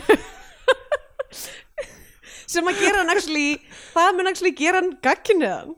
sem 2.49 2.69
að 2.69 2.81
gera 2.83 3.03
hann 3.03 3.13
actually 3.13 3.49
það 3.93 4.15
mun 4.17 4.31
actually 4.31 4.55
gera 4.57 4.81
hann 4.81 4.95
gagkinniðan 5.05 5.75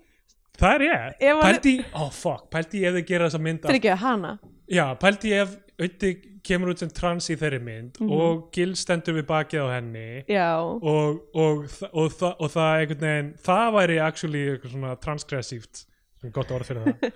Það 0.60 0.74
er 0.76 0.84
ég. 0.86 1.14
Ef 1.20 1.36
hann- 1.40 1.42
Pældi, 1.54 1.72
í- 1.80 1.84
oh 1.96 2.10
fuck, 2.12 2.50
pældi 2.52 2.82
ég 2.84 2.90
ef 2.90 2.98
þið 3.00 3.06
gera 3.08 3.28
þessa 3.30 3.40
mynd. 3.40 3.64
Af, 3.64 3.70
ekki 3.78 3.96
hana 4.02 4.38
já, 4.70 4.86
pældi 5.00 5.30
ég 5.34 5.42
ef 5.46 5.56
Ötti 5.80 6.10
kemur 6.44 6.74
út 6.74 6.78
sem 6.82 6.90
trans 6.92 7.30
í 7.32 7.36
þeirri 7.40 7.58
mynd 7.64 7.96
Mhm. 8.00 8.10
og 8.12 8.50
Gil 8.52 8.74
stendur 8.76 9.14
við 9.16 9.24
bakið 9.30 9.62
á 9.64 9.68
henni 9.80 10.24
já, 10.28 10.60
og, 10.60 10.82
og, 10.84 11.22
og, 11.34 11.64
og, 11.92 12.10
það, 12.12 12.34
og 12.40 12.50
það 12.52 12.80
einhvern 12.80 13.00
veginn, 13.06 13.30
það 13.48 13.72
væri 13.78 13.96
actually 14.04 14.42
eitthvað 14.50 14.72
svona 14.74 14.96
transgressíft, 15.00 15.86
sem 16.20 16.28
er 16.28 16.32
gott 16.36 16.50
orð 16.52 16.68
fyrir 16.68 16.84
það. 16.84 17.12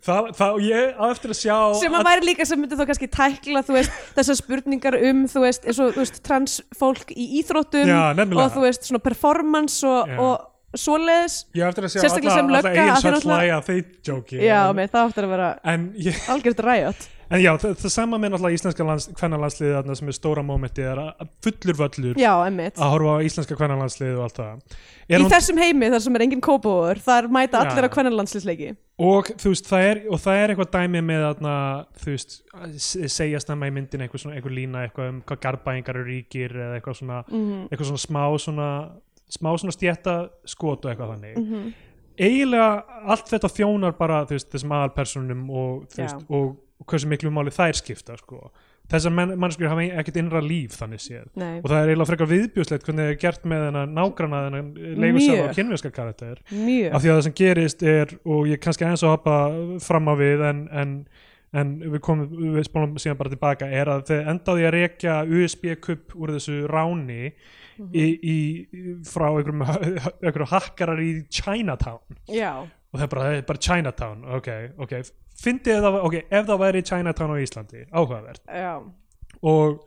það, 0.07 0.27
það, 0.37 0.59
ég 0.67 0.99
á 1.01 1.05
eftir 1.13 1.33
að 1.33 1.39
sjá 1.41 1.57
sem 1.81 1.95
að 1.97 2.05
væri 2.09 2.27
líka 2.29 2.47
sem 2.49 2.61
myndi 2.61 2.77
þá 2.79 2.85
kannski 2.91 3.09
tækla 3.17 3.63
þú 3.67 3.77
veist, 3.79 3.95
þessar 4.19 4.39
spurningar 4.41 4.97
um 5.09 5.23
þú 5.31 5.45
veist, 5.47 5.65
eins 5.69 5.81
og 5.83 5.95
þú 5.97 6.03
veist, 6.05 6.21
transfólk 6.27 7.13
í 7.17 7.27
íþróttum 7.41 7.89
Já, 7.89 8.03
nefnilega. 8.19 8.45
og 8.45 8.53
þú 8.57 8.65
veist, 8.67 8.85
svona 8.91 9.03
performance 9.07 9.81
og, 9.89 10.13
Já. 10.13 10.19
og 10.21 10.53
svoleiðis 10.81 11.37
að 12.01 12.07
Sérstaklega 12.07 12.33
alla, 12.33 12.39
sem 12.39 12.55
lögga, 12.57 12.73
náttúrulega- 13.17 13.43
hlæja 13.43 13.59
þeir 13.67 13.85
með 14.81 14.89
það 14.95 15.05
áttur 15.11 15.25
að 15.29 15.35
vera 15.37 15.51
ég, 15.99 16.25
algjört 16.29 16.65
ræjot 16.71 17.07
en 17.27 17.41
já, 17.43 17.51
það, 17.59 17.73
það 17.83 17.91
sama 17.91 18.19
með 18.23 18.31
náttúrulega 18.37 18.55
íslenska 18.61 18.85
lands, 18.87 19.07
kvennalandsliðið 19.19 19.73
þarna 19.81 19.95
sem 19.99 20.09
er 20.13 20.15
stóra 20.15 20.43
mómenti 20.47 20.85
er 20.87 21.01
að 21.03 21.09
að 21.25 21.31
fullur 21.43 21.79
völlur 21.81 22.21
já, 22.23 22.33
að 22.79 22.93
horfa 22.95 23.15
á 23.19 23.27
íslenska 23.27 23.57
kvennalandsliðið 23.59 24.19
og 24.21 24.23
allt 24.29 24.37
það. 24.39 24.77
Í 25.11 25.15
er 25.17 25.21
hún, 25.25 25.31
þessum 25.33 25.59
heimi 25.59 25.91
þar 25.91 26.03
sem 26.05 26.15
er 26.21 26.25
engin 26.27 26.41
kópóður 26.47 27.01
þar 27.03 27.27
mæta 27.35 27.59
Já. 27.59 27.71
allir 27.73 27.87
á 27.87 27.95
kvennarlandslisleiki 27.97 28.69
og 29.03 29.27
þú 29.43 29.51
veist, 29.53 29.67
það 29.67 29.89
er 29.91 30.01
er 30.45 30.55
eitthvað 30.55 30.71
dæmi 30.79 31.03
með 31.03 31.25
þarna 31.27 31.57
þú 31.99 32.15
veist, 32.15 32.37
að 32.55 32.79
segja 33.11 33.41
snemma 33.43 33.67
í 33.67 33.75
myndin 33.75 34.07
eitthvað, 34.07 34.23
svona, 34.23 34.37
eitthvað 34.39 34.57
lína 34.61 34.85
eitthvað 34.87 35.09
um 35.11 35.19
hvað 35.27 35.41
garbæingar 35.49 35.99
eru 35.99 36.07
ríkir 36.07 36.55
eða 36.55 36.79
eitthvað 36.79 37.01
svona, 37.03 37.25
Mhm. 37.27 37.69
eitthvað 37.73 37.91
svona 37.91 38.07
smá 38.07 38.23
svona 38.39 38.71
smá 39.31 39.51
svona 39.59 39.75
stjætta 39.75 40.17
skot 40.47 40.85
og 40.85 40.93
eitthvað 40.93 41.15
þannig 41.17 41.37
Mhm. 41.43 41.73
eiginlega 42.19 42.85
allt 43.13 43.29
þetta 43.33 43.51
þjónar 43.53 43.97
bara 43.99 44.23
veist, 44.31 44.49
þessum 44.53 44.73
aðalpersonum 44.73 45.43
og, 45.51 45.83
veist, 45.97 46.23
og, 46.31 46.57
og 46.81 46.87
hversu 46.89 47.09
miklu 47.11 47.31
máli 47.35 47.53
þær 47.53 47.77
skipta 47.77 48.17
sko. 48.17 48.51
þessar 48.89 49.11
mannskur 49.37 49.67
hafa 49.69 49.83
ekkert 49.99 50.17
innra 50.21 50.41
líf 50.41 50.77
þannig 50.79 51.01
séð 51.03 51.27
Nei, 51.35 51.59
og 51.59 51.67
það 51.67 51.81
er 51.81 51.89
eiginlega 51.91 52.07
frekar 52.13 52.29
viðbjóslegt 52.31 52.85
hvernig 52.87 53.03
það 53.03 53.11
er 53.11 53.21
gert 53.25 53.43
með 53.51 53.65
þennan 53.67 53.95
nágrana 53.99 54.43
þennan 54.47 54.69
Mjög. 55.17 55.41
og 55.49 55.55
kynverska 55.57 55.91
karakter 55.97 56.37
mjög 56.53 56.95
af 56.95 57.03
því 57.03 57.11
að 57.11 57.17
það 57.17 57.23
sem 57.27 57.37
gerist 57.41 57.83
er 57.83 58.15
og 58.25 58.47
ég 58.47 58.61
kannski 58.63 58.87
aðeins 58.87 59.03
að 59.03 59.15
hoppa 59.17 59.37
fram 59.83 60.07
á 60.07 60.15
við 60.17 60.45
en, 60.51 60.69
en 60.71 60.95
en 61.57 61.75
við 61.81 62.01
komum, 62.05 62.29
við 62.55 62.65
spólum 62.69 62.97
síðan 63.01 63.17
bara 63.19 63.31
tilbaka 63.33 63.67
er 63.71 63.89
að 63.89 64.07
þeir 64.11 64.27
endaði 64.31 64.65
að 64.69 64.75
rekja 64.77 65.15
USB-kupp 65.25 66.15
úr 66.21 66.33
þessu 66.37 66.57
ráni 66.71 67.33
í, 67.93 68.07
í, 68.07 68.37
frá 69.09 69.29
einhverjum, 69.31 70.49
hakkarar 70.53 71.03
í 71.03 71.11
Chinatown. 71.33 72.19
Já, 72.31 72.53
og 72.65 73.01
það 73.01 73.07
er 73.07 73.13
bara, 73.15 73.33
er 73.37 73.49
bara 73.49 73.65
Chinatown. 73.69 74.23
Ok, 74.39 74.49
ok, 74.83 74.95
fyndið 75.43 75.83
það, 75.85 75.99
ok, 76.09 76.17
ef 76.25 76.49
það 76.49 76.63
væri 76.65 76.87
Chinatown 76.87 77.35
á 77.35 77.37
Íslandi, 77.43 77.85
áhugavert. 77.91 78.43
Já, 78.47 78.73
og 79.43 79.83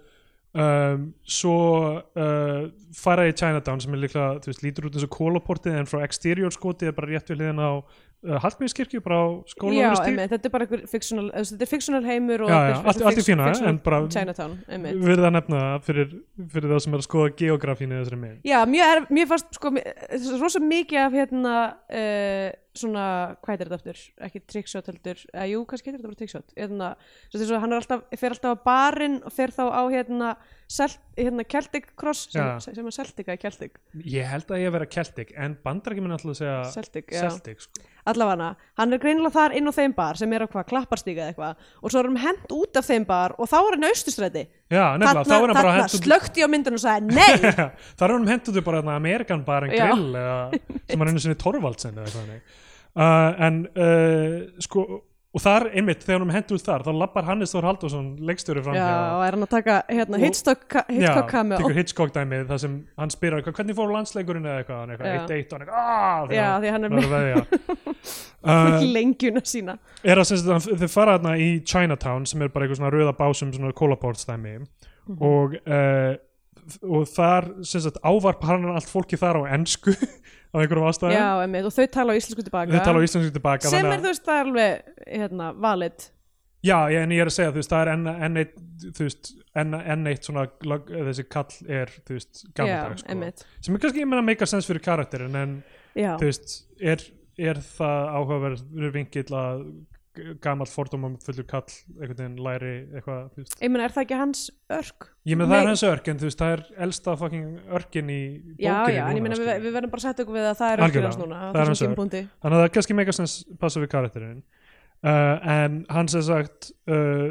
um, 0.54 1.08
svo 1.26 1.56
uh, 2.00 2.62
fara 2.96 3.28
í 3.30 3.34
Chinatown 3.38 3.82
sem 3.84 3.96
er 3.96 4.04
líklega, 4.04 4.38
þú 4.44 4.52
veist, 4.52 4.64
lítur 4.66 4.90
út 4.90 4.98
eins 4.98 5.08
og 5.08 5.16
kólaportið 5.16 5.80
en 5.80 5.90
frá 5.90 6.04
exterior 6.06 6.54
skotið 6.54 6.92
er 6.92 6.98
bara 6.98 7.12
rétt 7.14 7.32
við 7.32 7.42
hliðin 7.42 7.64
á 7.66 7.72
Hallgrímskirkju, 8.20 9.00
bara 9.00 9.16
á 9.16 9.28
já 9.32 9.54
skólanum 9.54 10.02
einmitt, 10.04 10.32
þetta 10.34 10.46
er 10.50 10.52
bara 10.52 10.66
einhver 10.66 10.82
fictional, 10.92 11.30
eða 11.32 11.46
þetta 11.54 11.64
er 11.64 11.70
fictional 11.72 12.04
heimur 12.04 12.42
og 12.44 12.50
Já, 12.50 12.58
já, 12.60 12.70
er 12.70 12.74
allt- 12.92 13.02
allt 13.08 13.16
fix- 13.16 13.30
fína, 13.30 13.46
en 13.70 13.78
bara- 13.86 14.00
Chinatown, 14.12 14.58
við 14.68 15.14
erum 15.14 15.28
að 15.30 15.36
nefna 15.38 15.62
fyrir, 15.86 16.10
fyrir 16.52 16.70
það 16.74 16.82
sem 16.84 16.94
er 16.94 17.00
að 17.00 17.08
skoða 17.08 17.30
geografínu 17.40 17.96
í 17.96 18.02
þessari 18.04 18.20
mynd. 18.20 18.42
Já, 18.44 18.60
mjög, 18.68 18.92
er, 18.98 19.06
mjög 19.10 19.28
fast 19.32 19.54
sko, 19.56 19.72
mér- 19.72 20.42
rosa 20.42 20.60
mikið 20.60 21.00
af 21.06 21.14
hérna 21.14 21.56
uh, 21.90 22.52
svona, 22.80 23.06
hvað 23.44 23.54
heitir 23.54 23.70
þetta 23.70 23.80
aftur 23.80 24.00
ekki 24.28 24.42
trickshot 24.54 24.90
heldur, 24.92 25.24
eða 25.34 25.48
jú, 25.52 25.64
kannski 25.70 25.90
heitir 25.90 26.00
þetta 26.00 26.10
bara 26.10 26.20
trickshot 26.22 26.56
svo 27.30 27.42
þess 27.42 27.54
að 27.54 27.64
hann 27.64 27.76
er 27.76 27.82
alltaf 27.84 28.18
fer 28.22 28.36
alltaf 28.36 28.56
á 28.56 28.64
barinn 28.70 29.20
og 29.24 29.36
fer 29.36 29.54
þá 29.56 29.64
á 29.70 29.82
hérna, 29.92 30.32
Celt, 30.70 31.00
hérna 31.18 31.46
Celtic 31.50 31.88
Cross 31.98 32.28
sem, 32.30 32.50
sem 32.62 32.90
er 32.92 32.94
Celtic 32.94 33.30
eða 33.32 33.42
Celtic 33.42 33.80
ég 34.06 34.28
held 34.30 34.52
að 34.54 34.64
ég 34.64 34.70
að 34.70 34.76
vera 34.78 34.90
Celtic 34.98 35.34
en 35.36 35.58
bandarækjum 35.66 36.10
er 36.10 36.18
alltaf 36.18 36.34
að 36.36 36.40
segja 36.42 36.58
Celtic. 36.76 37.10
Celtic 37.14 37.66
sko. 37.66 37.88
allavega 38.10 38.52
hann 38.80 38.94
er 38.94 39.02
greinilega 39.02 39.36
þar 39.36 39.58
inn 39.58 39.70
á 39.70 39.74
þeim 39.74 39.96
bar 39.98 40.20
sem 40.20 40.34
er 40.38 40.46
á 40.46 40.48
hvað, 40.48 40.68
klapparstíka 40.70 41.26
eða 41.26 41.34
eitthvað 41.34 41.70
og 41.82 41.94
svo 41.94 42.04
er 42.04 42.12
hann 42.12 42.22
hent 42.24 42.54
út 42.54 42.80
af 42.80 42.90
þeim 42.90 43.08
bar 43.10 43.36
og 43.38 43.50
þá 43.50 43.58
er 43.60 43.78
hann 43.78 43.90
austustræti 43.90 44.46
já, 44.70 44.86
nefnilega, 45.02 45.26
þá 45.26 45.36
er 45.40 45.48
hann 45.48 45.58
bara 45.60 45.76
hent 45.80 45.98
út 45.98 46.06
slökti 46.06 46.46
á 46.46 46.48
myndun 46.54 46.78
og 46.78 46.84
sagði 46.86 47.18
nei 47.18 47.50
það 47.98 48.06
er 48.06 48.16
hann 48.16 48.30
út 48.54 48.64
bara 48.70 48.82
þarna 48.82 48.96
Amerikan 49.00 49.44
bar 49.46 49.68
en 49.68 49.76
Já. 49.76 49.90
grill 49.90 50.16
eða, 50.16 50.40
sem 50.90 51.04
hann 51.04 51.10
einu 51.14 51.24
sinni 51.24 51.40
Torvaldsen 51.40 51.98
eða 51.98 52.08
eitthvað 52.08 52.26
þannig. 52.26 52.58
Uh, 52.96 53.46
en 53.46 53.68
uh, 53.76 54.50
sko 54.60 54.88
og 55.30 55.42
þar 55.44 55.68
einmitt 55.78 56.02
þegar 56.02 56.24
hann 56.24 56.32
hendur 56.34 56.58
út 56.58 56.64
þar 56.66 56.82
þá 56.88 56.90
lappar 56.98 57.26
Hannes 57.28 57.52
Þór 57.54 57.68
Halldórsson 57.68 58.06
leikstjóri 58.26 58.64
fram 58.66 58.74
Já, 58.74 58.86
og 59.14 59.22
er 59.28 59.36
hann 59.38 59.46
að 59.46 59.52
taka 59.52 59.76
hérna, 59.86 60.18
Og- 60.18 60.24
Hitchcock, 60.26 60.64
ka- 60.74 60.86
Hitchcock 60.90 61.28
cameo. 61.30 61.58
tekur 61.62 61.76
Hitchcock 61.78 62.14
dæmið 62.16 62.48
þar 62.50 62.58
sem 62.64 62.80
hann 62.98 63.14
spyr 63.14 63.36
hann, 63.38 63.44
hvernig 63.54 63.76
fór 63.78 63.94
landsleikurinn? 63.94 64.48
eða 64.50 64.64
eitthvað, 64.64 64.96
Já. 65.06 65.12
eitt 65.22 65.34
eitt 65.38 65.54
og 65.54 65.60
hann 65.60 65.68
eitthvað 65.68 65.78
"Ah", 65.78 66.26
Já, 66.34 66.48
því 66.64 66.72
hann 66.72 66.84
er 66.84 66.90
hann 66.90 66.98
með 66.98 67.10
uh, 68.44 68.88
lengjuna 68.94 69.44
sína. 69.46 69.78
er 70.04 70.18
að 70.18 70.26
sem 70.32 70.42
sagt, 70.42 70.72
þeir 70.82 70.92
fara 70.94 71.18
þarna 71.20 71.36
í 71.38 71.50
Chinatown 71.64 72.26
sem 72.26 72.42
er 72.42 72.50
bara 72.50 72.66
eitthvað 72.66 72.82
svona 72.82 72.92
rauða 72.96 73.14
básum 73.20 73.54
svona 73.54 73.74
kólaportstæmi 73.78 74.56
Mhm. 75.10 75.22
og 75.22 75.56
uh, 75.68 76.16
og 76.86 77.06
þar 77.10 77.48
sem 77.66 77.82
sagt 77.82 77.98
ávarp 78.06 78.44
hann 78.46 78.66
allt 78.70 78.86
fólki 78.90 79.18
þar 79.18 79.42
á 79.42 79.54
ensku 79.58 79.94
af 80.54 80.62
einhverjum 80.64 80.88
ástæðum. 80.90 81.14
Já, 81.14 81.28
einmitt, 81.44 81.66
og 81.70 81.74
þau 81.76 81.88
tala 81.94 82.14
á 82.14 82.16
íslensku 82.20 82.46
tilbaka 82.48 82.80
tala 82.86 83.02
á 83.02 83.04
íslensku 83.06 83.34
tilbaka 83.36 83.70
sem 83.70 83.86
er 83.86 84.00
þú 84.00 84.08
veist, 84.10 84.24
það 84.26 84.40
er 84.40 84.48
alveg 84.50 84.96
hérna, 85.20 85.50
valid. 85.68 86.08
Já, 86.60 86.76
ég- 86.92 87.04
en 87.04 87.10
ég 87.16 87.22
er 87.24 87.30
að 87.30 87.36
segja, 87.38 87.52
þú 87.54 87.62
veist, 87.62 87.70
það 87.72 87.82
er 87.86 87.92
enn, 87.94 88.08
enn 88.28 88.38
eitt 88.42 88.56
þú 88.98 89.06
veist, 89.06 89.30
enn, 89.56 89.74
enn 89.94 90.08
eitt 90.12 90.26
svona 90.28 90.48
lag, 90.68 90.90
þessi 90.90 91.24
kall 91.30 91.54
er, 91.70 91.94
þú 92.08 92.18
veist, 92.18 92.42
gammaldag 92.58 93.00
sko. 93.00 93.46
sem 93.62 93.76
er 93.76 93.80
kannski, 93.80 94.02
ég 94.04 94.08
meina, 94.10 94.22
make 94.26 94.42
a 94.42 94.46
sense 94.50 94.68
fyrir 94.68 94.82
karakterin 94.84 95.36
en, 95.40 95.54
Já, 95.96 96.18
þú 96.20 96.28
veist, 96.28 96.58
er, 96.82 97.06
er 97.40 97.62
það 97.64 98.10
áhugaverður 98.18 98.92
vingill 98.98 99.32
að 99.40 99.64
gamall 100.44 100.70
fordómum 100.70 101.16
fullur 101.24 101.48
kall 101.50 101.66
einhvern 102.00 102.18
veginn 102.20 102.38
læri 102.46 102.74
eitthvað, 103.00 103.42
ég 103.60 103.72
meina, 103.72 103.86
er 103.88 103.96
það 103.96 104.06
ekki 104.06 104.20
hans 104.20 104.44
örk? 104.76 105.10
Ég 105.30 105.40
með 105.40 105.52
það 105.54 105.64
er 105.64 105.70
hans 105.72 105.84
örk 105.90 106.10
en 106.12 106.22
þú 106.22 106.30
veist 106.30 106.42
það 106.42 106.54
er 106.56 106.64
elsta 106.88 107.16
fucking 107.20 107.74
örkin 107.80 108.14
í 108.14 108.22
bókinni 108.40 108.66
Já, 108.66 108.78
já, 108.94 109.02
en 109.06 109.20
ég 109.20 109.26
meina, 109.26 109.40
við, 109.40 109.52
við 109.66 109.76
verðum 109.78 109.94
bara 109.94 110.04
að 110.04 110.08
setja 110.08 110.26
okkur 110.26 110.38
við 110.40 110.48
að 110.50 110.58
það 110.62 110.74
er 110.74 110.84
Algjörlega, 110.86 111.12
hans 111.12 111.22
núna 111.22 111.42
það 111.42 111.62
er 111.64 111.72
hans 111.72 111.84
örk. 111.88 112.02
Þannig 112.04 112.56
að 112.56 112.58
það 112.60 112.68
er 112.68 112.76
kannski 112.78 112.98
mega 113.00 113.16
sens 113.20 113.36
passa 113.62 113.84
við 113.84 113.92
karakterinn. 113.94 114.40
Uh, 115.00 115.36
en 115.48 115.82
hann 115.94 116.12
sem 116.12 116.24
sagt 116.28 116.72
uh, 116.92 117.30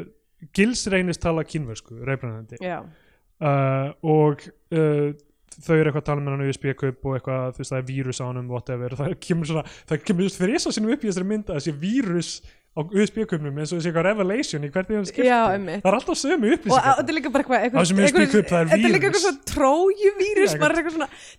Gils 0.57 0.85
reynist 0.89 1.21
tala 1.21 1.43
kínversku 1.45 1.99
reybrennandi 2.07 2.57
Já, 2.63 2.79
uh, 2.81 3.91
og 4.01 4.45
uh, 4.73 5.11
þau 5.59 5.75
eru 5.75 5.89
eitthvað 5.89 6.01
að 6.01 6.07
tala 6.07 6.23
með 6.23 6.35
hann 6.35 6.47
USB-kupp 6.47 7.05
og 7.05 7.17
eitthvað, 7.17 7.51
þú 7.55 7.61
veist, 7.63 7.73
það 7.73 7.81
er 7.81 7.87
vírus 7.89 8.21
á 8.21 8.25
hann 8.25 8.49
whatever, 8.51 8.95
það 8.99 9.15
kemur 9.25 9.49
svona 9.51 9.65
það 9.89 10.05
kemur 10.07 10.31
fyrir 10.35 10.57
þess 10.57 10.71
að 10.71 10.77
sinum 10.77 10.95
upp 10.95 11.03
í 11.03 11.11
þessari 11.11 11.29
mynd 11.29 11.51
að 11.51 11.59
þessi 11.59 11.75
vírus 11.83 12.31
á 12.79 12.81
USB-kuppnum 12.87 13.59
eins 13.59 13.73
og 13.73 13.79
þessi 13.81 13.91
eitthvað 13.91 14.07
revelation 14.07 14.63
í 14.63 14.71
hvernig 14.71 14.99
hann 14.99 15.07
skipti 15.09 15.27
Já, 15.27 15.39
það 15.51 15.89
er 15.91 15.97
alltaf 15.99 16.19
sömu 16.21 16.49
og 16.49 16.55
upplýsingar. 16.55 16.87
Að- 16.89 16.99
þetta 17.01 17.11
er 17.13 17.17
líka 17.19 17.33
bara 17.35 17.43
eitthvað 17.43 17.59
þetta 17.59 18.75
er 18.79 18.83
líka 18.95 19.09
eitthvað 19.09 19.23
svona 19.25 19.47
trójuvírus 19.53 20.55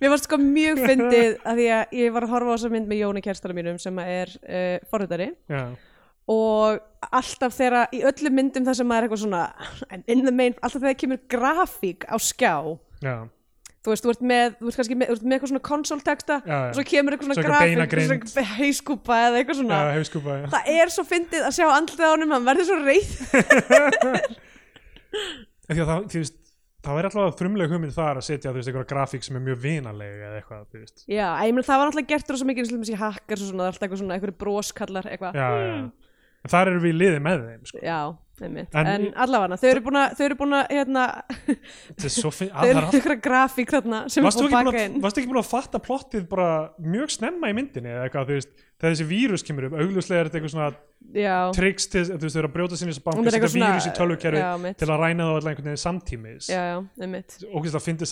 mér 0.00 0.12
varst 0.12 0.28
sko 0.28 0.40
mjög 0.40 0.82
fyndið 0.84 1.38
að 1.44 1.62
því 1.62 1.68
að 1.78 1.96
ég 2.00 2.12
var 2.16 2.26
að 2.26 2.34
horfa 2.34 2.50
á 2.50 2.54
þessa 2.56 2.72
mynd 2.76 2.90
með 2.90 3.02
Jóni 3.04 3.22
Kerstala 3.24 3.56
mínum 3.56 3.80
sem 3.80 3.98
er 4.04 4.34
uh, 4.44 4.76
forritari. 4.90 5.30
Já, 5.50 5.62
og 6.30 6.80
alltaf 7.10 7.56
þegar 7.56 7.94
í 7.96 8.02
öllum 8.06 8.36
myndum 8.38 8.66
það 8.66 8.78
sem 8.80 8.94
er 8.94 9.06
eitthvað 9.06 9.22
svona 9.24 9.42
en 9.90 10.04
in 10.12 10.24
the 10.26 10.34
main, 10.34 10.54
alltaf 10.60 10.82
þegar 10.82 10.98
kemur 11.02 11.22
grafík 11.32 12.06
á 12.06 12.16
skjá 12.20 12.54
já, 13.02 13.16
þú 13.80 13.88
veist, 13.94 14.04
þú 14.04 14.10
ert 14.12 14.24
með, 14.30 14.48
þú 14.60 14.66
ert 14.70 14.76
kannski 14.80 14.96
með, 15.00 15.06
þú 15.10 15.14
ert 15.16 15.24
með 15.24 15.34
eitthvað 15.36 15.50
svona 15.52 15.68
konsólteksta 15.70 16.36
Já, 16.44 16.50
já. 16.50 16.58
og 16.70 16.74
svo 16.76 16.84
kemur 16.90 17.12
eitthvað 17.16 17.28
Svo 17.30 17.36
svona 17.36 17.46
eitthvað 17.48 17.70
beinagrind. 17.70 18.08
svona 18.34 18.52
heiskúpa 18.58 19.14
eða 19.28 19.36
eitthvað 19.40 19.58
svona 19.62 19.78
já, 19.80 19.84
hefur 19.94 20.08
skupað 20.10 20.36
já. 20.36 20.44
það 20.56 20.62
er 20.76 20.86
svo 20.96 21.04
fyndið 21.14 21.42
að 21.48 21.56
sjá 21.56 21.66
andlið 21.78 22.04
á 22.04 22.08
honum 22.12 22.34
hann 22.36 22.48
verður 22.50 22.66
svo 22.68 22.76
reyð 22.84 23.10
því 25.70 25.80
að 25.80 25.90
það, 25.90 26.04
þú 26.12 26.20
veist, 26.22 26.36
það 26.84 26.96
væri 26.98 27.08
alltaf 27.10 27.38
frumleg 27.40 27.72
hugmynd 27.74 27.94
þar 27.96 28.20
að 28.20 28.26
setja, 28.26 28.52
þú 28.52 28.58
veist, 28.60 28.70
einhverja 28.70 28.90
grafík 28.92 29.26
sem 29.26 29.38
er 29.40 29.44
mjög 29.48 29.58
vinaleg 29.64 30.22
eða 30.28 30.38
eitthvað, 30.40 30.62
þú 30.72 30.82
veist. 30.84 30.98
já, 31.10 31.26
ég 31.46 31.54
meina 31.56 31.66
það 31.70 31.80
var 31.82 31.90
alltaf 31.92 32.08
gert 32.12 32.32
rosa 32.34 32.48
mikið 32.48 32.72
eins 32.76 32.90
og 32.90 32.94
í 32.94 33.00
hackers 33.00 33.44
og 33.44 33.50
svona, 33.52 33.68
alltaf 33.70 33.84
eitthvað 33.86 34.02
svona 34.02 34.16
eitthvað 34.18 34.38
broskallar 34.44 35.10
eitthvað 35.12 35.38
Já, 35.40 35.48
já, 35.56 35.74
já. 35.80 35.84
En 36.40 36.48
þar 36.54 36.70
eru 36.72 36.80
við 36.80 36.94
í 36.94 36.96
liði 36.96 37.18
með 37.20 37.42
þeim, 37.44 37.64
sko. 37.68 37.80
Já, 37.84 37.98
einmitt. 38.46 38.74
En- 38.74 38.86
En, 38.90 39.06
allavega, 39.24 39.56
þau 39.60 39.68
eru 39.70 39.82
búin 39.86 39.98
að, 40.00 40.14
þau 40.18 40.24
eru 40.26 40.36
búin 40.40 40.56
að, 40.58 40.66
hérna, 40.76 41.04
finn, 42.36 42.50
þau 42.54 42.62
að 42.62 42.70
eru 42.70 42.80
það 42.80 42.94
er 42.94 42.98
ykkur 43.00 43.16
grafík 43.26 43.74
þarna 43.76 44.00
sem 44.10 44.24
er 44.24 44.48
búin 44.48 44.50
að 44.50 44.56
baka 44.70 44.76
að, 44.80 44.88
inn. 44.90 45.00
varstu 45.04 45.22
ekki 45.22 45.30
búin 45.32 45.42
að 45.42 45.50
fatta 45.50 45.80
plottið 45.84 46.26
bara 46.30 46.48
mjög 46.80 47.14
snemma 47.16 47.50
í 47.52 47.56
myndinni 47.60 47.92
eða 47.94 48.06
eitthvað, 48.08 48.30
þú 48.30 48.38
veist, 48.40 48.54
þegar 48.80 48.94
þessi 48.96 49.06
vírus 49.10 49.44
kemur 49.44 49.66
upp, 49.68 49.76
augljóslega 49.82 50.20
er 50.24 50.30
þetta 50.30 50.40
eitthvað 50.40 50.54
svona 50.54 50.70
triks 51.56 51.86
til, 51.92 52.04
þú 52.08 52.20
veist, 52.24 52.34
þau 52.36 52.40
eru 52.42 52.48
að 52.50 52.54
brjóta 52.56 52.78
sinni 52.80 52.94
þessu 52.94 53.04
banka, 53.04 53.24
setja 53.34 53.40
vírus 53.60 53.86
í 53.90 53.92
mitt. 54.64 54.78
til 54.80 54.88
að 54.88 55.02
ræna 55.04 55.26
þá 55.26 55.32
allir 55.36 55.50
einhvern 55.52 55.68
veginn 55.70 55.84
samtímis. 55.84 56.48
já, 56.48 56.62
já, 56.70 56.78
einmitt. 57.04 57.36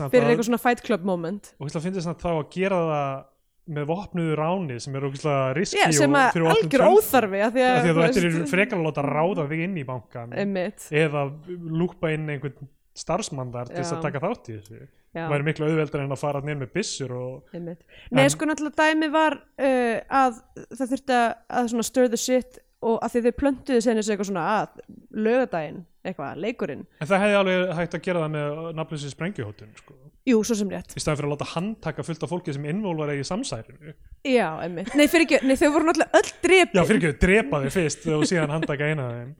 Það 0.03 0.13
Fyrir 0.13 0.27
að, 0.29 0.33
eitthvað 0.35 0.49
svona 0.51 0.63
fight 0.67 0.83
club 0.85 1.05
moment. 1.09 1.53
og 1.59 1.71
það 1.73 1.87
finnst 1.89 2.01
þá 2.25 2.31
að 2.35 2.47
gera 2.59 2.81
það 2.93 3.25
með 3.69 3.91
vopnuðu 3.91 4.39
ráni 4.39 4.79
sem 4.81 4.97
er 4.97 5.07
ógeðslega 5.09 5.53
riski 5.59 5.81
Já, 5.81 5.87
sem 5.97 6.17
að 6.17 6.29
opnum 6.31 6.51
algjör 6.55 6.85
óþarfi 6.89 7.45
að 7.45 7.55
því 7.55 7.65
Af 7.67 7.75
að, 7.75 7.83
því 7.85 7.93
að 7.93 7.99
þú 7.99 8.07
ættir 8.07 8.39
frekar 8.53 8.81
að 8.81 8.89
láta 8.89 9.05
ráða 9.07 9.47
þig 9.51 9.65
inn 9.67 9.77
í 9.77 9.85
bankan 9.89 10.35
Einmitt, 10.45 10.89
eða 11.05 11.25
lúpa 11.49 12.13
inn 12.15 12.29
einhvern 12.33 12.71
starfsmann 12.99 13.53
þar 13.55 13.71
til 13.71 13.83
þess 13.83 13.95
að 13.97 14.07
taka 14.07 14.23
þátt 14.23 14.49
í 14.51 14.57
þessu. 14.57 14.87
Það 15.17 15.33
væri 15.33 15.47
miklu 15.47 15.69
auðveldar 15.69 16.05
en 16.05 16.15
að 16.15 16.21
fara 16.21 16.41
nýr 16.45 16.59
með 16.61 16.73
byssur 16.77 17.13
og. 17.17 17.53
Nei, 17.55 18.25
sko 18.33 18.49
náttúrulega 18.49 18.89
dæmi 18.89 19.11
var 19.15 19.39
uh, 19.39 20.01
að 20.21 20.41
það 20.75 20.95
þurfti 20.95 21.19
að, 21.19 21.29
að 21.61 22.11
the 22.15 22.21
shit 22.21 22.59
og 22.85 22.99
að 23.03 23.15
því 23.15 23.23
þau 23.25 23.39
plöntuðu 23.43 23.85
senni 23.85 24.05
sig 24.05 24.15
eitthvað 24.15 24.31
svona 24.31 24.47
að 24.55 24.83
lögadaginn, 25.19 25.81
eitthvað, 26.11 26.37
leikurinn. 26.45 26.85
en 27.01 27.09
það 27.11 27.23
hefði 27.25 27.39
alveg 27.43 27.73
hægt 27.79 27.97
að 27.99 28.05
gera 28.09 28.23
það 28.25 28.35
með 28.37 28.61
nafnleysi 28.81 29.11
sprengjuhótun 29.15 29.73
sko. 29.81 29.97
Jú, 30.29 30.43
svo 30.45 30.55
sem 30.59 30.69
rétt. 30.69 30.93
í 30.93 31.01
staðan 31.01 31.17
fyrir 31.23 31.29
að 31.31 31.35
láta 31.39 31.51
handtaka 31.55 32.05
fullt 32.05 32.25
af 32.27 32.33
fólki 32.35 32.53
sem 32.53 32.65
innvolvar 32.69 33.15
í 33.15 33.23
samsærinu 33.25 33.95
Já, 34.29 34.49
einmitt. 34.61 34.91
Nei, 34.99 35.07
fyrir 35.09 35.25
ekki, 35.25 35.39
nei, 35.49 35.55
þau 35.57 35.71
voru 35.77 35.89
náttúrulega 35.89 36.21
öll 36.21 36.33
drepin. 36.45 36.77
já 36.81 36.85
fyrir 36.91 36.99
ekki, 37.09 37.21
drepa 37.23 37.61
þig 37.65 37.77
fyrst 37.79 38.09
og 38.13 38.25
síðan 38.29 38.53
handtaka 38.53 38.91
eina 38.91 39.07
þeim 39.15 39.31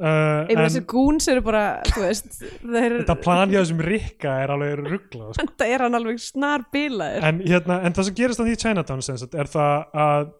uh, 0.00 0.06
Einmitt, 0.06 0.54
en 0.54 0.62
þessi 0.64 0.82
gúns 0.88 1.28
eru 1.28 1.42
bara, 1.44 1.62
þú 1.90 2.04
veist, 2.06 2.38
þeir, 2.62 2.94
þetta 3.02 3.16
planjaðu 3.26 3.68
sem 3.72 3.82
Rikka 3.90 4.36
er 4.46 4.54
alveg 4.54 4.84
rugglað 4.86 5.34
sko. 5.34 5.44
þetta 5.44 5.68
er 5.74 5.84
hann 5.84 5.98
alveg 6.00 6.22
snar 6.24 6.64
bilaður. 6.72 7.26
en, 7.28 7.42
hérna, 7.44 7.80
en 7.84 7.96
það 7.98 8.08
sem 8.08 8.18
gerist 8.22 8.40
þannig 8.40 8.56
í 8.56 8.62
Chinatown 8.64 9.04
sem 9.04 9.20
sagt, 9.20 9.36
er 9.36 9.50
það 9.52 9.98
að 10.06 10.30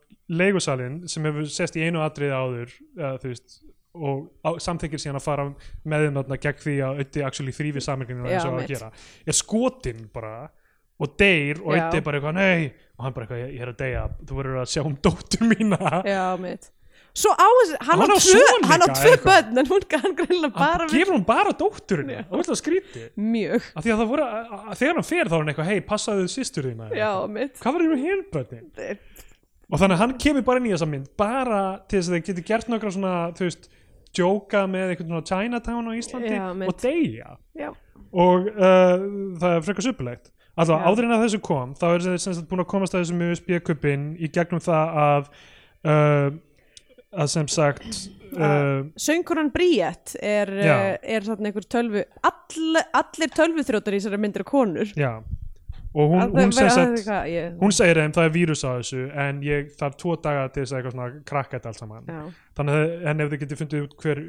leigusalinn 0.41 1.03
sem 1.11 1.26
hefur 1.28 1.51
sest 1.53 1.76
í 1.76 1.84
einu 1.84 2.01
atriði 2.07 2.32
áður 2.38 2.72
uh, 2.97 3.16
þú 3.20 3.34
veist 3.34 3.61
og 3.95 4.61
samþykir 4.62 5.03
síðan 5.03 5.18
að 5.18 5.24
fara 5.26 5.45
með 5.84 6.07
þeim 6.07 6.34
gegn 6.47 6.61
því 6.64 6.74
að 6.86 7.01
Ötti 7.05 7.24
actually 7.26 7.55
þrýfi 7.57 7.82
saminginu 7.84 8.28
eins 8.30 8.47
og 8.47 8.59
að 8.61 8.68
gera 8.70 8.91
er 9.26 9.38
skotinn 9.41 10.05
bara 10.14 10.34
og 11.01 11.14
deyr 11.18 11.62
og. 11.64 11.72
Ötti 11.74 11.99
er 11.99 12.05
bara 12.07 12.20
eitthvað 12.20 12.36
nei 12.38 12.68
og 12.99 13.07
hann 13.07 13.14
bara 13.16 13.24
eitthvað 13.26 13.41
ég, 13.47 13.55
ég 13.57 13.64
er 13.64 13.72
að 13.72 13.80
deyja 13.80 14.03
þú 14.28 14.36
verður 14.43 14.61
að 14.62 14.68
sjá 14.74 14.84
um 14.84 14.99
dóttur 15.07 15.47
mína 15.49 15.80
Já, 16.05 16.22
mitt. 16.41 16.68
Svo 17.11 17.32
á 17.34 17.43
þessi, 17.43 17.78
hann, 17.88 17.99
Hann 18.05 18.12
á 18.14 18.18
tvö, 18.22 18.43
hann 18.70 18.84
á 18.86 18.88
tvö 18.95 19.09
eitthvað. 19.11 19.24
börn, 19.26 19.59
en 19.59 19.66
hún 19.66 19.86
hann 20.05 20.12
greinlega 20.20 20.53
bara 20.55 20.84
hann 20.84 20.93
gefur 20.93 21.14
hún 21.16 21.24
bara 21.26 21.55
dótturinn 21.59 22.12
það 22.30 22.53
er 22.55 22.61
skrítið 22.61 23.09
mjög. 23.18 23.64
af 23.74 23.82
því 23.82 23.91
að 23.95 24.03
það 24.05 24.11
voru 24.12 24.26
að, 24.28 24.53
að, 24.61 24.76
þegar 24.78 24.95
hann 25.01 25.09
fer 25.09 25.24
þá 25.26 25.34
er 25.34 25.41
hann 25.41 25.51
eitthvað 25.51 25.70
hei 25.72 25.80
passaðu 25.88 26.28
systur 26.30 26.68
þína 26.70 26.86
Já, 26.95 27.09
eitthvað. 27.09 27.32
mitt. 27.34 27.59
hvað 27.64 27.74
var 27.74 27.82
þér 27.82 27.91
með 27.97 28.05
hinn 28.07 28.22
börnin 28.30 28.70
og 29.70 29.78
þannig 29.82 29.97
að 29.97 30.01
hann 30.05 30.14
kemur 30.22 30.47
bara 30.47 30.62
inn 30.62 30.68
í 30.70 30.74
þessa 30.76 30.91
mynd 30.93 31.11
bara 31.18 31.61
til 31.91 31.99
þess 31.99 32.11
að 32.11 32.14
þeir 32.16 32.24
geti 32.30 32.47
gert 32.53 32.70
nokkra 32.70 32.95
svona 32.95 33.16
þú 33.38 33.49
veist 33.49 33.68
djóka 34.16 34.64
með 34.70 34.92
einhvern 34.94 35.12
svona 35.12 35.28
Chinatown 35.30 35.88
á 35.88 35.92
Íslandi 36.00 36.34
Já, 36.34 36.44
mitt. 36.56 36.68
og 36.72 36.82
deyja 36.82 37.36
já, 37.58 37.70
og 38.11 38.50
uh, 38.50 39.08
það 39.40 39.56
er 39.56 39.66
frekar 39.68 39.86
suppulegt 39.86 40.30
alltaf 40.61 40.76
Já. 40.80 40.84
áður 40.90 41.06
en 41.08 41.16
að 41.16 41.24
þessu 41.26 41.42
kom 41.46 41.74
þá 41.78 41.86
er 41.94 42.06
þeir 42.06 42.22
sem 42.26 42.36
sagt 42.36 42.48
búin 42.50 42.64
að 42.64 42.70
komast 42.74 42.94
að 42.96 43.04
þessum 43.04 43.26
USB-kuppin 43.30 44.06
í 44.18 44.30
gegnum 44.34 44.62
það 44.64 44.96
að 45.04 45.28
uh, 45.86 46.30
að 47.11 47.30
sem 47.32 47.48
sagt 47.50 48.00
uh, 48.38 48.86
söngkunan 49.00 49.50
Bríett 49.54 50.16
er, 50.22 50.50
Já. 50.58 50.74
uh, 50.74 50.96
er 51.16 51.26
þarna 51.26 51.50
einhver 51.50 51.66
tölvu 51.70 52.04
all, 52.26 52.82
allir 53.02 53.32
tölvuþrjótar 53.38 53.96
í 53.96 54.02
þessari 54.02 54.20
myndir 54.22 54.46
konur 54.46 54.90
já 54.98 55.12
og 55.95 56.11
hún, 56.12 56.20
hún 56.36 56.53
sem 56.55 56.66
að- 56.68 56.74
sagt 56.76 57.07
hvað, 57.09 57.24
ég, 57.32 57.55
hún 57.59 57.72
segir 57.74 57.99
þeim 57.99 58.12
það 58.14 58.28
er 58.28 58.34
vírus 58.36 58.62
á 58.62 58.70
þessu 58.78 59.01
en 59.24 59.41
ég 59.43 59.72
þarf 59.80 59.97
tvo 59.99 60.16
daga 60.22 60.45
til 60.55 60.62
þess 60.62 60.72
að 60.72 60.78
eitthvað 60.80 60.95
svona 60.97 61.24
krakka 61.32 61.57
þetta 61.59 61.72
allt 61.72 61.80
saman. 61.80 62.05
Já, 62.07 62.20
þannig 62.61 62.78
að 62.78 63.07
en 63.11 63.20
ef 63.24 63.30
þið 63.32 63.41
getur 63.45 63.61
fundið 63.64 63.82
út 63.88 63.97
hver, 64.05 64.20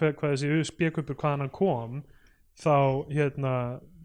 hver 0.00 0.12
hvað 0.18 0.34
þessi 0.34 0.52
USB-kuppur 0.58 1.18
hvaðan 1.22 1.44
hann 1.44 1.52
kom 1.54 2.02
þá 2.64 2.74
hérna 3.10 3.54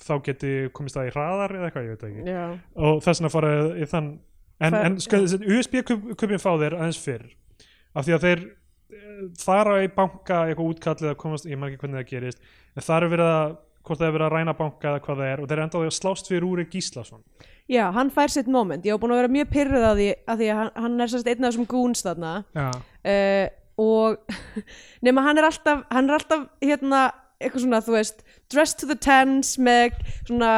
þá 0.01 0.13
geti 0.25 0.51
komist 0.73 0.95
það 0.97 1.09
í 1.09 1.13
hraðar 1.15 1.55
eða 1.57 1.67
eitthvað 1.69 1.87
ég 1.89 1.95
veit 1.95 2.05
ekki. 2.09 2.23
Já, 2.29 2.45
og 2.75 3.01
þess 3.05 3.19
vegna 3.21 3.33
fara 3.33 3.51
í 3.77 3.89
þann 3.91 4.07
en, 4.59 4.73
en 4.79 4.99
sko, 4.99 5.19
þessi 5.25 5.51
USB-kuppin 5.57 6.41
fá 6.41 6.51
þeir 6.61 6.77
aðeins 6.77 7.01
fyrr 7.03 7.25
af 7.95 8.05
því 8.05 8.15
að 8.15 8.25
þeir 8.27 8.41
eh, 8.45 9.19
fara 9.41 9.75
í 9.83 9.89
banka 9.95 10.43
eitthvað 10.49 10.71
útkallið 10.75 11.09
að 11.13 11.17
komast, 11.25 11.45
ég 11.49 11.57
maður 11.57 11.73
ekki 11.73 11.81
hvernig 11.83 11.99
það 12.03 12.09
gerist 12.13 12.41
en 12.77 12.85
það 12.85 13.03
er 13.03 13.13
verið 13.15 13.31
að 13.33 13.57
hvort 13.89 13.99
það 13.99 14.07
er 14.07 14.15
verið 14.15 14.27
að 14.27 14.35
ræna 14.35 14.57
banka 14.57 14.91
eða 14.91 15.03
hvað 15.05 15.21
það 15.21 15.31
er 15.33 15.41
og 15.43 15.49
þeir 15.49 15.61
endaði 15.65 15.89
að 15.89 15.95
slást 15.97 16.29
fyrir 16.29 16.47
Úri 16.47 16.67
Gíslason. 16.69 17.23
Já, 17.69 17.83
hann 17.93 18.09
fær 18.13 18.33
sitt 18.33 18.49
moment. 18.49 18.85
Ég 18.85 18.95
var 18.95 19.01
búin 19.03 19.13
að 19.13 19.23
vera 19.23 19.33
mjög 19.33 19.49
pyrruð 19.53 19.85
að 19.85 19.99
því 19.99 20.09
að 20.25 20.41
því 20.41 20.49
að 20.49 20.59
hann, 20.59 20.69
hann 20.83 21.03
er 21.03 21.11
sérst 21.11 21.29
einn 21.29 21.43
af 21.43 21.51
þessum 21.51 21.67
goons 21.69 22.05
þarna. 22.05 22.33
Uh, 23.03 23.47
og 23.79 24.35
nema 25.05 25.25
hann 25.25 25.41
er 25.41 25.49
alltaf 25.49 25.83
hann 25.89 26.09
er 26.09 26.17
alltaf 26.17 26.47
hérna 26.63 27.03
eitthvað 27.39 27.65
svona 27.65 27.81
þú 27.85 27.95
veist 27.95 28.23
dressed 28.51 28.81
to 28.81 28.89
the 28.89 28.97
tens 28.99 29.55
með 29.61 29.99
svona 30.27 30.53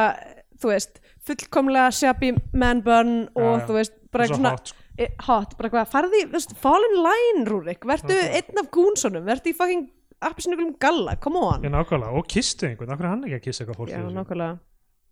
þú 0.58 0.72
veist 0.72 1.02
fullkomlega 1.22 1.90
shabby 1.94 2.32
man 2.52 2.82
bun 2.82 3.12
og 3.38 3.60
já. 3.60 3.66
þú 3.68 3.76
veist 3.78 3.98
bara 4.12 4.26
eitthvað 4.26 4.40
svona 4.40 4.54
hot 4.56 4.72
sko. 4.72 4.78
e, 4.98 5.08
hot, 5.28 5.56
bara 5.58 5.68
eitthvað, 5.68 5.90
farði, 5.92 6.22
þú 6.26 6.36
veist, 6.36 6.54
fall 6.64 6.88
in 6.88 6.96
line 7.06 7.44
Rúrik, 7.48 7.86
verðu 7.88 8.18
einn 8.38 8.62
af 8.62 8.70
gúnsonum 8.74 9.28
verðu 9.28 9.52
í 9.52 9.56
fucking 9.56 9.86
appisnuglum 10.28 10.74
galla 10.82 11.16
come 11.22 11.40
on, 11.42 11.64
ég 11.66 11.72
nákvæmlega, 11.74 12.12
og 12.18 12.28
kistu 12.30 12.68
einhvern, 12.68 12.92
er 12.94 13.08
hann 13.10 13.24
ekki 13.28 13.40
að 13.40 13.48
kissa 13.48 13.64
eitthvað 13.64 13.80
fólk 13.82 13.94
já, 13.94 14.02
nákvæmlega. 14.02 14.60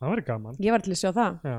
Það 0.01 0.13
væri 0.15 0.23
gaman. 0.25 0.55
Ég 0.65 0.73
var 0.73 0.81
til 0.81 0.95
að 0.95 0.97
sjá 0.97 1.11
það. 1.13 1.35
Já. 1.45 1.59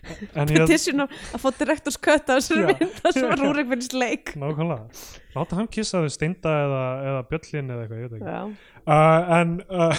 petition 0.48 1.04
að 1.04 1.42
fá 1.42 1.50
direktors 1.58 1.98
cut 2.00 2.30
af 2.32 2.38
þessari 2.38 2.62
Já. 2.62 2.68
mynd 2.70 2.94
það 2.96 3.16
sem 3.18 3.26
var 3.28 3.42
Rúrik 3.44 3.68
finnst 3.74 3.96
leik. 4.00 4.32
Nákvæmlega. 4.40 5.02
Láta 5.34 5.58
hann 5.58 5.68
kissa 5.68 6.00
þau 6.00 6.14
steinda 6.14 6.54
eða, 6.62 6.84
eða 7.10 7.20
bjöllin 7.28 7.74
eða 7.74 7.84
eitthvað, 7.84 8.00
ég 8.00 8.08
veit 8.08 8.16
ekki. 8.16 8.32
Já, 8.32 8.72
uh, 8.88 9.20
en 9.36 9.48
uh, 9.68 9.94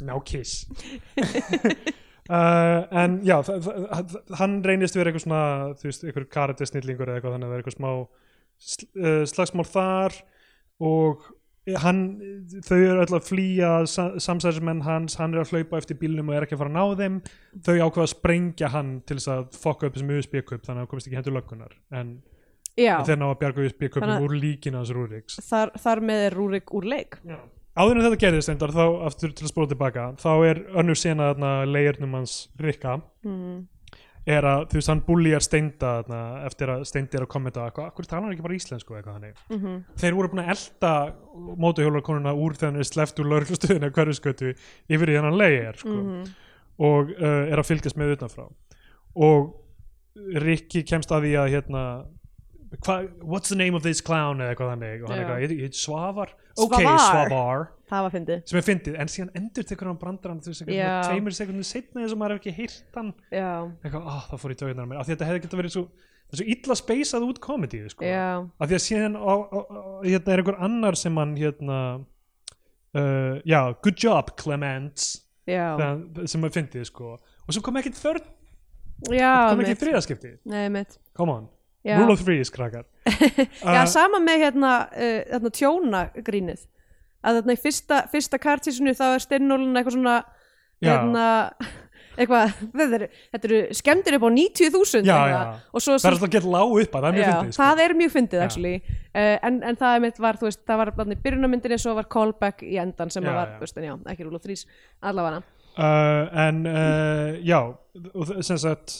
no 0.08 0.20
kiss 0.24 0.66
uh, 2.30 3.02
en 3.02 3.20
já 3.26 3.36
hann 4.38 4.58
reynist 4.64 4.96
vera 4.96 5.10
eitthvað 5.10 5.26
svona 5.26 5.44
þú 5.78 5.88
veist, 5.88 6.04
eitthvað 6.06 6.28
karate 6.32 6.68
snillingur 6.68 7.10
eða 7.10 7.20
eitthvað 7.20 7.36
þannig 7.36 7.48
að 7.48 7.52
það 7.52 7.56
er 7.56 7.64
eitthvað 7.64 7.78
smá 7.78 7.90
sl 8.62 8.86
uh, 9.02 9.24
slagsmál 9.32 9.68
þar 9.68 10.18
og 10.82 11.22
hann, 11.78 12.02
þau 12.66 12.76
eru 12.78 13.04
öll 13.04 13.16
að 13.16 13.28
flýja 13.28 13.70
sa 13.90 14.08
samsæðismenn 14.22 14.82
hans, 14.86 15.16
hann 15.20 15.36
er 15.36 15.44
að 15.44 15.54
hlaupa 15.54 15.78
eftir 15.78 15.98
bílnum 16.00 16.32
og 16.32 16.36
er 16.36 16.46
ekki 16.46 16.56
að 16.56 16.64
fara 16.64 16.72
að 16.72 16.76
ná 16.78 17.00
þeim. 17.02 17.18
Þau 17.62 17.74
ákveða 17.76 18.04
að 18.04 18.12
sprengja 18.16 18.70
hann 18.72 18.92
til 19.06 19.18
þess 19.20 19.32
að 19.36 19.56
fokka 19.62 19.88
upp 19.88 19.96
þessum 19.96 20.14
USB-kupp 20.16 20.66
þannig 20.66 20.74
að 20.74 20.82
hann 20.82 20.90
komist 20.90 21.08
ekki 21.08 21.18
hendur 21.20 21.36
löggunar 21.38 21.74
en 21.94 22.12
já. 22.74 22.96
þeir 23.06 23.20
ná 23.20 23.26
að 23.28 23.40
bjarga 23.44 23.66
USB-kuppum 23.68 24.26
úr 24.26 24.36
líkinu 24.42 24.80
hans 24.80 24.94
Rúriks. 24.96 25.38
Þar, 25.46 25.74
þar 25.84 26.06
með 26.10 26.24
er 26.26 26.38
Rúrik 26.40 26.74
úr 26.74 26.88
leik. 26.94 27.18
Áður 27.72 27.98
en 27.98 28.04
þetta 28.04 28.20
gerðist 28.20 28.52
endar 28.52 28.74
þá 28.74 28.84
aftur 29.06 29.30
til 29.32 29.46
að 29.46 29.52
spóla 29.54 29.70
tilbaka 29.70 30.08
þá 30.20 30.32
er 30.50 30.58
önnur 30.82 30.98
sena 30.98 31.30
leirnum 31.64 32.18
hans 32.18 32.34
Rikka. 32.60 32.98
Mm. 33.24 33.62
Er 34.26 34.44
að 34.46 34.66
þú 34.70 34.78
veist 34.78 34.88
hann 34.92 35.00
búljar 35.06 35.42
steinda 35.42 35.88
þarna, 36.02 36.18
eftir 36.46 36.70
að 36.70 36.84
steindi 36.86 37.16
er 37.18 37.24
að 37.24 37.30
kommenta 37.32 37.64
eitthvað, 37.66 37.86
akkur 37.90 38.06
talar 38.06 38.22
hann 38.28 38.32
ekki 38.36 38.44
bara 38.46 38.54
íslensku 38.58 38.94
eitthvað 38.94 39.16
þannig? 39.18 39.40
Mm 39.50 39.80
þeir 40.02 40.14
voru 40.18 40.28
búin 40.32 40.44
að 40.44 40.52
elda 40.54 40.92
mótuhjólarkonuna 41.64 42.34
úr 42.38 42.54
þegar 42.54 42.70
hann 42.72 42.80
er 42.84 42.88
sleppt 42.92 43.18
úr 43.22 43.30
lauruglustöðinu 43.32 43.88
að 43.90 43.96
hverju 43.98 44.14
skötu 44.20 44.52
yfir 44.88 45.10
í 45.10 45.16
hennan 45.18 45.38
leir 45.38 45.74
sko, 45.80 45.88
Mhm. 45.96 46.22
og 46.78 47.10
uh, 47.18 47.50
er 47.52 47.58
að 47.58 47.66
fylgjast 47.68 47.96
með 47.98 48.14
utanfrá. 48.16 48.46
Og 49.16 49.52
Rikki 50.16 50.82
kemst 50.84 51.10
að 51.10 51.22
því 51.26 51.32
að 51.40 51.50
hérna 51.56 51.82
what's 53.22 53.48
the 53.52 53.56
name 53.56 53.74
of 53.76 53.82
this 53.82 54.00
clown? 54.04 54.40
Eða 54.40 54.54
eitthvað 54.54 54.70
þannig 54.72 55.02
og 55.04 55.10
hann 55.12 55.18
eitthvað, 55.22 55.42
ég, 55.44 55.52
ég 55.66 55.76
svavar? 55.76 56.30
Ok, 56.56 56.76
Svavar. 56.80 57.66
það 57.88 58.06
var 58.06 58.12
fyndið. 58.14 58.40
Sem 58.48 58.58
er 58.60 58.64
fyndið, 58.66 58.96
en 59.00 59.10
síðan 59.12 59.30
endur 59.40 59.66
tekur 59.68 59.88
hann 59.90 59.98
brandarann 60.00 60.40
þú 60.44 60.52
veist, 60.52 60.64
tveimur 60.68 61.36
sekundin 61.36 61.68
setna 61.68 62.04
þess 62.04 62.16
að 62.16 62.20
maður 62.22 62.34
hef 62.36 62.42
ekki 62.42 62.54
heyrt 62.58 62.96
hann. 62.98 63.12
Eitthvað, 63.32 64.08
ah, 64.14 64.24
það 64.30 64.42
fór 64.42 64.54
í 64.54 64.58
taugunar 64.62 64.88
mér. 64.90 65.00
Af 65.00 65.06
því 65.08 65.12
að 65.12 65.16
þetta 65.16 65.28
hefði 65.30 65.42
getað 65.46 65.62
verið 65.62 65.74
svo, 65.76 65.84
það 66.32 66.40
svo 66.42 66.46
illa 66.56 66.76
speysað 66.80 67.26
út 67.28 67.40
komedíu, 67.44 67.88
sko. 67.92 68.08
Af 68.12 68.68
því 68.70 68.78
að 68.78 68.84
síðan 68.86 69.16
á, 69.20 69.32
á, 69.32 69.58
á, 69.60 69.80
hérna 70.06 70.34
er 70.36 70.42
einhver 70.44 70.60
annar 70.68 70.98
sem 71.00 71.20
hann 71.22 71.34
hérna 71.40 71.78
uh, 72.96 73.40
já, 73.48 73.60
good 73.84 73.96
job 74.00 74.32
Clement 74.40 75.08
já, 75.48 75.66
þegar, 75.76 76.28
sem 76.32 76.44
er 76.48 76.54
fyndið, 76.56 76.86
sko. 76.92 77.16
Og 77.46 77.56
svo 77.56 77.64
kom 77.64 77.80
ekki 77.80 77.92
þörn, 77.96 78.28
kom 79.08 79.64
ekki 79.64 79.72
mitt. 79.74 79.80
þriðaskipti 79.82 80.34
Nei, 80.52 80.66
mitt. 80.72 80.98
come 81.18 81.32
on, 81.34 81.48
Já. 81.82 81.96
rule 81.98 82.14
of 82.14 82.22
threes, 82.22 82.50
krakkar. 82.54 82.84
Já, 83.62 83.82
Uh, 83.82 83.86
sama 83.90 84.20
með 84.22 84.44
hérna, 84.46 84.72
uh, 84.94 85.22
hérna 85.32 85.50
tjóna 85.54 86.02
grínið 86.22 86.66
að 87.22 87.38
þarna 87.40 87.54
í 87.56 87.62
fyrsta, 87.62 88.02
fyrsta 88.12 88.38
kartísinu 88.42 88.94
þá 88.98 89.06
er 89.12 89.24
steinnólun 89.24 89.78
eitthvað 89.78 89.96
svona 89.96 90.16
hérna 90.82 91.26
eitthvað, 92.18 92.54
þetta 92.72 92.96
eru, 92.98 93.08
þetta 93.34 93.48
eru 93.50 93.60
skemmtir 93.78 94.16
upp 94.18 94.26
á 94.26 94.30
90.000 94.36 95.06
Já, 95.06 95.14
eitthvað. 95.16 95.32
já. 95.32 95.60
og 95.72 95.84
svo, 95.84 95.96
það 95.96 96.08
er 96.08 96.16
alltaf 96.16 96.26
að 96.28 96.34
geta 96.36 96.52
lág 96.54 96.74
upp 96.82 96.96
að 96.98 97.06
það 97.06 97.08
er 97.08 97.16
mjög 97.18 97.24
já, 97.26 97.32
fyndið, 97.32 97.54
sko. 97.54 97.62
það 97.62 97.84
er 97.84 97.94
mjög 98.00 98.12
fyndið 98.16 98.42
uh, 98.42 99.36
en, 99.48 99.60
en 99.70 99.80
það 99.82 99.96
er 99.96 100.04
mitt 100.06 100.20
var, 100.26 100.40
þú 100.40 100.48
veist, 100.48 100.62
það 100.68 100.82
var 100.82 100.92
í 100.92 101.20
byrjunarmyndinni 101.26 101.80
svo 101.82 101.96
var 101.98 102.10
callback 102.12 102.66
í 102.66 102.76
endan 102.82 103.14
sem 103.14 103.26
Já, 103.26 103.34
var, 103.38 103.54
þú 103.56 103.66
veist, 103.66 103.80
en 103.80 103.88
já, 103.88 103.94
ekki 104.12 104.26
rúl 104.28 104.38
og 104.38 104.44
þrís 104.44 104.66
allavega. 105.00 105.42
Uh, 105.72 106.26
en 106.46 106.62
uh, 106.68 107.40
já 107.40 107.58
og 108.12 108.34
sem 108.44 108.58
sagt 108.60 108.98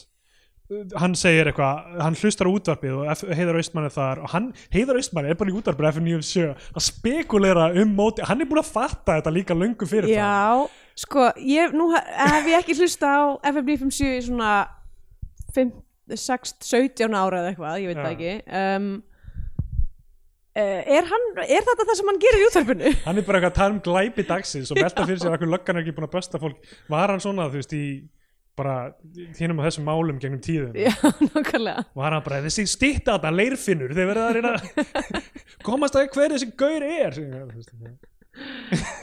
hann 1.01 1.15
segir 1.19 1.49
eitthvað, 1.51 1.93
hann 2.03 2.17
hlustar 2.19 2.49
á 2.49 2.53
útvarpið 2.53 2.97
og 3.03 3.23
Heiðar 3.37 3.59
Austmann 3.61 3.87
er 3.89 3.95
þar 3.95 4.23
og 4.25 4.33
hann, 4.35 4.49
Heiðar 4.75 4.99
Austmann 5.01 5.29
er 5.31 5.39
bara 5.41 5.53
í 5.53 5.57
útvarpið 5.59 5.89
F97 5.93 6.49
að 6.73 6.87
spekulera 6.87 7.69
um 7.83 7.95
móti 7.99 8.27
hann 8.29 8.43
er 8.45 8.51
búin 8.51 8.63
að 8.63 8.73
fatta 8.73 9.19
þetta 9.19 9.35
líka 9.35 9.57
löngu 9.59 9.89
fyrir 9.89 10.11
það 10.11 10.17
Já, 10.17 11.03
sko, 11.05 11.29
ég, 11.41 11.77
nú 11.77 11.89
he- 11.95 12.05
hef 12.19 12.51
ég 12.53 12.59
ekki 12.61 12.79
hlusta 12.81 13.13
á 13.13 13.23
FMB 13.53 13.79
57 13.87 14.13
í 14.17 14.21
svona 14.29 14.53
5, 15.57 15.73
6, 16.17 16.55
17 16.69 17.17
ára 17.17 17.43
eða 17.43 17.53
eitthvað, 17.53 17.81
ég 17.83 17.93
veit 17.93 17.99
Já. 17.99 18.05
það 18.05 18.15
ekki 18.17 18.33
um, 18.63 18.89
uh, 20.57 20.81
er, 20.97 21.13
hann, 21.13 21.29
er 21.45 21.69
þetta 21.69 21.87
það 21.91 22.01
sem 22.01 22.11
hann 22.13 22.23
gerir 22.25 22.41
í 22.43 22.49
útvarpinu? 22.49 22.97
hann 23.07 23.21
er 23.21 23.29
bara 23.29 23.41
eitthvað 23.41 23.53
að 23.53 23.61
tala 23.61 23.77
um 23.77 23.85
glæpi 23.85 24.27
dagsins 24.29 24.73
og 24.73 24.81
velta 24.81 25.07
fyrir 25.07 25.23
sér 25.23 25.35
að 25.35 25.39
hverju 25.43 25.55
löggan 25.55 25.79
er 25.79 25.85
ekki 25.85 25.97
búin 25.99 26.09
að 26.09 26.17
besta 26.17 26.43
fólk 26.43 26.75
var 26.93 27.13
hann 27.15 27.25
svona, 27.25 27.49
þú 27.53 27.61
veist, 27.61 27.77
í 27.77 27.87
bara 28.59 28.75
hínum 29.39 29.61
á 29.61 29.67
þessum 29.69 29.87
málum 29.89 30.19
gegnum 30.21 30.41
tíðum 30.45 30.75
Já, 30.77 30.93
nákvæmlega. 31.35 31.85
Var 31.97 32.13
hann 32.17 32.25
bara, 32.27 32.41
þessi 32.45 32.67
stýtta 32.69 33.15
þarna, 33.17 33.33
leirfinnur 33.41 33.95
þeir 33.97 34.11
verða 34.11 34.27
að 34.29 34.37
reyna 34.39 34.53
komast 35.69 35.97
að 35.97 36.11
hver 36.13 36.35
þessi 36.37 36.51
gaur 36.61 36.85
er 36.85 37.17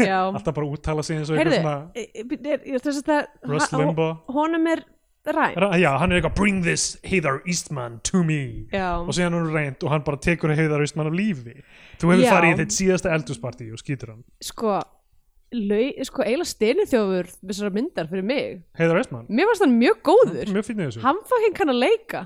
Já, 0.02 0.20
alltaf 0.36 0.54
bara 0.58 0.70
úttala 0.70 1.04
sig 1.06 1.20
eins 1.20 1.30
og 1.34 1.38
heyrðu, 1.38 1.58
eitthvað 1.58 1.66
svona 1.66 1.92
e- 1.94 3.20
e- 3.22 3.52
Russ 3.52 3.74
Limbaugh. 3.74 4.24
honum 4.34 4.70
er 4.72 4.82
ræn 5.30 5.58
Ra- 5.62 5.76
Já, 5.78 5.92
hann 6.02 6.12
er 6.12 6.20
eitthvað 6.22 6.36
bring 6.40 6.62
this 6.66 6.98
Heiðar 7.06 7.42
Eastman 7.46 8.00
to 8.08 8.24
me. 8.26 8.66
Já, 8.74 8.98
og 9.02 9.12
síðan 9.14 9.36
hann 9.38 9.50
er 9.50 9.54
reynd 9.58 9.84
og 9.86 9.92
hann 9.94 10.06
bara 10.08 10.18
tekur 10.18 10.54
Heiðar 10.58 10.82
Eastman 10.86 11.10
á 11.10 11.14
lífi. 11.14 11.60
Þú 12.02 12.14
hefur 12.14 12.24
Já. 12.26 12.32
farið 12.34 12.54
í 12.56 12.58
þitt 12.64 12.78
síðasta 12.78 13.12
eldhúspartí 13.18 13.68
og 13.76 13.82
skýtur 13.84 14.14
hann. 14.16 14.24
Sko 14.42 14.80
lau, 15.56 15.84
sko, 16.08 16.24
eiginlega 16.26 16.50
steinu 16.50 16.86
þjófur 16.90 17.30
þessara 17.42 17.74
myndar 17.76 18.10
fyrir 18.12 18.26
mig. 18.30 18.64
Heiðar 18.80 19.02
Eastman, 19.02 19.28
mér 19.30 19.50
varst 19.50 19.64
hann 19.66 19.78
mjög 19.80 20.02
góður. 20.10 20.52
Mjög 20.56 20.68
fínn 20.68 20.82
í 20.82 20.88
þessu. 20.88 21.04
Hann 21.06 21.22
fokkin 21.30 21.56
kann 21.58 21.74
að 21.74 21.80
leika. 21.84 22.26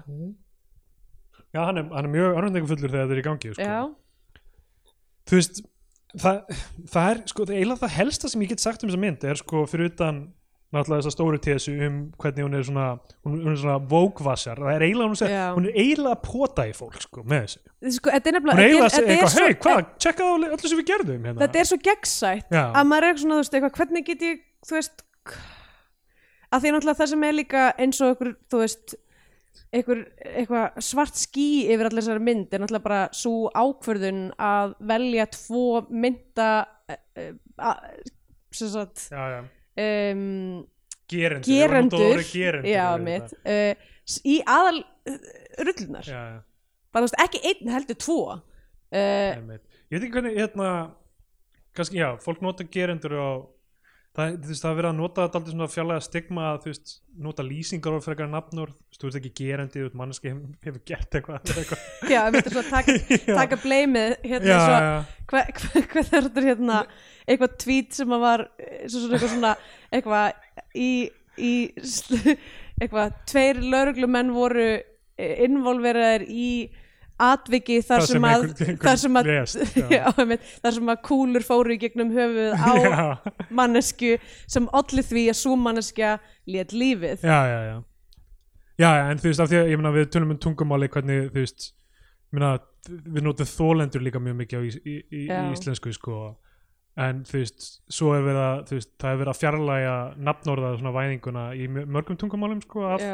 Já, 1.54 1.62
hann 1.68 1.82
er, 1.84 1.90
hann 1.94 2.08
er 2.08 2.14
mjög 2.14 2.40
örnendingufullur 2.40 2.90
þegar 2.90 3.06
þetta 3.06 3.16
er 3.16 3.22
í 3.22 3.28
gangi 3.28 3.54
sko. 3.54 3.68
já, 3.68 4.42
þú 5.30 5.38
veist 5.38 5.60
það, 6.20 6.40
það 6.94 7.10
er 7.12 7.20
sko, 7.30 7.46
eiginlega 7.50 7.82
það 7.84 7.98
helsta 8.00 8.32
sem 8.32 8.46
ég 8.46 8.54
get 8.54 8.64
sagt 8.64 8.84
um 8.84 8.90
þessa 8.90 9.04
mynd 9.04 9.28
er 9.30 9.40
sko 9.40 9.64
fyrir 9.70 9.92
utan 9.94 10.24
náttúrulega 10.74 11.04
þessa 11.04 11.14
stóru 11.16 11.40
tesu 11.44 11.74
um 11.88 11.98
hvernig 12.20 12.46
hún 12.48 12.58
er 12.60 12.64
svona 12.68 12.86
hún, 13.24 13.38
hún 13.44 13.52
er 13.54 13.60
svona 13.62 13.78
vókvassar 13.94 14.58
það 14.64 14.72
er 14.76 14.86
eiginlega 14.88 15.10
hún, 15.14 15.20
segja, 15.22 15.38
Já. 15.44 15.46
hún 15.58 15.68
er 15.70 15.78
eiginlega 15.84 16.16
að 16.18 16.24
pota 16.28 16.66
í 16.70 16.74
fólk 16.78 16.98
sko 17.06 17.24
með 17.24 17.46
þessu 17.46 17.94
sko, 18.00 18.14
þetta 18.16 18.30
er 18.30 18.34
hún 18.34 18.40
nefnilega 18.40 18.58
er 18.58 18.68
eiginlega 18.68 18.90
að 18.90 18.94
þetta 18.94 19.04
segja 19.04 19.06
er- 19.06 19.14
þetta 19.14 19.14
er 19.14 19.20
eitthvað, 19.20 19.36
svo- 19.38 19.48
hei 19.48 19.60
hvað, 19.64 19.94
tjekka 20.08 20.24
á 20.24 20.32
öllu 20.34 20.70
sem 20.74 20.82
við 20.82 20.90
gerðum 20.92 21.28
hérna. 21.30 21.42
þetta 21.46 21.62
er 21.64 21.70
svo 21.72 21.80
gegnsætt 21.90 22.58
Já. 22.58 22.64
að 22.74 22.90
maður 22.92 23.10
er 23.12 23.22
svona, 23.24 23.36
þú 23.38 23.44
veist, 23.44 23.54
eitthvað, 23.60 23.78
hvernig 23.80 24.06
get 24.12 24.28
ég 24.30 24.44
þú 24.68 24.78
veist 24.80 25.06
að 26.54 26.62
því 26.64 26.74
náttúrulega 26.76 27.00
það 27.02 27.10
sem 27.14 27.24
er 27.28 27.34
líka 27.38 27.64
eins 27.82 28.02
og 28.04 28.14
okkur, 28.16 28.34
þú 28.52 28.60
veist 28.64 28.96
einhver, 29.74 30.04
eitthvað 30.22 30.82
svart 30.86 31.18
ský 31.18 31.46
yfir 31.74 31.88
allir 31.90 32.04
þessari 32.04 32.22
mynd 32.22 32.52
er 32.54 32.62
náttúrulega 32.62 32.86
bara 32.86 33.00
svo 33.18 33.50
ákvörðun 33.58 34.20
að 34.38 34.76
velja 34.94 35.26
tvo 35.34 35.64
mynda 35.90 36.50
uh, 36.94 37.74
sem 38.54 38.70
sagt 38.70 39.08
já, 39.10 39.24
já. 39.34 39.40
Um, 39.80 40.64
gerendur, 41.10 41.50
gerendur, 41.50 42.24
gerendur 42.32 42.70
já, 42.70 42.88
mitt, 43.02 43.36
uh, 43.46 43.74
í 44.28 44.40
aðal 44.46 44.82
uh, 44.82 45.18
rullunar, 45.62 46.08
já, 46.08 46.22
já. 46.36 46.42
bara 46.94 47.06
þú 47.06 47.10
veist 47.10 47.22
ekki 47.26 47.44
einn 47.52 47.74
heldur 47.74 48.00
tvo. 48.02 48.20
Uh, 48.94 49.34
Einmitt. 49.34 49.64
ég 49.90 49.98
veit 49.98 50.06
ekki 50.08 50.16
hvernig 50.18 50.38
hérna, 50.38 50.70
kannski, 51.74 52.02
já, 52.02 52.12
fólk 52.22 52.44
nota 52.46 52.68
gerendur 52.70 53.18
á 53.18 53.30
það, 54.14 54.36
þú 54.44 54.50
veist, 54.52 54.62
það 54.64 54.70
er 54.72 54.78
verið 54.80 54.90
að 54.92 54.98
nota 55.00 55.24
þetta 55.26 55.40
aldrei 55.40 55.54
svona 55.56 55.68
fjarlæga 55.74 56.04
stigma 56.06 56.44
að 56.52 56.60
þú 56.64 56.70
veist, 56.72 56.92
nota 57.28 57.46
lýsingar 57.48 57.96
og 57.98 58.04
frekar 58.06 58.30
nafnur, 58.30 58.74
þú 58.74 58.92
veist, 58.94 59.00
þú 59.02 59.08
veist 59.10 59.20
ekki 59.22 59.32
gerendi 59.40 59.80
þú 59.80 59.86
veist, 59.88 59.98
manneski 60.02 60.30
hefur, 60.32 60.52
hefur 60.68 60.84
gert 60.92 61.18
eitthvað, 61.20 61.52
eitthvað. 61.54 61.88
já, 62.14 62.20
veitum 62.36 62.56
svona 62.58 62.70
taka, 62.70 62.98
Já. 63.18 63.34
taka 63.40 63.60
bleimið 63.64 64.16
hérna 64.30 64.52
já, 64.54 64.60
svo, 64.62 64.78
já, 64.78 64.94
hvað 65.34 65.52
hva, 65.64 65.84
hva 65.94 66.04
er 66.04 66.28
þetta 66.30 66.46
hérna 66.50 66.80
eitthvað 67.24 67.58
tweet 67.66 67.98
sem 68.00 68.16
að 68.18 68.24
var 68.28 68.46
eh, 68.60 68.86
svo, 68.86 69.04
svona 69.04 69.18
eitthvað 69.18 69.34
svona 69.34 69.56
eitthvað 69.98 70.78
í, 70.78 70.92
í 71.40 71.54
eitthvað, 72.84 73.18
tveir 73.34 73.62
lauruglumenn 73.66 74.34
voru 74.36 74.70
involveraðir 75.18 76.24
í 76.30 76.48
atviki 77.22 77.78
þar 77.86 78.02
Það 78.02 78.08
sem, 78.08 78.16
sem 78.16 78.26
að 78.28 78.44
einhver- 78.48 78.78
þar 78.84 78.98
sem 79.04 79.18
að 79.22 79.30
lést, 79.30 79.58
já. 79.78 79.88
já, 79.94 80.38
þar 80.64 80.74
sem 80.78 80.92
að 80.94 81.02
kúlur 81.08 81.46
fóru 81.46 81.76
í 81.76 81.80
gegnum 81.84 82.12
höfuð 82.16 82.54
á 82.58 82.72
já, 82.82 83.34
mannesku 83.54 84.16
sem 84.50 84.68
olli 84.74 85.04
því 85.06 85.26
að 85.32 85.38
svo 85.44 85.56
manneskja 85.60 86.16
lét 86.50 86.74
lífið. 86.74 87.24
Já, 87.24 87.40
já, 87.54 87.60
já. 87.70 87.78
Já, 88.82 88.90
en 89.12 89.20
þú 89.22 89.30
veist, 89.30 89.40
af 89.44 89.50
því 89.52 89.60
að 89.62 89.68
ég 89.70 89.78
meina 89.80 89.92
við 89.94 90.08
tölum 90.16 90.32
um 90.34 90.40
tungumáli 90.42 90.88
hvernig, 90.90 91.28
þú 91.36 91.44
veist, 91.44 91.68
meina, 92.34 92.56
við 92.90 93.22
notum 93.28 93.46
þólendur 93.48 94.02
líka 94.04 94.20
mjög 94.20 94.40
mikið 94.42 94.66
í, 94.66 94.72
í, 94.82 94.96
í, 95.14 95.22
í 95.30 95.44
íslensku, 95.54 95.94
sko, 95.94 96.18
en 96.98 97.22
þú 97.30 97.38
veist, 97.44 97.68
svo 97.94 98.16
verið 98.18 98.42
að, 98.42 98.64
þú 98.72 98.80
veist, 98.80 98.90
það 99.00 99.14
er 99.14 99.20
verið 99.22 99.32
að 99.36 99.40
fjarlæga 99.44 99.94
nafnorða 100.26 100.72
svona 100.82 100.96
væðinguna 100.98 101.46
í 101.62 101.70
mörgum 101.70 102.18
tungumálum, 102.20 102.60
sko, 102.66 102.88
af, 102.98 103.06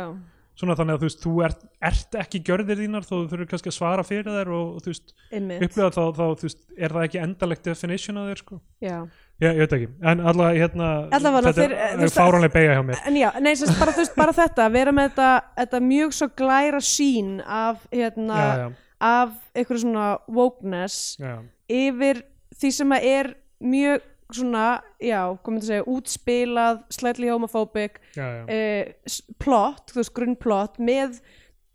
svona 0.59 0.75
þannig 0.75 0.97
að 0.97 0.99
þú 1.03 1.07
veist, 1.07 1.21
þú 1.23 1.33
ert, 1.47 1.61
ert 1.89 2.15
ekki 2.19 2.41
gjörðir 2.49 2.81
þínar 2.83 3.05
þó 3.07 3.13
þú 3.15 3.19
þurfur 3.31 3.49
kannski 3.53 3.71
að 3.71 3.75
svara 3.77 4.03
fyrir 4.03 4.27
þær 4.27 4.49
og, 4.57 4.75
og 4.75 4.83
þú 4.83 4.91
veist, 4.93 5.13
upplifa 5.39 5.89
þá, 5.95 6.01
þá, 6.19 6.23
þú 6.41 6.47
veist, 6.49 6.61
er 6.77 6.95
það 6.97 7.05
ekki 7.07 7.21
endalegt 7.23 7.63
definition 7.69 8.19
af 8.21 8.29
þér, 8.33 8.41
sko? 8.43 8.59
já. 8.83 8.97
Já, 9.39 9.53
ég 9.55 9.59
veit 9.63 9.73
ekki, 9.77 9.85
en 10.03 10.19
allavega, 10.27 10.59
hérna, 10.59 10.87
Allavega, 11.15 11.53
þetta 11.53 11.61
þeir- 11.61 11.75
þú 11.79 11.93
er 11.95 12.01
veist, 12.03 12.17
fáránlega 12.19 12.53
beigja 12.57 12.73
hjá 12.75 12.81
mér. 12.89 12.97
en 13.07 13.15
já, 13.21 13.29
nei, 13.39 13.53
sérst, 13.55 13.77
bara, 13.79 13.93
þú 13.95 14.01
veist, 14.03 14.15
bara 14.19 14.33
þetta 14.35 14.65
að 14.65 14.73
vera 14.75 14.91
með 14.97 15.05
þetta, 15.13 15.27
þetta 15.61 15.79
mjög 15.85 16.15
svo 16.17 16.27
glæra 16.41 16.81
sín 16.83 17.29
af, 17.47 17.85
hérna, 17.95 18.39
Já, 18.43 18.57
já, 18.59 18.67
af 18.99 19.29
einhverju 19.55 19.85
svona 19.85 20.09
wokeness 20.27 20.97
já, 21.23 21.37
yfir 21.71 22.19
því 22.59 22.71
sem 22.81 22.91
að 22.97 23.07
er 23.13 23.31
mjög 23.63 24.03
svona, 24.35 24.63
já, 25.01 25.19
komið 25.45 25.63
að 25.63 25.67
segja 25.71 25.85
útspilað, 25.89 26.81
slightly 26.93 27.29
homophobic 27.31 27.99
uh, 28.19 29.13
plot, 29.41 29.89
þú 29.93 30.01
veist, 30.01 30.13
grunnplot 30.17 30.79
með 30.83 31.19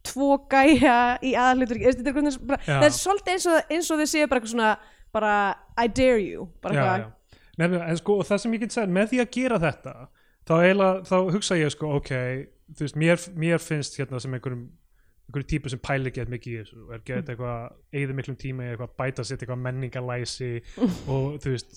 tvo 0.04 0.36
gæja 0.52 0.96
í 1.24 1.32
Já. 2.60 2.76
það 2.78 2.86
er 2.90 2.96
svolítið 2.98 3.32
eins 3.34 3.46
og, 3.48 3.72
eins 3.72 3.90
og 3.90 4.02
þið 4.02 4.10
séu 4.12 4.28
bara 4.28 4.40
eitthvað 4.42 4.52
svona 4.54 4.72
bara 5.14 5.34
I 5.80 5.88
dare 5.88 6.20
you 6.20 6.48
bara 6.62 6.74
eitthvað, 6.74 7.04
já. 7.04 7.40
Nefnir, 7.54 7.84
en 7.86 7.98
sko, 8.00 8.18
og 8.20 8.28
það 8.28 8.42
sem 8.42 8.54
ég 8.56 8.64
get 8.64 8.74
segja, 8.74 8.92
með 8.98 9.12
því 9.12 9.20
að 9.22 9.32
gera 9.38 9.60
þetta 9.62 9.94
þá, 10.44 10.54
eiginlega, 10.58 11.02
þá 11.08 11.16
hugsa 11.36 11.58
ég 11.58 11.74
sko, 11.74 11.92
ok, 12.00 12.12
þú 12.74 12.86
veist, 12.86 12.98
mér, 13.00 13.26
mér 13.46 13.62
finnst 13.62 13.98
hérna 14.00 14.20
sem 14.22 14.34
einhverjum 14.36 14.64
einhverjum 15.24 15.48
típu 15.48 15.70
sem 15.72 15.80
pæli 15.80 16.10
get 16.12 16.28
mikið 16.32 16.52
í 16.52 16.58
þessu 16.60 16.84
er 16.94 17.02
get 17.08 17.30
eitthvað, 17.32 17.72
eigði 17.96 18.16
miklum 18.18 18.36
tíma 18.40 18.66
í 18.66 18.70
eitthvað 18.74 18.94
bæta 19.00 19.24
sitt 19.24 19.40
eitthvað 19.42 19.62
menningalæsi 19.64 20.50
og 21.14 21.38
þú 21.42 21.54
veist, 21.54 21.74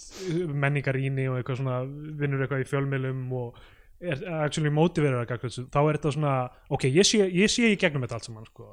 menningaríni 0.65 1.27
og 1.31 1.39
eitthvað 1.39 1.61
svona, 1.61 1.77
vinnur 2.19 2.43
eitthvað 2.43 2.65
í 2.65 2.69
fjölmiðlum 2.73 3.25
og 3.39 3.59
er 4.03 4.21
actually 4.43 4.69
motiverað 4.69 5.23
að 5.23 5.29
gagna 5.31 5.49
þessu, 5.49 5.65
þá 5.73 5.79
er 5.81 5.97
þetta 5.97 6.15
svona 6.17 6.33
ok, 6.75 6.83
ég 6.91 7.07
sé, 7.07 7.23
ég 7.33 7.49
sé 7.49 7.71
í 7.71 7.77
gegnum 7.81 8.03
þetta 8.05 8.19
allt 8.19 8.27
saman 8.29 8.45
sko. 8.51 8.67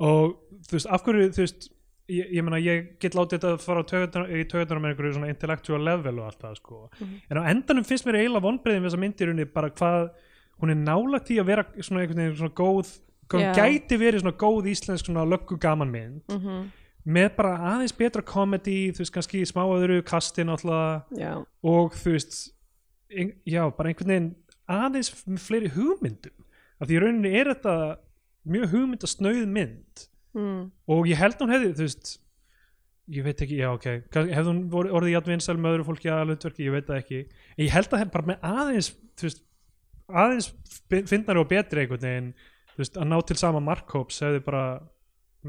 og 0.00 0.36
þú 0.68 0.78
veist, 0.78 0.88
af 0.88 1.04
hverju 1.04 1.26
þú 1.36 1.42
veist, 1.44 1.66
ég, 2.14 2.30
ég 2.38 2.46
meina, 2.46 2.60
ég 2.64 2.86
get 3.02 3.18
látið 3.18 3.42
þetta 3.42 3.60
fara 3.66 3.82
á 3.84 3.90
taugarnar- 3.90 4.30
í 4.32 4.46
töðunar 4.48 4.80
með 4.80 4.94
einhverju 4.94 5.16
svona 5.18 5.32
intellectual 5.34 5.82
level 5.84 6.14
og 6.22 6.30
allt 6.30 6.40
það 6.46 6.56
sko. 6.62 6.80
en 7.02 7.42
á 7.42 7.50
endanum 7.50 7.84
finnst 7.84 8.06
mér 8.08 8.22
eiginlega 8.22 8.46
vonbreiðin 8.46 8.86
við 8.86 8.88
þessa 8.92 9.02
myndirunni 9.04 9.46
bara 9.58 9.70
hvað 9.74 10.08
hún 10.62 10.70
er 10.72 10.80
nálægt 10.80 11.34
í 11.34 11.40
að 11.42 11.50
vera 11.50 11.66
svona 11.82 12.04
einhvern 12.04 12.22
veginn 12.24 12.40
svona 12.40 12.56
góð 12.62 12.94
hún 13.30 13.54
gæti 13.56 13.98
verið 14.00 14.22
svona 14.22 14.36
góð 14.38 14.70
íslensk 14.72 15.08
svona 15.08 15.26
löggu 15.28 15.58
gaman 15.60 15.90
mynd. 15.90 16.22
Mhm. 16.28 16.72
með 17.04 17.36
bara 17.36 17.56
aðeins 17.74 17.92
betra 17.92 18.22
komedi 18.24 18.90
þú 18.90 19.02
veist 19.02 19.12
kannski 19.12 19.42
smá 19.44 19.60
öðru 19.68 20.02
kasti 20.02 20.40
náttúrulega. 20.42 21.04
Já, 21.12 21.44
og 21.62 21.92
þú 21.92 22.14
veist 22.16 22.52
já, 23.44 23.76
bara 23.76 23.88
einhvern 23.90 24.08
veginn 24.08 24.34
aðeins 24.68 25.10
fleiri 25.36 25.68
hugmyndum. 25.68 26.32
Af 26.80 26.88
því 26.88 27.00
rauninni 27.00 27.34
er 27.36 27.52
þetta 27.52 27.98
mjög 28.48 28.70
hugmyndasnauð 28.72 29.46
mynd. 29.46 30.08
Mm. 30.34 30.72
og 30.90 31.06
ég 31.06 31.14
held 31.14 31.38
hún 31.38 31.52
hefði, 31.54 31.74
þú 31.78 31.84
veist 31.86 32.08
ég 33.14 33.26
veit 33.26 33.42
ekki, 33.44 33.58
já 33.60 33.68
ok. 33.70 33.84
Hefði 34.10 34.48
hún 34.48 34.62
orðið 34.72 35.12
játvinsal 35.12 35.54
með 35.60 35.76
öðru 35.76 35.86
fólki 35.90 36.10
að 36.10 36.32
hlutverki, 36.32 36.64
ég 36.66 36.74
veit 36.74 36.88
það 36.88 37.00
ekki. 37.02 37.20
En 37.54 37.62
ég 37.62 37.74
held 37.74 37.94
að 37.94 38.04
bara 38.14 38.30
með 38.30 38.48
aðeins 38.48 38.88
veist, 39.20 39.44
aðeins 40.08 40.48
finnari 41.12 41.42
og 41.42 41.50
betri 41.52 41.84
einhvern 41.84 42.06
veginn, 42.08 42.32
veist, 42.80 42.96
að 42.98 43.10
ná 43.10 43.18
til 43.28 43.38
sama 43.40 43.62
markhóps 43.64 44.22
hefði 44.24 44.42
bara 44.46 44.64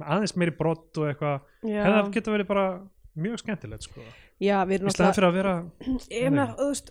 aðeins 0.03 0.35
meiri 0.35 0.53
brott 0.55 0.99
og 0.99 1.09
eitthvað 1.09 1.41
hefði 1.63 1.95
það 1.95 2.11
geta 2.17 2.35
verið 2.35 2.51
bara 2.51 2.67
mjög 3.15 3.41
skemmtilegt 3.41 3.87
sko. 3.87 4.03
já, 4.43 4.57
við 4.67 4.81
erum 4.81 4.91
að 5.29 5.37
vera 5.37 5.55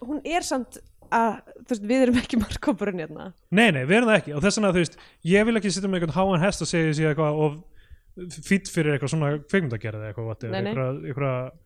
hún 0.09 0.23
er 0.25 0.47
samt 0.47 0.81
að, 1.13 1.37
veist, 1.69 1.85
við 1.85 2.07
erum 2.07 2.19
ekki 2.21 2.41
markkópurinn 2.45 3.05
hérna. 3.05 3.29
Nei, 3.55 3.69
nei, 3.75 3.85
við 3.85 4.01
erum 4.01 4.11
það 4.11 4.21
ekki. 4.21 4.35
Og 4.37 4.45
þess 4.45 4.61
vegna 4.61 4.73
þú 4.75 4.83
veist, 4.83 4.99
ég 5.31 5.47
vil 5.49 5.61
ekki 5.61 5.73
sitja 5.75 5.91
með 5.91 6.01
einhvern 6.01 6.17
háan 6.19 6.45
hest 6.45 6.65
og 6.65 6.71
segja 6.71 6.91
þessi 6.91 7.09
eitthvað 7.11 7.41
og 7.45 7.61
fýtt 8.47 8.71
fyrir 8.71 8.95
eitthvað 8.95 9.13
svona 9.15 9.31
kveikmyndagerð 9.43 10.09
eitthvað, 10.09 10.45
eitthvað, 10.47 11.01
eitthvað, 11.11 11.63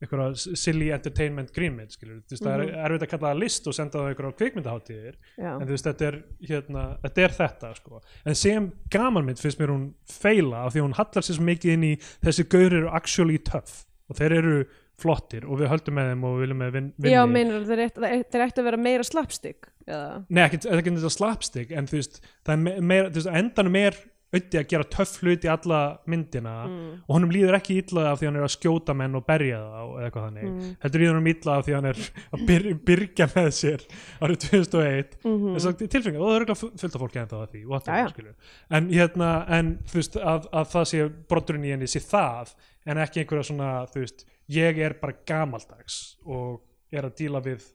eitthvað 0.00 0.36
silly 0.56 0.88
entertainment 0.94 1.52
grínmynd 1.56 1.92
skilur, 1.92 2.20
þú 2.24 2.34
veist, 2.36 2.44
það 2.46 2.62
er 2.64 2.74
erfitt 2.86 3.04
að 3.04 3.10
kalla 3.12 3.30
það 3.32 3.40
list 3.42 3.68
og 3.68 3.76
senda 3.76 3.98
það 4.00 4.10
eitthvað 4.14 4.36
kveikmyndaháttíðir 4.40 5.16
já, 5.36 5.50
en 5.52 5.64
þú 5.66 5.74
veist, 5.74 5.88
þetta 5.90 6.06
er, 6.08 6.18
hérna, 6.50 6.84
þetta 7.04 7.24
er 7.26 7.36
þetta 7.36 7.72
sko, 7.76 8.02
en 8.24 8.38
sem 8.40 8.68
gamanmynd 8.96 9.42
finnst 9.42 9.60
mér 9.60 9.74
hún 9.74 9.88
feila 10.08 10.64
af 10.64 10.72
því 10.74 10.82
að 10.82 10.86
hún 10.88 10.98
hallar 11.00 11.26
sér 11.26 11.36
svo 11.38 11.48
mikið 11.50 11.74
inn 11.76 11.88
í 11.90 11.94
þessi 12.24 12.46
gaur 12.54 12.78
eru 12.80 12.94
actually 12.96 13.40
tough 13.50 13.82
og 14.10 14.18
þeir 14.18 14.36
eru 14.40 14.54
flottir 15.00 15.46
og 15.48 15.60
við 15.60 15.70
höldum 15.72 15.96
með 15.96 16.08
þeim 16.10 16.24
og 16.28 16.34
við 16.34 16.42
viljum 16.44 16.60
með 16.60 16.72
vin, 16.76 16.88
vinni 17.00 17.14
já 17.14 17.20
meinar 17.28 17.66
þeir 17.68 17.82
ættu 17.86 18.02
þeir 18.04 18.44
ættu 18.46 18.62
að 18.62 18.66
vera 18.68 18.80
meira 18.80 19.06
slapstick 19.06 19.68
eða, 19.86 20.08
Nei, 20.28 20.42
ekki, 20.44 20.60
þetta 20.66 21.12
slapstick 21.14 21.72
en 21.76 21.88
þú 21.88 22.00
veist, 22.00 22.18
það 22.46 22.52
er 22.56 22.62
me- 22.64 22.74
meira, 22.90 23.08
þú 23.12 23.20
veist, 23.20 23.30
endanum 23.40 23.78
er 23.80 24.00
auðvitað 24.30 24.60
að 24.60 24.66
gera 24.70 24.84
töff 24.94 25.12
hluti 25.24 25.48
alla 25.50 25.78
myndina 26.06 26.52
mm. 26.68 26.90
og 27.02 27.14
honum 27.16 27.32
líður 27.34 27.56
ekki 27.58 27.78
illa 27.82 28.04
af 28.12 28.20
því 28.20 28.28
hann 28.28 28.36
er 28.38 28.44
að 28.46 28.52
skjóta 28.54 28.94
menn 28.94 29.16
og 29.18 29.24
berja 29.26 29.58
það 29.58 29.88
eða 29.90 30.04
eitthvað 30.06 30.26
þannig, 30.28 30.44
Mm. 30.50 30.68
heldur 30.84 31.00
líður 31.02 31.14
honum 31.16 31.30
illa 31.32 31.56
af 31.58 31.64
því 31.66 31.74
hann 31.74 31.88
er 31.90 31.98
að 32.36 32.44
byr, 32.50 32.68
byrja 32.90 33.26
með 33.34 33.48
sér 33.58 33.86
árið 34.22 34.38
2001 34.44 35.16
Mhm. 35.24 35.56
þess 35.56 35.66
að 35.72 35.82
tilfengi, 35.96 36.20
og 36.20 36.28
það 36.30 36.36
er 36.36 36.46
ekki 36.46 36.58
fullt 36.60 36.94
af 36.94 37.00
fólki 37.02 37.20
ennþá 37.24 37.40
að 37.42 37.50
því, 37.56 37.64
whatever, 37.66 38.14
skilur 38.14 38.34
en 38.70 38.88
hérna, 38.94 39.30
en 39.58 39.72
þú 39.90 39.98
veist, 39.98 40.16
að, 40.22 40.46
að 40.52 40.70
það 40.76 40.86
sé 40.92 41.02
brotturinn 41.34 41.64
í 41.66 41.74
henni 41.74 41.90
sé 41.90 42.00
það 42.06 42.54
en 42.86 42.96
ekki 43.02 43.24
einhverja 43.24 43.50
svona, 43.50 43.72
þú 43.90 44.04
veist 44.06 44.24
ég 44.50 44.78
er 44.78 44.94
bara 45.02 45.18
gamaldags 45.26 46.16
og 46.24 46.62
er 46.92 47.02
að 47.10 47.16
díla 47.18 47.42
við 47.42 47.66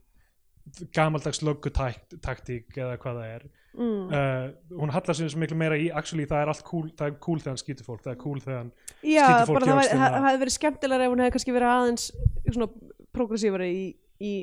gamaldags 0.95 1.43
löggutaktík 1.45 2.73
eða 2.79 2.97
hvað 2.97 3.19
það 3.19 3.29
er 3.35 3.43
mm. 3.75 4.01
uh, 4.09 4.79
hún 4.81 4.93
hallar 4.95 5.17
sér 5.17 5.37
miklu 5.41 5.57
meira 5.59 5.77
í 5.79 5.87
actually 5.91 6.25
það 6.29 6.43
er 6.43 6.51
allt 6.53 6.65
cool, 6.67 6.89
það 6.97 7.11
er 7.11 7.15
cool 7.25 7.39
þegar 7.41 7.53
hann 7.53 7.61
skýtur 7.61 7.87
fólk 7.87 8.03
það 8.05 8.13
er 8.13 8.19
cool 8.23 8.41
þegar 8.41 8.59
hann, 8.59 8.73
skýtur 8.99 9.49
fólk 9.51 9.67
það, 9.67 9.81
það, 9.85 10.03
það 10.03 10.27
hefði 10.27 10.43
verið 10.43 10.57
skemmtilega 10.57 11.07
ef 11.07 11.13
hún 11.13 11.23
hefði 11.23 11.35
kannski 11.37 11.55
verið 11.55 11.73
aðeins 11.73 12.05
svona 12.49 12.69
progressífari 13.15 13.71
í, 13.71 13.83
í, 14.19 14.33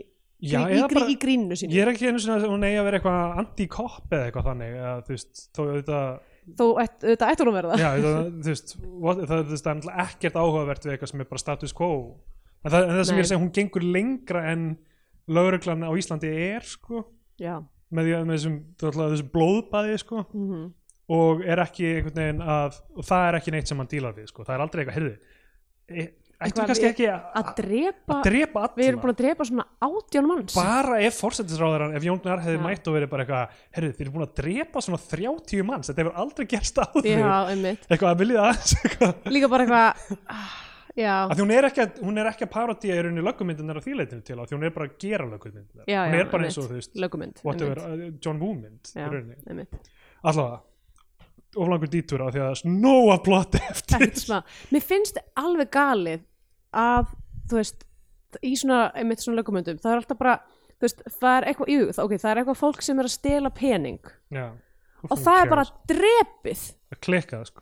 já, 0.43 0.59
í, 0.65 0.81
í, 0.81 0.83
bara, 0.93 1.07
í 1.13 1.17
gríninu 1.23 1.59
sínu 1.59 1.77
ég 1.77 1.87
er 1.87 1.93
ekki 1.93 2.11
einu 2.11 2.23
sinni 2.23 2.37
að 2.39 2.51
hún 2.53 2.69
eigi 2.69 2.83
að 2.83 2.89
vera 2.91 3.01
eitthvað 3.01 3.41
anti-cop 3.45 4.13
eða 4.13 4.29
eitthvað 4.29 4.51
þannig 4.51 4.77
eða, 4.81 4.93
þú 5.07 5.17
veist, 5.17 5.47
þó 5.53 5.63
auðvitað 5.65 6.13
þó 6.59 6.65
auðvitað 6.75 7.29
ætti 7.31 7.45
hún 7.45 7.53
að 7.53 7.67
það. 7.71 7.81
Já, 7.83 7.89
auðvitað, 7.93 8.31
þú 8.43 8.53
veist, 8.53 8.73
what, 8.83 9.21
það, 9.31 9.43
það, 9.53 9.61
það 9.63 9.91
er 9.93 10.01
ekkert 10.03 10.39
áhugavert 10.41 10.87
við 10.87 10.95
eitthvað 10.97 11.11
sem 11.13 11.23
er 11.23 11.29
bara 11.31 11.43
status 11.43 11.75
quo. 11.79 11.91
En 12.63 12.73
það, 12.75 12.87
en 12.89 12.97
það 12.97 13.05
sem 13.07 13.15
Nei. 13.15 13.19
ég 13.19 13.23
er 13.23 13.27
að 13.27 13.31
segja, 13.31 13.43
hún 13.43 13.53
gengur 13.55 13.87
lengra 13.87 14.43
en 14.51 14.65
lögreglan 15.31 15.87
á 15.87 15.91
Íslandi 15.99 16.31
er 16.31 16.67
sko, 16.67 17.05
já, 17.41 17.55
með, 17.93 18.09
því, 18.09 18.23
með 18.29 18.39
þessum, 18.39 18.57
þessum 18.83 19.33
blóðbaði 19.37 19.99
sko. 20.05 20.25
Mm 20.33 20.71
og 21.13 21.43
er 21.45 21.61
ekki 21.61 21.85
einhvern 21.99 22.15
veginn 22.17 22.43
að 22.47 22.77
það 23.05 23.25
er 23.29 23.37
ekki 23.37 23.53
neitt 23.53 23.69
sem 23.69 23.81
hann 23.83 23.89
dílar 23.91 24.15
við 24.17 24.29
sko. 24.31 24.45
það 24.47 24.55
er 24.55 24.63
aldrei 24.65 24.81
eitthvað, 24.83 24.95
heyrðu 24.97 25.15
e- 25.93 26.05
ættum 26.07 26.47
Eitthvað 26.47 26.69
kannski 26.71 26.87
við- 26.87 26.93
ekki 26.93 27.09
að 27.13 27.51
drepa, 27.59 28.17
drepa 28.25 28.63
við 28.79 28.87
erum 28.87 29.03
búin 29.03 29.13
að 29.13 29.19
drepa 29.21 29.45
svona 29.47 29.67
átján 29.83 30.27
manns. 30.31 30.55
Bara 30.57 30.97
ef 31.05 31.19
fórsetisráðaran, 31.21 31.93
ef 31.99 32.07
Jón 32.07 32.23
Gnar 32.23 32.41
hefði 32.43 32.57
Já. 32.57 32.63
mætt 32.65 32.89
og 32.89 32.97
verið 32.97 33.11
bara 33.13 33.27
eitthvað, 33.27 33.61
herru, 33.77 33.93
þið 33.93 34.05
eru 34.07 34.15
búin 34.17 34.27
að 34.27 34.35
drepa 34.41 34.83
svona 34.87 35.03
30 35.13 35.63
manns, 35.69 35.91
þetta 35.91 36.03
hefur 36.03 36.19
aldrei 36.25 36.47
gerst 36.55 36.81
já, 37.13 37.37
einmitt. 37.53 37.87
Eitthvað 37.91 38.11
að 38.15 38.23
aðeins 38.47 38.75
eitthvað. 38.81 39.33
Líka 39.37 39.53
bara 39.53 39.67
eitthvað 39.69 39.93
að 41.01 41.37
því 41.37 41.45
hún 41.45 41.55
er 41.57 41.69
ekki 41.69 41.85
að, 41.85 42.01
hún 42.05 42.21
er 42.21 42.29
ekki 42.29 42.45
að 42.47 42.51
parodía 42.53 42.97
í 42.99 43.05
rauninni 43.07 43.25
löggumyndunar 43.25 43.81
á 43.81 43.83
þýleitinu 43.85 44.25
til, 44.27 44.37
af 44.39 44.51
því 44.51 44.59
hún 44.59 44.67
er 44.67 44.75
bara 44.75 44.89
að 44.91 44.99
gera 45.01 45.29
löggumyndunar, 45.31 45.87
hún 45.89 46.19
er 46.19 46.29
bara 46.33 46.49
eins 46.49 46.59
og 46.61 46.69
þú 46.69 46.77
veist, 46.81 47.01
whatever, 47.47 47.81
uh, 47.87 48.05
John 48.21 48.43
Woo 48.43 48.53
mynd 48.59 48.93
í 48.93 49.07
rauninni, 49.07 49.67
allavega 50.23 50.61
oflangur 51.53 51.91
dítúr 51.93 52.25
af 52.27 52.35
því 52.35 52.43
að 52.47 52.59
snóa 52.63 53.17
plotti 53.25 53.61
eftir. 53.73 53.99
ekkert 53.99 54.21
smá, 54.21 54.39
mér 54.73 54.85
finnst 54.85 55.21
alveg 55.37 55.73
galið 55.73 56.23
að 56.83 57.11
þú 57.51 57.59
veist 57.61 57.89
í 58.41 58.55
svona, 58.57 58.87
einmitt 58.97 59.25
svona 59.25 59.41
lögumyndum 59.41 59.81
það 59.83 59.95
er 59.95 60.03
alltaf 60.03 60.21
bara, 60.21 60.37
þú 60.79 60.89
veist, 60.89 61.03
það 61.19 61.35
er 61.35 61.49
eitthvað 61.51 61.73
jú, 61.75 61.89
það, 61.91 62.05
ok, 62.07 62.15
það 62.23 62.31
er 62.31 62.43
eitthvað 62.43 62.61
fólk 62.63 62.87
sem 62.87 63.03
er 63.03 63.09
að 63.09 63.17
stela 63.17 63.53
pening 63.53 64.15
Já, 64.33 64.47
og 65.09 65.19
það 65.19 65.43
er 65.43 65.53
bara 65.53 65.67
drepið. 65.93 66.65
Að 66.93 67.03
klikka 67.05 67.43
það 67.43 67.51
sko 67.51 67.62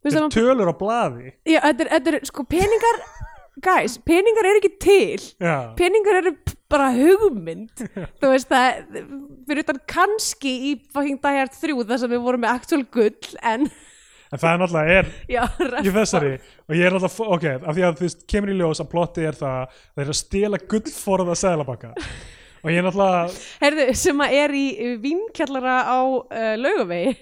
Þeir 0.00 0.16
það- 0.16 0.30
tölur 0.36 0.70
á 0.72 0.74
blaði. 0.80 1.32
Já, 1.44 1.58
þetta 1.66 1.84
er, 1.84 1.90
þetta 1.96 2.12
er, 2.14 2.24
sko, 2.30 2.44
peningar 2.48 3.00
guys, 3.60 3.98
peningar 4.08 4.46
eru 4.48 4.60
ekki 4.62 4.72
til. 4.80 5.20
Já, 5.42 5.56
peningar 5.76 6.20
eru 6.22 6.32
bara 6.70 6.88
hugmynd. 6.94 7.82
Þú 8.22 8.30
veist 8.32 8.48
það 8.48 8.98
fyrir 9.50 9.62
utan 9.66 9.80
kannski 9.90 10.52
í 10.70 10.74
fucking 10.94 11.20
Die 11.20 11.36
Hard 11.40 11.52
3 11.58 11.76
þar 11.90 12.00
sem 12.04 12.12
við 12.14 12.24
vorum 12.24 12.44
með 12.46 12.54
actual 12.56 12.84
gull 12.94 13.38
en 13.42 13.68
en 14.30 14.38
það 14.38 14.52
er 14.54 14.60
náttúrulega 14.62 14.98
er 15.00 15.08
já, 15.34 15.40
í 15.82 15.92
þessari. 15.94 16.28
Og 16.70 16.76
ég 16.78 16.86
er 16.86 16.94
alltaf, 16.94 17.16
ok, 17.20 17.46
af 17.66 17.72
því 17.74 17.82
að 17.88 17.96
þú 17.98 18.04
veist 18.06 18.20
kemur 18.30 18.52
í 18.52 18.58
ljós 18.60 18.80
að 18.84 18.90
plotti 18.92 19.24
er 19.26 19.34
það 19.40 19.56
að 19.64 19.80
þeir 19.80 20.04
eru 20.04 20.14
að 20.14 20.20
stela 20.20 20.60
gullforða 20.70 21.34
seðlabakka 21.40 21.90
og 22.62 22.70
ég 22.70 22.78
er 22.78 22.86
náttúrulega, 22.86 23.24
heyrðu, 23.64 23.86
sem 23.98 24.22
að 24.22 24.36
er 24.38 24.54
í 24.54 24.64
vinkjallara 25.02 25.74
á 25.82 25.98
uh, 26.06 26.54
laugavegi 26.62 27.16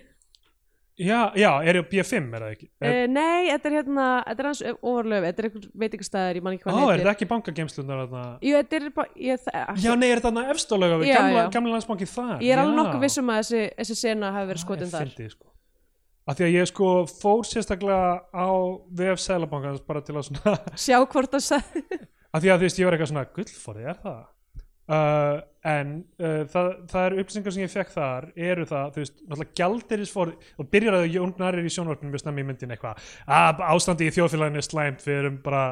já, 0.99 1.19
já, 1.39 1.49
er 1.63 1.79
á 1.79 1.83
B5 1.89 2.17
er 2.37 2.45
það 2.45 2.55
ekki? 2.55 2.69
Er, 2.83 2.95
uh, 2.95 3.03
nei, 3.15 3.49
þetta 3.49 3.71
er 3.71 3.77
hérna 3.79 4.07
þetta 4.27 4.45
er 4.45 4.49
hans 4.49 4.63
ofurlöfi, 4.77 5.27
þetta 5.29 5.43
er 5.43 5.49
einhver 5.49 5.69
veitingastæður 5.83 6.41
ég 6.41 6.47
man 6.47 6.57
ekki 6.57 6.65
Ó, 6.65 6.69
hvað 6.69 6.79
er 6.79 6.89
heitir 6.89 7.03
þetta 7.05 7.15
ekki 7.15 7.29
bankagemslunar 7.33 8.03
þarna? 8.05 8.25
Jú, 8.45 8.55
þetta 8.59 8.79
er 8.81 8.89
bara 8.99 9.25
ég, 9.29 9.45
það, 9.47 9.85
Já, 9.85 9.91
nei, 9.95 10.09
er 10.09 10.21
þetta 10.21 10.29
þarna 10.33 10.55
efstólega 10.55 11.01
við 11.03 11.13
gamla, 11.15 11.75
landsbanki 11.77 12.11
þar? 12.11 12.35
ég 12.43 12.55
er 12.55 12.63
alveg 12.65 12.75
Já. 12.75 12.81
nokkuð 12.83 13.07
vissum 13.07 13.33
að 13.35 13.41
þessi, 13.43 13.63
þessi 13.79 13.99
sena 14.03 14.33
hafi 14.35 14.51
verið 14.53 14.65
skotin 14.65 14.91
Já, 14.91 14.95
þar 14.97 15.07
ég 15.07 15.15
fyndi, 15.15 15.31
sko. 15.37 15.53
Af 16.29 16.37
því 16.37 16.45
að 16.45 16.57
ég 16.59 16.69
sko 16.69 16.89
fór 17.09 17.47
sérstaklega 17.49 18.09
á 18.37 18.49
VF 18.99 19.23
Sælabankans 19.25 19.85
bara 19.89 20.03
til 20.05 20.19
að 20.19 20.27
svona 20.29 20.59
sjá 20.77 20.99
hvort 21.01 21.33
það 21.33 21.47
sagði 21.47 22.03
af 22.35 22.43
því 22.43 22.51
að 22.53 22.59
þú 22.59 22.67
veist 22.67 22.81
ég 22.83 22.89
var 22.89 22.97
eitthvað 22.97 23.13
svona 23.15 23.29
gullforði, 23.39 23.87
er 23.89 24.03
það? 24.03 24.19
Uh, 24.89 25.41
en 25.69 25.93
uh, 26.23 26.43
það, 26.53 26.69
það 26.93 27.07
er 27.09 27.17
upplýsingar 27.23 27.55
sem 27.57 27.65
ég 27.67 27.73
fekk 27.75 27.95
þar 27.95 28.29
eru 28.49 28.67
það, 28.71 28.91
þú 28.95 29.03
veist, 29.05 29.17
náttúrulega 29.29 29.57
gjaldirisforði 29.61 30.53
og 30.63 30.71
byrjar 30.73 30.99
að 31.01 31.09
Jón 31.15 31.33
Gnar 31.39 31.59
er 31.61 31.69
í 31.69 31.73
sjónvarpinu 31.75 32.13
með 32.15 32.23
snemmi 32.25 32.45
í 32.45 32.49
myndin 32.49 32.75
eitthvað, 32.77 33.09
að 33.39 33.65
ástandi 33.69 34.09
í 34.09 34.15
þjóðfélaginu 34.17 34.63
er 34.63 34.67
slæmt, 34.69 35.05
við 35.07 35.19
erum 35.23 35.41
bara 35.45 35.63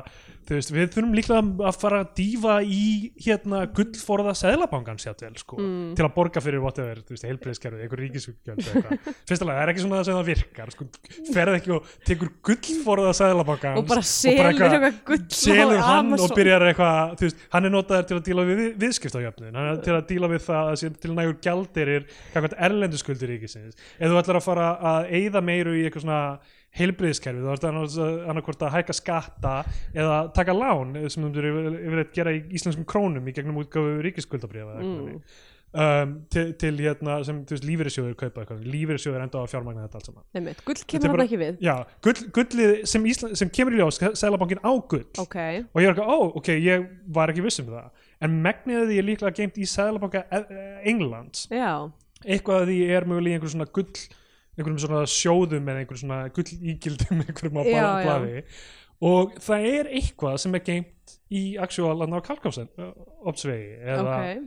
þú 0.46 0.54
veist, 0.60 0.70
við 0.76 0.90
þurfum 0.94 1.14
líklega 1.18 1.68
að 1.70 1.78
fara 1.82 2.00
að 2.04 2.10
dýfa 2.20 2.56
í 2.62 2.82
hérna 3.24 3.62
gullforða 3.74 4.34
seðlabankan 4.38 5.00
sjátvel, 5.02 5.32
sko, 5.40 5.56
Mm. 5.66 5.94
til 5.98 6.04
að 6.06 6.12
borga 6.14 6.40
fyrir 6.44 6.60
whatever, 6.62 7.00
þú 7.02 7.14
veist, 7.16 7.24
heilbreyðskerfið, 7.26 7.80
einhver 7.86 8.00
ríkisugjöld 8.04 8.60
eitthvað, 8.62 9.08
fyrstulega, 9.30 9.56
það 9.56 9.62
er 9.64 9.72
ekki 9.72 9.82
svona 9.82 9.96
það 9.98 10.06
sem 10.06 10.18
það 10.20 10.28
virkar, 10.30 10.70
sko, 10.76 10.86
ferð 11.34 11.56
ekki 11.58 11.72
og 11.74 11.88
tekur 12.06 12.30
gullforða 12.46 13.14
seðlabankan 13.18 13.80
og 13.80 13.88
bara 13.90 14.04
selur 14.06 14.50
eitthvað 14.52 15.00
gull 15.08 15.18
á 15.26 15.34
selur 15.40 15.80
hann 15.82 16.04
Amazon. 16.04 16.26
og 16.30 16.36
byrjar 16.38 16.66
eitthvað 16.70 17.16
þú 17.18 17.26
veist, 17.26 17.42
hann 17.56 17.66
er 17.70 17.74
notaður 17.74 18.06
til 18.12 18.18
að 18.20 18.24
díla 18.30 18.46
við 18.52 18.62
viðskiptajöfnin 18.84 19.58
hann 19.58 19.70
er 19.72 19.82
til 19.86 19.94
að 19.96 20.04
díla 20.10 20.30
við 20.34 20.44
það 20.50 20.70
að 20.74 21.00
til 21.06 21.14
nægur 21.16 21.38
gjaldirir 21.46 22.06
erlendu 22.68 23.00
skuldir 23.00 23.32
ríkisins. 23.32 23.78
Ef 23.98 24.10
þú 24.12 24.20
ætlar 24.20 24.40
að 24.42 24.46
fara 24.50 24.68
að 24.92 25.10
eyða 25.20 25.42
meiru 25.46 25.74
í 25.78 25.86
eitthvað 25.86 26.04
svona 26.06 26.20
heilbriðskerfi 26.76 27.40
þú 27.40 27.52
ætlar 27.54 27.76
annarkvort 28.28 28.62
að 28.66 28.74
hækka 28.76 28.94
skatta 28.98 29.56
eða 29.96 30.16
taka 30.36 30.52
lán 30.56 30.94
eh, 31.00 31.08
sem 31.12 31.24
þú 31.24 31.32
yfir- 31.40 31.76
yfirleitt 31.86 32.14
gera 32.16 32.34
í 32.36 32.42
íslenskum 32.58 32.84
krónum 32.88 33.28
í 33.30 33.32
gegnum 33.36 33.62
útgáfu 33.64 34.00
ríkisskuldabrifa 34.04 34.74
Mm. 34.76 35.20
um, 35.76 36.12
til, 36.32 36.52
til 36.60 36.76
hérna 36.80 37.16
sem 37.26 37.40
lífyrirsjóður 37.44 38.14
kaupa 38.16 38.42
eitthvað 38.44 38.62
lífyrirsjóður 38.70 39.24
enda 39.24 39.40
á 39.40 39.44
að 39.44 39.50
fjármagna 39.52 39.82
þetta 39.86 39.98
allt 39.98 40.06
saman. 40.08 40.24
Einmitt, 40.38 40.60
gull 40.64 40.78
kemur 40.92 41.12
hann 41.16 41.24
ekki 41.26 41.40
við. 41.40 41.58
Já, 41.64 41.74
gull, 42.06 42.20
gullið 42.38 42.72
sem, 42.88 43.04
sem 43.42 43.50
kemur 43.52 43.76
í 43.76 43.80
ljós 43.82 43.98
Sælabankin 44.20 44.60
á 44.64 44.72
gull. 44.88 45.04
Ok, 45.20 45.36
og 45.72 45.82
ég 45.82 45.88
er 45.90 45.96
ekki, 45.96 46.06
ó, 46.06 46.18
ok, 46.40 46.48
ég 46.64 46.86
var 47.18 47.32
ekki 47.32 47.44
viss 47.44 47.60
um 47.64 47.72
það 47.74 47.90
en 48.24 48.38
megnið 48.44 48.80
af 48.80 48.88
því 48.90 48.98
er 49.00 49.06
líklega 49.10 49.36
geimt 49.40 49.58
í 49.60 49.68
Sæðlabanka 49.68 50.24
Englands. 50.88 51.46
Já. 51.52 51.90
Eitthvað 52.24 52.62
af 52.62 52.70
því 52.70 52.78
er 52.96 53.06
mögulega 53.08 53.36
í 53.36 53.38
einhver 53.38 53.52
svona 53.52 53.68
gull 53.76 53.90
einhverjum 54.56 54.80
svona 54.80 55.04
sjóðum 55.12 55.70
eða 55.70 55.82
einhverjum 55.82 56.02
svona 56.02 56.20
gull 56.36 56.52
ígildum 56.72 57.22
einhverjum 57.26 57.60
á 57.60 57.64
blaði. 57.66 58.44
Og 59.06 59.34
það 59.44 59.66
er 59.70 59.90
eitthvað 59.98 60.38
sem 60.40 60.56
er 60.56 60.64
geimt 60.64 61.16
í 61.28 61.42
actual 61.60 61.98
á 62.00 62.06
Kalkáfsen 62.24 62.70
opsvegi 63.28 63.74
eða 63.84 64.04
ok, 64.06 64.46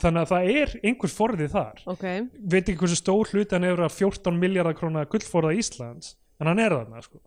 þannig 0.00 0.22
að 0.22 0.30
það 0.30 0.52
er 0.54 0.72
einhver 0.80 1.12
forðið 1.12 1.52
þar. 1.52 1.82
Ok. 1.92 2.06
Veit 2.40 2.62
ekki 2.62 2.78
hversu 2.80 2.96
stór 2.96 3.34
hluti 3.34 3.56
hann 3.56 3.68
hefur 3.68 3.84
að 3.84 3.98
14 3.98 4.40
miljardar 4.40 4.78
króna 4.78 5.04
gullforða 5.10 5.52
Íslands 5.60 6.14
en 6.40 6.48
hann 6.48 6.62
er 6.62 6.72
þarna 6.78 7.04
sko 7.04 7.20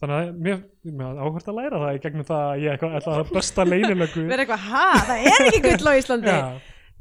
þannig 0.00 0.16
að 0.16 0.30
mér, 0.46 0.62
mér 1.00 1.20
áhvert 1.24 1.50
að 1.50 1.58
læra 1.60 1.82
það 1.82 1.96
í 1.96 2.00
gegnum 2.06 2.26
það 2.28 2.46
að 2.46 2.62
ég 2.64 2.72
eitthvað 2.74 2.96
ætla 3.00 3.18
að 3.20 3.30
besta 3.36 3.64
leynilögu 3.66 4.24
verður 4.28 4.42
eitthvað, 4.44 4.64
ha, 4.70 4.86
það 5.10 5.28
er 5.32 5.46
ekki 5.50 5.60
gull 5.66 5.88
á 5.88 5.92
Íslandi? 6.00 6.34
Já, 6.34 6.42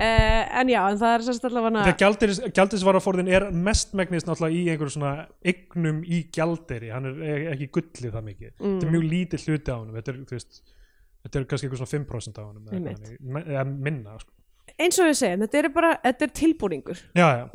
uh, 0.06 0.60
en 0.62 0.72
já, 0.74 0.80
en 0.92 1.02
það 1.02 1.16
er 1.18 1.26
sérst 1.28 1.48
allavega 1.50 1.84
þegar 1.90 2.00
gjaldis, 2.04 2.40
gjaldisvaraforðin 2.60 3.32
er 3.40 3.48
mest 3.68 3.94
megnist 4.00 4.30
náttúrulega 4.30 4.56
í 4.56 4.64
einhverjum 4.74 4.96
svona 4.96 5.14
eignum 5.52 6.00
í 6.08 6.22
gjaldiri, 6.36 6.94
hann 6.96 7.10
er 7.12 7.20
e- 7.26 7.44
ekki 7.56 7.70
gullið 7.80 8.16
það 8.16 8.26
mikið, 8.32 8.54
Mm. 8.60 8.78
þetta 8.80 8.88
er 8.90 8.96
mjög 8.96 9.06
lítið 9.12 9.46
hluti 9.50 9.72
á 9.72 9.78
honum. 9.78 9.96
Þetta 10.00 10.14
er, 10.16 10.22
þú 10.32 10.38
veist, 10.40 10.62
þetta 11.26 11.40
er 11.42 11.46
kannski 11.52 11.68
eitthvað 11.70 11.84
svona 11.84 11.94
5% 11.96 12.40
á 12.40 12.44
eitthvað 12.48 13.52
eða 13.56 13.66
minna 13.76 14.18
sko. 14.24 14.32
Eins 14.82 15.00
og 15.00 15.10
við 15.10 15.18
segjum, 15.22 15.46
þetta 15.46 15.60
er 15.62 15.72
bara, 15.76 15.96
þetta 16.04 16.28
er 16.28 16.34
tilbúningur. 16.42 17.02
Já, 17.18 17.26
já, 17.40 17.46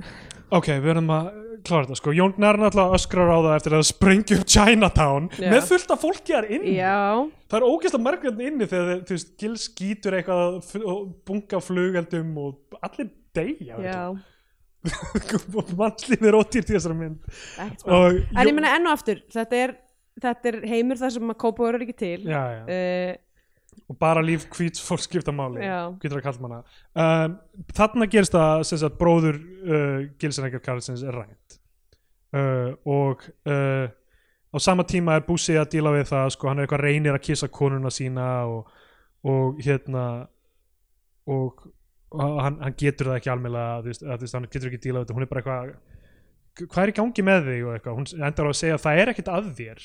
ok, 0.51 0.71
við 0.73 0.89
verðum 0.89 1.13
að 1.15 1.31
klára 1.67 1.87
þetta 1.87 1.99
sko, 2.01 2.15
Jón 2.17 2.35
Gnarr 2.39 2.61
náttúrulega 2.61 2.97
öskrar 2.97 3.31
á 3.31 3.39
það 3.39 3.57
eftir 3.59 3.77
að 3.77 3.85
sprengja 3.91 4.39
upp 4.39 4.47
Chinatown 4.55 5.29
Já. 5.37 5.51
með 5.53 5.67
fullt 5.69 5.93
af 5.93 6.01
fólki 6.01 6.33
þar 6.33 6.49
inn 6.57 6.65
já, 6.73 6.95
það 7.53 7.59
er 7.59 7.67
ógeðslega 7.69 8.05
margirn 8.07 8.41
inni 8.47 8.69
þegar 8.71 9.03
þú 9.05 9.17
veist, 9.19 9.35
Gil 9.43 9.53
skýtur 9.61 10.17
eitthvað 10.17 10.57
og 10.81 11.03
bunga 11.29 11.61
flugeldum 11.65 12.33
og 12.41 12.81
allir 12.81 13.13
og 15.61 15.73
mannslífið 15.77 16.31
er 16.31 16.37
ótýrt 16.39 16.71
í 16.71 16.73
þessari 16.73 16.97
mynd. 16.97 17.19
Og 17.85 18.23
en 18.33 18.49
ég 18.49 18.55
meina 18.57 18.73
enn 18.79 18.89
og 18.89 18.95
aftur, 18.97 19.21
þetta 19.29 19.59
er 19.67 19.75
þetta 20.21 20.51
er 20.51 20.59
heimur 20.71 21.01
þar 21.01 21.13
sem 21.15 21.33
að 21.33 21.39
kópáur 21.43 21.77
er 21.77 21.85
ekki 21.85 21.97
til. 22.01 22.21
Já, 22.29 22.41
já. 22.57 22.63
Uh, 22.65 23.19
og 23.89 23.99
bara 24.01 24.23
líf 24.25 24.47
hvíts 24.55 24.83
fólk 24.85 25.03
skipta 25.05 25.33
máli 25.33 25.63
Já. 25.65 25.93
hvítra 26.03 26.23
kallmanna 26.25 26.61
um, 26.95 27.37
þarna 27.77 28.09
gerist 28.11 28.35
það 28.35 28.65
sagt 28.71 28.99
bróður 29.01 29.41
uh, 29.41 29.97
Gilsenegger 30.21 30.63
Karlsins 30.65 31.03
er 31.07 31.17
rænt. 31.17 31.59
Uh, 32.31 32.77
og 32.87 33.25
uh, 33.51 33.89
á 34.55 34.59
sama 34.59 34.87
tíma 34.87 35.17
er 35.19 35.27
Bussi 35.27 35.57
að 35.59 35.73
díla 35.77 35.95
við 35.95 36.11
það 36.13 36.33
sko, 36.37 36.51
hann 36.51 36.61
er 36.61 36.69
eitthvað 36.69 36.85
reynir 36.87 37.17
að 37.17 37.25
kissa 37.27 37.49
konuna 37.51 37.91
sína 37.91 38.29
og, 38.51 38.71
og 39.27 39.59
hérna 39.65 40.07
og, 41.27 41.65
og 42.15 42.43
hann, 42.45 42.61
hann 42.63 42.77
getur 42.79 43.11
það 43.11 43.21
ekki 43.21 43.33
að, 43.35 43.89
veist, 43.89 44.35
hann 44.35 44.51
getur 44.51 44.71
ekki 44.71 44.85
díla 44.87 45.01
við 45.01 45.09
þetta 45.09 45.19
hún 45.19 45.27
er 45.27 45.33
bara 45.33 45.43
eitthvað 45.43 45.73
hvað 46.69 46.83
er 46.85 46.93
í 46.93 46.97
gangi 46.97 47.25
með 47.25 47.49
þig? 47.49 47.61
og 47.65 47.75
eitthvað. 47.75 47.99
Hún 47.99 48.25
endar 48.29 48.49
á 48.49 48.51
að 48.51 48.59
segja 48.61 48.81
það 48.81 49.03
er 49.03 49.13
ekkit 49.13 49.31
að 49.33 49.51
þér. 49.59 49.85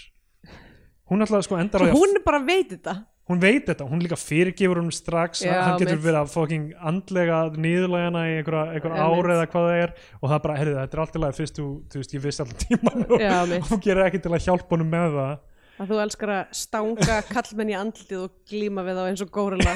Hún 1.05 1.25
alltaf 1.25 1.45
sko 1.45 1.59
að 1.59 1.91
hún 1.93 2.15
bara 2.25 2.41
veit 2.41 2.71
þetta 2.73 2.95
hún 3.29 3.41
veit 3.41 3.65
þetta, 3.65 3.87
hún 3.89 4.03
líka 4.03 4.17
fyrirgefur 4.19 4.79
hún 4.83 4.91
strax 4.93 5.41
Já, 5.45 5.55
hann 5.65 5.79
getur 5.81 5.97
verið 6.01 6.19
að 6.19 6.31
fucking 6.35 6.67
andlega 6.77 7.39
niðurlægana 7.57 8.23
í 8.29 8.35
einhver, 8.39 8.57
einhver 8.75 8.93
Einmitt. 8.93 9.25
ár 9.25 9.31
eða 9.35 9.47
hvað 9.49 9.67
það 9.69 9.81
er 9.81 9.93
og 10.19 10.29
það 10.29 10.41
bara, 10.45 10.57
heyrðu 10.61 10.77
þetta 10.77 10.97
er 10.97 11.03
allt 11.05 11.17
í 11.17 11.23
lagi 11.23 11.37
fyrst 11.39 11.59
þú, 11.59 11.67
þú 11.89 12.01
veist, 12.01 12.15
ég 12.15 12.25
vissi 12.25 12.43
allan 12.45 12.61
tíman 12.61 13.05
Já, 13.23 13.35
og 13.41 13.69
þú 13.71 13.79
gerir 13.87 14.05
ekki 14.05 14.21
til 14.21 14.33
að 14.35 14.45
hjálpa 14.45 14.75
honum 14.75 14.93
með 14.93 15.17
það. 15.17 15.33
Að 15.75 15.89
þú 15.91 16.01
elskar 16.05 16.33
að 16.35 16.53
stanga 16.55 17.17
kallmenn 17.31 17.73
í 17.73 17.77
andlitið 17.79 18.21
og 18.21 18.35
glíma 18.47 18.85
við 18.85 19.01
þá 19.01 19.07
eins 19.09 19.25
og 19.25 19.33
górilla 19.33 19.73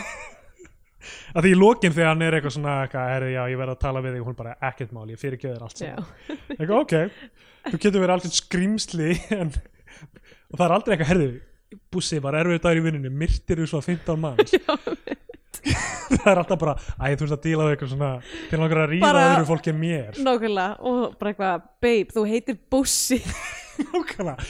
að 1.33 1.41
því 1.43 1.51
í 1.55 1.57
lokin 1.57 1.95
þegar 1.95 2.13
hann 2.13 2.23
er 2.27 2.37
eitthvað 2.37 2.55
svona 2.59 2.77
heyrðu, 2.93 3.33
já, 3.33 3.41
ég 3.49 3.59
verð 3.63 3.73
að 3.73 3.81
tala 3.81 4.05
við 4.05 4.15
þig 4.15 4.23
og 4.23 4.29
hún 4.29 4.39
bara, 4.39 4.55
ekkert 4.69 4.93
máli, 4.95 5.15
ég 5.15 5.21
fyrirgefur 5.25 5.57
þér 5.57 5.67
allt 5.67 5.83
eitthvað, 6.53 6.79
ok, 6.79 6.95
þú 7.71 7.81
getur 7.81 8.03
verið 8.03 8.15
alveg 8.15 8.35
skrýmsli 8.37 9.11
en, 9.39 9.53
og 10.53 10.59
það 10.59 10.65
er 10.67 10.75
aldrei 10.77 10.93
eitthvað, 10.95 11.11
heyrðu 11.13 11.29
Bussi 11.93 12.19
var 12.23 12.37
erfið 12.39 12.61
dagur 12.63 12.81
í 12.81 12.85
vinnunni, 12.87 13.11
myrtir 13.13 13.61
þú 13.61 13.69
svo 13.69 13.81
15 13.85 14.21
manns. 14.21 14.55
Það 16.09 16.29
er 16.31 16.41
alltaf 16.41 16.59
bara, 16.61 16.75
æ, 16.97 17.15
þú 17.17 17.25
veist 17.25 17.35
að 17.35 17.41
díla 17.45 17.65
við 17.65 17.73
eitthvað 17.75 17.91
svona, 17.93 18.09
til 18.49 18.59
langar 18.61 18.81
að 18.83 18.91
ríða 18.93 19.09
öðru 19.23 19.47
fólki 19.49 19.71
en 19.73 19.79
mér. 19.81 20.19
Nákvæmlega 20.25 20.67
og 20.89 20.99
bara 21.19 21.33
eitthvað, 21.33 21.65
babe, 21.83 22.15
þú 22.15 22.25
heitir 22.29 22.59
Bussi. 22.71 23.19
Nákvæmlega, 23.89 24.49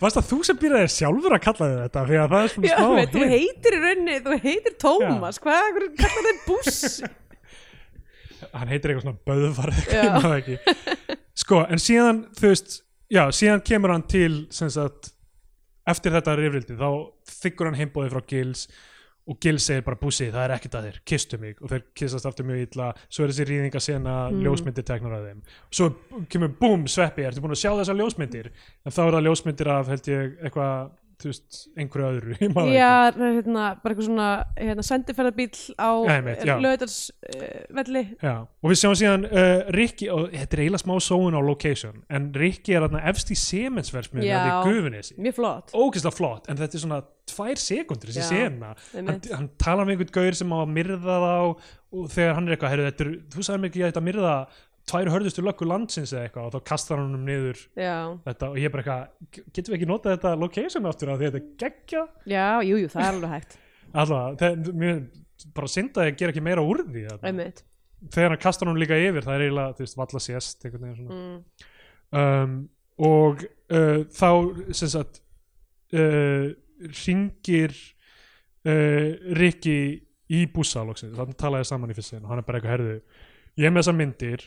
varst 0.00 0.18
það 0.18 0.28
þú 0.32 0.40
sem 0.48 0.60
byrjaði 0.62 0.92
sjálfur 0.94 1.36
að 1.36 1.44
kalla 1.44 1.68
þig 1.70 1.78
þetta? 1.84 2.04
Því 2.08 2.18
að 2.22 2.34
það 2.34 2.44
er 2.44 2.52
svona 2.54 2.70
Já, 2.70 2.76
smá 2.78 2.96
veit, 2.98 3.14
þú 3.14 3.30
heitir 3.34 3.76
í 3.78 3.80
rauninni, 3.84 4.18
þú 4.24 4.40
heitir 4.46 4.76
Tómas. 4.84 5.40
Hvað, 5.44 5.80
kallar 6.00 6.28
þið 6.30 6.44
buss 6.48 6.84
hann 8.54 8.70
heitir 8.70 8.92
eitthvað 8.92 9.04
svona 9.04 9.26
böðvar 9.28 9.72
Já. 9.74 9.98
ég 9.98 10.12
man 10.14 10.22
það 10.24 10.36
ekki. 10.38 11.16
Sko, 11.38 11.60
en 11.66 11.82
síðan 11.82 12.20
þú 12.38 12.52
veist, 12.52 12.76
já, 13.12 13.22
síðan 13.34 13.64
kemur 13.66 13.92
hann 13.94 14.04
til 14.10 14.44
sem 14.54 14.70
sagt, 14.72 15.12
eftir 15.88 16.14
þetta 16.14 16.36
rifrildi 16.38 16.76
þá 16.78 16.88
þykkur 17.42 17.70
hann 17.70 17.78
heimbóði 17.80 18.12
frá 18.14 18.22
Gils 18.28 18.68
og 19.28 19.36
Gils 19.44 19.66
segir 19.68 19.82
bara 19.84 19.98
búsi, 20.00 20.30
það 20.32 20.44
er 20.46 20.52
ekkert 20.54 20.76
að 20.78 20.86
þér, 20.88 20.98
kistu 21.04 21.38
mig. 21.40 21.58
Og 21.60 21.68
þeir 21.68 21.82
kissast 22.00 22.24
aftur 22.24 22.46
mjög 22.48 22.62
illa, 22.64 22.86
svo 23.12 23.24
er 23.26 23.32
þessi 23.34 23.44
rýðinga 23.50 23.80
sena 23.84 24.14
Mm. 24.30 24.38
ljósmyndir 24.46 24.86
teknar 24.88 25.12
af 25.18 25.26
þeim. 25.26 25.42
Svo 25.70 25.88
kemur 26.32 26.48
búm, 26.56 26.86
sveppi, 26.88 27.26
ertu 27.28 27.42
búin 27.44 27.52
að 27.52 27.60
sjá 27.60 27.72
þessar 27.76 27.98
ljósmyndir? 28.00 28.48
En 28.86 28.92
þá 28.92 29.02
er 29.04 29.12
það 29.18 29.26
ljósmyndir 29.28 29.68
af 29.74 29.90
held 29.92 30.08
ég 30.08 30.38
eitthvað, 30.48 30.90
þú 31.18 31.30
veist, 31.32 31.58
einhverju 31.78 32.08
öðru 32.08 32.36
Já, 32.70 32.90
er 33.10 33.34
hérna, 33.40 33.64
bara 33.82 33.94
eitthvað 33.94 34.06
svona 34.06 34.28
hérna, 34.54 34.84
sendiferðarbíl 34.86 35.48
á 35.74 35.90
lögðars 36.62 36.98
uh, 37.26 37.64
og 38.62 38.72
við 38.72 38.80
sjáum 38.82 38.96
síðan 39.00 39.26
uh, 39.28 39.66
Rikki, 39.74 40.10
og 40.14 40.28
þetta 40.32 40.58
er 40.58 40.64
eiginlega 40.64 40.84
smá 40.84 40.94
sóun 41.08 41.38
á 41.38 41.42
location, 41.42 42.02
en 42.08 42.30
Rikki 42.38 42.76
er 42.78 42.86
þarna 42.86 43.02
efst 43.10 43.34
í 43.34 43.38
í 43.38 44.54
Gufunesi. 44.68 45.18
Mjög 45.18 45.38
flott. 45.40 45.74
Ógeðslega 45.74 46.14
flott, 46.14 46.48
en 46.48 46.60
þetta 46.60 46.78
er 46.78 46.84
svona 46.84 47.02
tvær 47.28 47.60
sekundur 47.60 48.12
þessi 48.12 48.24
sena. 48.24 48.72
Hann, 48.94 49.20
hann 49.32 49.50
talar 49.60 49.86
með 49.86 49.96
einhvern 49.96 50.14
gaur 50.14 50.38
sem 50.38 50.54
á 50.54 50.58
að 50.62 50.72
myrða 50.76 51.18
þá 51.24 51.34
og 51.88 52.08
þegar 52.12 52.34
hann 52.36 52.48
er 52.48 52.54
eitthvað, 52.54 52.72
heyrðu, 52.74 52.88
þetta 52.90 53.04
er, 53.04 53.12
þú 53.32 53.44
sagði 53.46 53.60
mér 53.62 53.70
ekki 53.70 53.82
að 53.82 53.90
þetta 53.92 54.04
myrða 54.08 54.32
tvær 54.88 55.10
hörðustu 55.12 55.44
löggu 55.44 55.68
landsins 55.68 56.12
eða 56.14 56.26
eitthvað 56.26 56.48
og 56.48 56.54
þá 56.54 56.68
kastar 56.70 57.00
hann 57.02 57.16
um 57.16 57.24
niður 57.26 57.62
Já, 57.78 57.96
þetta 58.24 58.50
og 58.50 58.58
ég 58.58 58.68
er 58.68 58.74
bara 58.74 58.84
eitthvað, 58.84 59.42
getum 59.56 59.72
við 59.72 59.78
ekki 59.78 59.88
notað 59.90 60.14
þetta 60.16 60.34
location 60.42 60.88
aftur 60.90 61.12
að 61.12 61.22
því 61.22 61.28
að 61.28 61.36
þetta 61.36 61.40
er 61.40 61.62
geggja 61.62 62.04
já, 62.32 62.46
jú, 62.68 62.80
jú, 62.82 62.90
það 62.92 63.04
er 63.04 63.10
alveg 63.12 63.34
hægt. 63.36 63.58
Allavega, 64.02 64.38
það, 64.42 64.72
mér 64.82 65.02
bara 65.56 65.72
syndaði 65.72 66.12
að 66.12 66.18
gera 66.22 66.34
ekki 66.34 66.44
meira 66.48 66.64
úr 66.66 66.82
því 66.88 67.04
þegar 68.14 68.34
hann 68.34 68.42
kastar 68.42 68.70
hann 68.70 68.80
líka 68.80 68.98
yfir 68.98 69.26
það 69.26 69.36
er 69.36 69.46
eiginlega, 69.46 69.76
þú 69.76 69.84
veist, 69.84 69.98
valla 69.98 70.24
svona. 70.98 71.14
Mm. 71.18 71.38
um, 72.20 72.58
og 73.08 73.46
uh, 73.74 74.02
þá 74.14 74.30
sem 74.74 74.92
sagt 74.92 75.22
uh, 75.94 76.50
ringir 77.04 77.74
uh, 78.66 79.10
Rikki 79.38 79.78
í 80.28 80.44
loksins, 80.44 81.16
þannig 81.16 81.38
talaði 81.40 81.68
saman 81.68 81.92
í 81.92 81.96
fyrst 81.96 82.18
og 82.18 82.28
hann 82.28 82.42
er 82.42 82.46
bara 82.46 82.60
eitthvað 82.60 82.74
herðu 82.74 82.96
ég 83.58 83.66
er 83.66 83.72
með 83.72 83.82
þessar 83.82 83.98
myndir 83.98 84.44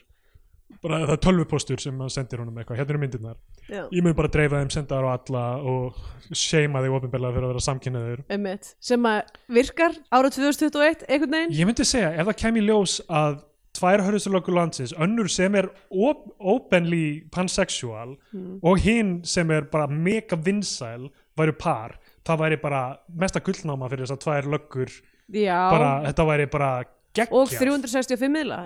bara 0.84 1.00
það 1.06 1.14
er 1.16 1.22
tölvupostur 1.26 1.82
sem 1.84 2.02
sendir 2.10 2.40
honum 2.42 2.58
eitthvað, 2.62 2.78
hérna 2.82 2.94
eru 2.96 3.02
myndirnar. 3.04 3.38
Já, 3.70 3.84
ég 3.92 4.04
mun 4.06 4.16
bara 4.18 4.32
dreifa 4.34 4.62
þeim, 4.62 4.72
senda 4.74 4.98
þær 4.98 5.08
á 5.08 5.12
alla 5.18 5.44
og 5.62 6.02
seima 6.34 6.82
þig 6.84 6.96
ofinbeglega 6.98 7.36
fyrir 7.36 7.48
að 7.48 7.54
vera 7.54 7.64
samkynnaður 7.68 8.24
einmitt. 8.30 8.74
Sem 8.80 9.08
að 9.12 9.22
virkar 9.60 9.96
árið 10.12 10.36
2021 10.40 11.06
einhvern 11.08 11.32
veginn? 11.38 11.56
Ég 11.60 11.70
myndi 11.70 11.86
segja, 11.88 12.12
ef 12.16 12.28
það 12.32 12.40
kem 12.44 12.60
í 12.62 12.66
ljós 12.68 12.98
að 13.10 13.40
tvær 13.78 14.02
hörðusturlöku 14.04 14.52
landsins, 14.54 14.92
önnur 15.00 15.30
sem 15.32 15.56
er 15.56 15.70
op 15.90 16.26
openly 16.40 17.24
pansexual 17.32 18.18
Mm. 18.34 18.60
og 18.64 18.80
hinn 18.80 19.24
sem 19.24 19.50
er 19.52 19.62
bara 19.72 19.88
mega 19.88 20.36
vinsæl 20.36 21.10
væri 21.38 21.54
par 21.58 21.98
það 22.28 22.38
væri 22.44 22.58
bara 22.62 22.82
mesta 23.18 23.40
gullnáma 23.40 23.90
fyrir 23.90 24.06
þess 24.06 24.12
að 24.18 24.22
tvær 24.26 24.50
löggur. 24.52 24.92
Já, 25.32 25.58
bara, 25.72 25.92
þetta 26.12 26.26
væri 26.28 26.46
bara 26.52 26.72
geggjað 27.18 27.38
og 27.42 27.52
365 27.56 28.32
miðla 28.36 28.60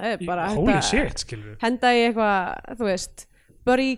holy 0.55 0.77
shit, 0.85 1.23
skilur 1.26 1.57
henda 1.63 1.93
í 1.95 2.05
eitthvað, 2.09 2.76
þú 2.80 2.89
veist 2.91 3.26
buddy, 3.65 3.89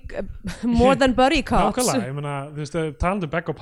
more 0.63 0.95
than 0.95 1.15
buddy 1.17 1.43
cops 1.43 1.75
nákvæmlega, 1.81 2.09
ég 2.09 2.17
meina, 2.17 2.35
þú 2.55 2.63
veist, 2.63 2.77
talandi 3.01 3.27
um 3.27 3.33
Begg 3.35 3.49
og 3.51 3.57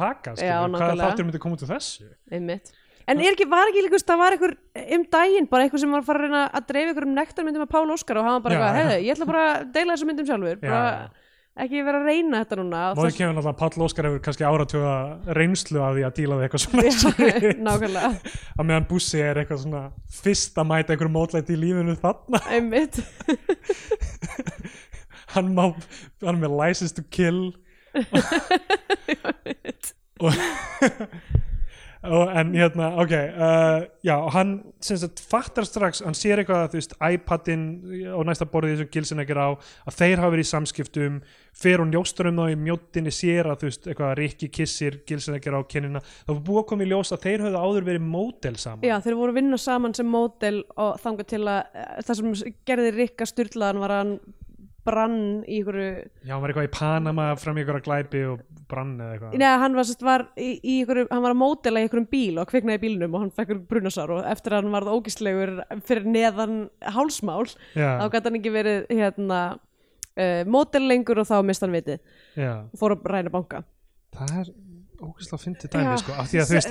hvaða 0.54 0.72
nákvæmlega. 0.74 1.12
þáttur 1.12 1.30
myndi 1.30 1.42
koma 1.42 1.58
út 1.58 1.66
úr 1.66 1.74
þessu 1.76 2.10
einmitt 2.32 2.74
En 3.06 3.20
er 3.22 3.36
ekki, 3.36 3.46
var 3.46 3.70
ekki 3.70 3.84
líka, 3.86 4.00
það 4.02 4.18
var 4.18 4.34
einhver 4.34 4.54
um 4.96 5.04
daginn, 5.14 5.48
bara 5.50 5.66
einhver 5.68 5.82
sem 5.82 5.92
var 5.94 6.02
að 6.02 6.08
fara 6.08 6.22
að 6.22 6.24
reyna 6.26 6.40
að 6.58 6.64
dreifa 6.72 6.90
einhverjum 6.90 7.12
nektarmyndum 7.20 7.62
með 7.62 7.70
Pál 7.70 7.92
Óskar 7.94 8.18
og 8.18 8.26
var 8.26 8.40
bara 8.42 8.56
eitthvað, 8.56 8.72
já. 8.72 8.80
hefðu, 8.80 8.96
ég 9.06 9.14
ætla 9.14 9.28
bara 9.30 9.44
að 9.52 9.68
deila 9.76 9.94
þessum 9.94 10.10
myndum 10.10 10.30
sjálfur, 10.30 10.56
Já, 10.58 10.72
bara 10.72 10.88
já. 10.90 11.25
Ekki 11.64 11.82
vera 11.88 12.00
að 12.02 12.08
reyna 12.10 12.40
þetta 12.44 12.56
núna 12.60 12.80
Móði 12.98 13.10
það- 13.12 13.18
kemur 13.20 13.36
náttúrulega 13.38 13.60
Páll 13.62 13.84
Óskar 13.86 14.08
hefur 14.10 14.22
kannski 14.26 14.44
áratuga 14.50 14.94
reynslu 15.38 15.80
af 15.86 15.94
því 15.96 16.04
að 16.08 16.16
díla 16.20 16.36
við 16.40 16.44
eitthvað 16.48 16.64
svona 16.66 16.84
Já, 16.84 16.90
nákvæmlega, 17.70 18.10
að 18.60 18.66
meðan 18.70 18.88
Bussi 18.90 19.22
er 19.24 19.40
eitthvað 19.42 19.62
svona 19.64 19.84
fyrst 20.20 20.60
að 20.62 20.70
mæta 20.74 20.92
einhverjum 20.96 21.16
mótlæti 21.16 21.56
í 21.56 21.62
lífinu 21.62 21.96
þarna. 22.02 22.42
Einmitt. 22.52 23.00
Hann 25.36 25.50
má, 25.56 25.66
hann 26.24 26.38
með 26.40 26.54
license 26.60 26.96
to 26.96 27.04
kill. 27.12 27.42
Og, 30.24 30.32
og 30.32 30.32
en 32.06 32.54
hérna, 32.56 32.90
ok 33.02 33.14
uh, 33.16 33.86
já, 34.06 34.16
hann 34.36 34.54
sagt 34.84 35.20
fattar 35.20 35.66
strax, 35.68 36.04
hann 36.06 36.18
sér 36.18 36.42
eitthvað 36.42 36.70
þú 36.74 36.80
veist, 36.80 36.96
iPadin 37.00 37.66
á 38.12 38.20
næsta 38.28 38.48
borðið 38.50 38.84
sem 38.84 38.92
Gilsin 38.94 39.24
ekki 39.24 39.38
á, 39.38 39.58
að 39.86 39.98
þeir 39.98 40.22
hafa 40.22 40.34
verið 40.36 40.46
í 40.46 40.52
samskiptum 40.52 41.20
fer 41.56 41.84
og 41.84 41.90
njóstur 41.90 42.30
um 42.32 42.42
þá 42.42 42.54
í 42.54 42.60
mjóttinni 42.60 43.14
sér 43.16 43.52
að 43.52 43.64
þú 43.64 43.70
veist, 43.70 43.90
eitthvað 43.90 44.16
Rikki 44.22 44.52
kissir 44.54 45.00
Gilsin 45.08 45.38
ekki 45.40 45.54
á 45.56 45.62
kynina, 45.72 46.04
það 46.26 46.34
var 46.34 46.46
búið 46.50 46.62
að 46.62 46.70
koma 46.72 46.86
í 46.86 46.90
ljós 46.92 47.14
að 47.16 47.28
þeir 47.28 47.46
höfðu 47.48 47.66
áður 47.66 47.90
verið 47.90 48.08
mótel 48.16 48.56
saman. 48.62 48.88
Já, 48.88 48.96
þeir 49.06 49.20
voru 49.20 49.36
að 49.36 49.42
vinna 49.42 49.62
saman 49.62 49.96
sem 49.98 50.10
mótel 50.10 50.58
og 50.76 50.98
þangað 51.04 51.32
til 51.34 51.44
að 51.46 51.62
eh, 51.76 51.94
það 52.08 52.20
sem 52.22 52.58
gerði 52.68 52.96
Rikka 53.00 53.30
styrlaðan 53.30 53.84
var 53.84 53.96
að 53.96 54.04
hann 54.04 54.18
brann 54.86 55.18
í 55.44 55.60
einhverju 55.60 55.90
já, 56.26 56.32
hann 56.34 56.44
var 56.44 56.52
eitthvað 56.52 56.68
í 56.68 56.74
Panama 56.76 57.28
fram 57.40 57.58
í 57.58 57.64
eitthvað 57.64 57.86
glæpi 57.88 58.24
og 58.30 58.44
brann 58.70 58.96
eða 58.98 59.16
eitthvað. 59.16 59.38
Nei, 59.42 59.48
hann 59.62 59.78
var, 59.78 59.88
sest, 59.90 60.04
var 60.06 60.26
í, 60.38 60.50
í 60.58 60.76
einhverju, 60.82 61.08
hann 61.12 61.24
var 61.26 61.36
að 61.36 61.40
mótela 61.42 61.82
í 61.82 61.88
einhverjum 61.88 62.10
bíl 62.12 62.42
og 62.42 62.50
kviknaði 62.50 62.82
bílnum 62.86 63.16
og 63.18 63.26
hann 63.26 63.34
fekk 63.36 63.56
brunasár 63.70 64.14
og 64.16 64.28
eftir 64.32 64.56
að 64.56 64.64
hann 64.64 64.76
varð 64.76 64.94
ógíslegur 64.96 65.54
fyrir 65.88 66.10
neðan 66.10 66.60
hálsmál 66.96 67.46
já, 67.76 67.90
þá 68.02 68.06
gæti 68.14 68.30
hann 68.30 68.40
ekki 68.42 68.54
verið 68.56 68.92
hérna 68.92 69.42
uh, 69.56 70.44
mótel 70.50 70.86
lengur 70.90 71.24
og 71.24 71.30
þá 71.30 71.40
mist 71.48 71.66
hann 71.66 71.76
vitið. 71.76 72.06
Já, 72.38 72.54
og 72.66 72.82
fór 72.82 72.98
að 72.98 73.10
ræna 73.14 73.34
banka. 73.34 73.66
Það 74.16 74.38
er 74.42 74.54
ógæslega 75.06 75.42
fyndið 75.42 75.74
dæmi 75.74 75.98
sko, 76.00 76.14
af 76.16 76.30
því 76.32 76.40
að 76.40 76.50
þú 76.52 76.56
veist 76.56 76.70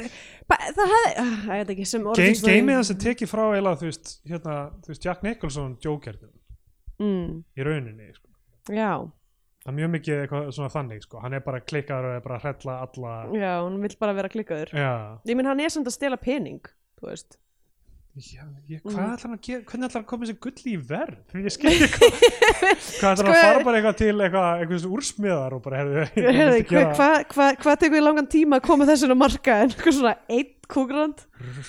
það 0.48 0.94
hefði, 0.94 1.10
uh, 1.20 1.34
ég 1.44 1.60
veit 1.60 1.74
ekki 1.74 1.88
sem 1.88 2.06
orðið 2.08 2.46
Geimið 2.48 2.78
hans 2.78 2.92
er 2.94 3.02
tekið 3.02 3.30
frá 3.30 3.44
eila, 3.52 3.74
þú 3.80 3.90
veist, 3.90 4.14
hérna, 4.30 4.56
þú 4.84 4.92
veist, 4.94 5.04
Jack 5.04 5.26
Nicholson 5.26 5.76
Joker 5.84 6.16
mm, 7.02 7.28
í 7.58 7.66
rauninni 7.66 8.10
sko. 8.16 8.28
já, 8.70 8.90
það 9.64 9.72
er 9.72 9.78
mjög 9.78 9.92
mikið 9.96 10.20
eitthvað 10.22 10.50
svona 10.56 10.72
þannig 10.74 11.06
sko. 11.06 11.20
hann 11.24 11.36
er 11.38 11.44
bara 11.46 11.60
klikkaður 11.60 12.10
og 12.10 12.16
er 12.18 12.26
bara 12.26 12.38
að 12.40 12.46
hrella 12.48 12.76
alla 12.86 13.14
já, 13.40 13.52
hann 13.64 13.80
vill 13.82 13.96
bara 14.00 14.16
vera 14.20 14.32
klikkaður. 14.32 14.74
Já, 14.76 14.92
ég 15.30 15.36
minn 15.38 15.46
hann 15.50 15.60
er 15.64 15.72
samt 15.74 15.90
að 15.90 15.96
stela 15.98 16.20
pening 16.20 16.62
þú 17.00 17.10
veist 17.10 17.38
já 18.14 18.44
ég, 18.70 18.78
hvað 18.84 18.94
Mm. 18.94 19.06
ætlar 19.10 19.22
hann 19.24 19.32
að 19.34 19.40
gera 19.42 19.62
hvernig 19.66 19.86
ætlar 19.88 19.94
hann 19.98 20.04
að 20.04 20.10
koma 20.10 20.26
þessi 20.28 20.36
gull 20.44 20.68
í 20.70 20.74
verð? 20.86 21.16
Ég 21.34 21.54
skil 21.54 21.70
ekki 21.72 21.88
hvað 21.94 22.12
hvað 23.00 23.10
ætlar 23.10 23.16
hann 23.18 23.18
að 23.18 23.34
Sko- 23.34 23.40
fara 23.42 23.64
bara 23.66 23.80
eitthvað 23.80 23.96
til 23.98 24.14
eitthvað, 24.14 24.60
eitthvað 24.62 24.82
svona 24.84 24.98
úrsmiðar 24.98 25.56
og 25.56 25.62
bara 25.64 25.80
herðu 25.80 26.04
Hvað 26.70 27.24
hva, 27.34 27.48
hva, 27.64 27.74
tekur 27.82 27.98
í 27.98 28.04
langan 28.04 28.28
tíma 28.30 28.60
að 28.60 28.66
koma 28.68 28.86
þessu 28.86 29.10
á 29.10 29.16
marka 29.18 29.56
en 29.64 29.70
eitthvað 29.74 29.98
svona 29.98 30.14
einn 30.30 30.52
kúkrand 30.70 31.24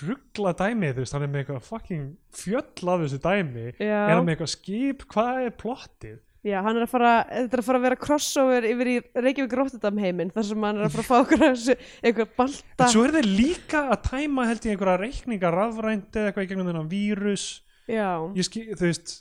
ruggla 0.06 0.54
dæmi, 0.62 0.94
þú 0.96 1.02
veist, 1.04 1.16
hann 1.18 1.26
er 1.26 1.32
með 1.34 1.42
eitthvað 1.42 1.66
fucking 1.68 2.06
fjöll 2.32 2.92
af 2.94 3.02
þessu 3.04 3.20
dæmi. 3.26 3.66
Já. 3.82 3.98
er 4.06 4.14
hann 4.16 4.24
með 4.30 4.36
eitthvað 4.38 4.54
skip, 4.54 5.04
hvað 5.12 5.42
er 5.50 5.56
plottið 5.60 6.20
Já, 6.46 6.60
hann 6.62 6.78
er 6.78 6.84
að 6.86 6.92
fara, 6.92 7.12
þetta 7.26 7.58
er 7.58 7.62
að 7.64 7.66
fara 7.66 7.80
að 7.80 7.86
vera 7.88 7.98
crossover 7.98 8.66
yfir 8.70 8.90
í 8.92 8.96
Reykjavík 9.18 9.54
Rotterdam 9.58 10.02
heiminn 10.04 10.30
þar 10.36 10.46
sem 10.46 10.66
hann 10.68 10.78
er 10.78 10.86
að 10.86 10.94
fara 10.94 11.04
að 11.04 11.10
fá 11.10 11.16
okkur 11.24 11.46
eitthvað 11.50 12.34
balta. 12.38 12.86
En 12.86 12.92
svo 12.94 13.06
er 13.08 13.16
þeir 13.16 13.30
líka 13.32 13.82
að 13.96 14.04
tæma 14.12 14.46
held 14.52 14.68
ég 14.70 14.76
einhverja 14.76 15.00
reikninga 15.02 15.54
rafrænt 15.56 16.20
eða 16.22 16.30
eitthvað 16.30 16.46
í 16.46 16.52
gegnum 16.52 16.70
þennan 16.70 16.92
vírus. 16.92 17.46
Já, 17.90 18.10
ég 18.38 18.46
skil, 18.46 18.68
þú 18.78 18.86
veist 18.92 19.16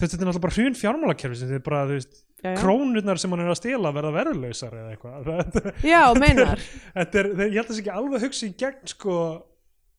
þetta 0.00 0.16
er 0.16 0.22
náttúrulega 0.24 0.44
bara 0.46 0.56
hrjún 0.56 0.78
fjármálakerfi 0.80 1.36
sem 1.42 1.50
þið 1.52 1.62
bara, 1.68 1.82
þú 1.90 1.98
veist, 1.98 2.18
já, 2.40 2.48
já. 2.48 2.56
krónurnar 2.62 3.20
sem 3.20 3.34
hann 3.36 3.44
er 3.44 3.52
að 3.52 3.58
stela 3.60 3.92
verða 3.92 4.14
verðlausar 4.16 4.76
eða 4.80 4.94
eitthvað. 4.94 5.60
Já 5.92 6.00
meinar. 6.16 6.64
þetta 6.96 7.20
er, 7.20 7.30
ég 7.44 7.58
held 7.60 7.66
að 7.66 7.68
það 7.68 7.76
sé 7.76 7.82
ekki 7.84 7.96
alveg 8.00 8.24
hugsa 8.24 8.48
í 8.48 8.54
gegn 8.64 8.92
sko 8.94 9.16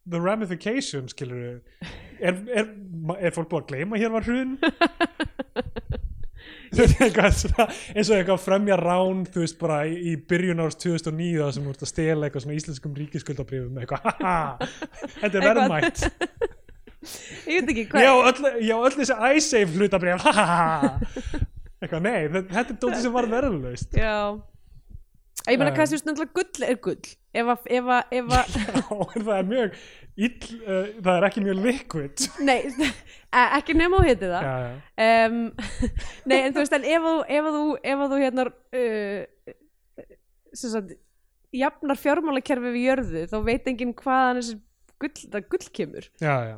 the 0.09 0.17
ramification 0.17 1.05
skilur 1.13 1.61
er, 2.17 2.41
er, 2.49 2.71
ma- 3.05 3.19
er 3.21 3.35
fólk 3.35 3.51
búið 3.51 3.61
að 3.61 3.69
gleyma 3.69 4.01
hér 4.01 4.15
var 4.15 4.25
hrjún 4.25 4.55
Þetta 4.61 4.69
er 4.71 5.91
eitthvað 5.91 5.99
svona, 6.01 6.60
eins 6.71 8.09
og 8.09 8.15
eitthvað 8.15 8.43
fremja 8.43 8.77
rán 8.79 9.25
þú 9.27 9.43
veist 9.43 9.57
bara 9.59 9.81
í, 9.87 10.15
byrjun 10.29 10.63
árs 10.63 10.77
2009 10.79 11.41
þar 11.41 11.55
sem 11.57 11.67
ert 11.73 11.83
að 11.83 11.91
stela 11.91 12.27
eitthvað 12.27 12.45
svona 12.45 12.59
íslenskum 12.59 12.95
ríkiskuldabrifum 12.99 13.81
eitthvað, 13.81 14.07
þetta 15.17 15.31
er 15.31 15.47
verðmætt. 15.49 16.05
Ég 17.49 17.65
veit 17.65 17.73
ekki 17.73 17.87
hvað 17.89 18.05
já, 18.61 18.75
öll 18.77 18.93
þessi 18.93 19.17
iSafe 19.39 19.79
hlutabrif 19.79 20.27
eitthvað, 21.81 22.01
nei, 22.05 22.19
þetta 22.29 22.67
er 22.67 22.77
dóttir 22.77 23.03
sem 23.03 23.15
var 23.15 23.29
verðlaust. 23.31 23.97
Já 23.97 24.50
Ég 25.51 25.59
meina 25.61 25.73
veist 25.75 26.07
náttúrulega 26.07 26.37
gull 26.37 26.67
er 26.67 26.79
gull. 26.85 27.11
Ef 27.31 27.51
að, 27.53 27.67
ef 27.77 27.89
að, 27.95 28.15
ef 28.17 28.31
að 28.35 28.55
já, 28.55 28.79
en 29.15 29.25
það 29.27 29.35
er 29.37 29.45
mjög 29.51 29.75
ill, 30.27 30.47
uh, 30.61 30.87
það 30.97 31.11
er 31.13 31.27
ekki 31.27 31.43
mjög 31.45 31.61
liquid. 31.65 32.25
Nei, 32.43 32.57
e- 33.39 33.45
ekki 33.59 33.75
nema 33.79 34.01
þú 34.01 34.09
heiti 34.09 34.31
það. 34.31 34.47
Já, 34.47 34.55
já, 34.65 35.29
um, 35.29 35.37
Nei, 36.31 36.37
en 36.39 36.55
þú 36.55 36.63
veist 36.63 36.75
en 36.77 36.89
ef 36.95 37.07
þú, 37.07 37.13
ef 37.37 37.51
þú, 37.55 37.63
ef 37.93 38.03
þú 38.03 38.19
hérna 38.25 38.47
uh, 38.49 39.53
sem 40.51 40.75
sagt, 40.75 40.97
jafnar 41.55 41.99
fjármálakerfi 41.99 42.75
við 42.75 42.89
jörðu 42.89 43.23
þá 43.31 43.39
veit 43.47 43.71
enginn 43.71 43.95
hvaðan 44.01 44.41
þessi 44.41 44.59
gull, 45.01 45.15
það 45.31 45.49
gull 45.55 45.71
kemur. 45.79 46.11
Já, 46.21 46.35
já 46.51 46.57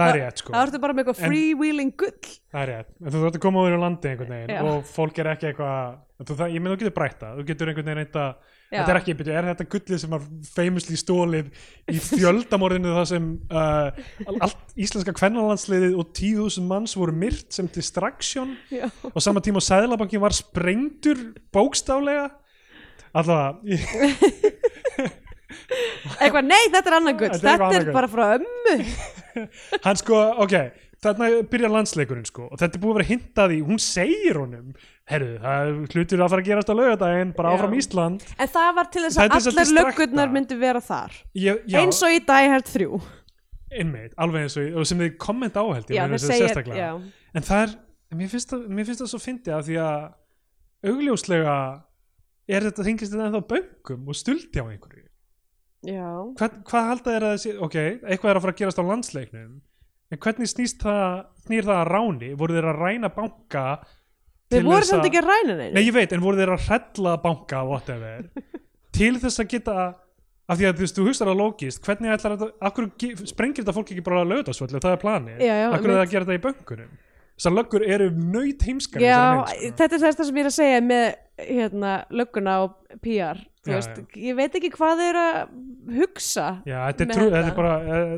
það 0.00 0.12
er 0.12 0.20
rétt 0.20 0.42
sko 0.42 0.54
það 0.54 0.66
ertu 0.66 0.82
bara 0.84 0.96
með 0.96 1.02
eitthvað 1.04 1.26
freewheeling 1.26 1.92
gull 2.00 2.30
það 2.50 2.62
er 2.62 2.72
rétt, 2.74 2.94
en 3.00 3.10
þú 3.10 3.24
þarf 3.24 3.34
að 3.36 3.42
koma 3.46 3.66
úr 3.66 3.76
á 3.76 3.80
landi 3.84 4.12
einhvern 4.12 4.32
veginn 4.36 4.54
Já. 4.56 4.62
og 4.70 4.88
fólk 4.90 5.20
er 5.20 5.30
ekki 5.34 5.50
eitthvað 5.50 6.00
þú, 6.20 6.38
það, 6.40 6.54
ég 6.54 6.64
með 6.64 6.74
þú 6.74 6.80
getur 6.82 6.96
brætt 6.96 7.20
það, 7.20 7.36
þú 7.36 7.46
getur 7.50 7.72
einhvern 7.72 7.92
veginn 7.92 8.24
Já. 8.70 8.84
þetta 8.84 8.92
er 8.92 8.98
ekki, 9.00 9.14
byrju, 9.18 9.32
er 9.34 9.46
þetta 9.48 9.64
gullið 9.74 9.98
sem 9.98 10.12
var 10.14 10.26
famously 10.46 10.98
stólið 11.00 11.48
í 11.90 12.02
fjöldamorðinu 12.06 12.92
það 12.94 13.08
sem 13.10 13.24
uh, 13.50 14.36
allt 14.46 14.76
íslenska 14.78 15.14
kvennalansliðið 15.18 15.96
og 15.98 16.12
10.000 16.14 16.68
manns 16.70 16.94
voru 16.94 17.16
myrt 17.18 17.50
sem 17.56 17.66
distraction 17.74 18.54
Já. 18.70 18.86
og 19.10 19.18
sama 19.24 19.42
tíma 19.42 19.62
Sæðlabankin 19.66 20.22
var 20.22 20.36
sprengtur 20.38 21.32
bókstaflega 21.50 22.28
allavega, 23.10 23.58
ég, 23.66 23.82
eitthvað, 26.18 26.44
nei 26.50 26.62
þetta 26.68 26.86
er 26.90 26.98
annað 27.00 27.18
gull. 27.22 27.32
Þetta 27.34 27.40
er 27.40 27.64
þetta 27.64 27.72
er 27.72 27.80
annað 27.80 27.98
bara 27.98 28.12
frá 28.12 28.24
ömmu. 28.36 28.76
Hann 29.86 30.00
sko, 30.00 30.22
ok 30.46 30.56
þarna 31.00 31.28
byrjar 31.48 31.72
landsleikurinn 31.72 32.26
sko 32.28 32.46
og 32.50 32.58
þetta 32.60 32.76
er 32.76 32.82
búið 32.82 32.90
að 32.92 32.98
vera 32.98 33.08
hintað 33.08 33.54
í, 33.54 33.60
hún 33.64 33.78
segir 33.80 34.36
honum 34.36 34.74
herru, 35.08 35.30
það 35.40 35.62
er 35.62 35.94
hlutur 35.94 36.20
að 36.20 36.34
fara 36.34 36.44
að 36.44 36.50
gerast 36.50 36.72
á 36.72 36.74
laugardaginn 36.76 37.30
bara 37.38 37.52
Já. 37.52 37.56
áfram 37.56 37.76
Ísland. 37.78 38.26
En 38.36 38.50
það 38.52 38.74
var 38.76 38.90
til 38.92 39.04
þess 39.06 39.16
er 39.16 39.24
að 39.24 39.38
að 39.38 39.48
allar 39.54 39.72
löggurnar 39.78 40.34
myndu 40.34 40.58
vera 40.60 40.82
þar. 40.84 41.16
Ég, 41.40 41.64
já, 41.64 41.78
eins 41.80 42.02
og 42.04 42.12
í 42.12 42.20
Hard 42.28 42.68
3 42.68 42.90
einmitt, 43.80 44.14
alveg 44.18 44.46
eins 44.46 44.56
og, 44.58 44.72
og 44.80 44.88
sem 44.88 45.00
þið 45.00 45.12
komment 45.22 45.56
á 45.56 45.62
held 45.62 45.90
ég, 45.92 45.96
já, 45.96 46.02
meina 46.02 46.16
þeir 46.18 46.18
þessu 46.18 46.32
segja, 46.32 46.48
sérstaklega. 46.48 46.88
já, 46.88 47.28
en 47.38 47.46
það 47.46 47.62
er, 47.64 47.74
mér 48.18 48.32
finnst 48.32 48.52
það, 48.52 48.64
mér 48.66 48.88
finnst 48.88 49.04
það 49.04 49.10
svo 49.12 49.20
fyndið 49.22 49.54
af 49.56 49.68
því 49.68 49.76
að 49.84 50.90
augljóslega 50.90 51.54
er 52.50 52.66
þetta 52.66 52.86
þingist 52.88 53.14
þetta 53.14 53.28
ennþá 53.28 53.42
böngum 53.52 54.10
og 54.10 54.18
stuldi 54.18 54.58
á 54.58 54.66
einhverju 54.66 55.06
já. 55.86 56.08
Hvað, 56.40 56.84
halda 56.90 57.14
þér 57.14 57.26
að 57.28 57.34
þessi, 57.36 57.54
ok, 57.66 57.76
eitthvað 58.10 58.30
er 58.32 58.36
að 58.40 58.44
fara 58.46 58.54
að 58.54 58.60
gerast 58.60 58.80
á 58.82 58.84
landsleiknum 58.90 59.52
en 60.10 60.18
hvernig 60.24 60.50
snýst 60.50 60.82
það, 60.82 61.24
snýr 61.46 61.64
það 61.68 61.80
að 61.80 61.90
ráni? 61.94 62.30
Voru 62.40 62.56
þeir 62.58 62.68
að 62.72 62.80
ræna 62.84 63.10
banka 63.14 63.64
við 64.50 64.64
vorum 64.66 64.80
þess 64.82 64.90
samt 64.90 65.04
að- 65.04 65.10
ekki 65.10 65.20
að 65.22 65.28
ræna 65.30 65.56
neinu. 65.60 65.74
Nei, 65.76 65.82
ég 65.86 65.94
veit, 65.94 66.12
en 66.12 66.20
voru 66.24 66.40
þeir 66.40 66.54
að 66.56 66.64
hrella 66.68 67.16
banka 67.22 67.64
whatever, 67.68 68.24
til 68.96 69.12
þess 69.22 69.40
að 69.44 69.50
geta 69.54 69.76
af 70.50 70.58
því 70.58 70.66
að 70.66 70.74
þú 70.80 70.82
veist, 70.82 70.96
þú 70.98 71.04
hugst 71.06 71.22
það 71.22 71.36
lógist 71.38 71.84
hvernig 71.86 72.10
ætlar 72.16 72.32
þetta, 72.34 72.48
akkur 72.66 72.88
sprengir 73.30 73.62
þetta 73.62 73.74
fólk 73.76 73.92
ekki 73.94 74.02
bara 74.02 74.24
að 74.24 74.32
lögða 74.32 74.54
svo 74.56 74.66
það 74.66 74.88
er 74.90 74.98
planið, 75.04 75.44
akkur 75.70 75.92
það 75.94 76.00
að 76.02 76.10
gera 76.10 76.26
þetta 76.26 76.38
í 76.40 76.44
bönkunum? 76.48 76.90
Þessar 77.40 77.54
löggur 77.56 77.84
eru 77.86 78.08
nöyt 78.12 78.64
heimskar 78.66 79.00
Já, 79.00 79.20
sko. 79.46 79.70
þetta 79.78 79.94
er 79.96 80.02
það 80.02 80.24
sem 80.26 80.36
ég 80.36 80.42
er 80.42 80.48
að 80.50 80.56
segja 80.58 80.80
með 80.84 81.06
hérna, 81.46 81.92
lögguna 82.12 82.56
og 82.66 82.74
PR 83.00 83.38
Já, 83.68 83.74
veist, 83.76 83.98
ég 84.16 84.36
veit 84.38 84.54
ekki 84.56 84.70
hvað 84.72 85.00
þeir 85.02 85.08
eru 85.10 85.22
að 85.28 85.98
hugsa 86.00 86.44
Já, 86.64 86.78
þetta 86.96 87.16
er, 87.20 87.34
er 87.42 87.50
bara 87.58 87.72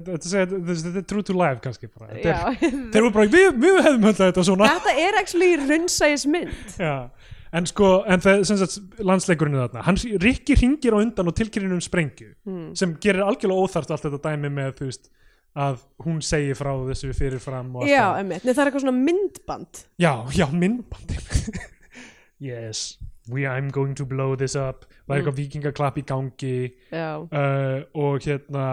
þetta, 0.06 0.42
er 1.00 1.06
true 1.10 1.24
to 1.26 1.34
life 1.34 1.58
kannski 1.64 1.88
Já. 2.22 2.36
er, 2.52 2.60
þeir 2.94 3.06
voru 3.08 3.14
bara, 3.16 3.26
við, 3.32 3.48
við 3.58 3.78
hefðum 3.82 4.06
höndlað 4.06 4.28
þetta 4.30 4.44
svona. 4.46 4.68
Þetta 4.76 4.94
er 5.02 5.18
actually 5.18 5.50
runnsæðismynd 5.64 6.76
Já, 6.78 6.94
en 7.58 7.66
sko, 7.72 7.88
en 8.06 8.22
það 8.22 8.44
sem 8.52 8.60
sagt 8.62 9.02
landsleikurinn 9.02 9.58
er 9.58 9.66
þarna, 9.66 9.82
hann 9.88 9.98
Rikki 10.22 10.54
ringir 10.62 10.94
á 10.94 11.02
undan 11.02 11.32
og 11.32 11.36
tilkynir 11.40 11.74
um 11.74 11.82
sprengju 11.82 12.30
Hmm. 12.46 12.70
sem 12.78 12.94
gerir 13.02 13.26
algjörlega 13.26 13.66
óþart 13.66 13.90
allt 13.96 14.06
þetta 14.06 14.22
dæmi 14.30 14.48
með 14.50 14.72
þú 14.78 14.88
veist 14.92 15.10
að 15.58 15.82
hún 16.06 16.22
segi 16.24 16.54
frá 16.56 16.70
þessu 16.86 17.10
fyrirfram 17.18 17.74
og 17.76 17.82
allt 17.84 17.90
Já, 17.92 18.04
það. 18.06 18.20
emmitt, 18.22 18.44
Nei, 18.46 18.52
það 18.54 18.62
er 18.62 18.70
eitthvað 18.70 18.84
svona 18.86 18.98
myndband. 19.10 19.82
Já, 20.00 20.12
já, 20.38 20.46
myndbandi 20.54 21.18
yes, 22.48 22.96
we, 23.30 23.46
I'm 23.46 23.70
going 23.70 23.94
to 23.96 24.06
blow 24.08 24.34
this 24.36 24.56
up. 24.56 24.86
Það 25.06 25.14
er 25.14 25.20
eitthvað 25.20 25.40
vikingaklapp 25.40 25.98
í 25.98 26.06
gangi. 26.08 26.54
Uh, 26.92 27.82
og 27.94 28.24
hérna 28.24 28.68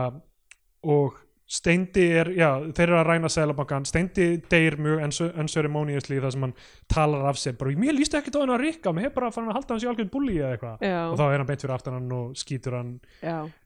og 0.89 1.17
Steindi 1.49 2.03
er, 2.13 2.30
já, 2.38 2.47
þeir 2.77 2.84
eru 2.91 2.97
að 2.99 3.07
ræna 3.07 3.30
Sælabankan, 3.34 3.85
Steindi 3.89 4.26
deyr 4.51 4.76
mjög 4.77 4.99
unceremoniously 5.41 6.19
þar 6.21 6.34
sem 6.35 6.43
hann 6.45 6.53
talar 6.93 7.26
af 7.31 7.39
sér, 7.41 7.55
bara, 7.57 7.73
mér 7.73 7.95
líst 7.97 8.13
ekki 8.13 8.30
á 8.38 8.41
hann 8.43 8.53
að 8.53 8.67
rikka 8.67 8.93
mér 8.93 9.07
hef 9.07 9.15
bara 9.15 9.31
farin 9.34 9.49
að 9.49 9.57
halda 9.57 9.73
hans 9.73 9.85
í 9.88 9.89
algjörn 9.89 10.11
bulli 10.13 10.35
eða 10.38 10.51
eitthvað. 10.53 10.84
Og 11.09 11.17
þá 11.17 11.23
er 11.26 11.41
hann 11.41 11.49
beint 11.49 11.65
fyrir 11.65 11.73
aftan 11.73 11.97
hann 11.97 12.13
og 12.19 12.38
skýtur 12.38 12.77
hann. 12.77 12.91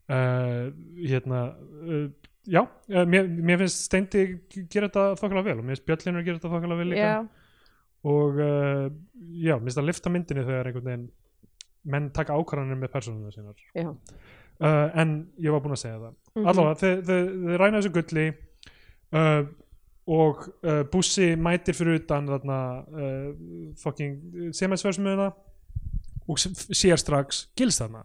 Uh, 0.07 0.72
hérna 1.03 1.41
uh, 1.84 2.07
já, 2.47 2.61
mér, 2.88 3.27
mér 3.27 3.61
finnst 3.65 3.84
Steindi 3.89 4.23
gera 4.72 4.88
þetta 4.88 5.05
þokkalega 5.19 5.49
vel 5.49 5.60
og 5.60 5.68
mér 5.68 5.76
finnst 5.76 5.88
Björnlinur 5.91 6.26
gera 6.27 6.39
þetta 6.39 6.53
þokkalega 6.55 6.81
vel 6.85 6.89
líka. 6.93 7.11
Já, 7.11 7.43
og 8.03 8.39
uh, 8.43 8.88
já, 9.39 9.55
mér 9.55 9.67
finnst 9.67 9.81
að 9.81 9.89
lifta 9.89 10.11
myndinni 10.11 10.45
þegar 10.45 10.69
einhvern 10.69 10.88
veginn 10.89 11.09
menn 11.93 12.09
taka 12.15 12.35
ákvarðanir 12.39 12.80
með 12.80 12.91
persónuna 12.93 13.31
sínar. 13.34 13.59
Uh, 13.75 14.88
en 14.99 15.13
ég 15.41 15.51
var 15.51 15.63
búinn 15.63 15.75
að 15.75 15.81
segja 15.84 15.99
það. 15.99 16.15
Mhm. 16.35 16.47
allavega, 16.51 16.80
þeir, 16.84 17.03
þeir, 17.09 17.30
þeir 17.47 17.61
ræna 17.63 17.81
þessu 17.81 17.93
gulli 17.97 18.25
uh, 19.13 19.43
og 20.13 20.47
Bussi 20.91 21.30
mætir 21.39 21.77
fyrir 21.77 22.01
utan 22.01 22.25
þarna 22.27 22.57
fucking 23.80 24.51
semætsversmiðuna 24.51 25.30
og 26.27 26.41
sér 26.43 26.99
strax 26.99 27.45
Gils 27.55 27.80
þarna 27.80 28.01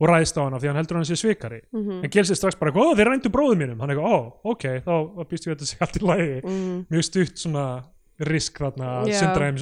og 0.00 0.08
ræðist 0.08 0.36
á 0.40 0.44
hana 0.44 0.60
því 0.60 0.70
hann 0.70 0.78
heldur 0.80 0.96
hann 0.96 1.08
sé 1.08 1.16
svikari. 1.20 1.60
Mhm. 1.72 2.04
en 2.04 2.10
Gils 2.12 2.30
er 2.30 2.38
strax 2.38 2.56
bara, 2.60 2.72
ó 2.72 2.96
þeir 2.96 3.08
rændu 3.10 3.32
bróðum 3.32 3.58
mínum. 3.60 3.80
Hann 3.80 3.90
er 3.90 3.96
eitthvað, 3.96 4.12
ó, 4.16 4.32
ok, 4.52 4.64
þá 4.84 4.94
býst 5.28 5.46
ég 5.46 5.52
að 5.52 5.56
þetta 5.56 5.68
sé 5.68 5.76
allt 5.80 5.96
í 5.96 6.04
lagi. 6.04 6.40
Mm, 6.44 6.78
mjög 6.90 7.04
stutt 7.04 7.42
svona 7.42 7.64
risk 8.28 8.60
þarna 8.60 8.92
sundræm, 9.16 9.58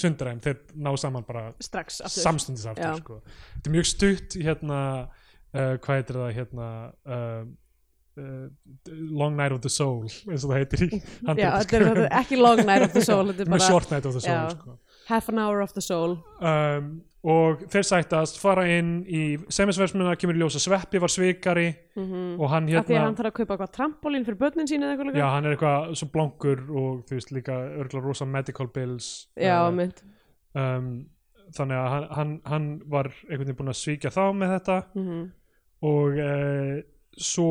sundræm 0.00 0.42
þeir 0.44 0.60
ná 0.80 0.90
saman 1.00 1.24
bara 1.28 1.48
Strax 1.60 2.00
aftur. 2.00 2.22
samstundis 2.24 2.66
aftur 2.70 3.00
sko. 3.02 3.16
þetta 3.56 3.70
er 3.70 3.74
mjög 3.74 3.88
stutt 3.90 4.36
hérna 4.40 4.80
uh, 5.04 5.74
hvað 5.82 5.98
heitir 5.98 6.20
það 6.22 6.30
hérna 6.38 6.68
uh, 7.04 7.42
uh, 8.22 8.46
Long 9.20 9.36
Night 9.36 9.52
of 9.52 9.60
the 9.64 9.72
Soul 9.72 10.06
eins 10.08 10.46
og 10.46 10.52
það 10.52 10.62
heitir 10.62 10.86
í 10.86 10.90
Já, 10.94 11.50
þetta 11.60 11.82
er, 11.82 12.02
ekki 12.22 12.40
long 12.40 12.64
night 12.64 12.86
of 12.88 12.96
the 12.96 13.04
soul 13.04 13.32
bara 13.52 13.60
Short 13.66 13.92
Night 13.92 14.08
of 14.08 14.16
the 14.16 14.24
Soul 14.24 14.56
sko. 14.56 14.78
half 15.08 15.28
an 15.28 15.38
hour 15.38 15.60
of 15.64 15.72
the 15.76 15.84
soul. 15.84 16.18
Um, 16.40 17.02
og 17.26 17.64
þeir 17.72 17.86
sættast 17.88 18.38
fara 18.38 18.62
inn 18.70 19.00
í 19.10 19.22
semisversmuna 19.50 20.14
kemur 20.20 20.36
í 20.38 20.42
ljós 20.42 20.58
að 20.58 20.64
Sveppi 20.68 21.00
var 21.02 21.10
svikari 21.10 21.66
mm 21.98 22.36
og 22.38 22.52
hann 22.52 22.68
Af 22.68 22.86
því 22.86 22.94
að 22.94 22.94
hérna 22.94 23.06
hann 23.08 23.18
þarf 23.18 23.32
að 23.32 23.36
kaupa 23.40 23.54
eitthvað 23.54 23.72
trampolín 23.74 24.26
fyrir 24.28 24.38
börnin 24.38 24.68
sín 24.70 24.84
eða 24.84 24.94
eitthvað 24.94 25.08
líka. 25.10 25.18
Já, 25.18 25.28
hann 25.34 25.48
er 25.48 25.56
eitthvað 25.56 25.88
svo 25.98 26.08
blankur 26.14 26.60
og 26.68 27.00
þú 27.08 27.18
veist 27.18 27.32
líka 27.34 27.56
örgulega 27.56 28.04
rosa 28.04 28.28
medical 28.28 28.68
bills. 28.70 29.08
Já, 29.34 29.56
uh, 29.58 29.72
mynd 29.74 30.04
um, 30.54 30.92
þannig 31.56 31.80
að 31.80 31.90
hann, 31.94 32.06
hann, 32.18 32.36
hann 32.52 32.70
var 32.86 33.10
einhvern 33.26 33.48
veginn 33.48 33.58
búinn 33.58 33.74
að 33.74 33.80
svíkja 33.82 34.14
þá 34.14 34.22
með 34.38 34.54
þetta. 34.58 34.78
Mm 34.98 35.26
og 35.86 36.16
uh, 36.18 36.78
svo 37.18 37.50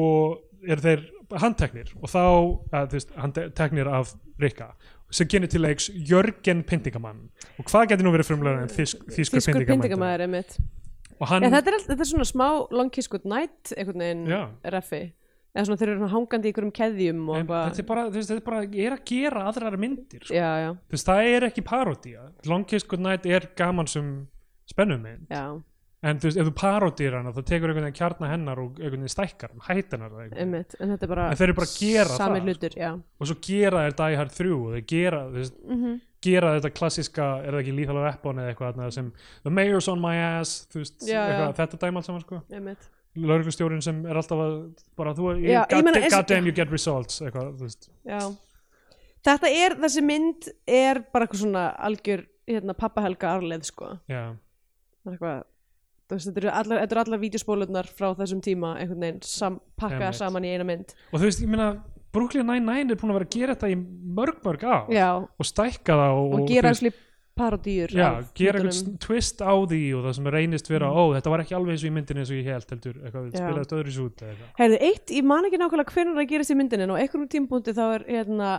er 0.68 0.81
þeir 0.84 1.03
handteknir 1.39 1.91
og 1.99 2.11
þá, 2.11 2.23
að, 2.72 2.88
þú 2.91 2.98
veist, 2.98 3.14
handteknir 3.19 3.89
af 3.91 4.14
Rikka 4.41 4.72
sem 5.11 5.29
genið 5.31 5.53
til 5.55 5.63
leiks 5.63 5.89
Jörgen 6.09 6.63
Pyntingamann 6.67 7.27
og 7.57 7.69
hvað 7.69 7.93
getur 7.93 8.07
nú 8.07 8.15
verið 8.15 8.31
frumlega 8.31 8.65
en 8.65 8.73
þýsk, 8.73 9.05
þýskur, 9.15 9.61
og 11.17 11.29
hann, 11.31 11.47
þetta 11.47 11.79
þetta 11.88 12.03
er 12.03 12.09
svona 12.11 12.27
smá 12.27 12.47
long 12.75 12.91
kiss 12.93 13.09
good 13.11 13.25
night 13.25 13.71
einhvern 13.77 14.03
veginn 14.03 14.27
Já. 14.29 14.41
reffi 14.75 15.05
eða 15.57 15.65
svona 15.65 15.79
þeir 15.81 15.91
eru 15.93 16.09
hangandi 16.11 16.49
í 16.49 16.51
einhverjum 16.51 16.73
keðjum 16.75 17.21
en, 17.23 17.39
eitthvað. 17.39 17.63
þetta 17.69 17.81
er 17.81 17.88
bara, 17.89 18.03
þetta 18.13 18.35
er 18.35 18.43
bara 18.45 18.59
er 18.65 18.95
að 18.97 19.03
gera 19.09 19.45
aðrar 19.49 19.77
myndir 19.81 20.25
sko. 20.25 20.35
Já, 20.35 20.49
já, 20.61 20.69
veist, 20.93 21.07
það 21.07 21.29
er 21.31 21.47
ekki 21.49 21.63
parodía 21.65 22.27
Long 22.49 22.67
Kiss 22.69 22.85
Goodnight 22.88 23.25
er 23.25 23.49
gaman 23.57 23.89
sem 23.89 24.11
spennumynd. 24.69 25.25
Já, 25.31 25.57
en 26.07 26.19
þú 26.21 26.27
veist, 26.29 26.39
ef 26.41 26.47
þú 26.49 26.53
parodýr 26.61 27.15
hana 27.17 27.31
þá 27.35 27.39
tekur 27.49 27.71
einhvern 27.71 27.88
veginn 27.88 27.97
kjarna 27.99 28.29
hennar 28.31 28.59
og 28.63 28.77
einhvern 28.79 29.03
veginn 29.03 29.13
stækkar 29.13 29.53
hann, 29.53 29.61
einhvern 29.77 30.17
veginn. 30.17 30.38
einmitt 30.43 30.75
en 30.79 30.93
þetta 30.95 31.07
er 31.07 31.11
bara 31.13 31.29
En 31.31 31.38
þeir 31.39 31.47
eru 31.49 31.57
bara 31.59 31.69
að 31.69 31.77
gera 31.81 32.17
sami 32.17 32.39
það. 32.39 32.47
hlutur, 32.49 32.77
já. 32.77 32.91
Og 33.19 33.27
svo 33.31 33.38
gera 33.47 33.85
þeir 33.88 33.95
Die 34.01 34.17
Hard 34.21 34.35
3 34.38 34.51
og 34.57 34.75
þeir 34.75 34.85
gera, 34.93 35.23
þú 35.31 35.41
veist, 35.43 35.57
mm 35.67 35.95
gera 36.27 36.49
þetta 36.57 36.69
klassiska, 36.73 37.25
er 37.45 37.53
það 37.53 37.59
ekki 37.61 37.73
Lethal 37.77 37.99
Weapon 38.01 38.39
eða 38.41 38.49
eitthvað 38.51 38.91
sem 38.91 39.11
The 39.45 39.51
Mayor's 39.53 39.88
on 39.88 39.99
my 40.01 40.15
ass 40.17 40.65
þú 40.73 40.79
veist, 40.81 40.95
Já, 41.05 41.19
eitthvað, 41.21 41.51
já. 41.53 41.57
þetta 41.59 41.77
dæma 41.84 42.01
allt 42.01 42.07
saman 42.07 42.23
sko. 42.25 42.39
Lauruglustjórin 43.17 43.84
sem 43.85 43.99
er 44.05 44.17
alltaf 44.19 44.41
að 44.41 44.55
bara 44.97 45.13
þú, 45.13 45.27
Já, 45.45 45.61
ég 45.61 45.69
god, 45.69 45.85
meina, 45.85 46.01
eins- 46.01 46.13
god 46.17 46.27
damn 46.27 46.45
you 46.49 46.51
get 46.57 46.69
results 46.73 47.21
eitthvað, 47.21 47.53
þú 47.61 47.67
veist. 47.69 47.88
Þetta 49.27 49.49
er, 49.61 49.75
þessi 49.85 50.03
mynd 50.05 50.49
er 50.67 50.99
bara 51.13 51.25
eitthvað 51.27 51.41
svona 51.45 51.63
algjör 51.88 52.25
hérna, 52.49 52.75
pappahelga 52.77 53.31
arleð 53.38 53.65
sko. 53.69 53.93
Það 54.09 54.35
er 55.07 55.15
eitthvað 55.15 55.43
veist, 56.15 56.29
þetta 56.29 56.41
eru 56.43 56.51
allar, 56.53 56.81
þetta 56.84 56.95
eru 56.95 57.03
allar 57.03 57.19
vídeospólurnar 57.19 57.89
frá 57.91 58.07
þessum 58.15 58.41
tíma 58.45 58.75
einhvern 58.79 59.03
veginn 59.03 59.21
sam, 59.27 59.59
pakka 59.75 60.13
saman 60.15 60.47
í 60.47 60.53
eina 60.55 60.67
mynd. 60.67 60.93
Og 61.11 61.19
þú 61.19 61.25
veist, 61.27 61.43
ég 61.43 61.51
meina 61.51 61.71
Brooklyn 62.15 62.47
Nine-Nine 62.47 62.95
er 62.95 62.99
búin 62.99 63.11
að 63.11 63.19
vera 63.19 63.27
að 63.27 63.35
gera 63.35 63.55
þetta 63.57 63.69
í 63.73 63.75
mörg 64.17 64.39
mörg 64.45 64.63
á 64.63 64.77
Já, 64.89 65.09
og 65.27 65.45
stækka 65.45 65.97
það 65.99 66.21
og, 66.21 66.38
og, 66.38 66.47
gera 66.49 66.71
eins 66.71 66.81
parodýr 67.38 67.93
já, 67.93 68.07
af 68.17 68.31
gera 68.38 68.61
einhvern 68.61 68.95
twist 69.03 69.41
á 69.45 69.53
því 69.53 69.81
og 69.97 70.05
það 70.07 70.15
sem 70.17 70.29
reynist 70.34 70.69
vera, 70.71 70.88
Mm. 70.89 70.97
ó, 70.97 71.03
þetta 71.17 71.29
var 71.34 71.43
ekki 71.43 71.55
alveg 71.57 71.75
eins 71.75 71.84
og 71.84 71.89
í 71.89 71.93
myndinni 71.93 72.23
eins 72.23 72.31
og 72.34 72.39
ég 72.39 72.47
held, 72.49 72.69
heldur, 72.71 72.95
eitthvað, 73.03 73.27
spilaðist 73.35 73.75
öðru 73.77 73.93
sút. 73.93 74.23
Heyrðu, 74.57 74.79
eitt, 74.89 75.13
ég 75.13 75.27
man 75.27 75.45
ekki 75.45 75.59
nákvæmlega 75.61 75.93
hvernig 75.93 76.17
það 76.17 76.29
gerist 76.31 76.53
í 76.53 76.57
myndinni 76.57 76.88
en 76.88 76.95
á 76.95 76.97
einhverjum 76.97 77.29
tímpúndi 77.35 77.75
þá 77.77 77.84
er 77.99 78.07
hérna 78.07 78.53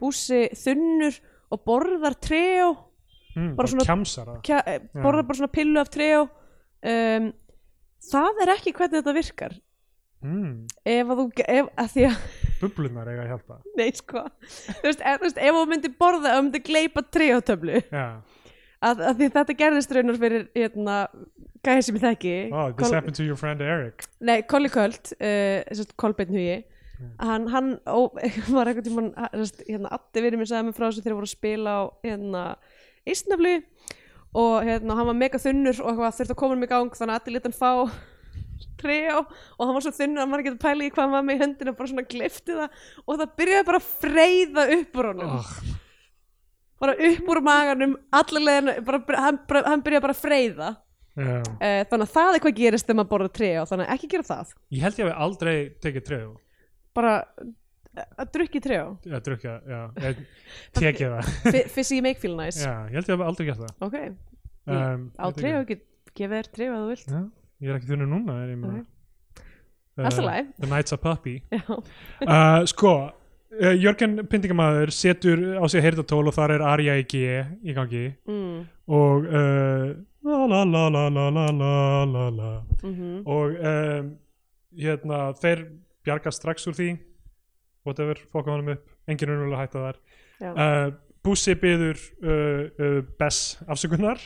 bússi 0.00 0.48
þunnur 0.58 1.20
og 1.54 1.64
borðar 1.64 2.18
treo. 2.18 2.72
Mm, 3.34 3.54
eh, 3.54 4.80
borðar 4.94 5.26
bara 5.26 5.38
svona 5.38 5.54
pillu 5.54 5.80
af 5.80 5.90
treo 5.90 6.28
um, 6.90 7.30
það 8.10 8.42
er 8.44 8.52
ekki 8.56 8.74
hvernig 8.76 9.00
þetta 9.00 9.16
virkar. 9.16 9.56
Mm, 10.24 10.52
ef 10.88 11.10
að 11.12 11.18
þú, 11.20 11.24
ef, 11.52 11.66
að 11.76 11.96
að 12.08 12.20
bublunar 12.62 13.10
eiga 13.12 13.24
að 13.26 13.32
hjálpa. 13.34 13.58
Nei 13.78 13.90
sko, 13.98 14.22
þú 14.80 14.86
veist, 14.86 15.02
ef, 15.04 15.18
þú 15.20 15.26
veist 15.26 15.40
ef 15.44 15.58
þú 15.58 15.64
myndir 15.72 15.96
borða, 16.00 16.36
þú 16.38 16.44
myndir 16.46 16.64
gleipa 16.64 17.02
tríótöflu 17.12 17.80
já, 17.82 18.04
að, 18.80 19.02
að 19.10 19.18
því 19.20 19.28
þetta 19.36 19.56
gerðist 19.60 19.92
raunar 19.96 20.20
fyrir 20.22 20.46
hérna, 20.56 20.94
gæði 21.64 21.86
sem 21.88 21.98
ég 21.98 22.06
þekki. 22.06 22.36
Oh, 22.52 22.70
this 22.70 22.86
Kol- 22.86 22.96
happened 22.96 23.18
to 23.20 23.26
your 23.26 23.40
friend 23.40 23.64
Eric. 23.64 24.06
Nei, 24.24 24.38
Colli 24.48 24.72
Köld 24.72 25.12
uh, 25.18 25.84
Kolbeinn 26.00 26.32
Hugi. 26.32 26.62
Hann, 27.20 27.48
hann 27.52 27.70
ó, 27.90 28.06
var 28.54 28.70
einhvern 28.70 28.86
tímann 28.86 29.12
sest, 29.42 29.60
hérna, 29.68 29.90
Addi 29.92 30.22
verið 30.24 30.40
mér 30.40 30.48
sagði 30.48 30.70
mér 30.70 30.76
frá 30.78 30.86
þessu 30.86 31.02
þegar 31.02 31.10
þeir 31.10 31.18
voru 31.18 31.28
að 31.28 31.34
spila 31.34 31.72
á 31.76 31.82
hérna, 32.06 32.44
Ísnaflu 33.12 33.54
og 34.34 34.66
hérna, 34.66 34.96
hann 34.98 35.08
var 35.10 35.16
mega 35.18 35.40
þunnur 35.40 35.78
og 35.82 35.92
eitthvað 35.92 36.18
þurfti 36.18 36.34
að 36.34 36.40
koma 36.42 36.56
um 36.58 36.66
í 36.66 36.70
gang 36.70 36.98
þannig 36.98 37.14
að 37.14 37.20
Addi 37.20 37.34
lit 37.34 37.48
hann 37.48 37.56
fá 37.56 37.70
trejá 38.82 39.16
og 39.22 39.62
hann 39.62 39.74
var 39.76 39.86
svo 39.86 39.94
þunnur 39.94 40.24
að 40.24 40.30
maður 40.32 40.46
getur 40.48 40.62
pæli 40.64 40.88
í 40.88 40.92
hvað 40.94 41.04
hann 41.06 41.16
var 41.16 41.26
með 41.28 41.38
í 41.38 41.42
höndina 41.44 41.76
bara 41.78 41.92
svona 41.92 42.06
glifti 42.10 42.58
það. 42.58 42.84
Og 43.06 43.20
það 43.20 43.34
byrjaði 43.40 43.66
bara 43.70 43.80
að 43.80 43.90
freyða 44.04 44.66
upp 44.78 45.00
úr 45.00 45.10
honum. 45.12 45.34
Oh, 45.38 45.50
bara 46.84 46.96
upp 47.10 47.28
úr 47.34 47.42
maganum 47.46 47.98
bara, 48.14 49.20
hann, 49.26 49.42
hann 49.70 49.84
byrjaði 49.86 50.06
bara 50.08 50.16
að 50.16 50.24
freyða. 50.24 50.72
Já. 51.14 51.36
uh, 51.38 51.82
þannig 51.86 52.08
að 52.08 52.10
það 52.10 52.36
er 52.36 52.40
hvað 52.42 52.56
gerist 52.58 52.88
þegar 52.88 52.96
maður 52.98 53.10
borða 53.12 53.34
trejá 53.36 53.60
þannig 53.70 53.86
að 53.86 53.92
ekki 53.94 54.08
gera 54.10 54.24
það. 54.26 54.56
Ég 54.74 54.82
held 54.82 54.96
ég 54.98 55.06
hafi 55.06 55.26
aldrei 55.28 55.54
tekið 55.84 56.06
treðu 56.08 56.32
bara 56.94 57.14
að 57.94 58.30
drukki 58.36 58.60
trejá 58.64 58.84
að 58.90 59.20
drukja, 59.28 59.54
já, 59.70 59.80
tekið 60.78 61.14
það. 61.14 61.68
Fizzy 61.74 62.00
make 62.04 62.22
feel 62.22 62.36
nice. 62.38 62.62
Já, 62.62 62.72
ég 62.90 62.98
held 62.98 63.10
ég 63.10 63.14
hafi 63.14 63.28
aldrei 63.28 63.46
gert 63.50 63.62
það. 63.62 63.74
Ok, 63.86 63.98
um, 64.70 65.06
á 65.18 65.26
ekki 65.30 65.78
gefið 66.14 66.36
þér 66.38 66.50
treyju 66.56 66.74
að 66.74 66.82
þú 66.82 66.90
vilt. 66.92 67.14
Já, 67.14 67.22
ég 67.64 67.70
er 67.72 67.78
ekki 67.78 67.92
þunni 67.92 68.10
núna 68.10 68.40
er 68.42 68.52
ég 68.54 68.60
meina 68.60 68.82
Ok. 68.82 68.90
Allt 70.08 70.18
í 70.18 70.24
lagi. 70.26 70.46
The 70.58 70.66
Night's 70.70 70.94
a 70.94 70.96
Puppy. 70.98 71.34
Uh, 71.54 72.64
Sko, 72.66 72.94
uh, 73.60 73.74
Jörgen 73.78 74.16
Pindingamæður 74.26 74.90
setur 74.90 75.42
á 75.54 75.64
sig 75.70 75.84
heyrðatól 75.84 76.24
og 76.26 76.34
þar 76.34 76.56
er 76.56 76.64
Arja 76.66 76.96
í 76.98 77.04
G 77.06 77.20
í 77.62 77.76
gangi. 77.76 78.08
Mm, 78.26 78.64
og 78.90 79.28
uh, 79.30 79.94
la 80.26 80.40
la 80.50 80.64
la 80.66 80.84
la 80.90 81.04
la 81.14 81.28
la 81.30 81.46
la 81.54 81.72
la 82.10 82.26
la. 82.40 82.50
Mhm, 82.82 83.22
og 83.22 83.54
um, 83.54 84.10
hérna 84.74 85.20
þeir 85.38 85.68
bjargast 86.04 86.42
strax 86.42 86.66
úr 86.66 86.74
því 86.74 86.90
whatever, 87.86 88.18
fokka 88.32 88.52
honum 88.54 88.72
upp 88.76 88.92
engin 89.10 89.32
unnvölu 89.34 89.56
hætta 89.60 89.82
þar. 89.86 89.98
Uh, 90.40 90.92
Bussi 91.24 91.54
byður 91.56 92.00
uh, 92.24 92.64
uh, 92.80 93.00
Bess 93.20 93.54
afsökunar 93.70 94.20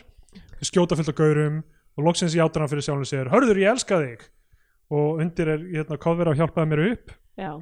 skjóta 0.65 0.97
fullt 0.99 1.13
af 1.13 1.19
gaurum 1.19 1.61
og 1.99 2.05
loksins 2.07 2.35
játar 2.35 2.65
hann 2.65 2.71
fyrir 2.73 2.83
sjálfum 2.87 3.07
sér 3.07 3.31
hörður 3.31 3.61
ég 3.63 3.71
elska 3.71 4.01
þig. 4.03 4.25
Og 4.91 5.21
undir 5.23 5.51
er 5.53 5.65
hérna 5.77 5.99
kofver 6.01 6.31
að 6.33 6.39
hjálpaði 6.41 6.71
mér 6.71 6.81
upp. 6.95 7.11
Já, 7.39 7.53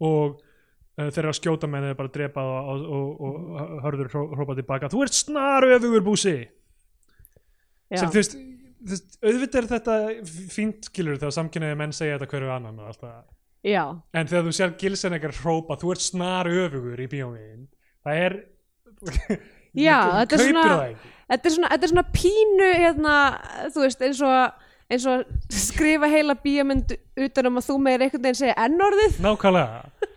og 0.00 0.38
uh, 0.40 1.08
þeir 1.08 1.22
eru 1.22 1.30
að 1.32 1.38
skjóta 1.38 1.68
menn 1.70 1.86
eða 1.88 1.96
bara 2.00 2.12
drepa 2.12 2.42
það 2.44 2.70
og, 2.84 2.86
og, 3.28 3.50
og 3.60 3.82
hörður 3.84 4.10
hró- 4.12 4.30
hrópa 4.36 4.56
tilbaka 4.58 4.90
þú 4.92 5.04
ert 5.06 5.16
snar 5.16 5.66
öfugur 5.76 6.04
Bussi 6.04 6.34
já. 6.40 8.00
sem 8.00 8.08
þú 8.10 8.18
veist, 8.18 8.36
þú 8.36 8.94
veist 8.94 9.18
auðvitað 9.24 9.60
er 9.62 9.68
þetta 9.74 9.96
fínt 10.52 10.88
skilur 10.90 11.20
þegar 11.20 11.36
samkynniði 11.38 11.78
menn 11.80 11.92
segja 11.96 12.18
þetta 12.18 12.30
hverju 12.34 12.52
annan 12.56 12.80
og 12.82 12.90
allt 12.90 13.04
það 13.04 13.18
já. 13.66 13.84
en 14.14 14.30
þegar 14.30 14.46
þú 14.48 14.56
sér 14.56 14.74
Gilsen 14.80 15.16
ekkert 15.18 15.40
hrópa 15.42 15.78
þú 15.80 15.94
ert 15.94 16.04
snar 16.04 16.50
öfugur 16.50 17.00
í 17.00 17.08
bíómiðin 17.10 17.68
það 18.04 18.24
er 18.26 18.38
Já, 19.70 20.26
þetta 20.26 20.34
er 20.34 20.40
svona-. 20.42 21.10
Þetta 21.30 21.46
er 21.46 21.52
svona, 21.54 21.68
þetta 21.70 21.86
er 21.86 21.90
svona 21.92 22.02
pínu 22.10 22.68
hérna, 22.74 23.12
þú 23.70 23.84
veist, 23.84 24.00
eins 24.02 24.22
og 24.26 24.66
eins 24.90 25.06
og 25.06 25.24
skrifa 25.54 26.08
heila 26.10 26.34
bíamynd 26.34 26.96
utan 27.20 27.50
um 27.50 27.60
að 27.60 27.68
þú 27.68 27.76
meir 27.84 28.02
einhvern 28.02 28.24
veginn 28.24 28.40
segja 28.40 28.56
ennorðið 28.64 29.20
nákvæmlega 29.22 30.08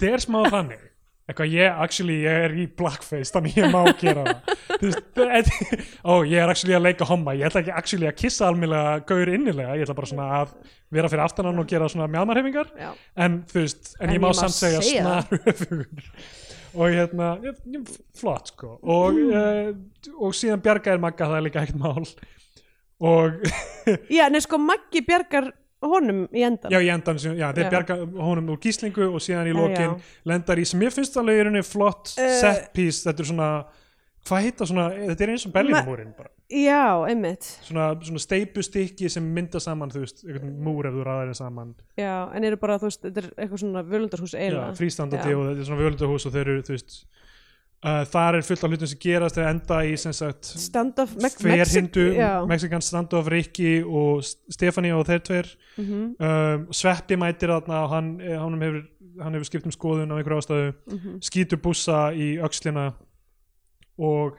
það 0.00 0.08
er 0.10 0.24
smá 0.24 0.38
þannig 0.50 0.85
eitthvað 1.26 1.52
ég, 1.56 1.78
actually, 1.84 2.16
ég 2.22 2.44
er 2.46 2.54
í 2.54 2.64
blackface 2.78 3.34
þannig 3.34 3.58
ég 3.58 3.74
má 3.74 3.80
gera 3.98 4.24
það. 4.28 4.54
Veist, 4.82 5.52
ó, 6.06 6.22
ég 6.22 6.38
er 6.38 6.52
actually 6.52 6.76
að 6.78 6.84
leika 6.86 7.08
homma. 7.08 7.34
Ég 7.34 7.48
ætla 7.48 7.64
ekki 7.64 7.74
actually 7.74 8.10
að 8.10 8.18
kissa 8.20 8.48
almennlega 8.50 8.96
gaur 9.08 9.32
innilega, 9.34 9.74
ég 9.74 9.86
ætla 9.86 9.98
bara 9.98 10.10
svona 10.12 10.28
að 10.40 10.56
vera 10.94 11.10
fyrir 11.10 11.24
aftanan 11.26 11.62
og 11.62 11.70
gera 11.70 11.88
svona 11.90 12.06
mjálmarhefingar 12.12 12.68
Já, 12.78 12.90
en 13.26 13.40
þú 13.50 13.62
veist, 13.64 13.94
en, 13.98 14.06
En 14.06 14.14
ég 14.14 14.22
má 14.22 14.28
ég 14.30 14.36
má 14.36 14.38
samt 14.38 14.54
segja 14.54 14.82
segja 14.84 15.02
snar 15.02 15.46
öfugur 15.50 16.10
og 16.76 16.92
hérna, 16.92 17.28
flott 18.20 18.50
sko. 18.52 18.74
Og, 18.84 19.20
uh, 19.32 19.70
og 20.20 20.34
síðan 20.36 20.60
bjargaðir 20.64 21.00
Magga 21.02 21.30
það 21.30 21.38
er 21.38 21.46
líka 21.46 21.62
ekkert 21.64 21.80
mál. 21.80 22.10
Og 23.06 23.46
já 24.18 24.26
nei 24.32 24.42
sko 24.44 24.60
Maggi 24.60 25.02
bjargar 25.06 25.50
honum 25.90 26.24
í 26.34 26.44
endan 26.46 26.70
já, 26.74 26.78
í 26.82 26.90
endan, 26.92 27.18
sem- 27.22 27.36
já, 27.38 27.48
þeir 27.56 27.66
Já. 27.66 27.70
bjarga 27.74 27.96
honum 28.28 28.52
úr 28.54 28.60
gíslingu 28.62 29.08
og 29.12 29.20
síðan 29.24 29.50
í 29.50 29.56
lokin 29.56 29.96
lendar 30.24 30.58
í 30.58 30.64
sem 30.66 30.80
ég 30.86 30.92
finnst 30.94 31.16
alveg 31.16 31.40
í 31.40 31.44
rauninni 31.46 31.64
flott 31.66 32.14
Eh, 32.18 32.40
set 32.40 32.72
piece, 32.76 33.04
þetta 33.08 33.20
er 33.24 33.30
svona 33.32 33.50
hvað 34.26 34.42
heita 34.42 34.66
svona, 34.66 34.88
þetta 34.90 35.22
er 35.22 35.30
eins 35.36 35.44
og 35.46 35.52
Berlínamúrin 35.54 36.16
bara, 36.16 36.30
Já, 36.50 37.02
einmitt. 37.10 37.42
Svona, 37.66 37.88
svona 38.06 38.20
steipustykki 38.22 39.08
sem 39.10 39.24
mynda 39.34 39.58
saman 39.58 39.90
þú 39.90 40.02
veist, 40.04 40.20
einhvern 40.26 40.52
múr 40.62 40.86
ef 40.86 40.94
þú 40.94 41.02
ræðir 41.06 41.30
þeim 41.32 41.38
saman. 41.40 41.72
Já, 41.98 42.12
en 42.38 42.44
eru 42.46 42.56
bara, 42.62 42.76
þú 42.78 42.86
veist, 42.86 43.00
þetta 43.02 43.18
er 43.24 43.26
eitthvað 43.34 43.62
svona 43.64 43.82
völundarhús 43.82 44.34
eiginlega. 44.38 44.76
Frístandandi 44.78 45.34
og 45.34 45.42
þetta 45.48 45.64
er 45.64 45.66
svona 45.66 45.80
völundahús 45.82 46.26
og 46.28 46.32
þeir 46.36 46.46
eru, 46.52 46.62
þú 46.68 46.74
veist 46.76 46.94
uh, 47.84 48.04
þar 48.04 48.34
er 48.38 48.42
fullt 48.42 48.64
af 48.64 48.70
hlutum 48.70 48.86
sem 48.90 48.98
gerast 49.02 49.34
þeir 49.36 49.48
enda 49.50 49.80
í 49.84 49.96
sem 49.98 50.12
sagt 50.12 50.44
Standoff 52.82 53.28
Rikki 53.28 53.82
og 53.84 54.22
Stefani 54.24 54.92
og 54.92 55.06
þeir 55.06 55.20
tveir. 55.26 55.52
Mhm, 55.78 56.16
um, 56.20 56.66
Sveppi 56.72 57.16
mætir 57.16 57.48
þarna 57.52 57.82
og 57.84 57.90
hann, 57.90 58.20
eh, 58.20 58.38
honum 58.38 58.60
hefur, 58.60 58.82
hann 59.22 59.34
hefur 59.34 59.44
skipt 59.50 59.66
um 59.66 59.72
skoðun 59.72 60.12
á 60.12 60.16
einhverju 60.16 60.40
ástæðu. 60.42 60.72
Mhm, 60.92 61.20
skýtur 61.22 61.60
bussa 61.62 62.12
í 62.12 62.36
öxlina 62.38 62.92
og 63.98 64.36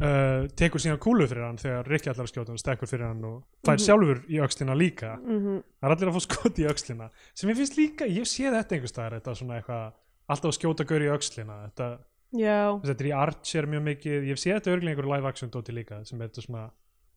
uh, 0.00 0.46
tekur 0.56 0.80
síðan 0.82 0.98
kúlu 1.02 1.26
fyrir 1.28 1.44
hann 1.46 1.58
þegar 1.60 1.86
Rikki 1.90 2.10
allar 2.12 2.26
skjóta 2.30 2.50
hann 2.54 2.58
stekkur 2.62 2.88
fyrir 2.90 3.06
hann 3.10 3.24
og 3.24 3.42
fær 3.66 3.76
Mhm. 3.76 3.84
sjálfur 3.84 4.22
í 4.28 4.40
öxlina 4.42 4.74
líka. 4.76 5.16
Mhm. 5.20 5.62
Það 5.80 5.90
er 5.90 5.94
allir 5.96 6.08
að 6.08 6.16
fá 6.16 6.22
skot 6.24 6.58
í 6.58 6.66
öxlina 6.70 7.10
sem 7.34 7.50
ég 7.50 7.56
finnst 7.56 7.76
líka, 7.78 8.04
ég 8.08 8.24
sé 8.26 8.50
þetta 8.50 8.72
einhvers 8.78 8.92
staðar 8.94 9.20
þetta 9.20 9.36
svona 9.36 9.60
eitthvað, 9.60 9.92
alltaf 10.28 10.50
að 10.50 10.58
skjóta 10.58 10.86
gaur 10.88 11.00
í 11.04 11.12
öxlina 11.12 11.56
þetta, 11.68 11.98
Já, 12.34 12.60
þetta 12.82 13.04
er 13.04 13.08
í 13.10 13.14
Archer 13.14 13.66
mjög 13.70 13.82
mikið, 13.88 14.24
ég 14.32 14.40
sé 14.42 14.50
þetta 14.56 14.72
örglega 14.74 14.94
einhverju 14.96 15.12
live 15.14 15.28
action 15.30 15.50
dóti 15.54 15.74
líka 15.76 16.00
sem 16.08 16.20
er 16.24 16.30
þetta 16.32 16.42
svona, 16.46 16.62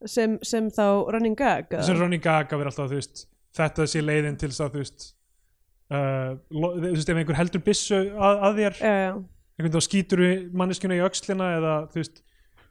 sem, 0.06 0.36
sem 0.46 0.68
þá 0.70 0.84
running 1.14 1.34
gag 1.38 1.72
eða? 1.74 1.86
sem 1.88 1.98
Ronny 1.98 2.20
Gaga 2.22 2.58
verið 2.60 2.70
alltaf 2.70 2.92
þú 2.92 3.00
veist, 3.00 3.24
þetta 3.58 3.86
sé 3.90 4.02
leiðin 4.04 4.36
til 4.38 4.50
þess 4.52 4.62
að 4.66 4.76
þú 4.76 4.82
veist 4.84 5.08
uh, 5.90 6.30
lo- 6.54 6.72
þú 6.76 6.92
veist, 6.92 7.10
ef 7.10 7.20
einhver 7.22 7.38
heldur 7.40 7.64
byssu 7.66 7.98
að, 8.14 8.42
að 8.48 8.60
þér 8.62 8.78
Já, 8.78 8.92
já, 8.94 9.10
einhvern 9.18 9.66
veginn 9.66 9.74
þá 9.74 9.86
skýtur 9.88 10.22
manneskjuna 10.62 10.98
í 11.00 11.04
öxlina 11.08 11.50
eða 11.58 11.74
þú 11.92 12.02
veist, 12.02 12.22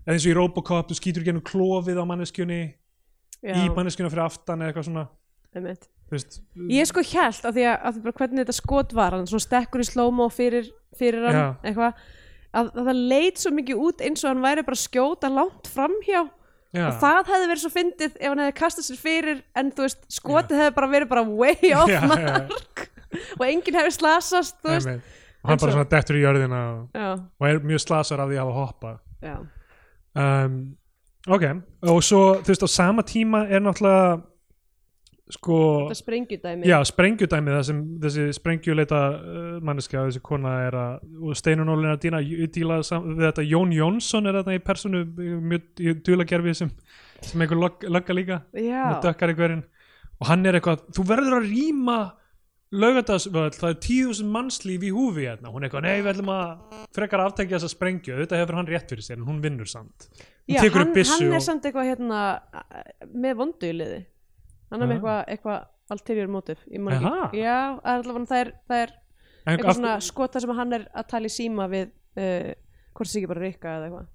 eða 0.06 0.16
eins 0.16 0.28
og 0.28 0.32
í 0.32 0.38
Robocop 0.40 0.92
þú 0.94 1.00
skýtur 1.02 1.26
gennum 1.28 1.44
klofið 1.52 2.00
á 2.00 2.06
manneskjunni 2.08 2.62
já, 3.44 3.56
í 3.60 3.68
manneskjuna 3.76 4.12
fyrir 4.14 4.24
aftan 4.30 4.64
eða 4.64 4.72
eitthvað 4.72 4.88
svona. 4.88 5.08
Einmitt. 5.58 5.90
Þú 6.08 6.16
veist, 6.16 6.38
Ég 6.72 6.88
sko 6.88 7.02
hjælt 7.04 7.44
af 7.50 7.52
því 7.58 7.64
að, 7.68 7.76
að 7.90 7.96
því 7.98 8.02
bara 8.06 8.18
hvernig 8.22 8.46
þetta 8.46 8.56
skot 8.56 8.94
var 8.96 9.16
hann 9.18 9.28
svona 9.28 9.44
stekkur 9.44 9.84
í 9.84 9.88
slow-mo 9.90 10.30
fyrir, 10.32 10.70
fyrir 10.96 11.26
hann 11.28 11.36
Já. 11.36 11.48
eitthvað 11.68 12.06
að, 12.58 12.72
að 12.74 12.90
það 12.90 13.02
leit 13.14 13.42
svo 13.44 13.52
mikið 13.58 13.84
út 13.88 14.04
eins 14.08 14.24
og 14.26 14.32
hann 14.34 14.44
væri 14.46 14.64
bara 14.68 14.80
skjóta 14.82 15.30
langt 15.34 15.70
framhjá 15.74 16.22
já, 16.76 16.84
og 16.88 16.98
það 17.02 17.20
hefði 17.32 17.50
verið 17.52 17.64
svo 17.64 17.72
fyndið 17.74 18.18
ef 18.18 18.28
hann 18.32 18.42
hefði 18.44 18.56
kastað 18.62 18.88
sér 18.90 19.00
fyrir 19.02 19.40
en 19.58 19.72
þú 19.78 19.86
veist, 19.88 20.02
skotið 20.18 20.62
hefði 20.64 20.76
bara 20.80 20.92
verið 20.96 21.12
bara 21.14 21.26
way 21.30 21.72
off 21.82 21.92
Já, 21.92 22.02
já. 22.02 22.10
mark. 22.50 22.88
Og 23.40 23.46
enginn 23.48 23.78
hefði 23.80 23.94
slasast 23.96 24.58
og 24.68 24.74
hann 24.74 25.02
bara 25.48 25.58
svo- 25.62 25.72
svona 25.78 25.88
dettur 25.94 26.18
í 26.20 26.26
jörðina 26.26 26.62
og, 26.74 26.82
Já, 26.98 27.12
og 27.40 27.48
er 27.48 27.62
mjög 27.64 27.86
slasar 27.86 28.20
af 28.26 28.28
því 28.34 28.40
að 28.42 28.44
hafa 28.50 28.58
hoppað. 28.66 28.98
Já, 29.24 29.36
um, 30.20 30.58
ok, 31.38 31.46
og 31.94 32.02
svo 32.06 32.22
þú 32.42 32.52
veist 32.52 32.66
á 32.68 32.70
sama 32.72 33.06
tíma 33.08 33.46
er 33.48 33.64
náttúrulega 33.64 34.18
sko 35.34 35.58
þetta 35.90 35.98
sprengjudæmi. 36.00 36.68
já, 36.70 36.78
sprengjudæmi 36.88 37.52
það 37.52 37.64
sem 37.70 37.80
þessi 38.04 38.28
sprengjuleita 38.38 39.00
uh, 39.16 39.48
manneska 39.66 40.06
þessi 40.06 40.22
kona 40.24 40.54
er 40.68 40.78
að, 40.80 41.02
og 41.20 41.40
Steinun 41.40 41.72
Ólin 41.74 41.92
að 41.92 42.06
dýna 42.06 42.22
díla 42.56 42.80
við 42.84 43.26
þetta 43.26 43.48
Jón 43.48 43.74
Jónsson 43.76 44.30
er 44.30 44.40
þetta 44.40 44.56
í 44.56 44.62
personu 44.64 45.04
mjög 45.52 45.84
í 45.84 45.96
dulagerfi 46.08 46.56
sem, 46.62 46.72
sem 47.20 47.44
einhver 47.44 47.60
lögg, 47.60 47.90
lögga 47.92 48.16
líka 48.16 48.40
með 48.56 48.70
Já, 48.70 48.86
dökkar 49.04 49.36
í 49.36 49.38
hverjum 49.42 49.66
og 50.18 50.32
hann 50.32 50.48
er 50.50 50.58
eitthvað, 50.58 50.88
þú 50.96 51.08
verður 51.12 51.38
að 51.42 51.52
rýma 51.52 52.00
laugadagsvöld, 52.78 53.56
það 53.56 53.70
er 53.70 53.78
þúsund 53.86 54.32
mannslíf 54.34 54.82
í 54.84 54.90
húfi 54.92 55.28
hérna, 55.28 55.52
hún 55.54 55.64
er 55.64 55.70
eitthvað, 55.70 55.86
nei 55.88 56.02
við 56.02 56.10
ætlum 56.12 56.32
að 56.34 56.82
frekar 56.96 57.24
aftekja 57.24 57.60
þessa 57.60 57.72
sprengju, 57.72 58.18
þetta 58.24 58.42
hefur 58.42 58.58
hann 58.60 58.68
rétt 58.68 58.92
fyrir 58.92 59.06
sér 59.06 59.22
en 59.22 59.28
hún 59.30 59.40
vinnur 59.44 59.70
samt. 59.72 60.10
Já 60.48 60.60
hann, 60.64 60.92
hann 60.92 60.96
er 60.98 61.38
og, 61.38 61.44
samt 61.44 61.68
eitthvað 61.68 61.90
hérna 61.94 62.22
með 63.12 63.40
vondu 63.40 63.70
í 63.70 63.76
liði 63.76 64.02
hann 64.72 64.84
er 64.84 64.90
með 64.90 64.98
eitthvað, 64.98 65.20
man 66.84 66.98
ekki. 66.98 67.12
Aha. 67.12 67.30
Já, 67.38 67.58
allavega 67.94 68.30
það 68.32 68.42
er, 68.44 68.52
það 68.68 68.84
er 68.84 68.94
eitthvað 69.48 69.78
svona 69.80 69.94
skota 70.04 70.44
sem 70.44 70.56
hann 70.58 70.78
er 70.78 70.88
að 70.92 71.08
tala 71.14 71.30
í 71.30 71.34
síma 71.38 71.70
við 71.72 71.86
uh, 71.88 72.52
hvort 72.94 73.08
það 73.08 73.14
sé 73.14 73.22
ekki 73.22 73.32
bara 73.32 73.46
Rikka 73.46 73.76
eða 73.78 73.88
eitthvað. 73.88 74.10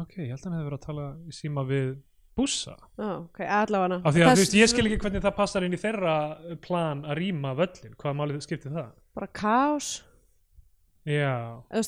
Ok, 0.00 0.14
ég 0.22 0.30
held 0.30 0.38
að 0.38 0.46
hann 0.46 0.58
hefur 0.60 0.70
verið 0.70 0.78
að 0.78 0.86
tala 0.86 1.08
í 1.26 1.34
síma 1.34 1.64
við 1.66 1.88
bússa 2.38 2.76
Ó, 2.94 3.06
ok, 3.24 3.40
allavega. 3.42 3.98
Af 4.06 4.14
því 4.14 4.22
að 4.22 4.30
þú 4.30 4.44
veist, 4.44 4.54
ég 4.60 4.70
skil 4.70 4.84
ekki 4.86 5.00
hvernig 5.02 5.24
það 5.24 5.34
passar 5.40 5.66
inn 5.66 5.74
í 5.74 5.80
þeirra 5.80 6.14
plan 6.62 7.02
að 7.02 7.18
rýma 7.18 7.56
völlin 7.58 7.96
hvaða 7.98 8.18
málið 8.20 8.44
skiptir 8.46 8.76
það? 8.76 8.92
Bara 9.18 9.30
veist 9.34 9.90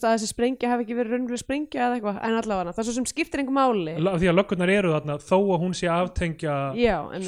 að 0.08 0.14
þessi 0.16 0.28
sprengja 0.30 0.70
hafi 0.72 0.84
ekki 0.86 0.96
verið 0.98 1.14
raunveruleg 1.16 1.42
sprengja 1.42 1.84
eða 1.86 1.98
eitthvað, 1.98 2.18
en 2.26 2.38
allavega 2.40 2.72
það 2.72 2.82
er 2.82 2.88
svo 2.88 2.94
sem 2.96 3.08
skiptir 3.10 3.42
einhver 3.42 3.56
máli. 3.56 3.94
Af 3.98 4.18
því 4.22 4.30
að 4.32 4.38
löggurnar 4.38 4.72
eru 4.74 4.94
þarna 4.94 5.18
þó 5.22 5.36
að 5.40 5.60
hún 5.62 5.76
sé 5.78 5.90
að 5.90 6.06
aftengja 6.06 6.56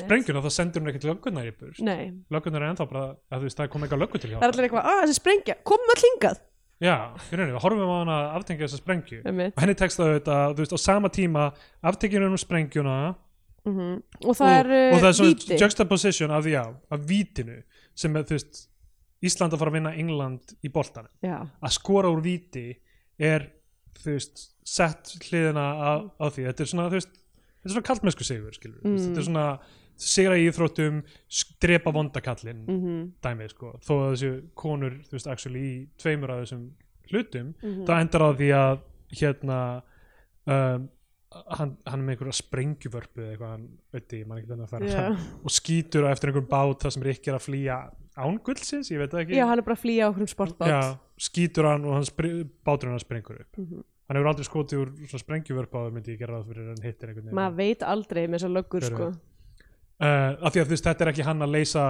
sprengjuna 0.00 0.44
þá 0.44 0.50
sendur 0.56 0.84
hún 0.84 0.92
ekkert 0.92 1.08
löggurnar 1.10 1.50
í 1.50 1.54
burt 1.58 1.82
Nei, 1.84 2.02
löggurnar 2.34 2.64
er 2.64 2.72
ennþá 2.72 2.88
bara 2.90 3.04
að 3.14 3.38
þú 3.38 3.48
veist, 3.48 3.60
það 3.60 3.70
kom 3.74 3.86
eitthvað 3.86 4.02
löggur 4.04 4.24
til 4.24 4.30
hjá 4.32 4.38
það 4.38 4.48
er 4.48 4.54
allir 4.54 4.68
eitthvað, 4.68 4.90
að 4.90 5.02
þessi 5.04 5.18
sprengja, 5.20 5.58
komum 5.72 5.94
öll 5.94 6.02
hingað. 6.08 6.42
Já, 6.82 6.96
í 7.14 7.36
rauninni, 7.38 7.54
við 7.54 7.62
horfum 7.62 7.86
á 7.86 7.96
hana 8.00 8.14
að 8.18 8.32
aftengja 8.40 8.66
þessa 8.66 8.80
sprengju. 8.82 9.20
Og 9.24 9.60
henni 9.62 9.76
tekst 9.78 10.00
það 10.00 10.08
auðvitað, 10.10 10.56
þú 10.56 10.64
veist, 10.64 10.74
á 10.74 10.78
sama 10.82 11.10
tíma 11.14 11.44
aftekjunum 11.86 12.34
um 12.34 12.40
sprengjuna 12.40 12.96
mm 13.64 13.94
Og 14.28 14.36
það 14.36 14.50
er, 14.58 14.66
og, 14.74 14.94
og 14.94 14.98
það 15.00 15.08
er 15.08 15.16
Ísland 19.24 19.54
að 19.56 19.62
fara 19.62 19.72
að 19.72 19.78
vinna 19.78 19.92
England 20.00 20.54
í 20.64 20.70
boltanum. 20.74 21.10
Já, 21.24 21.38
að 21.64 21.74
skora 21.76 22.10
úr 22.12 22.22
víti 22.24 22.66
er 23.18 23.48
þú 24.00 24.16
veist, 24.16 24.42
sett 24.66 25.12
hliðina 25.28 25.64
á, 26.18 26.26
því, 26.28 26.48
þetta 26.50 26.64
er 26.64 26.70
svona 26.72 26.88
þú 26.90 26.98
veist, 26.98 27.12
þetta 27.14 27.68
er 27.70 27.74
svona 27.76 27.88
kaldmennsku 27.88 28.26
sigur 28.26 28.56
skilur 28.56 28.80
mm. 28.84 28.96
þetta 29.04 29.20
er 29.22 29.26
svona 29.28 29.44
sigra 30.04 30.36
í 30.40 30.48
íþróttum 30.50 30.96
drepa 31.62 31.92
vondakallin 31.94 32.64
mm 32.66 33.04
dæmið 33.22 33.52
sko, 33.54 33.70
þó 33.86 33.92
að 34.00 34.08
þessu 34.16 34.32
konur 34.58 34.96
þú 35.06 35.14
veist, 35.18 35.28
actually 35.30 35.62
í 35.62 35.74
tveimur 36.02 36.32
af 36.34 36.42
þessum 36.42 36.64
hlutum, 37.12 37.52
Mhm. 37.62 37.84
það 37.86 38.00
endar 38.02 38.24
á 38.26 38.30
því 38.34 38.48
að 38.58 38.82
hérna 39.20 39.58
um, 40.46 40.88
hann, 41.58 41.76
hann 41.86 42.00
er 42.00 42.04
með 42.06 42.14
einhverja 42.14 42.36
sprengjuvörpu 42.38 43.22
eða 43.24 43.32
eitthvað, 43.34 43.52
hann 43.54 43.66
veit 43.96 44.12
ég, 44.18 44.26
man 44.30 44.38
ekki 44.40 44.50
þannig 44.52 44.64
að 44.64 44.86
Já. 44.86 44.94
fara 44.94 45.40
og 45.44 45.54
skýtur 45.54 46.06
á 46.06 46.08
eftir 46.14 46.30
einhverjum 46.30 46.48
bát 46.52 46.84
það 46.84 46.94
sem 46.96 47.04
er 47.06 47.10
ekki 47.14 47.32
að 47.34 47.42
flýja 47.46 47.78
án 48.14 48.38
gullsins, 48.46 48.90
ég 48.94 49.00
veit 49.02 49.10
það 49.14 49.22
ekki 49.24 49.38
Já, 49.40 49.46
hann 49.50 49.58
er 49.62 49.66
bara 49.66 49.76
að 49.78 49.82
flýja 49.84 50.08
okkur 50.12 50.24
um 50.26 50.30
sportbát 50.34 50.70
Já, 50.70 50.80
skýtur 51.28 51.68
hann 51.70 51.84
og 51.88 51.96
hann 51.98 52.50
báturinn 52.64 52.94
hann 52.94 53.02
sprengur 53.02 53.40
upp 53.42 53.58
Mhm. 53.58 53.82
hann 54.08 54.16
hefur 54.20 54.28
aldrei 54.30 54.44
skotið 54.48 54.80
úr 54.84 54.90
svona 55.08 55.22
sprengjuvörp 55.24 55.72
á 55.74 55.78
það 55.84 55.92
myndi 55.96 56.12
ég 56.14 56.18
gera 56.20 56.38
það 56.38 56.48
fyrir 56.52 56.68
hann 56.68 56.82
hittir 56.84 57.08
einhvern 57.08 57.34
Maður 57.40 57.56
veit 57.62 57.82
aldrei 57.82 58.26
með 58.28 58.36
þessar 58.38 58.54
löggur 58.58 58.84
sko. 58.84 59.06
uh, 60.00 60.30
af 60.44 60.52
því 60.52 60.60
að 60.60 60.66
þú 60.68 60.74
veist, 60.76 60.84
þetta 60.84 61.04
er 61.06 61.12
ekki 61.14 61.24
hann 61.28 61.42
að 61.46 61.54
leysa 61.56 61.84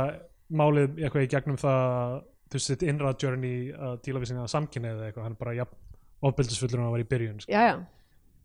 málið 0.55 0.99
eitthvað 1.03 1.25
í 1.27 1.31
gegnum 1.35 1.57
það 1.59 2.23
þú 2.49 2.59
veist, 2.59 2.71
þetta 2.71 2.89
innra 2.93 3.15
journey 3.19 3.73
að 3.75 3.95
díla 4.05 4.21
við 4.23 4.31
sinna 4.31 4.47
samkynni 4.49 4.91
eða 4.93 5.09
eitthvað, 5.11 5.23
hann 5.27 5.33
er 5.37 5.41
bara 5.41 5.55
jafn 5.59 5.77
ofbeldisfullur 6.25 6.81
hann 6.85 6.93
var 6.95 7.03
í 7.03 7.09
byrjun 7.09 7.41
sko. 7.43 7.51
Já, 7.53 7.63
já, 7.69 7.75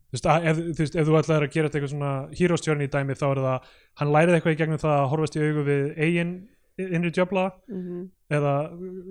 þú, 0.09 0.17
veist, 0.17 0.29
ef, 0.29 0.61
þú 0.61 0.83
veist, 0.83 0.95
ef 0.95 1.09
þú 1.09 1.17
ætlaðir 1.19 1.47
að 1.47 1.55
gera 1.55 1.69
þetta 1.69 1.79
eitthvað 1.79 1.93
svona 1.95 2.13
heroes 2.39 2.65
journey 2.65 2.91
dæmi 2.91 3.17
þá 3.17 3.27
er 3.31 3.43
það 3.47 3.73
hann 4.01 4.13
lærið 4.15 4.37
eitthvað 4.37 4.55
í 4.55 4.61
gegnum 4.63 4.81
það 4.81 4.95
að 4.99 5.09
horfast 5.13 5.37
í 5.37 5.43
augu 5.45 5.65
við 5.67 5.83
eigin 5.97 6.33
innri 6.79 7.11
djöfla 7.11 7.49
mm 7.67 8.07
eða 8.29 8.53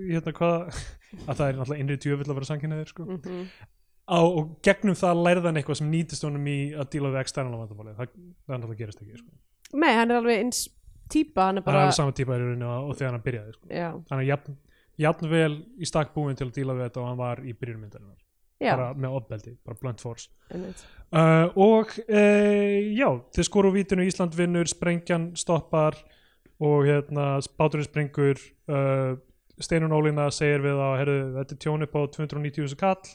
hérna 0.09 0.35
hvað 0.37 0.57
að 1.29 1.35
það 1.41 1.45
er 1.49 1.59
náttúrulega 1.59 1.83
innri 1.83 1.99
djöfull 2.03 2.29
að 2.29 2.39
vera 2.39 2.49
samkynniðir 2.53 2.93
sko. 2.93 3.07
-hmm. 3.09 3.45
á, 4.07 4.19
og 4.23 4.53
gegnum 4.65 4.99
það 4.99 5.23
lærði 5.27 5.49
hann 5.49 5.61
eitthvað 5.61 5.81
sem 5.81 5.91
nýtist 5.93 6.27
honum 6.27 6.47
í 6.47 6.59
að 6.75 6.91
díla 6.95 7.13
við 7.15 7.23
external 7.25 7.59
vandamáli 7.59 7.97
það, 7.99 8.13
það 8.47 8.55
náttúrulega 8.55 8.83
gerist 8.83 9.03
ekki 9.03 9.19
sko. 9.23 9.33
Nei, 9.75 9.93
hann 9.99 10.11
er 10.11 10.21
alveg 10.21 10.45
eins 10.45 10.69
típa 11.09 11.49
Hann 11.49 11.59
er 11.59 11.67
hann 11.67 11.75
er 11.75 11.83
bara, 11.83 11.97
sama 11.97 12.13
típa 12.13 12.37
í 12.37 12.41
rauninu 12.45 12.69
og, 12.69 12.95
þegar 12.97 13.13
hann 13.17 13.27
byrjaði 13.27 13.53
sko. 13.57 13.67
hann 14.11 14.23
er 14.23 14.29
jafn, 14.29 14.57
jafn 14.99 15.31
vel 15.31 15.53
í 15.79 15.91
stakk 15.91 16.15
búin 16.15 16.37
til 16.37 16.49
að 16.49 16.55
díla 16.61 16.79
við 16.79 16.89
þetta 16.89 17.01
og 17.03 17.09
hann 17.09 17.19
var 17.19 17.43
í 17.43 17.55
byrjunmyndarinnar 17.59 18.23
já, 18.61 18.73
bara 18.75 18.91
með 18.99 19.17
opbeldi, 19.21 19.55
bara 19.67 19.79
blunt 19.81 20.03
force. 20.03 20.29
Uh, 20.53 21.47
og 21.57 21.95
uh, 22.09 22.77
já, 22.93 23.09
þeir 23.35 23.49
skoru 23.49 23.73
vítinu 23.75 24.07
Ísland 24.07 24.37
vinnur, 24.37 24.69
sprengjan 24.69 25.31
stoppar 25.39 25.97
og 26.59 26.89
hérna 26.89 27.39
báturinn 27.59 27.87
springur 27.87 28.41
uh, 28.69 29.15
Steinun 29.59 29.95
Ólína 29.95 30.29
segir 30.35 30.63
við 30.63 30.83
að 30.83 30.99
herru, 31.01 31.17
þetta 31.39 31.55
er 31.55 31.63
tjón 31.65 31.87
upp 31.87 31.97
á 31.99 32.01
290.000 32.15 32.79
kall. 32.79 33.15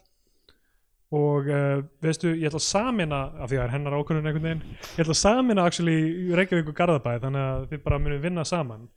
Og 1.13 1.45
uh, 1.45 1.83
veistu, 2.01 2.31
ég 2.33 2.49
ætla 2.49 2.57
að 2.57 2.65
samina 2.65 3.19
af 3.37 3.51
því 3.51 3.57
að 3.57 3.59
það 3.59 3.67
er 3.67 3.73
hennar 3.75 3.95
ákvörðun 3.99 4.29
einhvern 4.29 4.47
veginn 4.47 4.63
ég 4.73 5.03
ætla 5.03 5.13
að 5.13 5.19
samina 5.19 5.65
actually 5.69 5.97
Reykjavík 6.33 6.71
og 6.71 6.77
Garðabæ 6.79 7.19
þannig 7.21 7.43
að 7.51 7.67
þið 7.69 7.83
bara 7.83 7.99
munum 8.01 8.23
vinna 8.23 8.45
saman. 8.49 8.87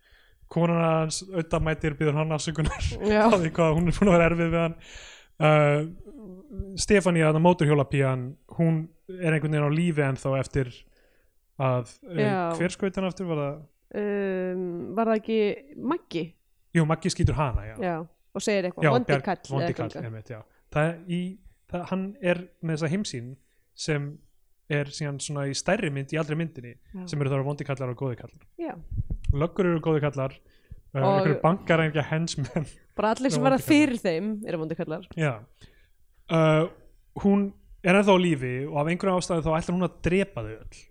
Konan 0.49 0.81
hans 0.81 1.21
auðvitað 1.27 1.67
mætir 1.67 1.99
býður 1.99 2.17
hann 2.23 2.33
afsökunar. 2.33 2.89
Á 3.27 3.29
því 3.35 3.53
hvað 3.59 3.77
hún 3.77 3.91
er 3.91 3.99
búin 3.99 4.11
að 4.11 4.17
vera 4.17 4.31
erfið 4.31 4.51
við 4.55 4.63
hann 4.63 4.79
uh, 5.41 5.87
Stefania, 6.81 7.31
það 7.33 7.43
móturhjólapían 7.45 8.27
hún 8.59 8.83
er 9.09 9.37
einhvern 9.37 9.55
veginn 9.55 9.69
á 9.69 9.73
lífi 9.73 10.05
ennþá 10.07 10.35
eftir 10.41 10.71
að 11.63 11.93
uh, 12.11 12.59
hver 12.59 12.75
skaut 12.75 12.99
hann 12.99 13.09
aftur? 13.09 13.29
Var 13.31 13.41
það 13.43 13.57
um, 14.03 14.67
Var 14.99 15.11
það 15.13 15.21
ekki 15.23 15.39
Maggi? 15.93 16.25
jú, 16.77 16.85
Maggi 16.89 17.13
skýtur 17.15 17.39
hana, 17.39 17.65
já, 17.71 17.77
Já, 17.81 17.95
og 18.37 18.45
segir 18.45 18.69
eitthvað, 18.69 18.91
vondi 18.93 19.21
kall 19.25 20.43
það 20.77 20.89
er 20.91 20.97
í, 21.09 21.21
það, 21.71 21.85
hann 21.93 22.07
er 22.21 22.41
með 22.61 22.75
þessa 22.77 22.91
heimsýn 22.93 23.31
sem 23.77 24.11
er 24.73 24.89
síðan 24.91 25.21
svona 25.23 25.45
í 25.47 25.55
stærri 25.57 25.93
mynd 25.95 26.11
í 26.13 26.19
aldrei 26.19 26.37
myndinni 26.41 26.73
Já. 26.75 27.05
sem 27.07 27.21
eru 27.23 27.31
þá 27.31 27.45
vondi 27.47 27.65
kallar 27.69 27.93
og 27.93 28.01
góði 28.01 28.19
kallar 28.19 28.43
löggur 29.37 29.69
eru 29.71 29.81
góði 29.85 30.03
kallar 30.03 30.35
uh, 30.35 30.99
Og- 31.01 31.07
einhverju 31.13 31.39
bankar 31.45 31.85
engja 31.87 32.05
hensmenn 32.11 32.67
bara 32.97 33.13
allir 33.15 33.35
sem 33.35 33.45
verða 33.45 33.63
fyrir 33.63 34.01
þeim 34.03 34.35
eru 34.49 34.63
vondi 34.63 34.79
kallar. 34.79 35.07
Uh, 36.27 36.67
hún 37.23 37.49
er 37.87 38.01
ennþá 38.01 38.17
á 38.17 38.19
lífi 38.19 38.53
og 38.67 38.77
af 38.83 38.91
einhverju 38.91 39.21
ástæðu 39.21 39.47
þá 39.47 39.57
ætlar 39.61 39.77
hún 39.77 39.87
að 39.87 39.99
drepa 40.07 40.45
þau 40.47 40.55
öll. 40.57 40.85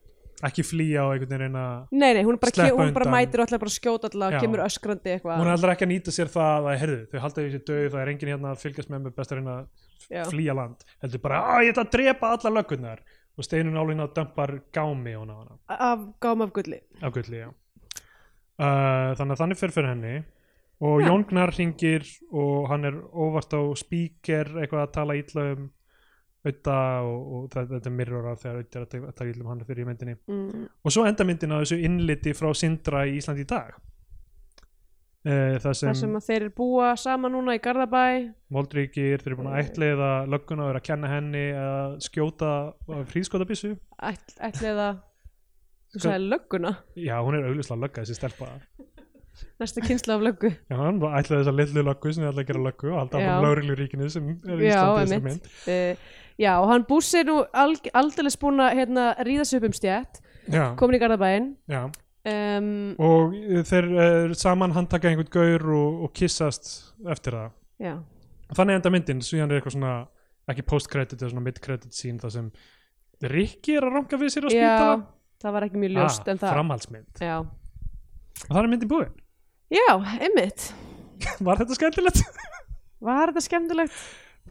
Ekki 0.45 0.65
flýja 0.67 1.05
og 1.07 1.13
einhvern 1.15 1.31
veginn 1.31 1.43
reyna 1.45 1.63
Nei, 1.95 2.09
nei, 2.17 2.21
hún, 2.27 2.37
bara, 2.39 2.67
hún 2.75 2.91
bara 2.95 3.07
mætir 3.11 3.39
og 3.39 3.47
ætlar 3.47 3.61
bara 3.61 3.71
að 3.71 3.77
skjóta 3.77 4.09
alla 4.11 4.29
Já. 4.29 4.35
og 4.35 4.43
kemur 4.43 4.63
öskrandi 4.65 5.13
eitthvað. 5.13 5.41
Hún 5.41 5.51
ætlar 5.53 5.73
ekki 5.73 5.87
að 5.87 5.91
nýta 5.93 6.13
sér 6.15 6.31
það 6.33 6.67
að 6.71 6.79
herðu, 6.83 6.97
þau 7.11 7.19
halda 7.23 7.41
því 7.41 7.53
sér 7.53 7.63
döð, 7.69 7.85
það 7.93 8.01
er 8.01 8.11
enginn 8.11 8.31
hérna 8.33 8.51
að 8.51 8.63
fylgjast 8.65 8.91
með 8.91 9.05
með 9.05 9.15
best 9.15 9.31
að 9.31 9.39
reyna 9.39 9.55
að 9.55 10.31
flýja 10.33 10.57
land. 10.59 10.85
Heldur 11.05 11.23
bara, 11.23 11.41
að 11.55 11.65
ég 11.65 11.73
ætla 11.73 11.85
að 11.87 11.93
drepa 11.95 12.31
alla 12.35 12.53
löggunnar 12.59 13.03
og 13.35 13.47
steinun 13.47 13.79
álína 13.79 14.09
dömpar 14.15 14.57
gámi 14.75 15.15
á 15.15 15.21
af 15.71 16.05
gáum 16.21 16.45
af 16.45 16.53
gulli. 16.55 16.81
Á 16.99 17.07
gulli, 17.15 17.41
uh, 17.47 17.51
þannig 19.15 19.35
að 19.35 19.41
þannig 19.41 19.61
fyrir 19.63 19.75
fyrir 19.79 19.91
henni 19.95 20.15
og 20.83 21.01
Já. 21.01 21.07
Jón 21.07 21.23
Gnar 21.29 21.53
hringir 21.55 22.03
og 22.31 22.69
hann 22.69 22.85
er 22.85 22.97
óvart 23.13 23.55
á 23.55 23.61
speaker 23.79 24.51
eitthvað 24.59 24.83
að 24.83 24.93
tala 24.97 25.15
illa 25.15 25.47
um 25.53 25.65
auðvitað 26.45 27.09
og, 27.09 27.33
og 27.35 27.49
þetta 27.55 27.89
er 27.89 27.95
mirror 27.95 28.29
af 28.29 28.43
þegar 28.43 28.59
auðvitað 28.59 28.81
er 28.99 29.07
að 29.07 29.17
tala 29.17 29.31
illa 29.31 29.43
um 29.45 29.51
hann 29.53 29.65
fyrir 29.65 29.81
í 29.81 29.89
myndinni. 29.89 30.15
Mm. 30.29 30.69
og 30.83 30.93
svo 30.93 31.05
enda 31.07 31.25
myndin 31.25 31.55
á 31.55 31.61
þessu 31.63 31.79
innliti 31.81 32.35
frá 32.37 32.51
Sindra 32.53 33.05
í 33.07 33.17
Ísland 33.19 33.41
í 33.41 33.47
dag. 33.49 33.75
Uh, 35.25 35.55
það 35.57 35.71
sem, 35.79 35.95
sem 35.97 36.17
að 36.19 36.27
þeir 36.27 36.43
eru 36.43 36.51
búa 36.53 36.91
saman 37.01 37.33
núna 37.33 37.55
í 37.57 37.61
Garðabæ. 37.63 38.03
Moldríkir, 38.53 39.23
þeir 39.23 39.31
eru 39.31 39.39
búin 39.39 39.49
að 39.49 39.61
ætliða 39.63 40.09
lögguna 40.29 40.67
og 40.67 40.73
eru 40.75 40.81
að 40.83 40.85
kenna 40.85 41.09
henni 41.09 41.45
að 41.57 41.95
skjóta 42.05 42.51
fríðskotabissu 43.09 43.71
ætl, 44.05 44.35
ætlið 44.45 44.83
að 44.83 44.99
þú 45.95 46.03
sagði 46.03 46.29
lögguna? 46.29 46.75
Já, 46.99 47.15
hún 47.25 47.39
er 47.39 47.49
auglustlega 47.49 47.87
lögga 47.87 48.05
þessi 48.05 48.19
stelpa 48.19 48.51
næsta 49.61 49.81
kynsla 49.85 50.15
af 50.17 50.21
löggu. 50.25 50.51
Já, 50.71 50.75
hann 50.79 51.01
ætlaði 51.01 51.39
þessa 51.41 51.53
litlu 51.55 51.83
löggu 51.87 52.13
sem 52.13 52.23
er 52.23 52.29
alltaf 52.31 52.43
að 52.45 52.47
gera 52.51 52.63
löggu 52.67 52.91
og 52.91 52.99
alltaf 53.01 53.21
Já. 53.23 53.31
á 53.31 53.43
lögreglu 53.45 53.75
ríkinu 53.79 54.09
sem 54.11 54.29
er 54.33 54.61
í 54.61 54.69
Já, 54.69 54.77
Íslandi 54.77 55.01
þessa 55.01 55.17
einmitt. 55.19 55.49
mynd. 55.67 55.67
Uh, 55.67 56.23
já 56.45 56.51
og 56.59 56.67
hann 56.71 56.83
bússi 56.89 57.21
nú 57.27 57.35
aldeilis 57.55 58.35
búin 58.41 58.59
að 58.59 58.73
hérna, 58.81 59.05
ríða 59.23 59.45
sig 59.47 59.61
upp 59.61 59.69
um 59.69 59.75
stjætt 59.77 60.19
já, 60.51 60.65
komin 60.75 60.97
í 60.97 60.99
Garðabæin 60.99 61.45
já. 61.71 61.83
um, 61.87 62.67
og 62.99 63.35
uh, 63.37 63.61
þeir 63.63 63.87
uh, 63.95 64.33
saman 64.35 64.75
handtaka 64.75 65.07
einhvern 65.11 65.31
gaur 65.31 65.63
og, 65.77 66.03
og 66.07 66.13
kissast 66.13 66.93
eftir 67.07 67.37
það. 67.39 67.53
Já, 67.79 67.93
og 68.49 68.59
þannig 68.59 68.79
enda 68.81 68.91
myndin, 68.93 69.23
síðan 69.23 69.51
er 69.51 69.61
eitthvað 69.61 69.77
svona 69.77 69.93
ekki 70.51 70.65
post-credit 70.69 71.17
eða 71.21 71.31
svona 71.31 71.45
mid-credit 71.47 71.95
scene 71.95 72.19
það 72.21 72.35
sem 72.35 72.49
Rikki 73.31 73.77
er 73.79 73.85
að 73.87 73.95
ranka 73.95 74.17
við 74.19 74.33
sér 74.35 74.45
á 74.45 74.49
já 74.51 74.55
spítala. 74.59 74.97
það 75.41 75.53
var 75.55 75.65
ekki 75.69 75.79
mjög 75.81 75.93
ljóst 75.95 76.25
ah, 76.27 76.31
en 76.33 76.41
það 76.43 76.51
framhaldsmynd. 76.57 77.21
Já. 77.23 77.37
og 77.39 78.51
það 78.51 78.59
er 78.65 78.69
myndin 78.73 78.91
búin 78.91 79.13
já, 79.75 79.87
einmitt. 80.23 80.69
Var 81.45 81.61
þetta 81.63 81.77
skemmtilegt? 81.79 82.23
var 83.05 83.29
þetta 83.31 83.43
skemmtilegt? 83.45 83.95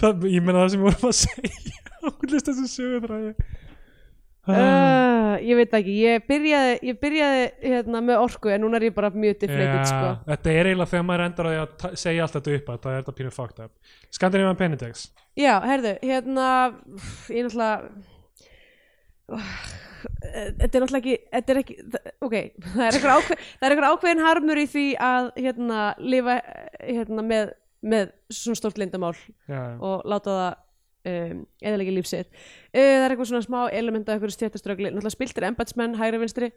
Það, 0.01 0.24
ég 0.30 0.42
meina 0.44 0.62
það 0.64 0.72
sem 0.74 0.80
við 0.82 0.88
vorum 0.90 1.10
að 1.10 1.18
segja. 1.20 1.76
Ákveðlist 2.05 2.48
þessu 2.51 2.66
sögutræði 2.68 3.30
uh, 3.32 4.52
uh, 4.52 5.34
ég 5.40 5.56
veit 5.56 5.76
ekki, 5.78 5.94
ég 6.05 6.26
byrjaði, 6.28 6.74
ég 6.90 6.98
byrjaði 7.01 7.44
hérna, 7.62 8.02
með 8.05 8.20
orku 8.26 8.52
en 8.52 8.60
núna 8.64 8.76
er 8.76 8.84
ég 8.90 8.96
bara 8.96 9.09
mjög 9.14 9.38
deflated 9.40 9.86
sko. 9.88 10.10
þetta 10.28 10.52
er 10.52 10.68
eiginlega 10.68 10.90
þegar 10.92 11.06
maður 11.09 11.24
endar 11.28 11.48
að 11.52 11.72
ta- 11.80 11.92
segja 12.02 12.26
allt 12.26 12.36
þetta 12.36 12.56
upp 12.59 12.68
að 12.74 12.82
það 12.84 12.92
er 12.92 13.01
þetta 13.01 13.16
pínu 13.20 13.32
fucked 13.38 13.64
up. 13.64 13.96
Scandinavian 14.12 14.60
Penindex 14.60 15.06
Já, 15.40 15.55
herðu, 15.64 15.94
hérna 16.05 16.48
ég 17.32 17.48
náttúrulega 17.48 17.78
þetta 20.05 20.68
er 20.68 20.85
náttúrulega 20.85 21.01
ekki 21.01 21.16
þetta 21.31 21.55
er 21.55 21.60
ekki, 21.62 21.76
ok 22.24 22.36
það 22.74 22.85
er 22.86 22.98
einhver, 22.98 23.14
ákveð, 23.14 23.47
einhver 23.60 23.89
ákveðin 23.90 24.24
harmur 24.24 24.60
í 24.60 24.66
því 24.70 24.85
að 25.09 25.31
hérna 25.39 25.86
lifa 26.02 26.36
hérna 26.81 27.24
með, 27.26 27.55
með 27.85 28.12
svona 28.32 28.60
stórt 28.60 28.81
lindamál 28.81 29.14
já, 29.48 29.62
og 29.78 30.05
láta 30.10 30.36
það 30.39 30.52
um, 31.14 31.40
eðalegi 31.62 31.97
lífsitt 31.98 32.31
uh, 32.31 32.78
það 32.78 33.06
er 33.06 33.14
eitthvað 33.14 33.31
svona 33.32 33.47
smá 33.47 33.60
element 33.70 34.09
af 34.09 34.16
eitthvað 34.16 34.36
stjættaströgli 34.39 34.90
náttúrulega 34.90 35.16
spiltir 35.16 35.48
embatsmenn 35.51 35.98
hægri 35.98 36.22
vinstri. 36.22 36.52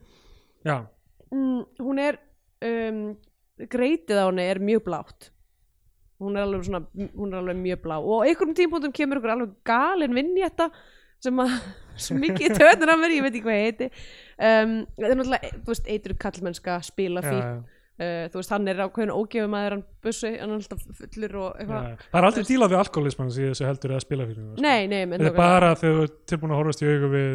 Mm, 1.33 1.63
hún 1.83 1.99
er 2.01 2.19
um, 2.63 3.01
greitið 3.71 4.21
á 4.21 4.25
henni 4.27 4.45
er 4.47 4.61
mjög 4.63 4.85
blátt. 4.87 5.31
Hún 6.21 6.37
er 6.37 6.47
alveg 6.47 6.65
svona 6.65 6.83
hún 6.95 7.33
er 7.33 7.41
alveg 7.41 7.59
mjög 7.61 7.81
blá. 7.83 7.97
Og 7.99 8.25
einhverjum 8.25 8.55
tímpúntum 8.57 8.93
kemur 8.95 9.19
ykkur 9.19 9.33
alveg 9.35 9.57
galin 9.67 10.15
vinnjetta 10.17 10.69
sem 11.23 11.39
að 11.43 11.55
svo 11.97 12.17
mikið 12.21 12.57
töðnir 12.59 12.91
af 12.93 12.99
mér, 13.01 13.15
ég 13.17 13.25
veit 13.25 13.33
ekki 13.33 13.45
hvað 13.47 13.63
heiti. 13.63 13.87
Um, 14.37 14.75
það 14.99 15.07
er 15.09 15.17
náttúrulega, 15.17 15.51
þú 15.63 15.73
veist, 15.73 15.89
eitur 15.89 16.13
kallmennska 16.21 16.75
spila 16.85 17.23
já, 17.25 17.29
fík 17.31 17.41
já, 17.41 17.53
uh, 17.57 18.23
þú 18.29 18.37
veist, 18.41 18.51
hann 18.53 18.67
er 18.69 18.81
ákveðin 18.85 19.13
ógefum 19.17 19.55
að 19.57 19.69
hann 19.71 19.85
bussi, 20.05 20.33
hann 20.37 20.51
er 20.53 20.59
alltaf 20.59 20.83
fullur 20.99 21.37
og 21.41 21.61
eitthvað. 21.61 21.87
það 22.11 22.19
er 22.21 22.27
aldrei 22.29 22.49
dílað 22.51 22.73
við 22.75 22.81
alkoholismann 22.83 23.31
sem 23.33 23.47
þessu 23.49 23.65
heldur 23.69 23.95
eða 23.95 24.03
spila 24.05 24.27
sko. 24.29 24.49
nei, 24.61 24.81
nei, 24.91 24.99
menn 25.09 25.17
þetta 25.23 25.31
er 25.33 25.39
bara 25.39 25.71
þegar 25.79 25.95
þú 25.97 26.03
ert 26.09 26.19
tilbúin 26.29 26.53
að 26.53 26.61
horfast 26.61 26.83
í 26.85 26.91
augu 26.91 27.09
við 27.15 27.31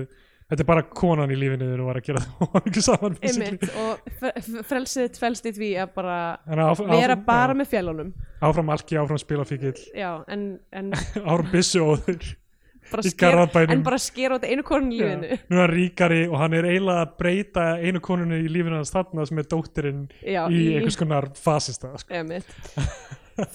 þetta 0.52 0.62
er 0.62 0.68
bara 0.68 0.82
konan 1.00 1.32
í 1.32 1.38
lífinu 1.40 1.64
þegar 1.66 1.80
þú 1.82 1.86
var 1.88 1.98
að 1.98 2.06
gera 2.06 2.22
það. 2.22 2.42
Og 2.52 2.56
ekki 2.62 2.84
saman 2.86 3.14
einmitt, 3.22 3.66
og 3.82 4.66
frelsið 4.68 5.18
felst 5.22 5.48
í 5.48 5.52
því 5.56 5.70
að 5.82 5.94
bara 5.96 6.18
Þannig 6.46 6.62
að 6.66 6.70
áf- 6.76 6.84
vera 6.92 7.16
áfram- 7.16 7.24
bara 7.32 7.56
með 7.59 7.70
fjallunum 7.72 8.12
áfram 8.42 8.72
alki, 8.76 8.98
áfram 9.02 9.20
spilafíkil 9.22 9.74
já, 9.96 10.10
en, 10.28 10.46
en 10.70 10.92
áfram 11.32 11.50
byssu 11.54 11.82
óður 11.82 12.30
bara 12.93 13.05
Í 13.09 13.12
Garðabænum. 13.23 13.73
en 13.74 13.85
bara 13.86 13.98
skera 14.02 14.39
út 14.39 14.47
einu 14.47 14.64
konun 14.66 14.93
í 14.93 15.01
lífinu. 15.01 15.39
Nú 15.51 15.59
er 15.59 15.62
hann 15.64 15.74
ríkari 15.77 16.23
og 16.28 16.36
hann 16.40 16.56
er 16.59 16.69
eiginlega 16.70 17.06
að 17.06 17.14
breyta 17.23 17.66
einu 17.82 18.02
konunni 18.05 18.43
í 18.44 18.51
lífinu 18.52 18.78
hans 18.78 18.93
þarna 18.94 19.27
sem 19.28 19.40
er 19.43 19.48
dóttirinn 19.51 20.05
já, 20.20 20.43
í 20.52 20.62
einhvers 20.77 20.98
konar 21.01 21.31
fasista 21.39 21.94
sko. 22.02 22.24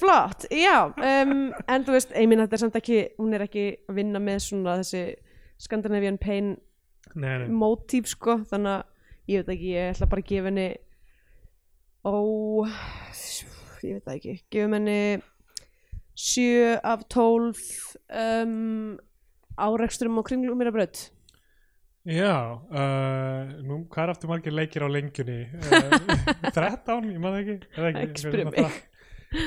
Flott, 0.01 0.47
já 0.49 0.87
um, 0.89 1.51
en 1.69 1.83
þú 1.85 1.93
veist, 1.93 2.13
ég 2.17 2.25
minn 2.29 2.41
þetta 2.41 2.57
er 2.57 2.61
samt 2.63 2.77
ekki 2.79 3.01
hún 3.19 3.35
er 3.37 3.43
ekki 3.45 3.65
að 3.85 3.99
vinna 3.99 4.21
með 4.23 4.39
svona 4.47 4.79
þessi 4.81 5.03
Scandinavian 5.61 6.17
Pain 6.21 6.55
mótíf 7.53 8.09
sko 8.09 8.39
þannig 8.49 8.79
að 8.79 9.31
ég 9.31 9.43
veit 9.43 9.53
ekki, 9.53 9.71
ég 9.75 9.93
ætla 9.93 10.09
bara 10.09 10.23
að 10.23 10.29
gefa 10.31 10.49
henni 10.49 10.67
ó 12.07 12.15
ég 13.85 13.99
veit 13.99 14.13
ekki, 14.15 14.37
gefum 14.53 14.77
henni 14.77 14.99
7 16.17 16.79
af 16.81 17.03
12 17.13 17.61
um, 18.09 18.97
áreksturum 19.57 20.19
og 20.21 20.27
kringlum 20.29 20.59
mér 20.61 20.69
að 20.71 20.77
brödd 20.79 21.03
já 22.07 22.33
uh, 22.55 23.55
nú, 23.67 23.81
hvað 23.91 24.03
er 24.05 24.11
aftur 24.13 24.29
margir 24.31 24.53
leikir 24.55 24.85
á 24.85 24.89
lengjunni? 24.91 25.39
Uh, 25.59 25.97
13, 26.55 27.09
ég 27.11 27.19
maður 27.23 27.41
ekki, 27.43 27.55
er 27.73 27.81
það 27.81 27.89
ekki, 27.91 28.03
Ekki 28.07 28.23
spyrja 28.23 28.45
mig. 28.51 28.77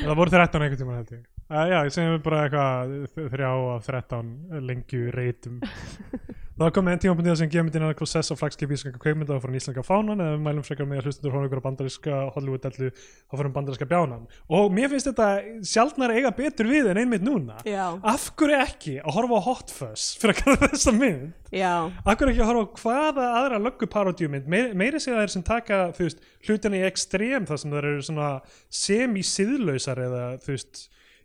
það 0.05 0.19
voru 0.21 0.35
13 0.35 0.67
einhvern 0.67 0.81
tímann 0.83 0.99
held 1.01 1.15
ég. 1.17 1.23
Uh, 1.51 1.63
já, 1.73 1.79
ég 1.89 1.95
segjum 1.97 2.21
bara 2.27 2.43
eitthvað 2.45 2.93
þrjá 3.33 3.49
af 3.79 3.89
13 3.89 4.35
lengju 4.69 5.07
reytum 5.17 5.57
Það 6.61 6.73
kom 6.77 6.85
með 6.85 6.93
einn 6.93 7.01
tímapunkti 7.01 7.33
sem 7.41 7.49
gefur 7.49 7.65
myndina 7.65 7.87
Klossess 7.97 8.29
og 8.35 8.37
flagskip 8.37 8.73
íslenska 8.75 9.01
kveikmynda 9.01 9.33
og 9.33 9.41
frá 9.41 9.55
íslenska 9.57 9.81
fánan 9.81 10.21
eða 10.21 10.35
við 10.35 10.43
mælum 10.45 10.67
frekar 10.67 10.89
með 10.91 10.99
að 11.01 11.07
hlustundur 11.09 11.33
hóna 11.33 11.49
ykkur 11.49 11.63
á 11.65 11.67
bandaríska 11.67 12.19
Hollywood-dellu 12.35 12.91
og 12.91 13.41
fyrir 13.41 13.55
bandaríska 13.55 13.89
bjánan. 13.89 14.27
Og 14.53 14.67
mér 14.77 14.93
finnst 14.93 15.09
þetta 15.09 15.29
sjaldnar 15.71 16.13
eiga 16.19 16.35
betur 16.37 16.69
við 16.69 16.91
en 16.93 17.01
einmitt 17.01 17.25
núna. 17.25 17.57
Já, 17.65 17.87
Af 18.05 18.29
hverju 18.37 18.61
ekki 18.61 18.95
að 19.01 19.17
horfa 19.17 19.41
á 19.41 19.47
Hot 19.49 19.75
Fuzz 19.79 20.07
fyrir 20.21 20.37
að 20.37 20.45
gera 20.45 20.71
þessa 20.75 20.97
mynd? 21.01 21.33
já, 21.49 21.73
Af 22.05 22.13
hverju 22.21 22.35
ekki 22.35 22.45
að 22.45 22.53
horfa 22.53 22.69
á 22.69 22.77
hvaða 22.85 23.33
aðra 23.41 23.65
lögguparodíumynd? 23.65 24.53
Meiri, 24.53 24.77
meiri 24.77 25.01
segja 25.01 25.25
þeir 25.25 25.37
sem 25.39 25.49
taka 25.49 25.83
þú 25.97 26.11
veist, 26.11 26.25
hlutina 26.45 26.77
í 26.77 26.87
ekstrem 26.93 27.49
þar 27.49 27.65
sem 27.65 27.73
þeir 27.73 27.93
eru 27.95 28.09
svona 28.11 28.33
semi-siðlausar 28.69 30.09
eða 30.11 30.25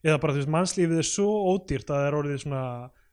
eða 0.06 0.22
bara 0.22 0.36
veist 0.38 0.52
mannslífið 0.54 1.02
er 1.02 1.08
svo 1.10 1.28
ódýrt 1.52 1.90
að 1.90 1.98
það 1.98 2.08
er 2.08 2.18
orðið 2.24 2.46
svona 2.46 2.64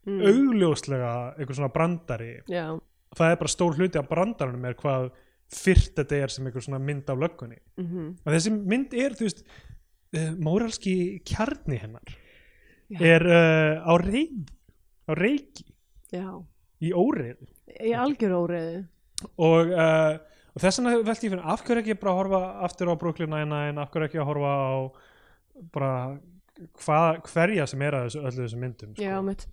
Mm. 0.06 0.22
augljóslega 0.26 1.10
einhver 1.36 1.54
svona 1.54 1.72
brandari. 1.72 2.32
Já, 2.50 2.78
það 3.14 3.34
er 3.34 3.36
bara 3.42 3.52
stór 3.52 3.76
hluti 3.78 4.00
af 4.00 4.08
brandaranum 4.10 4.64
er 4.66 4.74
hvað 4.80 5.10
fyrst 5.52 5.94
þetta 5.98 6.22
er 6.24 6.32
sem 6.32 6.48
einhver 6.48 6.64
svona 6.64 6.80
mynd 6.82 7.10
af 7.12 7.20
löggunni. 7.20 7.60
Mhm. 7.78 8.08
Og 8.24 8.32
þessi 8.32 8.54
mynd 8.56 8.96
er 8.98 9.14
þú 9.18 9.28
veist 9.28 9.44
uh, 9.44 10.32
móralski 10.40 10.94
kjarni 11.28 11.78
hennar 11.82 12.16
Já. 12.90 12.98
er 13.14 13.26
uh, 13.28 13.74
á 13.86 13.92
reik 14.00 14.50
á 15.06 15.12
reiki. 15.18 15.68
Já, 16.12 16.28
í 16.82 16.92
óreið 16.92 17.46
í 17.80 17.94
algjör 17.96 18.34
óreiðu. 18.36 18.82
Og, 19.38 19.70
uh, 19.70 20.18
og 20.52 20.62
þess 20.62 20.80
vegna 20.80 20.98
velti 21.06 21.28
ég 21.28 21.34
fyrir 21.34 21.48
af 21.54 21.64
hverju 21.64 21.82
ekki 21.84 21.98
bara 22.00 22.12
að 22.12 22.20
horfa 22.20 22.42
aftur 22.66 22.90
á 22.90 22.94
Brooklyn 22.98 23.32
Nine-Nine? 23.32 23.80
Af 23.80 23.92
hverju 23.94 24.10
ekki 24.10 24.20
að 24.20 24.28
horfa 24.32 24.52
á 24.52 24.72
bara 25.72 25.94
hvað, 26.82 27.22
hverja 27.30 27.66
sem 27.70 27.84
er 27.86 27.96
að 27.98 28.08
þessu, 28.08 28.22
öllu 28.22 28.46
þessum 28.46 28.64
myndum 28.66 28.94
já, 28.98 29.14
sko. 29.14 29.26
mitt 29.28 29.46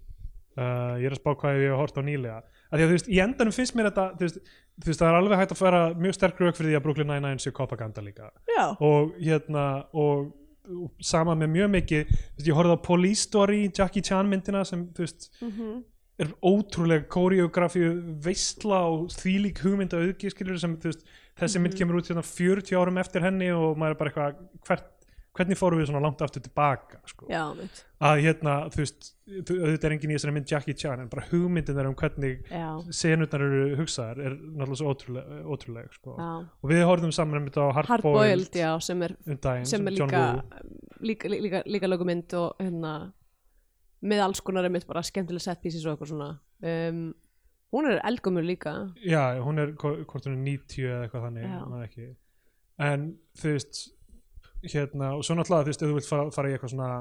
uh, 0.60 0.96
ég 1.00 1.08
er 1.10 1.16
að 1.16 1.22
spá 1.22 1.30
hvað 1.42 1.60
ég 1.60 1.72
hef 1.72 1.80
hort 1.80 2.00
á 2.00 2.04
nýlega. 2.06 2.40
Að 2.70 2.76
því 2.82 2.86
að 2.86 2.90
þú 2.90 2.98
veist, 2.98 3.10
í 3.10 3.22
endanum 3.24 3.56
finnst 3.56 3.78
mér 3.78 3.90
þetta 3.90 4.08
þú 4.18 4.28
veist, 4.28 4.42
þú 4.80 4.92
veist, 4.92 5.02
það 5.02 5.12
er 5.12 5.20
alveg 5.20 5.42
hægt 5.42 5.54
að 5.56 5.62
fara 5.62 5.82
mjög 6.00 6.18
sterk 6.18 6.44
rauk 6.44 6.58
fyrir 6.58 6.72
því 6.72 6.80
að 6.80 6.84
Brooklyn 6.88 7.10
Nine-Nine 7.14 7.44
sé 7.44 7.54
propaganda 7.56 8.04
líka. 8.06 8.30
Já, 8.52 8.66
og 8.76 9.16
hérna 9.20 9.66
og, 9.94 10.28
og 10.70 11.06
sama 11.12 11.38
með 11.40 11.54
mjög 11.56 11.72
mikið 11.78 12.04
veist, 12.12 12.50
ég 12.50 12.60
horfði 12.60 12.76
á 12.78 12.88
Police 12.90 13.26
Story, 13.30 13.64
Jackie 13.72 14.06
Chan 14.06 14.30
myndina 14.30 14.66
sem 14.68 14.86
þú 14.94 15.08
veist, 15.08 15.32
mhm. 15.42 15.80
er 16.20 16.36
ótrúlega 16.44 17.08
koreografíu 17.08 17.96
veistla 18.26 18.84
og 18.92 19.10
þvílík 19.16 19.64
hugmynda 19.64 20.02
auðgi 20.04 20.34
sem 20.60 20.78
þú 20.78 20.92
veist, 20.92 21.04
þessi 21.40 21.62
mynd 21.64 21.74
Mhm. 21.74 21.80
kemur 21.80 22.00
út 22.00 22.10
hérna 22.12 22.26
40 22.26 22.76
árum 22.76 23.00
eftir 23.00 23.24
henni 23.24 23.50
og 23.56 23.78
maður 23.78 23.96
er 23.96 24.00
bara 24.00 24.12
eitthvað 24.12 24.36
hvert, 24.68 24.90
hvernig 25.40 25.58
fórum 25.60 25.80
við 25.82 25.88
svona 25.90 26.02
langt 26.04 26.22
aftur 26.26 26.44
tilbaka 26.46 27.00
sko? 27.10 27.28
já, 27.32 27.42
mitt 27.58 27.82
að 28.04 28.22
hérna, 28.26 28.56
þú 28.74 28.82
veist 28.84 29.10
auðvitað 29.30 29.86
er 29.90 29.96
engin 29.96 30.12
í 30.14 30.18
þessari 30.18 30.36
mynd 30.38 30.52
Jackie 30.54 30.76
Chan 30.80 31.04
en 31.04 31.10
bara 31.12 31.26
hugmyndin 31.32 31.80
er 31.82 31.90
um 31.90 31.96
hvernig 32.00 32.44
já, 32.52 32.68
senutnar 33.02 33.46
eru 33.48 33.64
hugsaðar 33.80 34.22
er 34.28 34.36
náttúrulega 34.40 34.80
svo 34.82 34.94
ótrúlega, 34.94 35.40
ótrúlega 35.56 35.94
sko. 35.96 36.16
og 36.20 36.74
við 36.74 36.84
horfum 36.90 37.16
saman 37.16 37.40
einmitt 37.42 37.58
á 37.60 37.66
Hardboiled 37.80 38.60
já, 38.60 38.72
sem 38.84 39.02
er 39.08 39.16
um 39.26 39.40
daginn 39.48 39.70
sem 39.70 39.88
er 39.88 39.98
líka 39.98 40.26
líka, 41.00 41.32
líka, 41.32 41.64
líka 41.66 41.88
lögumynd 41.90 42.34
og 42.40 42.60
hérna 42.60 42.94
með 44.06 44.22
alls 44.24 44.40
konar 44.46 44.68
einmitt 44.68 44.88
bara 44.88 45.04
skemmtileg 45.04 45.44
set 45.44 45.60
pieces 45.64 45.84
og 45.86 45.92
eitthvað 45.98 46.14
svona. 46.14 46.28
Um, 46.64 47.02
hún 47.76 47.88
er 47.90 48.00
eldgumur 48.08 48.46
líka. 48.48 48.72
Já, 49.04 49.36
hún 49.44 49.60
er 49.60 49.74
hvo- 49.76 50.06
hvort 50.08 50.28
hún 50.28 50.38
er 50.38 50.44
90 50.46 50.86
eða 50.88 51.02
eitthvað 51.08 51.26
þannig 51.28 52.16
en 52.80 53.04
þú 53.36 53.52
veist 53.54 53.82
hérna, 54.64 55.14
og 55.16 55.24
svo 55.26 55.38
náttúrulega 55.38 55.68
þú 55.68 55.72
veist, 55.72 55.84
ef 55.84 55.90
þú 55.90 55.98
vilt 55.98 56.10
fara, 56.10 56.28
fara 56.36 56.52
í 56.52 56.56
eitthvað 56.56 56.74
svona 56.74 56.92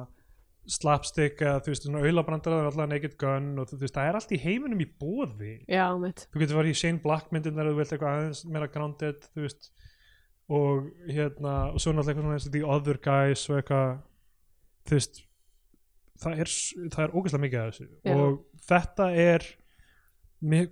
slapstick 0.69 1.43
eða 1.43 1.63
þú 1.65 1.73
veist, 1.73 1.87
svona 1.87 2.03
auðlabrandar 2.05 2.53
það 2.55 2.61
er 2.61 2.71
alltaf 2.71 2.91
naked 2.93 3.15
gun 3.21 3.47
og 3.59 3.71
þú 3.71 3.79
veist, 3.83 3.95
það 3.97 4.09
er 4.09 4.19
allt 4.19 4.35
í 4.35 4.41
heiminum 4.43 4.83
í 4.85 4.89
bóði 5.01 5.53
já, 5.65 5.87
mitt 6.01 6.27
þú 6.29 6.43
getur 6.43 6.61
farið 6.61 6.75
í 6.75 6.81
Shane 6.83 7.03
Black 7.05 7.33
myndin 7.33 7.57
þegar 7.57 7.71
þú 7.71 7.79
vilt 7.79 7.95
eitthvað 7.95 8.19
aðeins 8.19 8.43
meira 8.53 8.69
grounded 8.75 9.31
þú 9.33 9.47
veist 9.47 9.71
og 10.59 10.91
hérna, 11.09 11.55
og 11.73 11.81
svo 11.81 11.93
náttúrulega 11.93 12.13
eitthvað 12.13 12.27
svona 12.27 12.37
eins 12.39 12.49
og 12.49 12.55
The 12.57 12.67
Other 12.77 13.01
Guys 13.05 13.47
og 13.49 13.63
eitthvað 13.63 13.97
þú 14.89 14.99
veist 14.99 15.23
það 16.19 16.43
er, 16.43 16.53
það 16.93 17.03
er 17.05 17.15
ógeðslega 17.15 17.45
mikið 17.45 17.63
af 17.63 17.73
þessu 17.73 17.89
Já. 17.89 18.15
og 18.15 18.69
þetta 18.69 19.09
er 19.25 19.49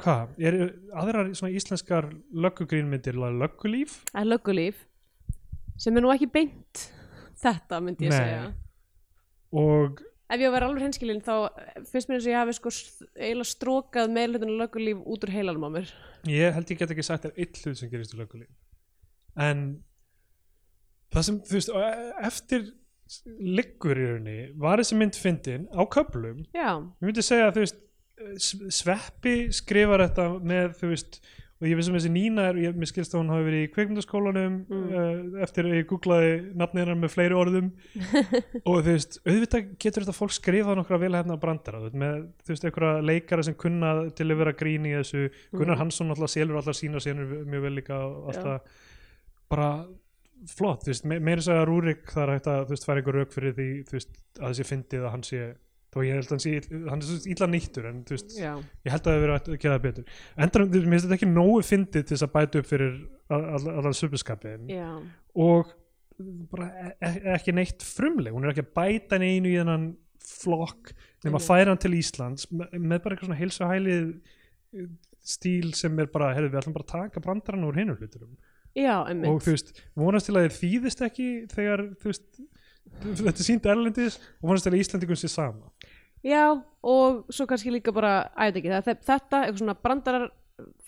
hvað, 0.00 0.36
er 0.38 0.58
aðrar 0.94 1.32
svona 1.34 1.56
íslenskar 1.58 2.10
löggugrínmyndir 2.34 3.16
löggulíf? 3.16 4.02
er 4.14 4.28
löggulíf 4.28 4.84
sem 5.80 5.96
er 5.96 6.04
nú 6.04 6.12
ekki 6.14 6.28
beint 6.32 6.86
þetta 7.42 7.80
myndi 7.84 8.08
ég 8.08 8.14
Nei. 8.14 8.18
segja 8.18 8.44
og 9.56 10.00
ef 10.26 10.40
ég 10.40 10.48
að 10.48 10.54
vera 10.56 10.68
alveg 10.70 10.86
henskilin 10.86 11.22
þá 11.24 11.34
finnst 11.90 12.08
mér 12.10 12.18
eins 12.18 12.26
og 12.26 12.32
ég 12.32 12.40
hafi 12.40 12.56
sko 12.56 12.72
eiginlega 13.14 13.50
strókað 13.50 14.14
meðlutinu 14.14 14.56
löggulíf 14.58 15.02
út 15.06 15.26
úr 15.26 15.34
heilanum 15.36 15.68
á 15.68 15.70
mér. 15.76 15.92
Ég 16.26 16.56
held 16.56 16.72
ég 16.72 16.80
get 16.80 16.94
ekki 16.94 17.04
sagt 17.06 17.28
þér 17.28 17.38
eitt 17.44 17.60
hlut 17.62 17.78
sem 17.78 17.92
gerist 17.92 18.16
í 18.16 18.18
löggulíf. 18.18 18.50
En 19.38 19.62
það 21.14 21.28
sem, 21.28 21.40
þú 21.46 21.58
veist, 21.58 21.70
e- 21.70 22.26
eftir 22.26 22.66
liggur 23.38 24.00
í 24.00 24.06
rauninni 24.10 24.38
var 24.58 24.82
þessi 24.82 24.98
mynd 24.98 25.18
fyndin 25.20 25.68
á 25.70 25.82
köflum. 25.94 26.42
Já, 26.56 26.72
ég 26.74 27.06
myndi 27.06 27.22
segja 27.22 27.50
að 27.52 27.58
þú 27.60 27.66
veist 27.66 27.82
Sveppi 28.72 29.34
skrifar 29.52 30.06
þetta 30.08 30.26
með 30.40 30.70
þú 30.80 30.90
veist 30.94 31.20
og 31.56 31.64
ég 31.70 31.78
vissum 31.78 31.94
þessi 31.96 32.10
Nína 32.12 32.42
er, 32.50 32.58
ég, 32.60 32.74
mér 32.76 32.88
skilst 32.90 33.14
að 33.14 33.22
hún 33.22 33.30
hafi 33.32 33.44
verið 33.46 33.62
í 33.64 33.70
kveikmyndaskólanum 33.72 34.56
Mm. 34.66 34.86
uh, 34.92 35.42
eftir 35.46 35.64
að 35.68 35.76
ég 35.78 35.86
googlaði 35.88 36.32
nafnið 36.60 36.82
hennar 36.84 36.98
með 37.00 37.12
fleiri 37.14 37.36
orðum 37.38 37.70
og 38.68 38.80
þú 38.82 38.90
veist, 38.90 39.18
auðvitað 39.24 39.70
getur 39.80 40.04
þetta 40.06 40.16
fólk 40.18 40.34
skrifað 40.36 40.76
nokkra 40.82 40.98
vel 41.00 41.12
hérna 41.16 41.38
brandara 41.40 41.80
þú 41.80 41.88
veist, 41.88 42.00
með 42.02 42.18
þú 42.44 42.52
veist, 42.54 42.66
einhverja 42.68 43.04
leikara 43.08 43.46
sem 43.48 43.56
kunna 43.64 43.92
til 44.18 44.28
að 44.30 44.40
vera 44.42 44.56
grín 44.60 44.88
í 44.90 44.96
þessu 44.98 45.28
Gunnar 45.54 45.76
Mm. 45.78 45.82
Hansson 45.86 46.12
alltaf 46.12 46.32
selur 46.34 46.60
alltaf 46.60 46.76
sína 46.76 47.00
senur 47.00 47.32
mjög 47.48 47.64
vel 47.68 47.74
líka 47.80 47.96
og 48.04 48.32
Já. 48.32 48.36
alltaf 48.36 48.82
bara 49.48 49.70
flott, 50.52 50.82
þú 50.84 50.92
veist, 50.92 51.04
me 51.08 51.16
meira 51.24 51.40
þess 51.40 51.54
að 51.54 51.62
Rúrik 51.70 52.10
það 52.12 52.22
er 52.26 52.32
hægt 52.36 52.48
að, 52.52 52.64
þú 52.68 52.74
veist, 52.76 52.84
færa 52.90 53.00
einhver 53.00 53.16
rauk 53.22 53.32
fyrir 53.32 53.54
því 53.56 53.68
þú 53.88 53.96
veist, 53.96 54.10
að 54.36 54.50
þessi 54.52 54.66
fyndið 54.68 55.06
að 55.06 55.14
hann 55.16 55.24
sé 55.24 55.40
þó 55.94 55.98
ég 56.04 56.18
held 56.18 56.26
að 56.26 56.34
hann 56.34 56.44
sé, 56.44 56.54
hann 56.90 57.02
er 57.02 57.08
svo 57.08 57.32
illa 57.32 57.48
nýttur 57.52 57.88
en 57.90 58.00
þú 58.06 58.16
veist, 58.16 58.36
já, 58.36 58.52
ég 58.86 58.94
held 58.94 59.02
að 59.02 59.06
það 59.06 59.16
hefur 59.16 59.26
verið 59.26 59.50
að 59.54 59.60
gera 59.64 59.76
það 59.76 59.84
betur. 59.86 60.08
Endur, 60.46 60.66
mér 60.72 60.86
finnst 60.96 61.06
þetta 61.06 61.18
ekki 61.18 61.30
nógu 61.30 61.60
fyndið 61.66 62.06
til 62.06 62.16
þess 62.16 62.26
að 62.26 62.34
bæta 62.36 62.62
upp 62.62 62.70
fyrir 62.70 62.96
allan 63.36 63.96
subuskapin 63.96 64.72
já. 64.72 64.88
Og 65.46 65.74
bara 66.50 66.68
e 66.96 67.12
e 67.12 67.36
ekki 67.36 67.54
neitt 67.56 67.84
frumleg. 67.84 68.34
Hún 68.34 68.44
er 68.44 68.52
ekki 68.52 68.66
að 68.66 68.74
bæta 68.76 69.20
neinu 69.20 69.52
í 69.52 69.56
þennan 69.60 69.88
flokk 70.26 70.92
nema 71.24 71.38
Einmitt. 71.38 71.46
færa 71.46 71.72
hann 71.72 71.82
til 71.82 71.94
Íslands 71.96 72.48
með, 72.50 72.74
með 72.74 73.02
bara 73.04 73.16
eitthvað 73.16 73.30
svona 73.30 73.40
heilsu 73.40 73.68
hælið 73.70 74.08
stíl 75.26 75.72
sem 75.78 76.02
er 76.02 76.10
bara, 76.12 76.32
heyrðu 76.36 76.52
við 76.52 76.60
ætlum 76.60 76.76
bara 76.76 76.86
að 76.86 76.92
taka 76.94 77.22
brandarann 77.24 77.66
úr 77.66 77.78
hinum 77.80 77.98
hluturum 77.98 78.36
já, 78.76 78.96
og 79.02 79.40
þú 79.42 79.54
veist, 79.54 79.72
vonast 79.96 80.28
til 80.28 80.36
að 80.36 80.48
þið 80.48 80.58
þýðist 80.60 81.04
ekki 81.06 81.28
þegar, 81.52 81.84
þú 82.02 82.10
veist 82.12 82.42
þetta 83.06 83.34
er 83.34 83.46
sínt 83.48 83.68
erlendis 83.70 84.18
og 84.40 84.50
vonast 84.50 84.66
til 84.66 84.74
að 84.74 84.80
Íslandingum 84.82 85.20
sé 85.20 85.30
sama 85.32 85.70
Já, 86.26 86.46
og 86.82 87.26
svo 87.30 87.46
kannski 87.46 87.70
líka 87.70 87.94
bara 87.94 88.26
æði 88.34 88.62
ekki, 88.62 88.72
það, 88.72 89.04
þetta, 89.06 89.40
eitthvað 89.44 89.60
svona 89.60 89.76
brandarar 89.78 90.26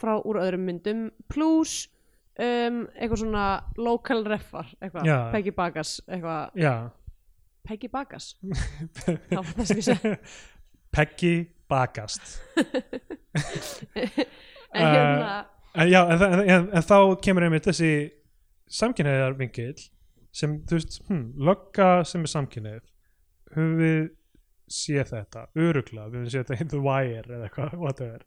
frá 0.01 0.17
úr 0.19 0.41
öðrum 0.43 0.65
myndum 0.67 1.05
plus 1.31 1.85
um, 2.41 2.85
eitthvað 2.97 3.23
svona 3.23 3.45
local 3.79 4.25
reffar, 4.27 4.71
eitthvað, 4.81 5.07
Já. 5.07 5.19
Peggy 5.35 5.55
Bagas 5.55 5.99
eitthvað, 6.09 6.59
já, 6.59 6.75
Peggy 7.69 7.91
Bagas? 7.93 8.33
Það 9.29 9.37
var 9.37 9.53
það 9.53 9.67
sem 9.69 9.81
ég 9.81 9.87
segi. 9.91 10.13
Peggy 10.97 11.33
Bagast. 11.69 12.31
En 14.73 14.85
hérna, 14.89 15.33
en 15.83 15.91
já, 15.91 16.01
en, 16.07 16.23
en, 16.25 16.43
en, 16.43 16.69
en 16.73 16.87
þá 16.87 16.97
kemur 17.25 17.45
einmitt 17.45 17.69
þessi 17.69 17.93
samkynniðar 18.73 19.37
vingill 19.39 19.77
sem, 20.33 20.59
þú 20.69 20.79
veist, 20.79 21.03
hm, 21.09 21.27
lögga 21.45 21.91
sem 22.09 22.25
er 22.25 22.33
samkynnið 22.33 22.81
höfum 23.53 23.77
við 23.81 24.01
séð 24.73 25.15
þetta, 25.15 25.47
örugla 25.59 26.09
við 26.09 26.21
höfum 26.21 26.33
séð 26.33 26.45
þetta 26.45 26.65
in 26.65 26.73
the 26.73 26.83
wire 26.83 27.25
eða 27.27 27.49
eitthvað 27.49 27.79
whatever. 27.85 28.27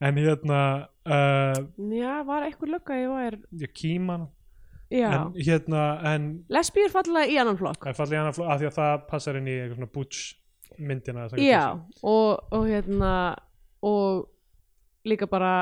en 0.00 0.20
hérna 0.20 0.60
uh, 1.04 1.62
já, 1.92 2.12
var 2.28 2.46
eitthvað 2.46 2.74
lögga 2.76 3.00
ég 3.00 3.72
kýman 3.76 4.28
já 4.90 5.08
en 5.10 5.32
hérna, 5.38 5.84
en 6.14 6.30
lesbíur 6.50 6.90
fallega 6.90 7.30
í 7.30 7.38
annan 7.38 7.58
flokk. 7.60 7.84
Það 7.84 7.92
er 7.92 7.98
fallið 8.00 8.20
hana 8.20 8.32
af 8.34 8.60
því 8.60 8.70
að 8.70 8.78
það 8.78 9.06
passar 9.10 9.38
inn 9.38 9.50
í 9.50 9.56
eitthvað 9.58 9.78
svona 9.78 9.94
butch 9.94 10.36
myndina 10.80 11.28
já, 11.36 11.64
og, 12.02 12.40
og 12.54 12.66
hérna 12.68 13.12
og 13.86 14.26
líka 15.04 15.28
bara 15.30 15.54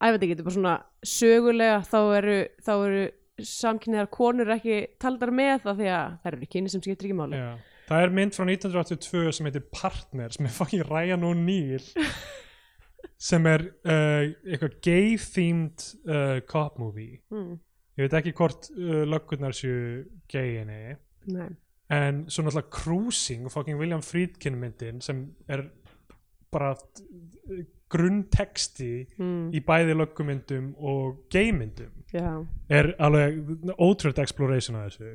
að 0.00 0.10
ég 0.10 0.16
veit 0.16 0.24
ekki, 0.24 0.34
þetta 0.34 0.42
er 0.42 0.48
bara 0.48 0.58
svona 0.58 0.74
sögulega 1.04 1.76
þá 1.88 2.00
eru, 2.18 2.38
þá 2.64 2.72
eru 2.74 3.04
samkynniðar 3.44 4.10
konur 4.14 4.52
ekki 4.54 4.80
taldar 5.02 5.32
með 5.34 5.54
það 5.64 5.80
því 5.80 5.88
að 5.96 6.18
þær 6.22 6.36
eru 6.36 6.50
kynni 6.54 6.72
sem 6.72 6.82
skiptir 6.84 7.08
ekki 7.08 7.18
máli. 7.18 7.40
Já. 7.40 7.54
Það 7.88 8.04
er 8.04 8.14
mynd 8.16 8.36
frá 8.36 8.46
1982 8.48 9.34
sem 9.36 9.48
heitir 9.48 9.66
Partners 9.74 10.40
með 10.40 10.56
fucking 10.58 10.86
Ryan 10.88 11.26
O'Neill 11.28 11.84
sem 13.28 13.46
er 13.48 13.66
uh, 13.84 14.24
eitthvað 14.44 14.78
gay 14.84 15.14
themed 15.20 15.84
uh, 16.08 16.38
cop 16.50 16.78
movie 16.82 17.20
mm. 17.32 17.52
ég 17.98 18.06
veit 18.06 18.16
ekki 18.20 18.34
hvort 18.36 18.70
uh, 18.74 19.02
löggurnar 19.08 19.56
séu 19.56 20.02
gay 20.32 20.58
inni 20.62 20.96
Nei. 21.34 21.50
en 21.92 22.24
svo 22.28 22.44
náttúrulega 22.44 22.72
Cruising 22.74 23.48
fucking 23.52 23.80
William 23.80 24.02
Friedkin 24.04 24.58
myndin 24.60 25.00
sem 25.04 25.26
er 25.48 25.66
bara 26.52 26.74
uh, 26.74 27.62
grunntexti 27.94 29.06
Mm. 29.18 29.52
í 29.54 29.60
bæði 29.62 29.94
löggumyndum 29.94 30.72
og 30.78 31.26
gaymyndum 31.30 31.92
já, 32.10 32.40
er 32.68 32.94
alveg 32.98 33.38
ótrúld 33.78 34.18
exploration 34.18 34.76
af 34.80 34.88
þessu 34.96 35.12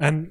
en 0.00 0.22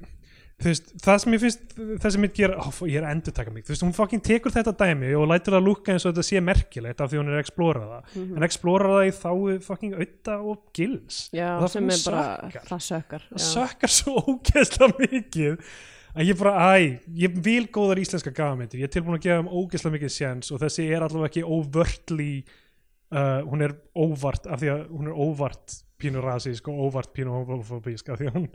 veist, 0.70 0.92
það 1.02 1.18
sem 1.22 1.32
ég 1.36 1.40
finnst 1.42 1.74
þessi 2.02 2.20
mynd 2.22 2.34
gera, 2.36 2.56
ó, 2.62 2.68
ég 2.86 2.96
er 3.00 3.06
að 3.08 3.14
endur 3.16 3.34
taka 3.36 3.50
mig 3.54 3.64
þú 3.66 3.72
veist, 3.74 3.82
hún 3.86 3.94
fucking 3.96 4.22
tekur 4.22 4.52
þetta 4.54 4.74
dæmi 4.82 5.12
og 5.18 5.26
lætur 5.30 5.56
það 5.56 5.64
lúkka 5.66 5.92
eins 5.94 6.06
og 6.06 6.12
þetta 6.14 6.24
sé 6.28 6.42
merkilegt 6.44 7.00
af 7.00 7.10
því 7.12 7.18
hún 7.22 7.30
er 7.32 7.38
að 7.38 7.44
explora 7.44 7.84
það 7.88 8.02
Mhm. 8.22 8.36
en 8.36 8.42
explora 8.48 8.90
það 8.92 9.06
í 9.08 9.14
þáu 9.22 9.62
fucking 9.68 9.94
auða 9.98 10.36
og 10.52 10.62
gils 10.76 11.22
já 11.32 11.48
Og 11.56 11.62
það 11.64 11.72
sem 11.76 11.90
er 11.90 12.02
bara 12.04 12.26
sökkar. 12.42 12.66
það 12.68 12.84
sökkar 12.90 13.22
það 13.30 13.42
já. 13.42 13.48
sökkar 13.54 13.94
svo 13.98 14.14
ógeðslega 14.28 14.98
mikið 15.12 15.58
að 16.12 16.26
ég 16.28 16.36
bara, 16.38 16.76
æ, 16.76 17.00
ég 17.16 17.38
vil 17.42 17.66
góðar 17.72 17.98
íslenska 18.02 18.30
gafamyndir, 18.36 18.80
ég 18.82 18.84
er 18.84 18.92
tilbúin 18.92 19.16
að 19.16 19.22
gefa 19.24 19.38
þeim 19.40 19.48
ógeðslega 19.48 19.94
mikið 19.96 20.12
séns 20.12 20.52
og 20.52 20.60
þessi 20.60 20.90
er 20.92 21.00
allavega 21.06 21.30
ekki 21.30 21.44
overtly 21.48 22.44
uh, 23.12 23.40
hún 23.48 23.62
er 23.64 23.72
óvart 23.96 24.46
af 24.52 24.60
því 24.60 24.68
að 24.74 24.82
hún 24.92 25.08
er 25.08 25.16
óvart 25.16 25.78
pínu 26.02 26.20
rasísk 26.24 26.68
og 26.68 26.80
óvart 26.90 27.12
pínu 27.14 27.30
homofóbísk 27.32 28.08
af 28.12 28.18
því 28.20 28.28
að 28.28 28.36
hún, 28.36 28.48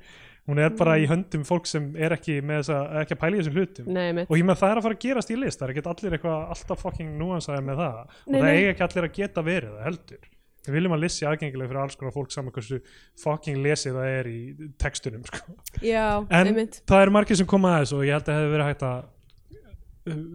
hún 0.48 0.62
er 0.64 0.72
bara 0.80 0.96
í 1.00 1.08
höndum 1.10 1.44
fólk 1.48 1.68
sem 1.70 1.90
er 2.00 2.16
ekki 2.16 2.40
með 2.46 2.62
þessa, 2.62 2.80
ekki 3.02 3.18
að 3.18 3.22
pæla 3.24 3.36
í 3.36 3.42
þessum 3.42 3.60
hlutum. 3.60 3.92
Nei, 3.98 4.24
og 4.24 4.34
ég 4.40 4.48
með 4.48 4.62
það 4.62 4.74
er 4.74 4.80
að 4.80 4.88
fara 4.88 4.98
að 4.98 5.04
gerast 5.04 5.34
í 5.34 5.38
list. 5.42 5.60
Það 5.60 5.68
er 5.68 5.74
ekki 5.76 5.92
allir 5.92 6.18
eitthvað 6.18 6.56
alltaf 6.56 6.82
fucking 6.86 7.14
núansaði 7.20 7.68
með 7.68 7.84
það. 7.84 8.00
Nei, 8.08 8.32
og 8.32 8.40
það 8.40 8.48
nei. 8.48 8.58
eiga 8.58 8.74
ekki 8.74 8.86
allir 8.88 9.08
að 9.10 9.16
geta 9.20 9.46
verið 9.48 9.76
það 9.76 9.88
heldur. 9.90 10.30
Við 10.68 10.76
viljum 10.76 10.96
að 10.98 11.04
lissi 11.06 11.28
aðgengileg 11.28 11.70
fyrir 11.70 11.80
alls 11.80 11.96
konar 11.96 12.14
fólk 12.16 12.34
saman 12.34 12.56
hversu 12.56 12.80
fucking 13.22 13.62
lesið 13.64 14.00
það 14.00 14.16
er 14.18 14.28
í 14.28 14.40
textunum 14.82 15.22
sko. 15.28 15.56
já, 15.80 16.08
en 16.28 16.50
það 16.60 17.04
eru 17.06 17.14
margir 17.16 17.40
sem 17.40 17.48
koma 17.48 17.78
að 17.78 17.86
þessu 17.86 18.00
og 18.02 18.04
ég 18.04 18.18
held 18.18 18.32
að 18.32 18.40
hefði 18.42 18.52
verið 18.52 18.68
hægt 18.68 18.84
að 18.88 19.06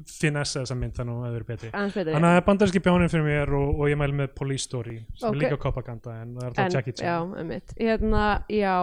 finessa 0.08 0.60
þessa 0.62 0.76
mynd 0.78 0.94
þannig 0.96 1.14
að 1.16 1.24
hefði 1.26 1.36
verið 1.36 1.48
betri. 1.52 1.70
Þannig 1.72 2.28
að 2.28 2.36
það 2.36 2.44
bandarinski 2.48 2.82
bjánin 2.86 3.12
fyrir 3.12 3.26
mér 3.26 3.52
og, 3.58 3.68
og 3.80 3.90
ég 3.92 3.98
mæli 4.00 4.16
með 4.18 4.32
Police 4.38 4.66
Story 4.68 4.96
sem 5.16 5.28
Ok. 5.28 5.34
er 5.34 5.40
líka 5.42 5.58
propaganda 5.62 6.14
en 6.22 6.34
það 6.36 6.42
er 6.42 6.50
alltaf 6.52 6.76
Jackie 6.76 6.94
já, 6.96 7.00
Chan 7.02 7.34
einmitt. 7.42 7.74
Hérna, 7.80 8.24
já, 8.52 8.74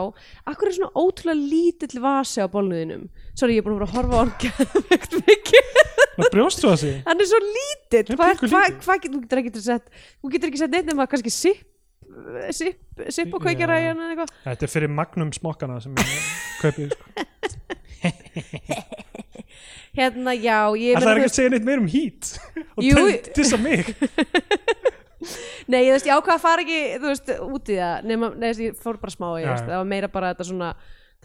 akkur 0.54 0.72
er 0.72 0.78
svona 0.80 0.92
ótrúlega 1.04 1.50
lítill 1.54 2.02
vasi 2.04 2.44
á 2.44 2.48
bólnuðinum 2.52 3.08
sorry, 3.34 3.58
ég 3.58 3.64
er 3.64 3.70
búin 3.70 3.86
að 3.86 3.96
horfa 3.96 4.22
geðveikt 4.44 5.18
mikið. 5.24 5.74
Það 6.20 6.32
brjóst 6.36 6.60
svo 6.64 6.74
að 6.74 6.80
sig 6.84 6.96
hann 7.08 7.20
er 7.24 7.30
svo 7.32 7.40
lítill. 7.46 8.08
þú 9.14 9.24
getur 9.24 9.44
ekki 9.44 9.64
sett 9.64 9.92
þú 10.20 10.34
getur 10.34 10.52
ekki 10.52 10.64
sett 10.64 10.74
neitt 10.76 10.90
nema 10.90 11.08
kannski 11.08 11.32
sipp 11.34 11.66
sipp, 12.52 12.80
sipp 13.14 13.34
og 13.38 13.46
Já. 13.46 13.52
eitthvað. 14.10 14.32
Þetta 14.44 14.66
er 14.66 14.72
fyrir 14.74 14.92
magnum 14.92 15.30
smokkana 15.36 15.78
sem 15.84 15.94
ég 15.96 16.16
kaupið 16.64 16.96
sko. 16.98 17.28
hérna, 19.98 20.34
já, 20.38 20.60
ég 20.78 20.98
það 21.00 21.10
er 21.12 21.18
ekki 21.22 21.30
að 21.30 21.36
segja 21.38 21.50
neitt 21.56 21.66
meir 21.66 21.80
um 21.80 21.88
hít 21.90 22.34
og 22.78 22.84
að 23.58 23.64
mig 23.64 23.86
Nei, 25.70 25.82
ég 25.84 25.92
veist, 25.92 26.08
ég 26.08 26.16
ákvað 26.16 26.38
að 26.38 26.44
fara 26.46 26.64
ekki, 26.64 26.78
þú 27.02 27.10
veist, 27.12 27.32
út 27.44 27.70
í 27.70 27.76
það 27.76 28.06
nema, 28.08 28.30
nei, 28.40 28.50
ég 28.64 28.78
fór 28.80 28.98
bara 29.02 29.12
smá 29.14 29.28
í, 29.36 29.44
já. 29.44 29.52
það 29.68 29.76
var 29.82 29.90
meira 29.92 30.08
bara 30.14 30.30
þetta 30.34 30.48
svona 30.48 30.70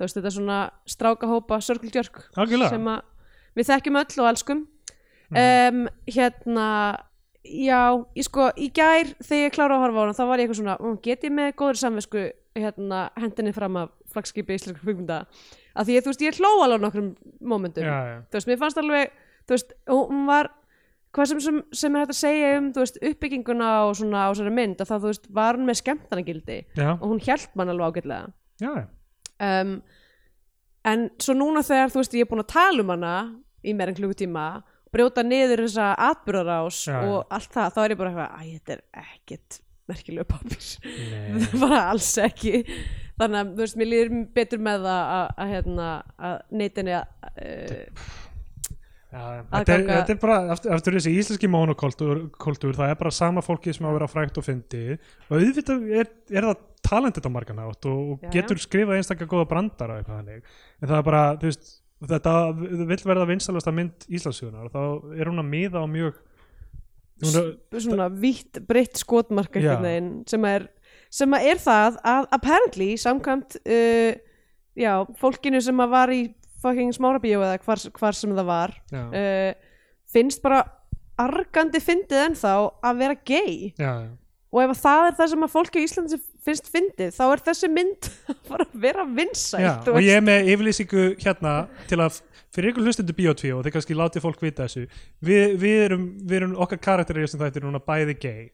veist, 0.03 0.17
þetta 0.19 0.33
svona 0.35 0.59
strákahópa 0.91 1.61
sörguljörg 1.63 2.19
Algjörlega. 2.35 2.73
sem 2.75 2.89
að 2.91 3.03
við 3.55 3.69
þekkjum 3.71 4.01
öll 4.03 4.23
og 4.25 4.31
elskum 4.33 4.65
Mhm. 5.35 5.39
um, 5.41 5.87
hérna 6.13 6.65
já, 7.49 7.79
ég 8.15 8.27
sko, 8.27 8.51
í 8.61 8.67
gær 8.77 9.09
þegar 9.25 9.47
ég 9.47 9.55
klára 9.55 9.79
að 9.79 9.85
horfa 9.87 9.97
á 9.97 10.03
hana, 10.05 10.17
þá 10.19 10.25
var 10.29 10.39
ég 10.39 10.45
eitthvað 10.45 10.59
svona 10.61 10.77
"Mm, 10.81 10.99
get 11.03 11.25
ég 11.25 11.33
með 11.33 11.55
góður 11.55 11.79
samvisku 11.81 12.25
hérna, 12.55 13.11
hendinni 13.17 13.53
fram 13.55 13.77
af 13.81 13.89
flagskipi 14.13 14.55
íslenska 14.55 14.83
kvikmynda 14.85 15.25
af 15.75 15.89
því 15.89 15.97
að 15.99 16.05
þú 16.05 16.13
veist, 16.13 16.25
ég 16.27 16.39
hló 16.41 16.51
alveg 16.65 16.85
nokkrum 16.85 17.09
momentum. 17.55 17.87
Já, 17.87 17.97
já. 18.11 18.19
þú 18.31 18.39
veist, 18.39 18.51
mér 18.51 18.61
fannst 18.61 18.83
alveg 18.83 19.17
þú 19.45 19.57
veist, 19.57 19.75
hún 19.91 20.29
var 20.29 20.51
hvað 21.15 21.31
sem, 21.31 21.41
sem, 21.45 21.59
sem 21.83 21.95
er 21.95 22.05
hægt 22.05 22.15
að 22.15 22.21
segja 22.21 22.53
um 22.59 22.71
þú 22.75 22.85
veist, 22.85 23.01
uppbygginguna 23.11 23.73
og 23.89 23.97
svona 23.99 24.27
á 24.27 24.29
þessari 24.33 24.55
mynd 24.55 24.81
að 24.83 24.91
það, 24.93 25.03
þú 25.05 25.13
veist, 25.13 25.29
var 25.41 25.59
hún 25.59 25.69
með 25.69 25.81
skemmtanagildi. 25.83 26.61
Já, 26.79 26.89
og 26.95 27.07
hún 27.11 27.23
hjælt 27.23 27.59
mann 27.59 27.75
alveg 27.75 27.95
ágætlega. 27.99 28.33
Já, 28.63 28.73
um, 29.49 29.75
en 30.85 31.09
svo 31.23 31.35
núna 31.39 31.65
þegar 31.67 31.93
þú 31.95 32.03
veist, 32.03 32.17
ég 32.19 32.27
er 32.27 32.31
búin 32.31 32.45
að 32.45 32.53
tala 32.55 32.85
um 32.85 32.95
hana 32.95 33.17
í 33.65 33.75
meir 33.77 33.93
en 33.93 33.99
klukkutíma 33.99 34.47
brjóta 34.95 35.25
niður 35.27 35.65
þessa 35.67 35.93
atbyrðarás 36.11 36.81
Já, 36.87 36.95
já. 36.95 37.07
og 37.11 37.35
allt 37.35 37.55
það, 37.55 37.71
þá 37.75 37.81
er 37.85 37.95
ég 37.95 38.01
bara 38.01 38.11
eitthvað 38.13 38.35
æ, 38.35 38.43
þetta 38.59 38.75
er 38.75 38.83
ekkert 39.05 39.59
merkilega 39.91 40.29
pappir 40.31 40.69
Nei. 40.85 41.47
bara 41.65 41.81
alls 41.91 42.11
ekki 42.23 42.61
þannig 43.21 43.41
að, 43.41 43.55
þú 43.55 43.65
veist, 43.65 43.79
mér 43.81 43.91
líður 43.91 44.21
betur 44.37 44.63
með 44.67 44.87
það 44.89 45.15
að, 45.15 45.49
hérna, 45.55 45.89
að 46.31 46.37
neytinni 46.61 46.95
að 46.99 47.11
Já, 49.15 49.21
Að 49.23 49.61
þetta, 49.61 49.75
er, 49.75 49.83
þetta 49.87 50.11
er 50.11 50.19
bara 50.19 50.37
eftir, 50.51 50.71
eftir 50.75 50.95
þessi 50.97 51.11
íslenski 51.21 51.49
monokultúr 51.51 52.23
kultúr, 52.43 52.75
það 52.75 52.91
er 52.91 52.97
bara 52.99 53.13
sama 53.15 53.45
fólki 53.47 53.71
sem 53.71 53.87
á 53.87 53.89
að 53.93 53.99
vera 54.01 54.09
frækt 54.11 54.41
og 54.41 54.47
fyndi 54.47 54.81
og 54.97 55.37
auðvitað 55.37 55.85
er, 56.01 56.11
er 56.35 56.49
það 56.49 56.65
talentet 56.89 57.29
á 57.29 57.31
margan 57.31 57.61
átt 57.63 57.87
og, 57.87 58.01
og 58.17 58.25
getur 58.35 58.59
skrifað 58.59 58.99
einstaklega 58.99 59.31
góða 59.31 59.47
brandar 59.53 59.95
og 59.95 60.01
eitthvað 60.01 60.19
þannig. 60.19 60.53
En 60.81 60.91
það 60.91 60.99
er 60.99 61.07
bara, 61.07 61.23
þú 61.39 61.51
veist, 61.53 61.71
þetta 62.11 62.35
vill 62.59 63.01
verða 63.05 63.29
vinsalasta 63.31 63.75
mynd 63.75 64.07
Íslandsögunar 64.11 64.67
og 64.67 64.75
þá 64.75 65.15
er 65.21 65.31
hún 65.31 65.43
að 65.45 65.51
miða 65.53 65.85
á 65.85 65.87
mjög 65.95 66.19
svona 67.23 68.09
vítt 68.11 68.59
breytt 68.67 68.99
skotmark 68.99 69.55
sem 69.55 70.49
er, 70.51 70.67
sem 71.15 71.37
að 71.37 71.51
er 71.53 71.61
það 71.63 71.99
að 72.11 72.31
apparently 72.35 72.89
samkvæmt 73.01 73.59
uh, 73.63 74.17
já, 74.79 74.93
fólkinu 75.21 75.61
sem 75.63 75.85
að 75.85 75.95
var 75.95 76.15
í 76.15 76.23
fucking 76.65 76.95
smárabíó 76.97 77.43
eða 77.45 77.61
hvar, 77.63 77.85
hvar 77.99 78.19
sem 78.19 78.35
það 78.35 78.51
var 78.51 78.75
uh, 78.97 79.53
finnst 80.11 80.43
bara 80.45 80.65
argandi 81.21 81.79
fyndið 81.83 82.29
ennþá 82.29 82.53
að 82.83 83.01
vera 83.03 83.17
gay. 83.23 83.57
Já, 83.79 83.91
já. 84.03 84.13
og 84.51 84.61
ef 84.65 84.73
að 84.73 84.81
það 84.83 85.09
er 85.09 85.19
það 85.19 85.33
sem 85.33 85.47
að 85.47 85.53
fólki 85.53 85.83
á 85.83 85.85
Íslandi 85.87 86.21
finnst 86.45 86.71
fyndið 86.73 87.15
þá 87.15 87.25
er 87.27 87.43
þessi 87.49 87.71
mynd 87.73 88.11
að 88.55 88.79
vera 88.83 89.07
þú 89.87 89.95
og 89.95 90.05
ég 90.05 90.19
er 90.19 90.25
með 90.25 90.51
yfirlýsingu 90.55 91.05
hérna 91.23 91.55
til 91.91 92.01
að 92.03 92.19
fyrir 92.55 92.71
ykkur 92.71 92.87
hlustundu 92.87 93.17
Bíotví 93.17 93.51
og 93.55 93.63
þeir 93.65 93.77
kannski 93.77 93.97
látið 93.99 94.27
fólk 94.27 94.43
vita 94.45 94.67
þessu 94.67 94.85
við, 95.25 95.57
við, 95.59 95.79
erum, 95.89 96.05
við 96.23 96.37
erum 96.41 96.59
okkar 96.67 96.83
karakterir 96.91 97.31
sem 97.31 97.41
þetta 97.41 97.61
er 97.61 97.67
núna 97.67 97.83
bæði 97.83 98.19
gay 98.19 98.45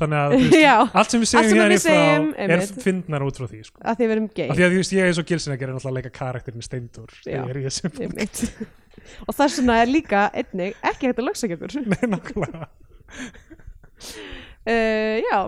þannig 0.00 0.20
að 0.20 0.34
veist, 0.64 0.76
allt 0.92 1.14
sem 1.14 1.22
við 1.22 1.30
sem 1.30 1.44
segjum 1.44 1.60
hérna 1.60 1.78
segjum, 1.84 2.28
frá 2.38 2.54
er 2.56 2.64
fyndnar 2.84 3.26
út 3.26 3.40
frá 3.40 3.46
því 3.50 3.60
sko. 3.68 3.82
að 3.82 3.98
því 3.98 4.08
við 4.08 4.14
erum 4.16 4.30
gay. 4.30 4.46
Af 4.48 4.58
því 4.58 4.66
að 4.66 4.72
þú 4.74 4.80
veist, 4.80 4.94
ég 4.96 5.10
eins 5.10 5.20
og 5.22 5.28
Gilsin 5.30 5.54
að 5.54 5.60
gera 5.62 5.74
náttúrulega 5.74 5.92
að 5.92 5.98
leika 6.00 6.14
karakterin 6.18 6.66
Steindur 6.66 7.12
Já. 7.20 7.36
þegar 7.36 7.60
ég 7.62 7.76
sem 7.76 8.00
Einmitt. 8.04 8.42
og 9.26 9.36
vegna 9.38 9.78
er 9.82 9.92
líka 9.92 10.24
einnig 10.34 10.78
ekki 10.82 11.10
hægt 11.10 11.22
að 11.22 11.28
Nei, 11.92 12.10
nákvæmlega. 12.14 12.68
Uh, 14.64 15.20
já. 15.22 15.38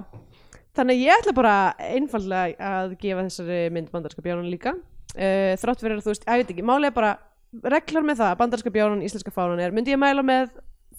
Þannig 0.76 0.98
að 0.98 1.02
ég 1.06 1.22
ætla 1.22 1.36
bara 1.36 1.56
einfallega 1.80 2.72
að 2.76 2.98
gefa 3.00 3.24
þessari 3.30 3.62
mynd 3.72 3.88
bandarska 3.94 4.24
bjánun 4.24 4.50
líka. 4.52 4.76
Uh, 5.16 5.54
þrátt 5.56 5.80
fyrir 5.80 5.96
að 5.96 6.04
þú 6.04 6.12
veist, 6.12 6.26
að 6.26 6.36
ég 6.36 6.44
veit 6.44 6.52
ekki 6.52 6.66
málega 6.68 6.96
bara 6.96 7.14
reglar 7.64 8.04
með 8.04 8.20
það, 8.20 8.32
bandarska 8.42 8.72
bjánun, 8.74 9.04
íslenska 9.06 9.32
fánan 9.32 9.62
er, 9.62 9.72
myndi 9.72 9.94
ég 9.94 10.00
mæla 10.00 10.24
með 10.26 10.50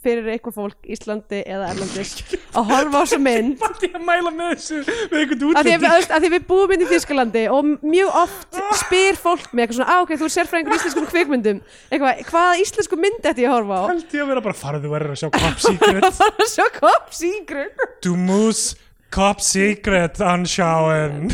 fyrir 0.04 0.28
eitthvað 0.32 0.56
fólk, 0.56 0.78
Íslandi 0.94 1.40
eða 1.42 1.70
Erlandis 1.72 2.12
að 2.54 2.70
horfa 2.70 3.00
á 3.00 3.02
þessa 3.02 3.20
mynd. 3.22 3.64
Er 3.64 3.86
ég 3.88 3.96
að 3.98 4.04
mæla 4.08 4.32
með 4.36 4.52
þessu 4.54 4.78
með 4.86 5.18
einhvern 5.22 5.34
að 5.34 5.40
því 5.40 5.44
að, 5.44 5.50
útlending? 5.50 5.88
að, 5.90 6.12
að 6.18 6.24
því 6.24 6.30
við 6.34 6.46
búum 6.52 6.74
inn 6.76 6.84
í 6.84 6.90
Þýskalandi 6.92 7.44
og 7.54 7.72
mjög 7.82 8.20
oft 8.22 8.60
spyr 8.84 9.20
fólk 9.22 9.48
með 9.52 9.64
eitthvað 9.64 9.80
svona, 9.80 9.92
á 9.92 9.98
ok, 10.04 10.14
þú 10.14 10.28
er 10.28 10.34
sérfræðingur 10.36 10.78
íslenskum 10.78 11.10
kvikmyndum. 11.12 11.62
Eitthvað, 11.90 12.24
hvaða 12.32 12.54
íslensku 12.64 13.00
mynd 13.02 13.30
ætti 13.32 13.46
ég 13.46 13.52
að 13.52 13.58
horfa 13.58 13.76
á? 13.78 13.84
Held 13.92 14.18
ég 14.18 14.26
að 14.26 14.32
vera 14.34 14.46
bara 14.48 14.60
farðu 14.62 14.94
verður 14.94 15.16
að 15.16 15.22
sjá 15.24 15.30
Cop 15.38 15.64
Secret. 15.66 16.10
Það 16.22 16.36
var 16.38 16.52
svo 16.54 16.68
kopp 16.78 17.08
sígrun 17.18 17.88
Du 18.06 18.12
musst 18.20 18.84
Cop 19.14 19.42
Secret 19.44 20.22
anschauen 20.22 21.32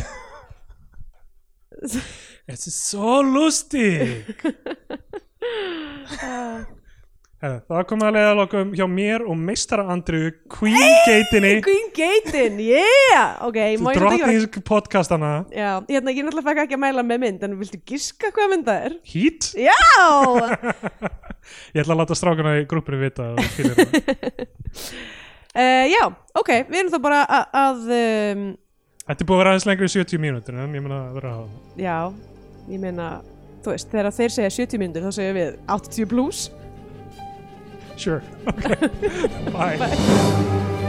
Es 2.47 2.67
ist 2.67 2.87
so 2.87 3.21
lustig 3.21 4.23
Herra, 7.43 7.59
Það 7.67 7.81
komið 7.89 8.05
að 8.07 8.13
leiða 8.15 8.35
lokum 8.37 8.69
hjá 8.71 8.85
mér 8.87 9.23
og 9.27 9.35
meistara 9.35 9.83
Andriu 9.91 10.29
Queen 10.51 10.93
Gatinni 11.03 11.61
Queen 11.65 11.89
Gaten, 11.91 12.59
yeah! 12.63 13.33
Ok, 13.43 13.57
má 13.83 13.91
ég 13.91 13.99
þetta 13.99 13.99
ekki 13.99 13.99
vera 13.99 14.15
drottning 14.23 14.63
podcastana 14.69 15.31
Já, 15.51 15.83
hérna, 15.89 16.13
ég 16.15 16.23
náttúrulega 16.23 16.47
fekk 16.47 16.61
ekki 16.63 16.77
að 16.77 16.81
mæla 16.85 17.03
með 17.09 17.19
mynd 17.25 17.43
en 17.43 17.57
viltu 17.59 17.79
giska 17.91 18.31
hvað 18.31 18.47
mynd 18.53 18.63
það 18.69 18.79
er? 18.87 18.93
Heat? 19.11 19.41
Já! 19.59 19.75
Ég 21.75 21.83
ætla 21.83 21.93
að 21.97 21.99
láta 22.05 22.15
strákana 22.15 22.55
í 22.61 22.63
grúppinu 22.71 23.03
vita 23.03 23.35
þú 23.35 23.75
uh, 23.75 23.83
já, 25.97 26.03
ok, 26.39 26.49
við 26.71 26.79
erum 26.79 26.95
þá 26.95 26.99
bara 27.09 27.19
að, 27.43 27.77
um, 27.99 28.47
Þetta 29.03 29.19
er 29.19 29.27
búið 29.27 29.35
að 29.35 29.43
vera 29.43 29.51
aðeins 29.57 29.67
lengri 29.73 29.91
í 29.91 29.95
70 29.99 30.15
mínútur 30.29 30.55
en 30.55 30.63
ég 30.79 30.83
meina 30.87 31.03
að 31.09 31.13
vera 31.19 31.35
að 31.43 31.51
já, 31.83 31.99
ég 32.71 32.79
meina 32.87 33.19
þú 33.59 33.75
veist, 33.75 33.91
þegar 33.91 34.15
þeir 34.15 34.31
segja 34.39 34.57
70 34.63 34.79
myndir 34.87 35.03
þá 35.03 35.11
segja 35.19 35.35
við 35.43 35.51
80 35.67 36.07
plus 36.15 36.47
Sure, 37.95 38.21
ok 38.47 38.63
Bye. 39.53 39.77
Bye. 39.77 40.79